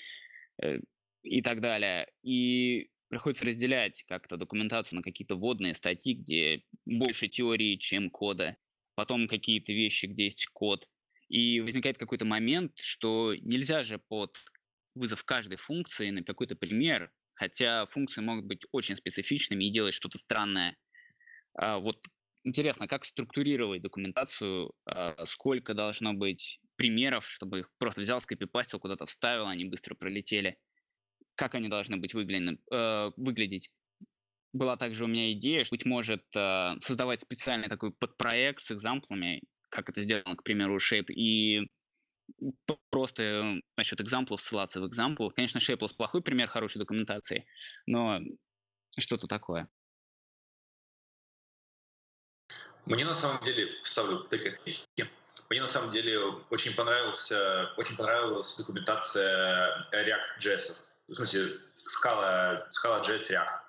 э, 0.62 0.80
и 1.22 1.42
так 1.42 1.60
далее. 1.60 2.08
И 2.22 2.90
приходится 3.08 3.46
разделять 3.46 4.04
как-то 4.06 4.36
документацию 4.36 4.98
на 4.98 5.02
какие-то 5.02 5.36
вводные 5.36 5.74
статьи, 5.74 6.14
где 6.14 6.62
больше 6.84 7.28
теории, 7.28 7.76
чем 7.76 8.10
кода, 8.10 8.56
потом 8.96 9.28
какие-то 9.28 9.72
вещи, 9.72 10.06
где 10.06 10.24
есть 10.24 10.46
код. 10.46 10.88
И 11.28 11.60
возникает 11.60 11.98
какой-то 11.98 12.24
момент, 12.24 12.72
что 12.80 13.34
нельзя 13.36 13.84
же 13.84 13.98
под 13.98 14.34
вызов 14.94 15.24
каждой 15.24 15.56
функции 15.56 16.10
на 16.10 16.24
какой-то 16.24 16.56
пример 16.56 17.12
хотя 17.36 17.86
функции 17.86 18.22
могут 18.22 18.46
быть 18.46 18.62
очень 18.72 18.96
специфичными 18.96 19.64
и 19.64 19.70
делать 19.70 19.94
что-то 19.94 20.18
странное. 20.18 20.76
А, 21.54 21.78
вот 21.78 22.04
интересно, 22.42 22.88
как 22.88 23.04
структурировать 23.04 23.82
документацию, 23.82 24.72
а, 24.86 25.24
сколько 25.26 25.74
должно 25.74 26.14
быть 26.14 26.60
примеров, 26.76 27.28
чтобы 27.28 27.60
их 27.60 27.70
просто 27.78 28.00
взял, 28.00 28.20
скопипастил, 28.20 28.80
куда-то 28.80 29.06
вставил, 29.06 29.46
они 29.46 29.66
быстро 29.66 29.94
пролетели. 29.94 30.58
Как 31.34 31.54
они 31.54 31.68
должны 31.68 31.98
быть 31.98 32.14
выглядены, 32.14 32.58
э, 32.72 33.10
выглядеть? 33.16 33.70
Была 34.56 34.76
также 34.78 35.04
у 35.04 35.06
меня 35.06 35.32
идея, 35.32 35.64
что, 35.64 35.74
быть 35.74 35.84
может, 35.84 36.24
э, 36.34 36.76
создавать 36.80 37.20
специальный 37.20 37.68
такой 37.68 37.92
подпроект 37.92 38.62
с 38.64 38.72
экзамплами, 38.72 39.42
как 39.68 39.90
это 39.90 40.00
сделано, 40.00 40.34
к 40.34 40.42
примеру, 40.42 40.78
Shape, 40.78 41.12
и 41.12 41.70
просто 42.88 43.60
насчет 43.76 44.00
экзамплов 44.00 44.40
ссылаться 44.40 44.80
в 44.80 44.86
экзампл. 44.86 45.28
Конечно, 45.28 45.58
Shapeless 45.58 45.94
плохой 45.94 46.22
пример 46.22 46.48
хорошей 46.48 46.78
документации, 46.78 47.46
но 47.84 48.20
что-то 48.98 49.26
такое. 49.26 49.68
Мне 52.86 53.04
на 53.04 53.14
самом 53.14 53.44
деле, 53.44 53.70
вставлю 53.82 54.20
такие 54.24 54.58
мне 55.48 55.60
на 55.60 55.68
самом 55.68 55.92
деле 55.92 56.18
очень 56.50 56.74
понравился, 56.74 57.70
очень 57.76 57.96
понравилась 57.96 58.56
документация 58.56 59.80
React.js. 59.92 60.94
В 61.08 61.14
смысле, 61.14 61.42
Scala, 61.76 62.66
Scala 62.70 63.00
JS 63.02 63.30
React. 63.30 63.65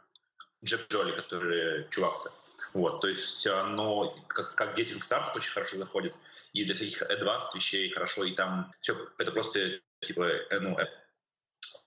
Джефф 0.64 0.88
Джоли, 0.90 1.12
который 1.12 1.88
чувак-то. 1.90 2.32
Вот, 2.74 3.02
то 3.02 3.08
есть 3.08 3.46
оно 3.48 4.16
как, 4.28 4.56
как 4.56 4.78
getting 4.78 4.98
start 4.98 5.36
очень 5.36 5.52
хорошо 5.52 5.78
заходит 5.78 6.14
и 6.54 6.66
для 6.66 6.76
всяких 6.76 7.04
advanced 7.04 7.56
вещей 7.56 7.92
хорошо, 7.92 8.24
и 8.24 8.34
там 8.34 8.72
все, 8.82 8.98
это 9.18 9.32
просто 9.32 9.80
типа, 10.02 10.24
э, 10.24 10.60
ну, 10.60 10.78
э, 10.78 10.88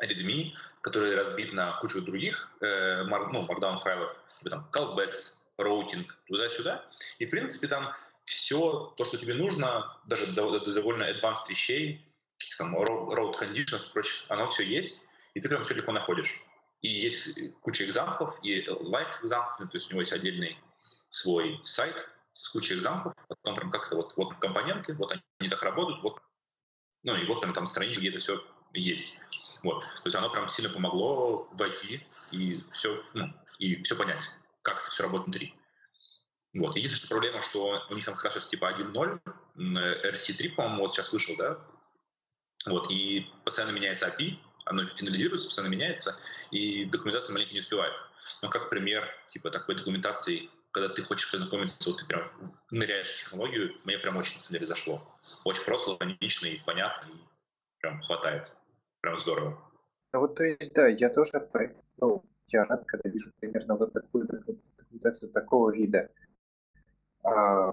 readme, 0.02 0.54
который 0.80 1.16
разбит 1.16 1.52
на 1.52 1.78
кучу 1.80 2.02
других 2.02 2.52
э, 2.60 3.02
ну, 3.02 3.40
markdown 3.40 3.78
файлов, 3.78 4.16
типа 4.28 4.50
там 4.50 4.70
callbacks, 4.72 5.42
routing, 5.56 6.16
туда-сюда. 6.28 6.84
И, 7.18 7.26
в 7.26 7.30
принципе, 7.30 7.66
там 7.68 7.92
все 8.24 8.94
то, 8.96 9.04
что 9.04 9.16
тебе 9.16 9.34
нужно, 9.34 9.96
даже 10.06 10.32
довольно 10.32 11.10
advanced 11.10 11.48
вещей, 11.48 12.04
там 12.56 12.76
road 12.78 13.38
conditions 13.38 13.88
и 13.88 13.92
прочее, 13.92 14.26
оно 14.28 14.48
все 14.50 14.64
есть, 14.64 15.08
и 15.34 15.40
ты 15.40 15.48
прям 15.48 15.62
все 15.62 15.74
легко 15.74 15.92
находишь. 15.92 16.44
И 16.80 16.88
есть 16.88 17.38
куча 17.60 17.84
экзамплов, 17.84 18.38
и 18.42 18.64
live 18.64 19.22
экзамплов, 19.22 19.70
то 19.70 19.76
есть 19.76 19.88
у 19.88 19.90
него 19.90 20.00
есть 20.00 20.12
отдельный 20.12 20.58
свой 21.10 21.60
сайт, 21.64 22.08
с 22.32 22.48
кучей 22.48 22.74
экзамплов, 22.74 23.14
потом 23.28 23.54
прям 23.54 23.70
как-то 23.70 23.96
вот, 23.96 24.16
вот 24.16 24.34
компоненты, 24.36 24.94
вот 24.94 25.12
они 25.12 25.50
так 25.50 25.62
работают, 25.62 26.02
вот, 26.02 26.20
ну 27.02 27.16
и 27.16 27.26
вот 27.26 27.40
прям 27.40 27.52
там 27.52 27.66
страничка, 27.66 28.00
где 28.00 28.10
это 28.10 28.18
все 28.18 28.42
есть. 28.72 29.18
Вот. 29.62 29.82
То 29.82 30.02
есть 30.04 30.16
оно 30.16 30.30
прям 30.30 30.48
сильно 30.48 30.72
помогло 30.72 31.48
войти 31.52 32.06
и 32.30 32.60
все, 32.70 33.02
ну, 33.12 33.32
и 33.58 33.82
все 33.82 33.94
понять, 33.96 34.22
как 34.62 34.80
это 34.80 34.90
все 34.90 35.02
работает 35.02 35.26
внутри. 35.26 35.54
Вот. 36.54 36.76
Единственная 36.76 37.20
проблема, 37.20 37.42
что 37.42 37.86
у 37.90 37.94
них 37.94 38.04
там 38.04 38.16
сейчас 38.16 38.48
типа 38.48 38.72
1.0, 38.72 39.20
RC3, 39.56 40.54
по-моему, 40.54 40.82
вот 40.82 40.94
сейчас 40.94 41.12
вышел, 41.12 41.36
да? 41.36 41.58
Вот, 42.66 42.90
и 42.90 43.26
постоянно 43.44 43.72
меняется 43.72 44.08
API, 44.08 44.38
оно 44.70 44.86
финализируется, 44.86 45.48
постоянно 45.48 45.72
меняется, 45.72 46.14
и 46.50 46.84
документация 46.86 47.32
маленько 47.32 47.52
не 47.52 47.60
успевает. 47.60 47.92
Но 48.42 48.48
как 48.48 48.70
пример 48.70 49.08
типа 49.28 49.50
такой 49.50 49.74
документации 49.74 50.48
когда 50.72 50.88
ты 50.88 51.02
хочешь 51.02 51.30
познакомиться, 51.30 51.76
вот 51.90 51.98
ты 51.98 52.06
прям 52.06 52.30
ныряешь 52.70 53.10
в 53.10 53.24
технологию, 53.24 53.74
мне 53.84 53.98
прям 53.98 54.16
очень 54.16 54.40
на 54.40 54.52
деле 54.52 54.64
зашло. 54.64 55.02
Очень 55.44 55.64
просто, 55.64 55.96
логично 55.98 56.46
и 56.46 56.60
понятно, 56.64 57.08
и 57.08 57.18
прям 57.80 58.00
хватает. 58.02 58.48
Прям 59.00 59.18
здорово. 59.18 59.58
Ну 60.12 60.20
вот, 60.20 60.36
то 60.36 60.44
есть, 60.44 60.72
да, 60.74 60.86
я 60.88 61.10
тоже, 61.10 61.48
ну, 61.98 62.24
я 62.46 62.64
рад, 62.66 62.84
когда 62.86 63.08
вижу 63.08 63.30
примерно 63.40 63.76
вот 63.76 63.92
такую 63.92 64.26
документацию 64.26 65.32
такого 65.32 65.72
вида. 65.72 66.10
А, 67.22 67.72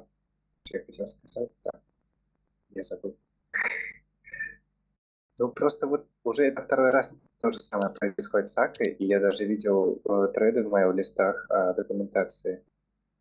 что 0.63 0.77
я 0.77 0.85
хотел 0.85 1.07
сказать, 1.07 1.51
да, 1.63 1.71
я 2.69 2.81
забыл. 2.83 3.17
Ну, 5.39 5.49
просто 5.49 5.87
вот 5.87 6.07
уже 6.23 6.45
это 6.45 6.61
второй 6.61 6.91
раз 6.91 7.13
то 7.39 7.51
же 7.51 7.59
самое 7.59 7.93
происходит 7.93 8.49
с 8.49 8.57
Акой, 8.57 8.93
и 8.93 9.05
я 9.05 9.19
даже 9.19 9.45
видел 9.45 10.01
э, 10.03 10.27
треды 10.33 10.63
в 10.63 10.69
моих 10.69 10.95
листах 10.95 11.45
о 11.49 11.73
документации 11.73 12.63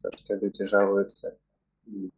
то, 0.01 0.11
что 0.17 0.35
люди 0.37 0.65
жалуются. 0.65 1.37
Ну, 1.87 2.11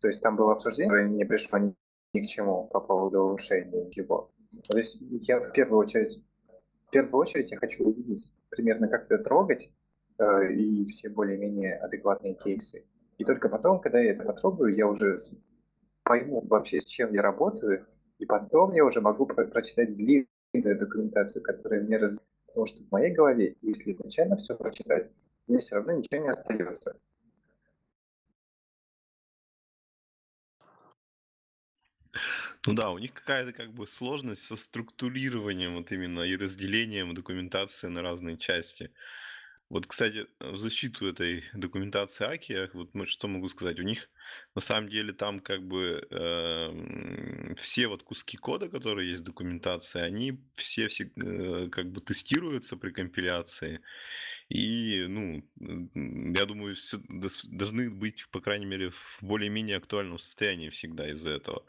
то 0.00 0.08
есть 0.08 0.22
там 0.22 0.36
было 0.36 0.52
обсуждение, 0.52 0.90
которое 0.90 1.08
не 1.10 1.24
пришло 1.24 1.58
ни, 1.58 1.74
ни 2.14 2.20
к 2.20 2.26
чему 2.26 2.68
по 2.68 2.80
поводу 2.80 3.20
улучшения 3.20 3.88
его. 3.90 4.30
То 4.70 4.78
есть 4.78 4.96
я 5.00 5.40
в 5.40 5.52
первую 5.52 5.80
очередь, 5.80 6.24
в 6.86 6.90
первую 6.90 7.20
очередь 7.20 7.50
я 7.50 7.58
хочу 7.58 7.84
увидеть 7.84 8.32
примерно 8.48 8.88
как 8.88 9.04
это 9.04 9.18
трогать 9.18 9.74
э, 10.18 10.52
и 10.52 10.84
все 10.84 11.10
более-менее 11.10 11.76
адекватные 11.78 12.34
кейсы. 12.34 12.86
И 13.18 13.24
только 13.24 13.50
потом, 13.50 13.80
когда 13.80 14.00
я 14.00 14.12
это 14.12 14.24
потрогаю, 14.24 14.74
я 14.74 14.88
уже 14.88 15.16
пойму 16.02 16.40
вообще, 16.46 16.80
с 16.80 16.84
чем 16.84 17.12
я 17.12 17.20
работаю, 17.20 17.86
и 18.18 18.26
потом 18.26 18.72
я 18.72 18.84
уже 18.84 19.00
могу 19.00 19.26
про 19.26 19.46
прочитать 19.46 19.96
длинную 19.96 20.78
документацию, 20.78 21.42
которая 21.42 21.82
мне 21.82 21.98
раз... 21.98 22.20
Потому 22.46 22.66
что 22.66 22.84
в 22.84 22.92
моей 22.92 23.12
голове, 23.12 23.56
если 23.62 23.92
изначально 23.92 24.36
все 24.36 24.56
прочитать, 24.56 25.10
мне 25.48 25.58
все 25.58 25.76
равно 25.76 25.92
ничего 25.92 26.22
не 26.22 26.28
остается. 26.28 26.96
Ну 32.66 32.72
да, 32.72 32.90
у 32.90 32.98
них 32.98 33.12
какая-то 33.12 33.52
как 33.52 33.72
бы 33.72 33.86
сложность 33.86 34.42
со 34.42 34.56
структурированием 34.56 35.74
вот 35.74 35.92
именно 35.92 36.20
и 36.20 36.36
разделением 36.36 37.12
документации 37.12 37.88
на 37.88 38.00
разные 38.02 38.38
части. 38.38 38.90
Вот, 39.70 39.86
кстати, 39.86 40.26
в 40.40 40.56
защиту 40.58 41.06
этой 41.06 41.44
документации 41.54 42.24
Аки, 42.26 42.70
вот 42.74 42.90
что 43.08 43.28
могу 43.28 43.48
сказать, 43.48 43.78
у 43.80 43.82
них 43.82 44.10
на 44.54 44.60
самом 44.60 44.88
деле 44.88 45.12
там 45.12 45.40
как 45.40 45.66
бы 45.66 46.06
э, 46.10 47.54
все 47.56 47.88
вот 47.88 48.02
куски 48.02 48.36
кода, 48.36 48.68
которые 48.68 49.10
есть 49.10 49.22
в 49.22 49.26
документации, 49.26 50.00
они 50.00 50.40
все, 50.54 50.88
все 50.88 51.10
э, 51.16 51.68
как 51.70 51.90
бы 51.90 52.00
тестируются 52.00 52.76
при 52.76 52.90
компиляции. 52.90 53.80
И, 54.54 55.06
ну, 55.08 55.42
я 56.32 56.46
думаю, 56.46 56.76
все 56.76 57.00
должны 57.48 57.90
быть, 57.90 58.28
по 58.30 58.40
крайней 58.40 58.66
мере, 58.66 58.90
в 58.90 59.18
более-менее 59.20 59.78
актуальном 59.78 60.20
состоянии 60.20 60.68
всегда 60.68 61.10
из-за 61.10 61.30
этого. 61.30 61.64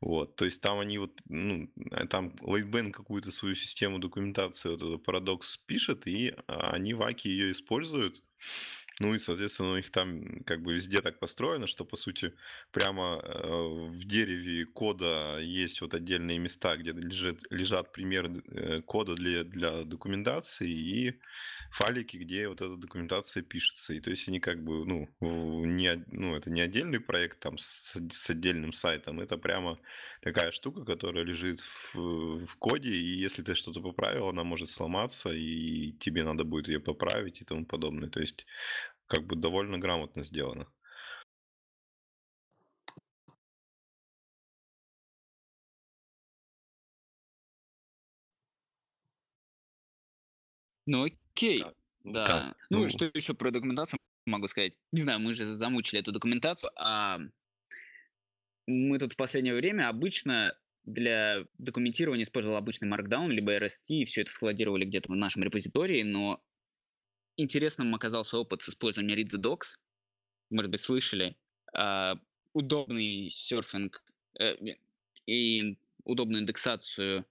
Вот, 0.00 0.36
то 0.36 0.44
есть 0.44 0.60
там 0.60 0.78
они 0.78 0.98
вот, 0.98 1.20
ну, 1.28 1.68
а 1.90 2.06
там 2.06 2.28
Lightband 2.40 2.92
какую-то 2.92 3.32
свою 3.32 3.56
систему 3.56 3.98
документации, 3.98 4.68
вот 4.68 4.80
этот 4.80 5.02
парадокс 5.02 5.56
пишет, 5.56 6.06
и 6.06 6.32
они 6.46 6.94
в 6.94 7.02
Аки 7.02 7.26
ее 7.26 7.50
используют. 7.50 8.22
Ну 9.00 9.14
и, 9.14 9.18
соответственно, 9.18 9.72
у 9.72 9.76
них 9.76 9.90
там 9.90 10.44
как 10.44 10.62
бы 10.62 10.74
везде 10.74 11.00
так 11.00 11.18
построено, 11.18 11.66
что, 11.66 11.86
по 11.86 11.96
сути, 11.96 12.34
прямо 12.70 13.18
э, 13.22 13.88
в 13.88 14.04
дереве 14.04 14.66
кода 14.66 15.38
есть 15.40 15.80
вот 15.80 15.94
отдельные 15.94 16.38
места, 16.38 16.76
где 16.76 16.92
лежат, 16.92 17.38
лежат 17.50 17.92
примеры 17.92 18.42
э, 18.48 18.82
кода 18.82 19.14
для, 19.14 19.44
для 19.44 19.84
документации 19.84 20.70
и 20.70 21.18
файлики, 21.70 22.18
где 22.18 22.48
вот 22.48 22.60
эта 22.60 22.76
документация 22.76 23.42
пишется. 23.42 23.94
И 23.94 24.00
то 24.00 24.10
есть 24.10 24.28
они 24.28 24.38
как 24.38 24.62
бы, 24.62 24.84
ну, 24.84 25.08
не, 25.64 26.04
ну 26.08 26.36
это 26.36 26.50
не 26.50 26.60
отдельный 26.60 27.00
проект 27.00 27.40
там 27.40 27.56
с, 27.56 27.96
с 28.12 28.30
отдельным 28.30 28.74
сайтом, 28.74 29.20
это 29.20 29.38
прямо 29.38 29.78
такая 30.20 30.50
штука, 30.50 30.84
которая 30.84 31.24
лежит 31.24 31.60
в, 31.94 32.44
в 32.44 32.56
коде, 32.58 32.90
и 32.90 33.18
если 33.18 33.42
ты 33.42 33.54
что-то 33.54 33.80
поправил, 33.80 34.28
она 34.28 34.44
может 34.44 34.68
сломаться, 34.68 35.30
и 35.32 35.92
тебе 35.92 36.22
надо 36.22 36.44
будет 36.44 36.68
ее 36.68 36.80
поправить 36.80 37.40
и 37.40 37.44
тому 37.44 37.64
подобное. 37.64 38.10
То 38.10 38.20
есть 38.20 38.44
как 39.10 39.26
бы 39.26 39.34
довольно 39.34 39.76
грамотно 39.78 40.22
сделано. 40.22 40.68
Ну 50.86 51.04
окей, 51.04 51.64
да. 52.04 52.26
Как? 52.26 52.56
Ну, 52.70 52.82
Ну, 52.82 52.88
что 52.88 53.10
еще 53.12 53.34
про 53.34 53.50
документацию 53.50 53.98
могу 54.26 54.46
сказать? 54.46 54.74
Не 54.92 55.02
знаю, 55.02 55.18
мы 55.18 55.34
же 55.34 55.44
замучили 55.44 56.00
эту 56.00 56.12
документацию, 56.12 56.70
а 56.76 57.18
мы 58.66 58.98
тут 59.00 59.14
в 59.14 59.16
последнее 59.16 59.54
время 59.54 59.88
обычно 59.88 60.56
для 60.84 61.46
документирования 61.58 62.24
использовал 62.24 62.56
обычный 62.56 62.88
Markdown, 62.88 63.28
либо 63.28 63.56
RST, 63.56 63.88
и 63.88 64.04
все 64.04 64.22
это 64.22 64.30
складировали 64.30 64.84
где-то 64.84 65.12
в 65.12 65.16
нашем 65.16 65.42
репозитории, 65.42 66.02
но 66.04 66.42
интересным 67.40 67.94
оказался 67.94 68.38
опыт 68.38 68.62
с 68.62 68.70
использованием 68.70 69.18
Read 69.18 69.30
the 69.34 69.40
Docs. 69.40 69.76
Может 70.50 70.70
быть, 70.70 70.80
слышали. 70.80 71.36
А, 71.72 72.14
удобный 72.52 73.28
серфинг 73.30 74.02
э, 74.38 74.56
и 75.26 75.78
удобную 76.04 76.42
индексацию 76.42 77.26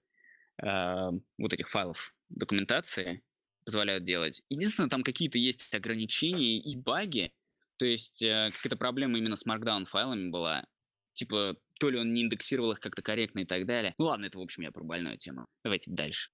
а, 0.62 1.10
вот 1.38 1.52
этих 1.52 1.68
файлов 1.68 2.14
документации 2.28 3.22
позволяют 3.64 4.04
делать. 4.04 4.42
Единственное, 4.48 4.88
там 4.88 5.02
какие-то 5.02 5.38
есть 5.38 5.74
ограничения 5.74 6.58
и 6.58 6.76
баги. 6.76 7.32
То 7.76 7.86
есть 7.86 8.22
э, 8.22 8.50
какая-то 8.54 8.76
проблема 8.76 9.18
именно 9.18 9.36
с 9.36 9.46
Markdown 9.46 9.84
файлами 9.84 10.28
была. 10.28 10.66
Типа, 11.12 11.56
то 11.78 11.90
ли 11.90 11.98
он 11.98 12.12
не 12.12 12.22
индексировал 12.22 12.72
их 12.72 12.80
как-то 12.80 13.02
корректно 13.02 13.40
и 13.40 13.44
так 13.44 13.66
далее. 13.66 13.94
Ну 13.98 14.06
ладно, 14.06 14.26
это, 14.26 14.38
в 14.38 14.42
общем, 14.42 14.62
я 14.62 14.70
про 14.70 14.84
больную 14.84 15.18
тему. 15.18 15.46
Давайте 15.64 15.90
дальше. 15.90 16.30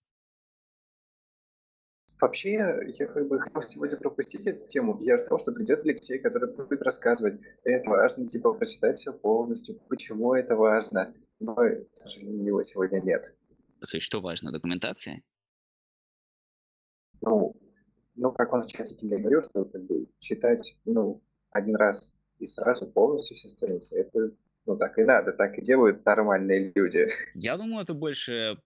Вообще, 2.19 2.53
я 2.53 3.07
как 3.07 3.29
бы 3.29 3.39
хотел 3.39 3.63
сегодня 3.63 3.99
пропустить 3.99 4.47
эту 4.47 4.67
тему. 4.69 4.97
Я 5.01 5.19
ждал, 5.19 5.39
что 5.39 5.53
придет 5.53 5.81
Алексей, 5.85 6.19
который 6.19 6.55
будет 6.55 6.83
рассказывать, 6.83 7.41
это 7.63 7.91
важно, 7.91 8.27
типа, 8.27 8.55
прочитать 8.55 8.99
все 8.99 9.13
полностью, 9.13 9.79
почему 9.89 10.35
это 10.35 10.57
важно. 10.57 11.13
Но, 11.41 11.55
к 11.55 11.87
сожалению, 11.93 12.47
его 12.47 12.63
сегодня 12.63 13.01
нет. 13.01 13.37
Слушай, 13.83 14.01
что 14.01 14.21
важно, 14.21 14.51
документация? 14.51 15.23
Ну, 17.21 17.55
ну, 18.15 18.33
как 18.33 18.53
он 18.53 18.63
в 18.63 18.67
чатике 18.67 19.07
мне 19.07 19.19
говорил, 19.19 19.43
что 19.45 19.67
как 19.67 19.85
бы 19.85 20.07
читать, 20.19 20.79
ну, 20.87 21.23
один 21.51 21.77
раз 21.77 22.17
и 22.39 22.47
сразу 22.47 22.91
полностью 22.91 23.37
все 23.37 23.51
страницы, 23.51 24.01
это, 24.01 24.33
ну, 24.65 24.79
так 24.79 24.99
и 24.99 25.05
надо, 25.05 25.33
так 25.33 25.59
и 25.59 25.63
делают 25.63 26.05
нормальные 26.05 26.73
люди. 26.75 27.09
Я 27.35 27.59
думаю, 27.59 27.83
это 27.83 27.93
больше 27.93 28.59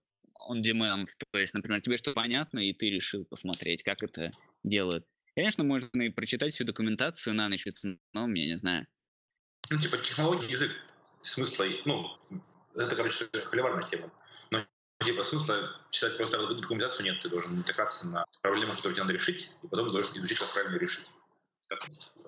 on 0.51 0.61
demand. 0.61 1.07
То 1.31 1.39
есть, 1.39 1.53
например, 1.53 1.81
тебе 1.81 1.97
что 1.97 2.13
понятно, 2.13 2.59
и 2.59 2.73
ты 2.73 2.89
решил 2.89 3.25
посмотреть, 3.25 3.83
как 3.83 4.03
это 4.03 4.31
делают. 4.63 5.05
Конечно, 5.35 5.63
можно 5.63 6.01
и 6.01 6.09
прочитать 6.09 6.53
всю 6.53 6.65
документацию 6.65 7.33
на 7.33 7.47
ночь, 7.47 7.65
но 8.13 8.27
я 8.27 8.45
не 8.45 8.57
знаю. 8.57 8.87
Ну, 9.69 9.79
типа, 9.79 9.97
технология, 9.99 10.49
язык, 10.49 10.71
смысла, 11.21 11.65
ну, 11.85 12.17
это, 12.75 12.95
короче, 12.95 13.25
холиварная 13.45 13.83
тема. 13.83 14.11
Но, 14.49 14.65
типа, 15.05 15.23
смысла 15.23 15.79
читать 15.91 16.17
просто 16.17 16.53
документацию 16.55 17.05
нет, 17.05 17.21
ты 17.21 17.29
должен 17.29 17.55
натыкаться 17.55 18.09
на 18.09 18.25
проблему, 18.41 18.71
которую 18.71 18.95
тебе 18.95 19.03
надо 19.03 19.13
решить, 19.13 19.49
и 19.63 19.67
потом 19.67 19.87
должен 19.87 20.17
изучить, 20.17 20.39
как 20.39 20.53
правильно 20.53 20.77
решить. 20.77 21.05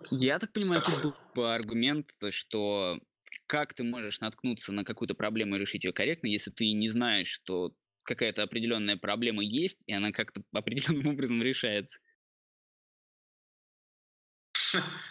Я 0.10 0.40
так 0.40 0.54
понимаю, 0.54 0.82
Такое. 0.82 1.02
тут 1.02 1.16
был 1.36 1.48
аргумент, 1.48 2.10
что 2.30 3.00
как 3.48 3.74
ты 3.74 3.84
можешь 3.84 4.22
наткнуться 4.22 4.72
на 4.72 4.86
какую-то 4.86 5.16
проблему 5.16 5.56
и 5.56 5.60
решить 5.60 5.84
ее 5.84 5.92
корректно, 5.92 6.28
если 6.28 6.50
ты 6.50 6.72
не 6.72 6.88
знаешь, 6.88 7.28
что 7.28 7.74
какая-то 8.04 8.44
определенная 8.44 8.98
проблема 8.98 9.44
есть, 9.44 9.84
и 9.88 9.94
она 9.94 10.12
как-то 10.12 10.42
определенным 10.52 11.08
образом 11.08 11.42
решается. 11.42 12.00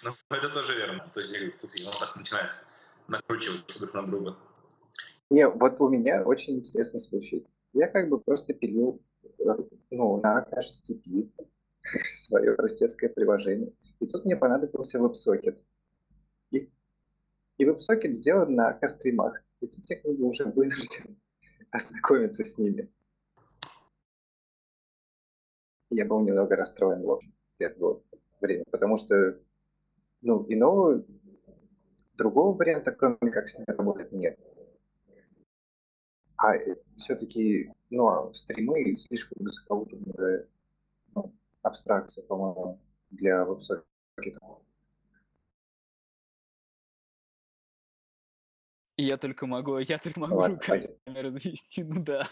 Ну, 0.02 0.14
это 0.30 0.48
тоже 0.50 0.76
верно. 0.76 1.04
То 1.14 1.20
есть, 1.20 1.32
я 1.32 1.38
говорю, 1.38 1.54
тут 1.60 1.70
он 1.86 1.92
так 1.92 2.16
начинает 2.16 2.50
накручиваться 3.08 3.80
друг 3.80 3.94
на 3.94 4.06
друга. 4.06 4.38
Не, 5.30 5.48
вот 5.48 5.80
у 5.80 5.88
меня 5.88 6.22
очень 6.24 6.58
интересный 6.58 7.00
случай. 7.00 7.46
Я 7.72 7.88
как 7.88 8.08
бы 8.08 8.20
просто 8.20 8.54
пилил, 8.54 9.00
э, 9.22 9.28
ну, 9.90 10.20
на 10.20 10.44
HTTP 10.44 11.30
свое 12.04 12.54
простецкое 12.54 13.10
приложение. 13.10 13.72
И 14.00 14.06
тут 14.06 14.24
мне 14.24 14.36
понадобился 14.36 14.98
WebSocket. 14.98 15.58
И, 16.50 16.70
и 17.58 17.64
WebSocket 17.64 18.10
сделан 18.10 18.54
на 18.54 18.72
кастримах. 18.72 19.40
И 19.60 19.66
тут 19.66 19.88
я 19.88 19.96
как 19.96 20.16
бы 20.16 20.24
уже 20.24 20.44
вынужден 20.54 21.16
ознакомиться 21.72 22.44
с 22.44 22.58
ними. 22.58 22.88
Я 25.90 26.06
был 26.06 26.20
немного 26.20 26.54
расстроен, 26.56 27.02
в 27.02 27.10
общем, 27.10 27.32
в 27.32 27.58
первое 27.58 28.00
время, 28.40 28.64
потому 28.70 28.96
что, 28.96 29.40
ну, 30.20 30.46
иного, 30.48 31.04
другого 32.16 32.56
варианта, 32.56 32.92
кроме 32.92 33.32
как 33.32 33.48
с 33.48 33.58
ними 33.58 33.76
работать, 33.76 34.12
нет. 34.12 34.38
А 36.36 36.54
все-таки, 36.94 37.72
ну, 37.90 38.08
а 38.08 38.32
стримы 38.34 38.94
слишком 38.94 39.44
высокоуровневая 39.44 40.46
ну, 41.14 41.32
абстракция, 41.62 42.26
по-моему, 42.26 42.80
для 43.10 43.44
веб-сокетов. 43.44 44.61
Я 49.02 49.16
только 49.16 49.46
могу, 49.46 49.78
я 49.78 49.98
только 49.98 50.20
могу 50.20 50.36
Ладно, 50.36 50.56
руками 50.56 50.86
пойдем. 51.04 51.16
развести, 51.16 51.82
ну 51.82 52.02
да. 52.04 52.28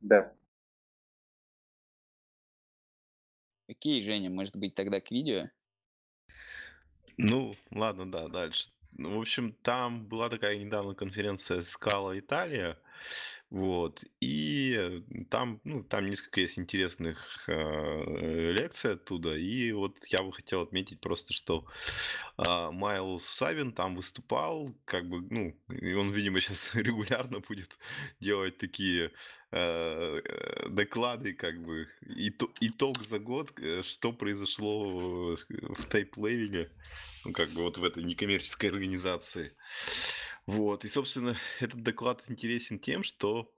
Да. 0.00 0.34
Окей, 3.66 4.02
Женя, 4.02 4.28
может 4.28 4.56
быть, 4.56 4.74
тогда 4.74 5.00
к 5.00 5.10
видео? 5.10 5.48
Ну, 7.16 7.54
ладно, 7.70 8.10
да, 8.10 8.28
дальше. 8.28 8.70
Ну, 8.92 9.16
в 9.16 9.20
общем, 9.20 9.52
там 9.62 10.06
была 10.06 10.28
такая 10.28 10.58
недавно 10.58 10.94
конференция 10.94 11.60
Scala 11.60 12.18
Италия. 12.18 12.78
Вот. 13.50 14.04
И 14.20 15.02
там, 15.28 15.60
ну, 15.64 15.82
там 15.82 16.08
несколько 16.08 16.40
есть 16.40 16.56
интересных 16.56 17.44
э, 17.48 18.52
лекций 18.52 18.92
оттуда. 18.92 19.36
И 19.36 19.72
вот 19.72 19.96
я 20.06 20.22
бы 20.22 20.32
хотел 20.32 20.62
отметить 20.62 21.00
просто, 21.00 21.32
что 21.32 21.66
э, 22.38 22.70
Майлз 22.70 23.24
Савин 23.24 23.72
там 23.72 23.96
выступал, 23.96 24.72
как 24.84 25.08
бы, 25.08 25.22
ну, 25.22 25.56
и 25.68 25.92
он, 25.94 26.12
видимо, 26.12 26.40
сейчас 26.40 26.74
регулярно 26.74 27.40
будет 27.40 27.76
делать 28.20 28.56
такие 28.56 29.10
э, 29.50 30.20
доклады, 30.68 31.34
как 31.34 31.60
бы, 31.60 31.88
итог 32.60 33.02
за 33.02 33.18
год, 33.18 33.50
э, 33.58 33.82
что 33.82 34.12
произошло 34.12 35.36
в 35.48 35.86
Typelevel 35.86 36.49
'е, 36.49 36.70
ну, 37.24 37.32
как 37.32 37.50
бы 37.50 37.62
вот 37.62 37.78
в 37.78 37.84
этой 37.84 38.04
некоммерческой 38.04 38.70
организации. 38.70 39.56
Вот, 40.50 40.84
и, 40.84 40.88
собственно, 40.88 41.36
этот 41.60 41.82
доклад 41.82 42.24
интересен 42.28 42.80
тем, 42.80 43.04
что 43.04 43.52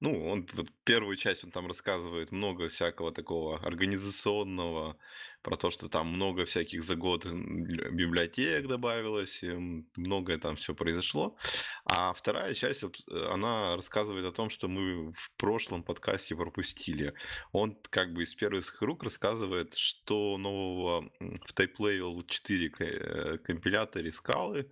ну, 0.00 0.30
он 0.30 0.48
вот 0.54 0.68
первую 0.84 1.16
часть 1.16 1.44
он 1.44 1.50
там 1.50 1.66
рассказывает 1.66 2.30
много 2.30 2.68
всякого 2.68 3.12
такого 3.12 3.58
организационного, 3.58 4.96
про 5.42 5.56
то, 5.56 5.70
что 5.70 5.88
там 5.88 6.08
много 6.08 6.44
всяких 6.44 6.84
за 6.84 6.94
год 6.94 7.26
библиотек 7.26 8.66
добавилось, 8.66 9.42
и 9.42 9.84
многое 9.96 10.38
там 10.38 10.56
все 10.56 10.74
произошло. 10.74 11.36
А 11.84 12.12
вторая 12.12 12.54
часть, 12.54 12.82
э, 12.82 12.88
она 13.32 13.76
рассказывает 13.76 14.24
о 14.24 14.32
том, 14.32 14.50
что 14.50 14.68
мы 14.68 15.12
в 15.12 15.30
прошлом 15.36 15.82
подкасте 15.82 16.34
пропустили. 16.36 17.14
Он 17.52 17.76
как 17.90 18.12
бы 18.12 18.22
из 18.22 18.34
первых 18.34 18.80
рук 18.82 19.04
рассказывает, 19.04 19.74
что 19.74 20.38
нового 20.38 21.10
в 21.20 21.52
Type 21.54 21.76
Level 21.78 22.24
4 22.26 22.72
э, 22.78 23.38
компиляторе 23.38 24.12
скалы 24.12 24.70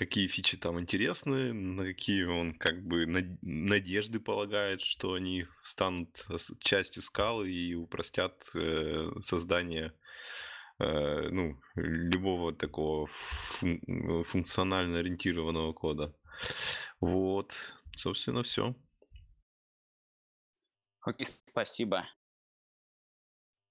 какие 0.00 0.28
фичи 0.28 0.56
там 0.56 0.80
интересны, 0.80 1.52
на 1.52 1.84
какие 1.84 2.24
он 2.24 2.54
как 2.54 2.82
бы 2.82 3.04
надежды 3.42 4.18
полагает, 4.18 4.80
что 4.80 5.12
они 5.12 5.44
станут 5.62 6.26
частью 6.60 7.02
скалы 7.02 7.50
и 7.52 7.74
упростят 7.74 8.50
э, 8.54 9.10
создание 9.22 9.92
э, 10.78 11.28
ну, 11.28 11.60
любого 11.74 12.54
такого 12.54 13.10
фун- 13.50 14.24
функционально 14.24 15.00
ориентированного 15.00 15.74
кода. 15.74 16.16
Вот, 16.98 17.52
собственно, 17.94 18.42
все. 18.42 18.74
Окей, 21.02 21.26
спасибо. 21.50 22.06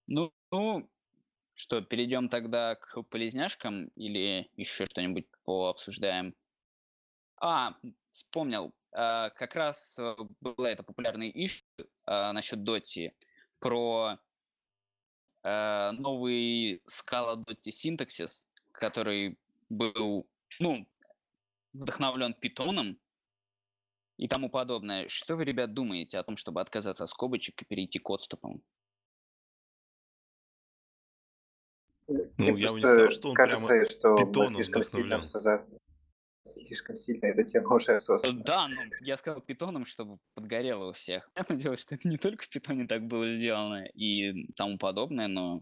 Ну, 0.05 0.31
ну, 0.51 0.91
что, 1.59 1.81
перейдем 1.81 2.29
тогда 2.29 2.75
к 2.75 3.03
полезняшкам 3.03 3.87
или 3.97 4.49
еще 4.55 4.85
что-нибудь 4.85 5.27
пообсуждаем? 5.43 6.33
А, 7.35 7.75
вспомнил. 8.11 8.73
А, 8.97 9.29
как 9.31 9.55
раз 9.55 9.99
э, 9.99 10.15
была 10.39 10.71
эта 10.71 10.83
популярная 10.83 11.27
иш 11.27 11.65
а, 12.05 12.31
насчет 12.31 12.63
Доти 12.63 13.13
про 13.59 14.19
а, 15.43 15.91
новый 15.91 16.81
Scala 16.87 17.35
Dotty 17.35 17.71
синтаксис, 17.71 18.45
который 18.71 19.37
был, 19.67 20.29
ну, 20.59 20.87
вдохновлен 21.73 22.35
питоном 22.35 22.97
и 24.15 24.29
тому 24.29 24.49
подобное. 24.49 25.09
Что 25.09 25.35
вы, 25.35 25.43
ребят, 25.43 25.73
думаете 25.73 26.19
о 26.19 26.23
том, 26.23 26.37
чтобы 26.37 26.61
отказаться 26.61 27.03
от 27.03 27.09
скобочек 27.09 27.61
и 27.61 27.65
перейти 27.65 27.99
к 27.99 28.09
отступам? 28.09 28.63
Ну, 32.09 32.25
Мне 32.37 32.61
я 32.61 32.71
бы 32.71 32.77
не 32.77 32.81
сказал, 32.81 33.11
что 33.11 33.29
он 33.29 33.35
кажется, 33.35 33.67
прямо 33.67 33.85
что 33.85 34.17
мы 34.17 34.47
слишком 34.47 34.83
сильно, 34.83 35.21
соза... 35.21 35.65
слишком 36.43 36.95
сильно 36.95 37.27
эта 37.27 37.43
тема 37.43 37.75
уже 37.75 37.95
осознана. 37.95 38.43
Да, 38.43 38.67
ну, 38.67 38.81
я 39.01 39.15
сказал 39.15 39.41
питоном, 39.41 39.85
чтобы 39.85 40.17
подгорело 40.33 40.89
у 40.89 40.93
всех. 40.93 41.29
Понятное 41.33 41.57
дело, 41.57 41.77
что 41.77 41.95
это 41.95 42.07
не 42.07 42.17
только 42.17 42.45
в 42.45 42.49
питоне 42.49 42.87
так 42.87 43.05
было 43.05 43.31
сделано 43.31 43.85
и 43.85 44.51
тому 44.53 44.79
подобное, 44.79 45.27
но... 45.27 45.61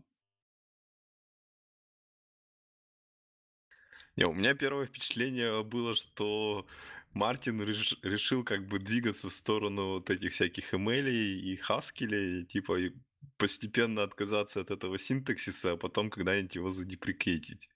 Не, 4.16 4.26
у 4.26 4.34
меня 4.34 4.56
первое 4.56 4.86
впечатление 4.86 5.64
было, 5.64 5.96
что 5.96 6.66
Мартин 7.14 7.62
реш, 7.62 8.00
решил 8.04 8.44
как 8.44 8.66
бы 8.68 8.80
двигаться 8.80 9.30
в 9.30 9.34
сторону 9.34 9.96
вот 9.96 10.10
этих 10.10 10.32
всяких 10.32 10.74
эмейлей 10.74 11.40
и 11.52 11.56
хаскелей, 11.58 12.46
типа 12.46 12.78
постепенно 13.38 14.04
отказаться 14.04 14.62
от 14.62 14.72
этого 14.72 14.98
синтаксиса, 14.98 15.74
а 15.74 15.78
потом 15.78 16.10
когда-нибудь 16.10 16.56
его 16.56 16.70
задеприкейтить 16.70 17.70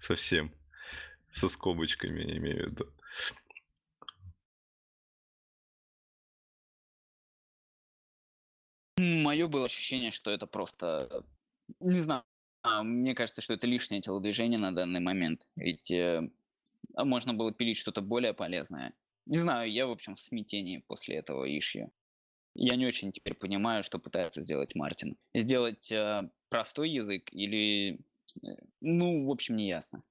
совсем. 0.00 0.52
Со 1.32 1.48
скобочками, 1.48 2.22
я 2.22 2.36
имею 2.36 2.68
в 2.68 2.70
виду. 2.70 2.92
Мое 8.98 9.48
было 9.48 9.64
ощущение, 9.64 10.10
что 10.10 10.30
это 10.30 10.46
просто... 10.46 11.24
Не 11.80 12.00
знаю, 12.00 12.24
мне 12.82 13.14
кажется, 13.14 13.40
что 13.40 13.54
это 13.54 13.66
лишнее 13.66 14.02
телодвижение 14.02 14.58
на 14.58 14.72
данный 14.74 15.00
момент. 15.00 15.46
Ведь 15.56 15.90
э, 15.90 16.28
можно 16.94 17.34
было 17.34 17.52
пилить 17.52 17.78
что-то 17.78 18.02
более 18.02 18.34
полезное. 18.34 18.92
Не 19.26 19.38
знаю, 19.38 19.72
я, 19.72 19.86
в 19.86 19.90
общем, 19.90 20.14
в 20.14 20.20
смятении 20.20 20.78
после 20.86 21.16
этого 21.16 21.44
ишью. 21.46 21.92
Я 22.54 22.76
не 22.76 22.86
очень 22.86 23.12
теперь 23.12 23.34
понимаю, 23.34 23.82
что 23.82 23.98
пытается 23.98 24.42
сделать 24.42 24.74
Мартин. 24.74 25.16
Сделать 25.34 25.90
э, 25.90 26.30
простой 26.48 26.90
язык 26.90 27.32
или... 27.32 28.04
Э, 28.42 28.48
ну, 28.80 29.26
в 29.26 29.30
общем, 29.30 29.56
не 29.56 29.68
ясно. 29.68 30.02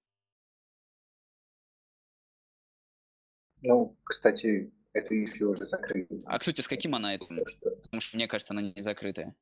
Ну, 3.62 3.96
кстати, 4.04 4.74
эту 4.94 5.14
ишью 5.14 5.52
уже 5.52 5.66
закрыли. 5.66 6.24
А, 6.26 6.40
кстати, 6.40 6.62
с 6.62 6.68
каким 6.68 6.96
она 6.96 7.14
это? 7.14 7.26
Что... 7.48 7.76
Потому 7.76 8.02
что 8.02 8.18
мне 8.18 8.28
кажется, 8.28 8.54
она 8.54 8.62
не 8.62 8.82
закрытая. 8.82 9.36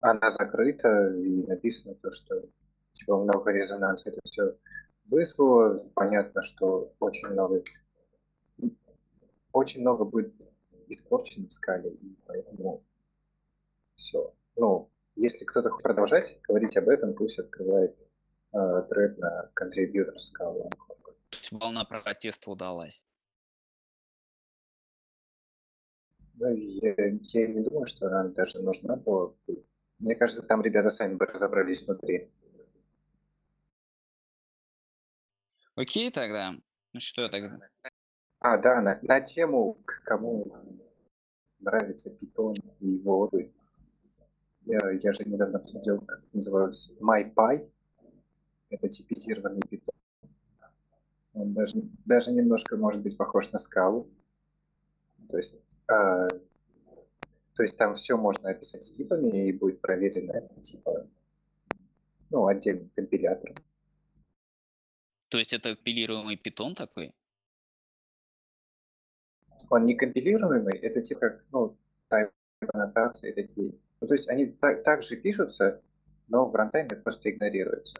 Она 0.00 0.30
закрыта, 0.32 1.14
и 1.14 1.46
написано 1.46 1.94
то, 1.94 2.10
что 2.10 2.48
типа 2.90 3.22
много 3.22 3.52
резонанса 3.52 4.10
это 4.10 4.20
все 4.24 4.58
вызвало. 5.08 5.78
Понятно, 5.94 6.42
что 6.42 6.92
очень 6.98 7.28
много 7.28 7.62
очень 9.52 9.82
много 9.82 10.04
будет 10.04 10.51
испорчен 10.92 11.48
в 11.48 11.52
скале, 11.52 11.90
и 11.90 12.16
поэтому 12.26 12.84
все. 13.94 14.34
Ну, 14.56 14.90
если 15.14 15.44
кто-то 15.44 15.70
хочет 15.70 15.82
продолжать 15.82 16.40
говорить 16.48 16.76
об 16.76 16.88
этом, 16.88 17.14
пусть 17.14 17.38
открывает 17.38 17.98
э, 18.52 18.82
тред 18.88 19.18
на 19.18 19.50
контрибьютор 19.54 20.18
скалы. 20.18 20.70
То 21.30 21.38
есть 21.38 21.52
волна 21.52 21.84
протеста 21.84 22.50
удалась. 22.50 23.04
Ну, 26.34 26.48
я, 26.54 26.94
я 26.96 27.48
не 27.48 27.60
думаю, 27.60 27.86
что 27.86 28.06
она 28.06 28.28
даже 28.30 28.60
нужна 28.60 28.96
была. 28.96 29.34
Мне 29.98 30.16
кажется, 30.16 30.46
там 30.46 30.62
ребята 30.62 30.90
сами 30.90 31.14
бы 31.14 31.26
разобрались 31.26 31.86
внутри. 31.86 32.30
Окей 35.74 36.10
тогда. 36.10 36.54
Ну 36.92 37.00
что 37.00 37.28
тогда? 37.28 37.58
А, 38.40 38.58
да, 38.58 38.80
на, 38.82 38.98
на 39.02 39.20
тему, 39.20 39.74
к 39.84 40.02
кому 40.04 40.81
нравится 41.62 42.10
питон 42.10 42.54
и 42.80 42.90
его 42.90 43.20
воды. 43.20 43.52
Я, 44.64 44.78
я 44.90 45.12
же 45.12 45.24
недавно 45.24 45.58
посмотрел, 45.58 46.00
как 46.00 46.22
назывался 46.32 46.92
MyPy. 47.00 47.70
Это 48.70 48.88
типизированный 48.88 49.62
питон. 49.68 49.94
Он 51.34 51.52
даже, 51.54 51.82
даже 52.04 52.30
немножко 52.32 52.76
может 52.76 53.02
быть 53.02 53.16
похож 53.16 53.50
на 53.52 53.58
скалу. 53.58 54.08
То 55.28 55.38
есть, 55.38 55.60
э, 55.88 56.28
то 57.54 57.62
есть 57.62 57.76
там 57.78 57.94
все 57.96 58.16
можно 58.16 58.50
описать 58.50 58.82
типами 58.82 59.48
и 59.48 59.52
будет 59.52 59.80
проверено 59.80 60.48
типа 60.60 61.08
ну, 62.30 62.46
отдельным 62.46 62.90
компилятором. 62.90 63.56
То 65.28 65.38
есть 65.38 65.52
это 65.52 65.74
компилируемый 65.74 66.36
питон 66.36 66.74
такой? 66.74 67.14
Он 69.72 69.86
не 69.86 69.94
компилируемый, 69.94 70.76
это 70.78 71.00
типа 71.00 71.20
как, 71.20 71.40
ну, 71.50 71.78
аннотации 72.74 73.32
такие. 73.32 73.72
Ну, 74.00 74.06
то 74.06 74.14
есть 74.14 74.28
они 74.28 74.46
так, 74.46 74.82
так 74.82 75.02
же 75.02 75.16
пишутся, 75.16 75.80
но 76.28 76.46
в 76.46 76.54
рантайме 76.54 76.90
просто 77.02 77.30
игнорируются. 77.30 77.96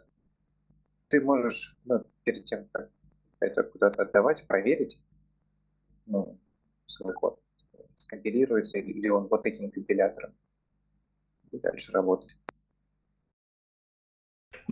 Ты 1.07 1.19
можешь, 1.21 1.75
ну, 1.85 2.03
перед 2.23 2.45
тем, 2.45 2.67
как 2.71 2.91
это 3.39 3.63
куда-то 3.63 4.03
отдавать, 4.03 4.45
проверить, 4.47 5.01
ну, 6.05 6.37
свой 6.85 7.13
код, 7.15 7.41
скомпилируется 7.95 8.77
ли 8.77 9.09
он 9.09 9.27
вот 9.27 9.43
этим 9.47 9.71
компилятором, 9.71 10.35
и 11.51 11.57
дальше 11.57 11.91
работать. 11.91 12.37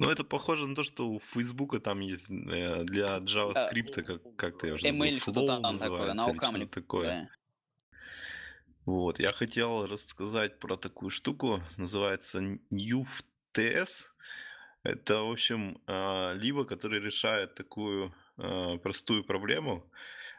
Ну, 0.02 0.10
это 0.10 0.24
похоже 0.24 0.66
на 0.66 0.74
то, 0.74 0.82
что 0.82 1.08
у 1.08 1.20
Фейсбука 1.20 1.80
там 1.80 2.00
есть 2.00 2.28
э, 2.28 2.84
для 2.86 3.20
JavaScript, 3.20 4.02
как, 4.02 4.36
как-то 4.36 4.66
я 4.66 4.74
уже 4.74 4.88
ML 4.88 5.20
что-то 5.20 5.46
там 5.46 5.78
такое, 5.78 6.14
наукамли. 6.14 6.66
такое. 6.66 7.08
Да. 7.08 7.30
Вот, 8.88 9.20
я 9.20 9.30
хотел 9.30 9.86
рассказать 9.86 10.58
про 10.58 10.76
такую 10.76 11.12
штуку, 11.12 11.62
называется 11.78 12.40
NewTS. 12.72 14.08
Это, 14.82 15.22
в 15.22 15.32
общем, 15.32 15.80
а, 15.86 16.34
либо 16.34 16.66
который 16.66 17.00
решает 17.00 17.54
такую 17.54 18.12
а, 18.38 18.80
простую 18.80 19.24
проблему, 19.24 19.88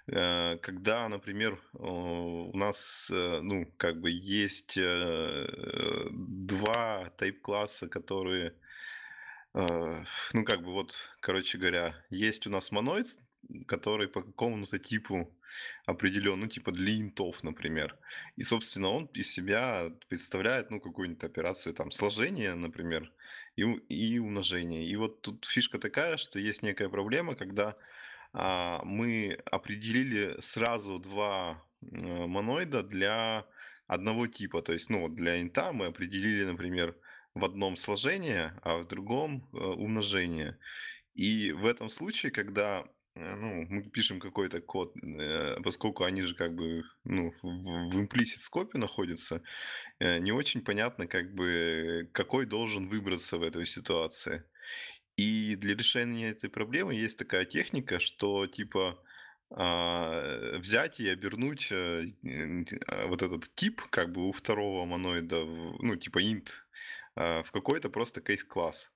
э, 0.09 0.59
когда, 0.59 1.09
например, 1.09 1.63
у 1.75 2.57
нас, 2.57 3.09
э, 3.13 3.41
ну, 3.41 3.73
как 3.77 4.01
бы 4.01 4.11
есть 4.11 4.77
два 6.11 7.05
тайп-класса, 7.17 7.87
которые, 7.89 8.55
ну, 9.55 10.45
как 10.45 10.63
бы 10.63 10.73
вот, 10.73 10.95
короче 11.21 11.59
говоря, 11.59 11.95
есть 12.11 12.47
у 12.47 12.51
нас 12.51 12.73
моноид, 12.73 13.07
который 13.67 14.09
по 14.09 14.23
какому-то 14.23 14.79
типу 14.79 15.29
определен, 15.87 16.41
ну, 16.41 16.47
типа 16.47 16.73
для 16.73 16.99
интов, 16.99 17.43
например. 17.43 17.97
И, 18.37 18.43
собственно, 18.43 18.89
он 18.89 19.07
из 19.15 19.31
себя 19.31 19.91
представляет, 20.09 20.71
ну, 20.71 20.81
какую-нибудь 20.81 21.25
операцию, 21.25 21.75
там, 21.75 21.91
сложения, 21.91 22.55
например, 22.55 23.13
и, 23.57 23.63
и 23.63 24.19
умножения. 24.19 24.85
И 24.85 24.97
вот 24.97 25.23
тут 25.23 25.45
фишка 25.45 25.79
такая, 25.79 26.17
что 26.17 26.39
есть 26.39 26.63
некая 26.63 26.89
проблема, 26.89 27.35
когда 27.35 27.77
а, 28.33 28.83
мы 28.85 29.39
определили 29.51 30.37
сразу 30.41 30.99
два 30.99 31.63
а, 31.83 32.27
моноида 32.27 32.83
для 32.83 33.47
одного 33.87 34.27
типа. 34.27 34.63
То 34.63 34.73
есть, 34.73 34.91
ну, 34.91 35.03
вот 35.03 35.15
для 35.15 35.41
инта 35.41 35.73
мы 35.73 35.87
определили, 35.87 36.45
например, 36.45 36.97
в 37.35 37.45
одном 37.45 37.77
сложение, 37.77 38.59
а 38.63 38.79
в 38.79 38.87
другом 38.87 39.49
а, 39.53 39.71
умножение. 39.71 40.59
И 41.15 41.53
в 41.53 41.67
этом 41.67 41.91
случае, 41.91 42.33
когда 42.33 42.87
Э, 43.15 43.35
ну, 43.37 43.67
мы 43.69 43.83
пишем 43.83 44.21
какой-то 44.21 44.61
код, 44.61 44.95
э, 45.03 45.61
поскольку 45.63 46.05
они 46.05 46.23
же 46.23 46.35
как 46.35 46.55
бы 46.55 46.83
ну, 47.05 47.33
в, 47.43 47.97
implicit 47.99 48.39
скопе 48.39 48.79
находятся, 48.79 49.43
э, 49.99 50.19
не 50.19 50.33
очень 50.33 50.63
понятно, 50.63 51.07
как 51.07 51.35
бы, 51.35 52.09
какой 52.13 52.47
должен 52.47 52.89
выбраться 52.89 53.39
в 53.39 53.43
этой 53.43 53.67
ситуации. 53.67 54.45
И 55.17 55.57
для 55.57 55.75
решения 55.77 56.31
этой 56.31 56.49
проблемы 56.51 56.95
есть 56.95 57.19
такая 57.19 57.45
техника, 57.45 58.01
что 58.01 58.47
типа 58.47 58.99
а, 59.51 60.59
взять 60.59 61.01
и 61.01 61.09
обернуть 61.09 61.71
вот 61.71 63.23
этот 63.23 63.55
тип 63.55 63.83
как 63.91 64.11
бы 64.13 64.29
у 64.29 64.33
второго 64.33 64.87
моноида, 64.87 65.45
ну 65.45 65.97
типа 65.97 66.23
int, 66.23 66.49
в 67.15 67.51
какой-то 67.53 67.91
просто 67.91 68.21
кейс-класс. 68.21 68.91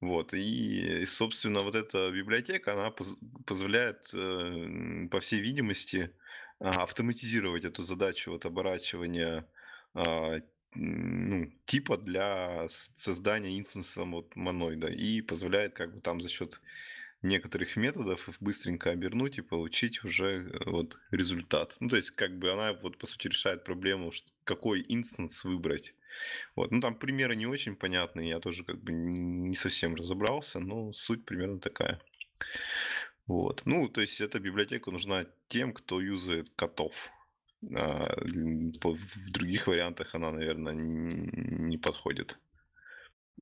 Вот, 0.00 0.34
и, 0.34 1.04
собственно, 1.06 1.60
вот 1.60 1.76
эта 1.76 2.10
библиотека, 2.10 2.72
она 2.72 2.90
поз- 2.90 3.20
позволяет, 3.46 4.10
э, 4.14 5.08
по 5.10 5.20
всей 5.20 5.40
видимости, 5.40 6.10
а, 6.58 6.82
автоматизировать 6.82 7.64
эту 7.64 7.82
задачу 7.84 8.32
вот 8.32 8.44
оборачивания 8.44 9.46
а, 9.94 10.40
ну, 10.74 11.52
типа 11.66 11.98
для 11.98 12.66
создания 12.68 13.58
инстанса 13.58 14.04
вот 14.04 14.34
моноида 14.36 14.88
и 14.88 15.20
позволяет 15.20 15.74
как 15.74 15.94
бы 15.94 16.00
там 16.00 16.20
за 16.20 16.28
счет 16.28 16.60
некоторых 17.22 17.76
методов 17.76 18.28
быстренько 18.40 18.90
обернуть 18.90 19.38
и 19.38 19.42
получить 19.42 20.04
уже 20.04 20.50
э, 20.50 20.70
вот 20.70 20.98
результат. 21.10 21.76
Ну, 21.80 21.88
то 21.88 21.96
есть, 21.96 22.10
как 22.12 22.38
бы 22.38 22.52
она 22.52 22.72
вот 22.74 22.98
по 22.98 23.06
сути 23.06 23.28
решает 23.28 23.64
проблему, 23.64 24.12
какой 24.44 24.84
инстанс 24.88 25.44
выбрать. 25.44 25.94
Вот. 26.56 26.70
Ну, 26.70 26.80
там 26.80 26.94
примеры 26.94 27.36
не 27.36 27.46
очень 27.46 27.76
понятные, 27.76 28.30
я 28.30 28.40
тоже 28.40 28.64
как 28.64 28.80
бы 28.82 28.92
не 28.92 29.54
совсем 29.56 29.94
разобрался, 29.94 30.60
но 30.60 30.92
суть 30.92 31.24
примерно 31.24 31.60
такая. 31.60 32.00
Вот. 33.26 33.62
Ну, 33.64 33.88
то 33.88 34.00
есть 34.00 34.20
эта 34.20 34.40
библиотека 34.40 34.90
нужна 34.90 35.26
тем, 35.48 35.72
кто 35.72 36.00
юзает 36.00 36.50
котов. 36.56 37.10
А 37.74 38.14
в 38.16 39.30
других 39.30 39.68
вариантах 39.68 40.14
она, 40.14 40.32
наверное, 40.32 40.74
не 40.74 41.78
подходит. 41.78 42.38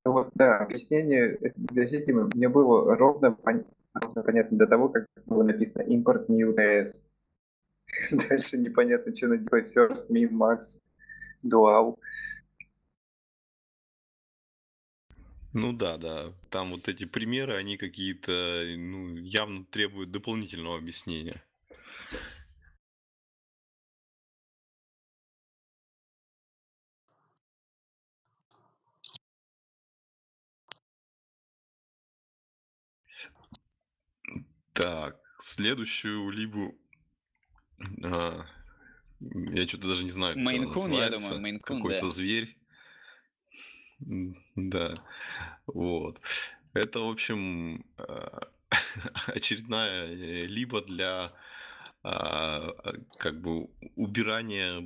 Ну 0.05 0.13
вот, 0.13 0.29
да, 0.35 0.59
объяснение 0.59 1.35
этой 1.35 1.59
библиотеки 1.59 2.11
мне 2.11 2.49
было 2.49 2.95
ровно, 2.95 3.31
пон... 3.33 3.65
ровно 3.93 4.23
понятно 4.23 4.57
до 4.57 4.67
того, 4.67 4.89
как 4.89 5.07
было 5.25 5.43
написано 5.43 5.83
import 5.83 6.27
new 6.27 6.55
DS. 6.55 6.89
Дальше 8.29 8.57
непонятно, 8.57 9.15
что 9.15 9.27
надо 9.27 9.41
делать 9.41 9.75
first, 9.75 10.09
min, 10.09 10.31
max, 10.31 10.79
dual. 11.45 11.97
Ну 15.53 15.73
да, 15.73 15.97
да. 15.97 16.33
Там 16.49 16.71
вот 16.71 16.87
эти 16.87 17.05
примеры, 17.05 17.55
они 17.55 17.77
какие-то, 17.77 18.63
ну, 18.77 19.17
явно 19.17 19.65
требуют 19.65 20.11
дополнительного 20.11 20.77
объяснения. 20.77 21.43
Так, 34.73 35.19
следующую 35.39 36.29
либу... 36.29 36.77
А, 38.03 38.45
я 39.19 39.67
что-то 39.67 39.89
даже 39.89 40.03
не 40.03 40.11
знаю, 40.11 40.35
как 40.35 40.43
Мейн-кун, 40.43 40.91
я 40.93 41.09
думаю, 41.09 41.39
мейн-кун, 41.41 41.77
Какой-то 41.77 42.05
да. 42.05 42.09
зверь. 42.09 42.60
Да, 44.55 44.93
вот. 45.67 46.19
Это, 46.73 46.99
в 46.99 47.09
общем, 47.09 47.85
а, 47.97 48.41
очередная 49.27 50.07
э, 50.07 50.45
либо 50.45 50.81
для 50.81 51.31
а, 52.03 52.57
а, 52.57 52.93
как 53.17 53.41
бы 53.41 53.69
убирания 53.95 54.79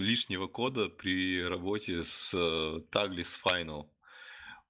лишнего 0.00 0.46
кода 0.46 0.88
при 0.88 1.42
работе 1.42 2.02
с 2.02 2.34
Taglis 2.34 3.36
Final. 3.44 3.86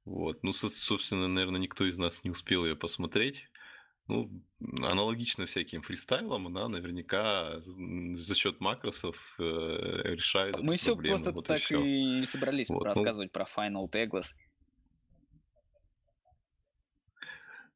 Вот. 0.04 0.42
Ну, 0.42 0.52
собственно, 0.52 1.28
наверное, 1.28 1.60
никто 1.60 1.84
из 1.86 1.96
нас 1.96 2.24
не 2.24 2.30
успел 2.30 2.64
ее 2.66 2.76
посмотреть. 2.76 3.48
Ну, 4.12 4.30
аналогично 4.86 5.46
всяким 5.46 5.80
фристайлам, 5.80 6.46
она 6.46 6.68
наверняка 6.68 7.60
за 7.62 8.34
счет 8.34 8.60
макросов 8.60 9.34
э, 9.38 9.42
решает 10.04 10.58
Мы 10.58 10.74
эту 10.74 10.82
все 10.82 10.92
проблему. 10.94 11.16
просто 11.16 11.32
Вот 11.32 11.44
и 11.44 11.48
так 11.48 11.60
все. 11.62 11.82
и 11.82 12.26
собрались 12.26 12.68
Вот, 12.68 12.80
ну, 12.80 12.84
рассказывать 12.84 13.32
про 13.32 13.44
Final 13.46 13.90
Tagless. 13.90 14.34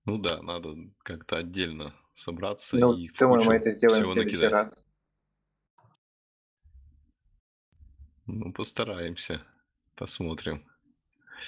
ну 0.04 0.18
да, 0.18 0.42
надо 0.42 0.76
как-то 1.02 1.38
отдельно 1.38 1.94
собраться 2.14 2.76
Ну, 2.76 2.92
и 2.94 3.08
думаю, 3.18 3.42
мы 3.44 3.54
это 3.54 3.70
сделаем 3.70 4.02
в 4.02 4.04
всего 4.04 4.14
следующий 4.14 4.36
накидать. 4.36 4.52
раз. 4.52 4.86
Ну, 8.26 8.52
постараемся, 8.52 9.42
посмотрим. 9.94 10.62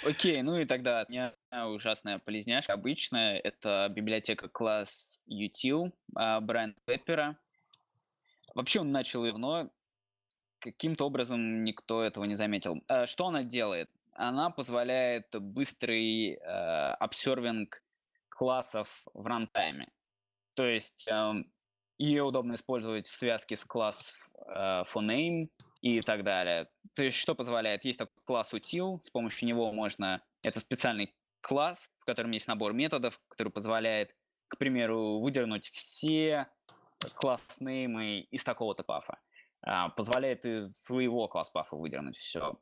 Окей, 0.05 0.43
ну 0.43 0.57
и 0.57 0.65
тогда 0.65 1.01
от 1.01 1.09
меня 1.09 1.35
ужасная 1.67 2.19
полезняшка. 2.19 2.73
Обычная 2.73 3.39
это 3.39 3.89
библиотека 3.91 4.49
класс 4.49 5.21
util 5.29 5.93
а, 6.15 6.41
Брайана 6.41 6.75
Пеппера. 6.85 7.39
Вообще 8.55 8.81
он 8.81 8.91
начал 8.91 9.25
давно, 9.25 9.71
каким-то 10.59 11.05
образом 11.05 11.65
никто 11.65 12.03
этого 12.03 12.25
не 12.25 12.35
заметил. 12.35 12.81
А, 12.89 13.07
Что 13.07 13.27
она 13.27 13.43
делает? 13.43 13.91
Она 14.15 14.51
позволяет 14.51 15.27
быстрый 15.33 16.33
э, 16.33 16.39
обсервинг 16.39 17.85
классов 18.29 19.05
в 19.15 19.25
рантайме. 19.27 19.89
То 20.55 20.67
есть 20.67 21.07
эм, 21.09 21.53
ее 21.99 22.25
удобно 22.25 22.55
использовать 22.55 23.07
в 23.07 23.15
связке 23.15 23.55
с 23.55 23.65
класс 23.65 24.17
э, 24.35 24.83
forName 24.93 25.51
и 25.81 26.01
так 26.01 26.25
далее. 26.25 26.69
То 26.95 27.05
есть 27.05 27.17
что 27.17 27.35
позволяет? 27.35 27.85
Есть 27.85 27.99
такой 27.99 28.23
класс 28.25 28.53
util, 28.53 28.99
с 29.01 29.11
помощью 29.11 29.49
него 29.49 29.73
можно... 29.73 30.23
Это 30.43 30.61
специальный 30.61 31.15
класс, 31.41 31.89
в 32.01 32.05
котором 32.05 32.31
есть 32.33 32.49
набор 32.49 32.73
методов, 32.73 33.21
который 33.29 33.53
позволяет, 33.53 34.15
к 34.49 34.59
примеру, 34.59 35.21
выдернуть 35.21 35.69
все 35.69 36.49
класс-неймы 37.17 38.21
из 38.31 38.43
такого-то 38.43 38.83
пафа. 38.83 39.19
А, 39.63 39.89
позволяет 39.91 40.45
из 40.45 40.83
своего 40.83 41.29
класс-пафа 41.29 41.77
выдернуть 41.77 42.17
все. 42.17 42.59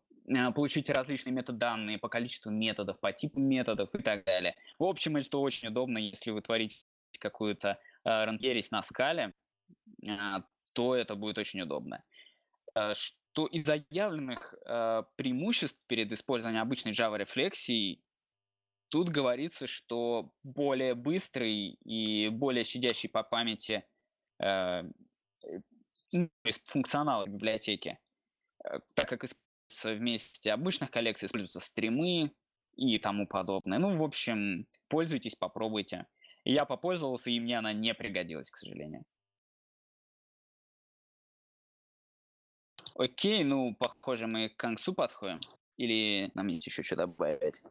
Получить 0.55 0.90
различные 0.90 1.32
метаданные 1.32 1.98
по 1.98 2.09
количеству 2.09 2.51
методов, 2.51 2.98
по 2.98 3.12
типу 3.12 3.38
методов 3.38 3.94
и 3.94 4.02
так 4.02 4.24
далее. 4.24 4.56
В 4.78 4.84
общем, 4.84 5.16
это 5.16 5.38
очень 5.38 5.68
удобно, 5.68 5.98
если 5.98 6.32
вы 6.32 6.43
творите 6.43 6.84
какую-то 7.20 7.78
э, 8.05 8.24
ранкерись 8.24 8.70
на 8.72 8.82
скале, 8.82 9.34
а, 10.06 10.43
то 10.74 10.94
это 10.94 11.14
будет 11.14 11.38
очень 11.38 11.62
удобно. 11.62 12.02
Э, 12.76 12.92
что 12.94 13.46
из 13.46 13.64
заявленных 13.64 14.54
э, 14.66 15.02
преимуществ 15.16 15.82
перед 15.86 16.12
использованием 16.12 16.62
обычной 16.62 16.92
Java 16.92 17.16
рефлексии 17.16 18.02
тут 18.90 19.08
говорится, 19.08 19.66
что 19.66 20.32
более 20.42 20.94
быстрый 20.94 21.78
и 21.84 22.28
более 22.28 22.64
щадящий 22.64 23.08
по 23.08 23.22
памяти 23.22 23.84
э, 24.40 24.82
ну, 26.12 26.30
функционал 26.64 27.26
библиотеки, 27.26 27.98
так 28.94 29.08
как 29.08 29.24
используются 29.24 29.94
вместе 29.94 30.52
обычных 30.52 30.90
коллекций, 30.90 31.26
используются 31.26 31.60
стримы 31.60 32.32
и 32.76 32.98
тому 32.98 33.26
подобное. 33.26 33.78
Ну, 33.78 33.96
в 33.96 34.02
общем, 34.02 34.66
пользуйтесь, 34.88 35.34
попробуйте. 35.34 36.06
Я 36.44 36.64
попользовался, 36.64 37.30
и 37.30 37.40
мне 37.40 37.58
она 37.58 37.72
не 37.72 37.92
пригодилась, 37.92 38.50
к 38.50 38.56
сожалению. 38.56 39.04
Окей, 42.98 43.44
ну, 43.44 43.74
похоже, 43.74 44.27
мы 44.27 44.48
к 44.48 44.56
концу 44.56 44.94
подходим. 44.94 45.39
Или 45.77 46.31
нам 46.35 46.47
есть 46.47 46.66
еще 46.66 46.82
что 46.82 46.97
добавить? 46.97 47.62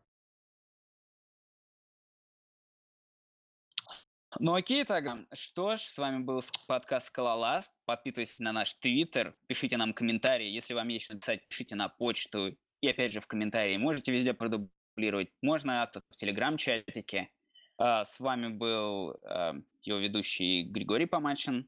Ну 4.37 4.53
окей 4.53 4.83
тогда. 4.83 5.25
Что 5.33 5.77
ж, 5.77 5.79
с 5.79 5.97
вами 5.97 6.19
был 6.23 6.43
подкаст 6.67 7.07
Скалоласт. 7.07 7.73
Подписывайтесь 7.85 8.37
на 8.39 8.51
наш 8.51 8.73
твиттер, 8.75 9.35
пишите 9.47 9.77
нам 9.77 9.93
комментарии. 9.93 10.47
Если 10.47 10.75
вам 10.75 10.89
есть 10.89 11.05
что 11.05 11.15
написать, 11.15 11.47
пишите 11.47 11.75
на 11.75 11.89
почту. 11.89 12.55
И 12.81 12.87
опять 12.87 13.11
же 13.11 13.19
в 13.19 13.27
комментарии. 13.27 13.77
Можете 13.77 14.11
везде 14.11 14.33
продублировать. 14.33 15.31
Можно 15.41 15.89
в 16.09 16.15
телеграм-чатике. 16.15 17.29
А, 17.77 18.05
с 18.05 18.19
вами 18.19 18.49
был 18.49 19.17
а, 19.23 19.55
его 19.81 19.97
ведущий 19.97 20.63
Григорий 20.63 21.07
Помачин. 21.07 21.67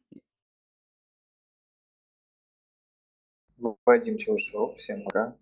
Вадим 3.58 4.18
Челшов. 4.18 4.76
Всем 4.76 5.04
пока. 5.04 5.36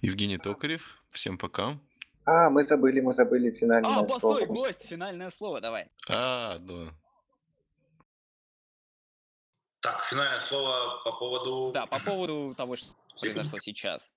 Евгений 0.00 0.38
Токарев. 0.38 1.02
Всем 1.10 1.38
пока. 1.38 1.78
А, 2.26 2.48
мы 2.50 2.62
забыли, 2.62 3.00
мы 3.00 3.12
забыли 3.12 3.50
финальное 3.50 3.90
а, 3.90 4.06
слово. 4.06 4.38
постой, 4.38 4.46
гость, 4.46 4.86
финальное 4.86 5.30
слово, 5.30 5.60
давай. 5.60 5.90
А, 6.08 6.58
да. 6.58 6.94
Так, 9.80 10.02
финальное 10.04 10.38
слово 10.38 11.02
по 11.04 11.12
поводу... 11.12 11.72
Да, 11.72 11.86
по 11.86 12.00
поводу 12.00 12.54
того, 12.56 12.76
что 12.76 12.94
произошло 13.20 13.58
сейчас. 13.58 14.10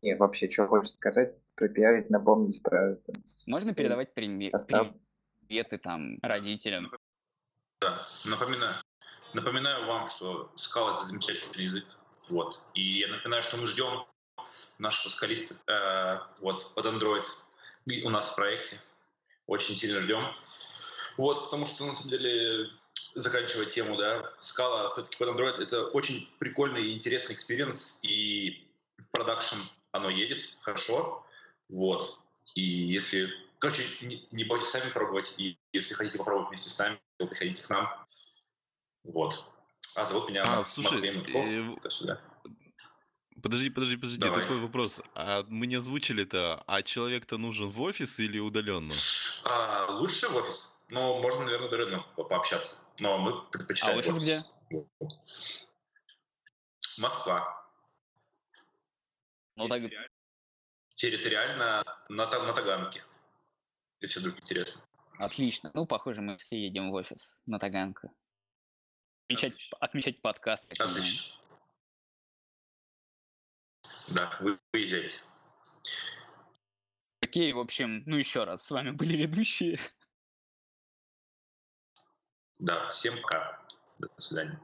Не, 0.00 0.16
вообще, 0.16 0.50
что 0.50 0.66
хочешь 0.66 0.92
сказать, 0.92 1.34
пропиарить, 1.54 2.08
напомнить 2.08 2.62
про... 2.62 2.98
Можно 3.46 3.74
передавать 3.74 4.14
приветы 4.14 5.78
там 5.78 6.18
родителям? 6.22 6.90
Да, 7.84 8.08
напоминаю, 8.24 8.74
напоминаю 9.34 9.84
вам, 9.84 10.08
что 10.08 10.50
Scala — 10.56 10.96
это 10.96 11.06
замечательный 11.06 11.66
язык. 11.66 11.84
Вот. 12.30 12.58
И 12.72 13.00
я 13.00 13.08
напоминаю, 13.08 13.42
что 13.42 13.58
мы 13.58 13.66
ждем 13.66 14.06
нашего 14.78 15.12
скалиста 15.12 15.54
э, 15.70 16.18
вот, 16.40 16.72
под 16.72 16.86
Android 16.86 17.26
у 18.04 18.08
нас 18.08 18.30
в 18.30 18.36
проекте. 18.36 18.80
Очень 19.46 19.76
сильно 19.76 20.00
ждем. 20.00 20.34
Вот, 21.18 21.44
потому 21.44 21.66
что, 21.66 21.84
на 21.84 21.94
самом 21.94 22.08
деле, 22.08 22.70
заканчивая 23.16 23.66
тему, 23.66 23.98
да, 23.98 24.32
Scala 24.40 24.90
все-таки 24.94 25.18
под 25.18 25.28
Android— 25.28 25.58
это 25.62 25.88
очень 25.88 26.26
прикольный 26.38 26.86
и 26.86 26.94
интересный 26.94 27.34
experience, 27.34 28.00
и 28.02 28.66
в 28.96 29.10
продакшн 29.10 29.58
оно 29.92 30.08
едет 30.08 30.42
хорошо, 30.60 31.22
вот. 31.68 32.18
И 32.54 32.62
если, 32.62 33.30
короче, 33.58 33.84
не, 34.06 34.26
не 34.30 34.44
бойтесь 34.44 34.68
сами 34.68 34.88
пробовать, 34.88 35.34
и 35.36 35.58
если 35.74 35.92
хотите 35.92 36.16
попробовать 36.16 36.48
вместе 36.48 36.70
с 36.70 36.78
нами, 36.78 36.98
приходите 37.18 37.62
к 37.62 37.70
нам, 37.70 38.06
вот. 39.04 39.44
А 39.96 40.06
зовут 40.06 40.28
меня 40.28 40.42
а, 40.42 40.64
слушай, 40.64 40.92
Матвей 40.92 41.12
Матков, 41.62 41.86
э... 41.86 41.90
сюда. 41.90 42.20
Подожди, 43.42 43.68
подожди, 43.68 43.96
подожди, 43.96 44.18
Давай. 44.18 44.40
такой 44.40 44.58
вопрос. 44.58 45.00
А 45.14 45.44
мы 45.48 45.66
не 45.66 45.74
озвучили-то, 45.74 46.64
а 46.66 46.82
человек-то 46.82 47.36
нужен 47.36 47.68
в 47.68 47.80
офис 47.82 48.18
или 48.18 48.38
удаленно? 48.38 48.94
А, 49.44 49.86
лучше 49.90 50.28
в 50.28 50.36
офис, 50.36 50.84
но 50.88 51.20
можно, 51.20 51.44
наверное, 51.44 51.68
удаленно 51.68 52.06
по 52.16 52.24
пообщаться. 52.24 52.84
Но 52.98 53.18
мы 53.18 53.42
предпочитаем 53.50 53.96
А 53.96 53.98
офис, 53.98 54.12
офис. 54.12 54.22
где? 54.22 54.42
Москва. 56.96 57.68
Ну, 59.56 59.68
так... 59.68 59.82
Территориально 60.96 61.84
на, 62.08 62.26
на 62.26 62.52
Таганке, 62.52 63.02
если 64.00 64.20
вдруг 64.20 64.38
интересно. 64.40 64.80
Отлично. 65.18 65.70
Ну, 65.74 65.86
похоже, 65.86 66.22
мы 66.22 66.36
все 66.36 66.58
едем 66.58 66.90
в 66.90 66.94
офис 66.94 67.40
на 67.46 67.58
Таганку. 67.58 68.12
Отмечать, 69.28 69.70
отмечать 69.80 70.20
подкаст. 70.20 70.64
Отлично. 70.78 71.34
Да, 74.08 74.36
вы 74.40 74.58
выезжайте. 74.72 75.22
Окей, 77.22 77.52
в 77.52 77.58
общем, 77.58 78.02
ну 78.06 78.16
еще 78.16 78.44
раз, 78.44 78.64
с 78.64 78.70
вами 78.70 78.90
были 78.90 79.16
ведущие. 79.16 79.78
Да, 82.58 82.88
всем 82.88 83.20
пока. 83.22 83.60
До 83.98 84.08
свидания. 84.18 84.60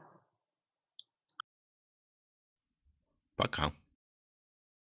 Пока. 3.35 3.71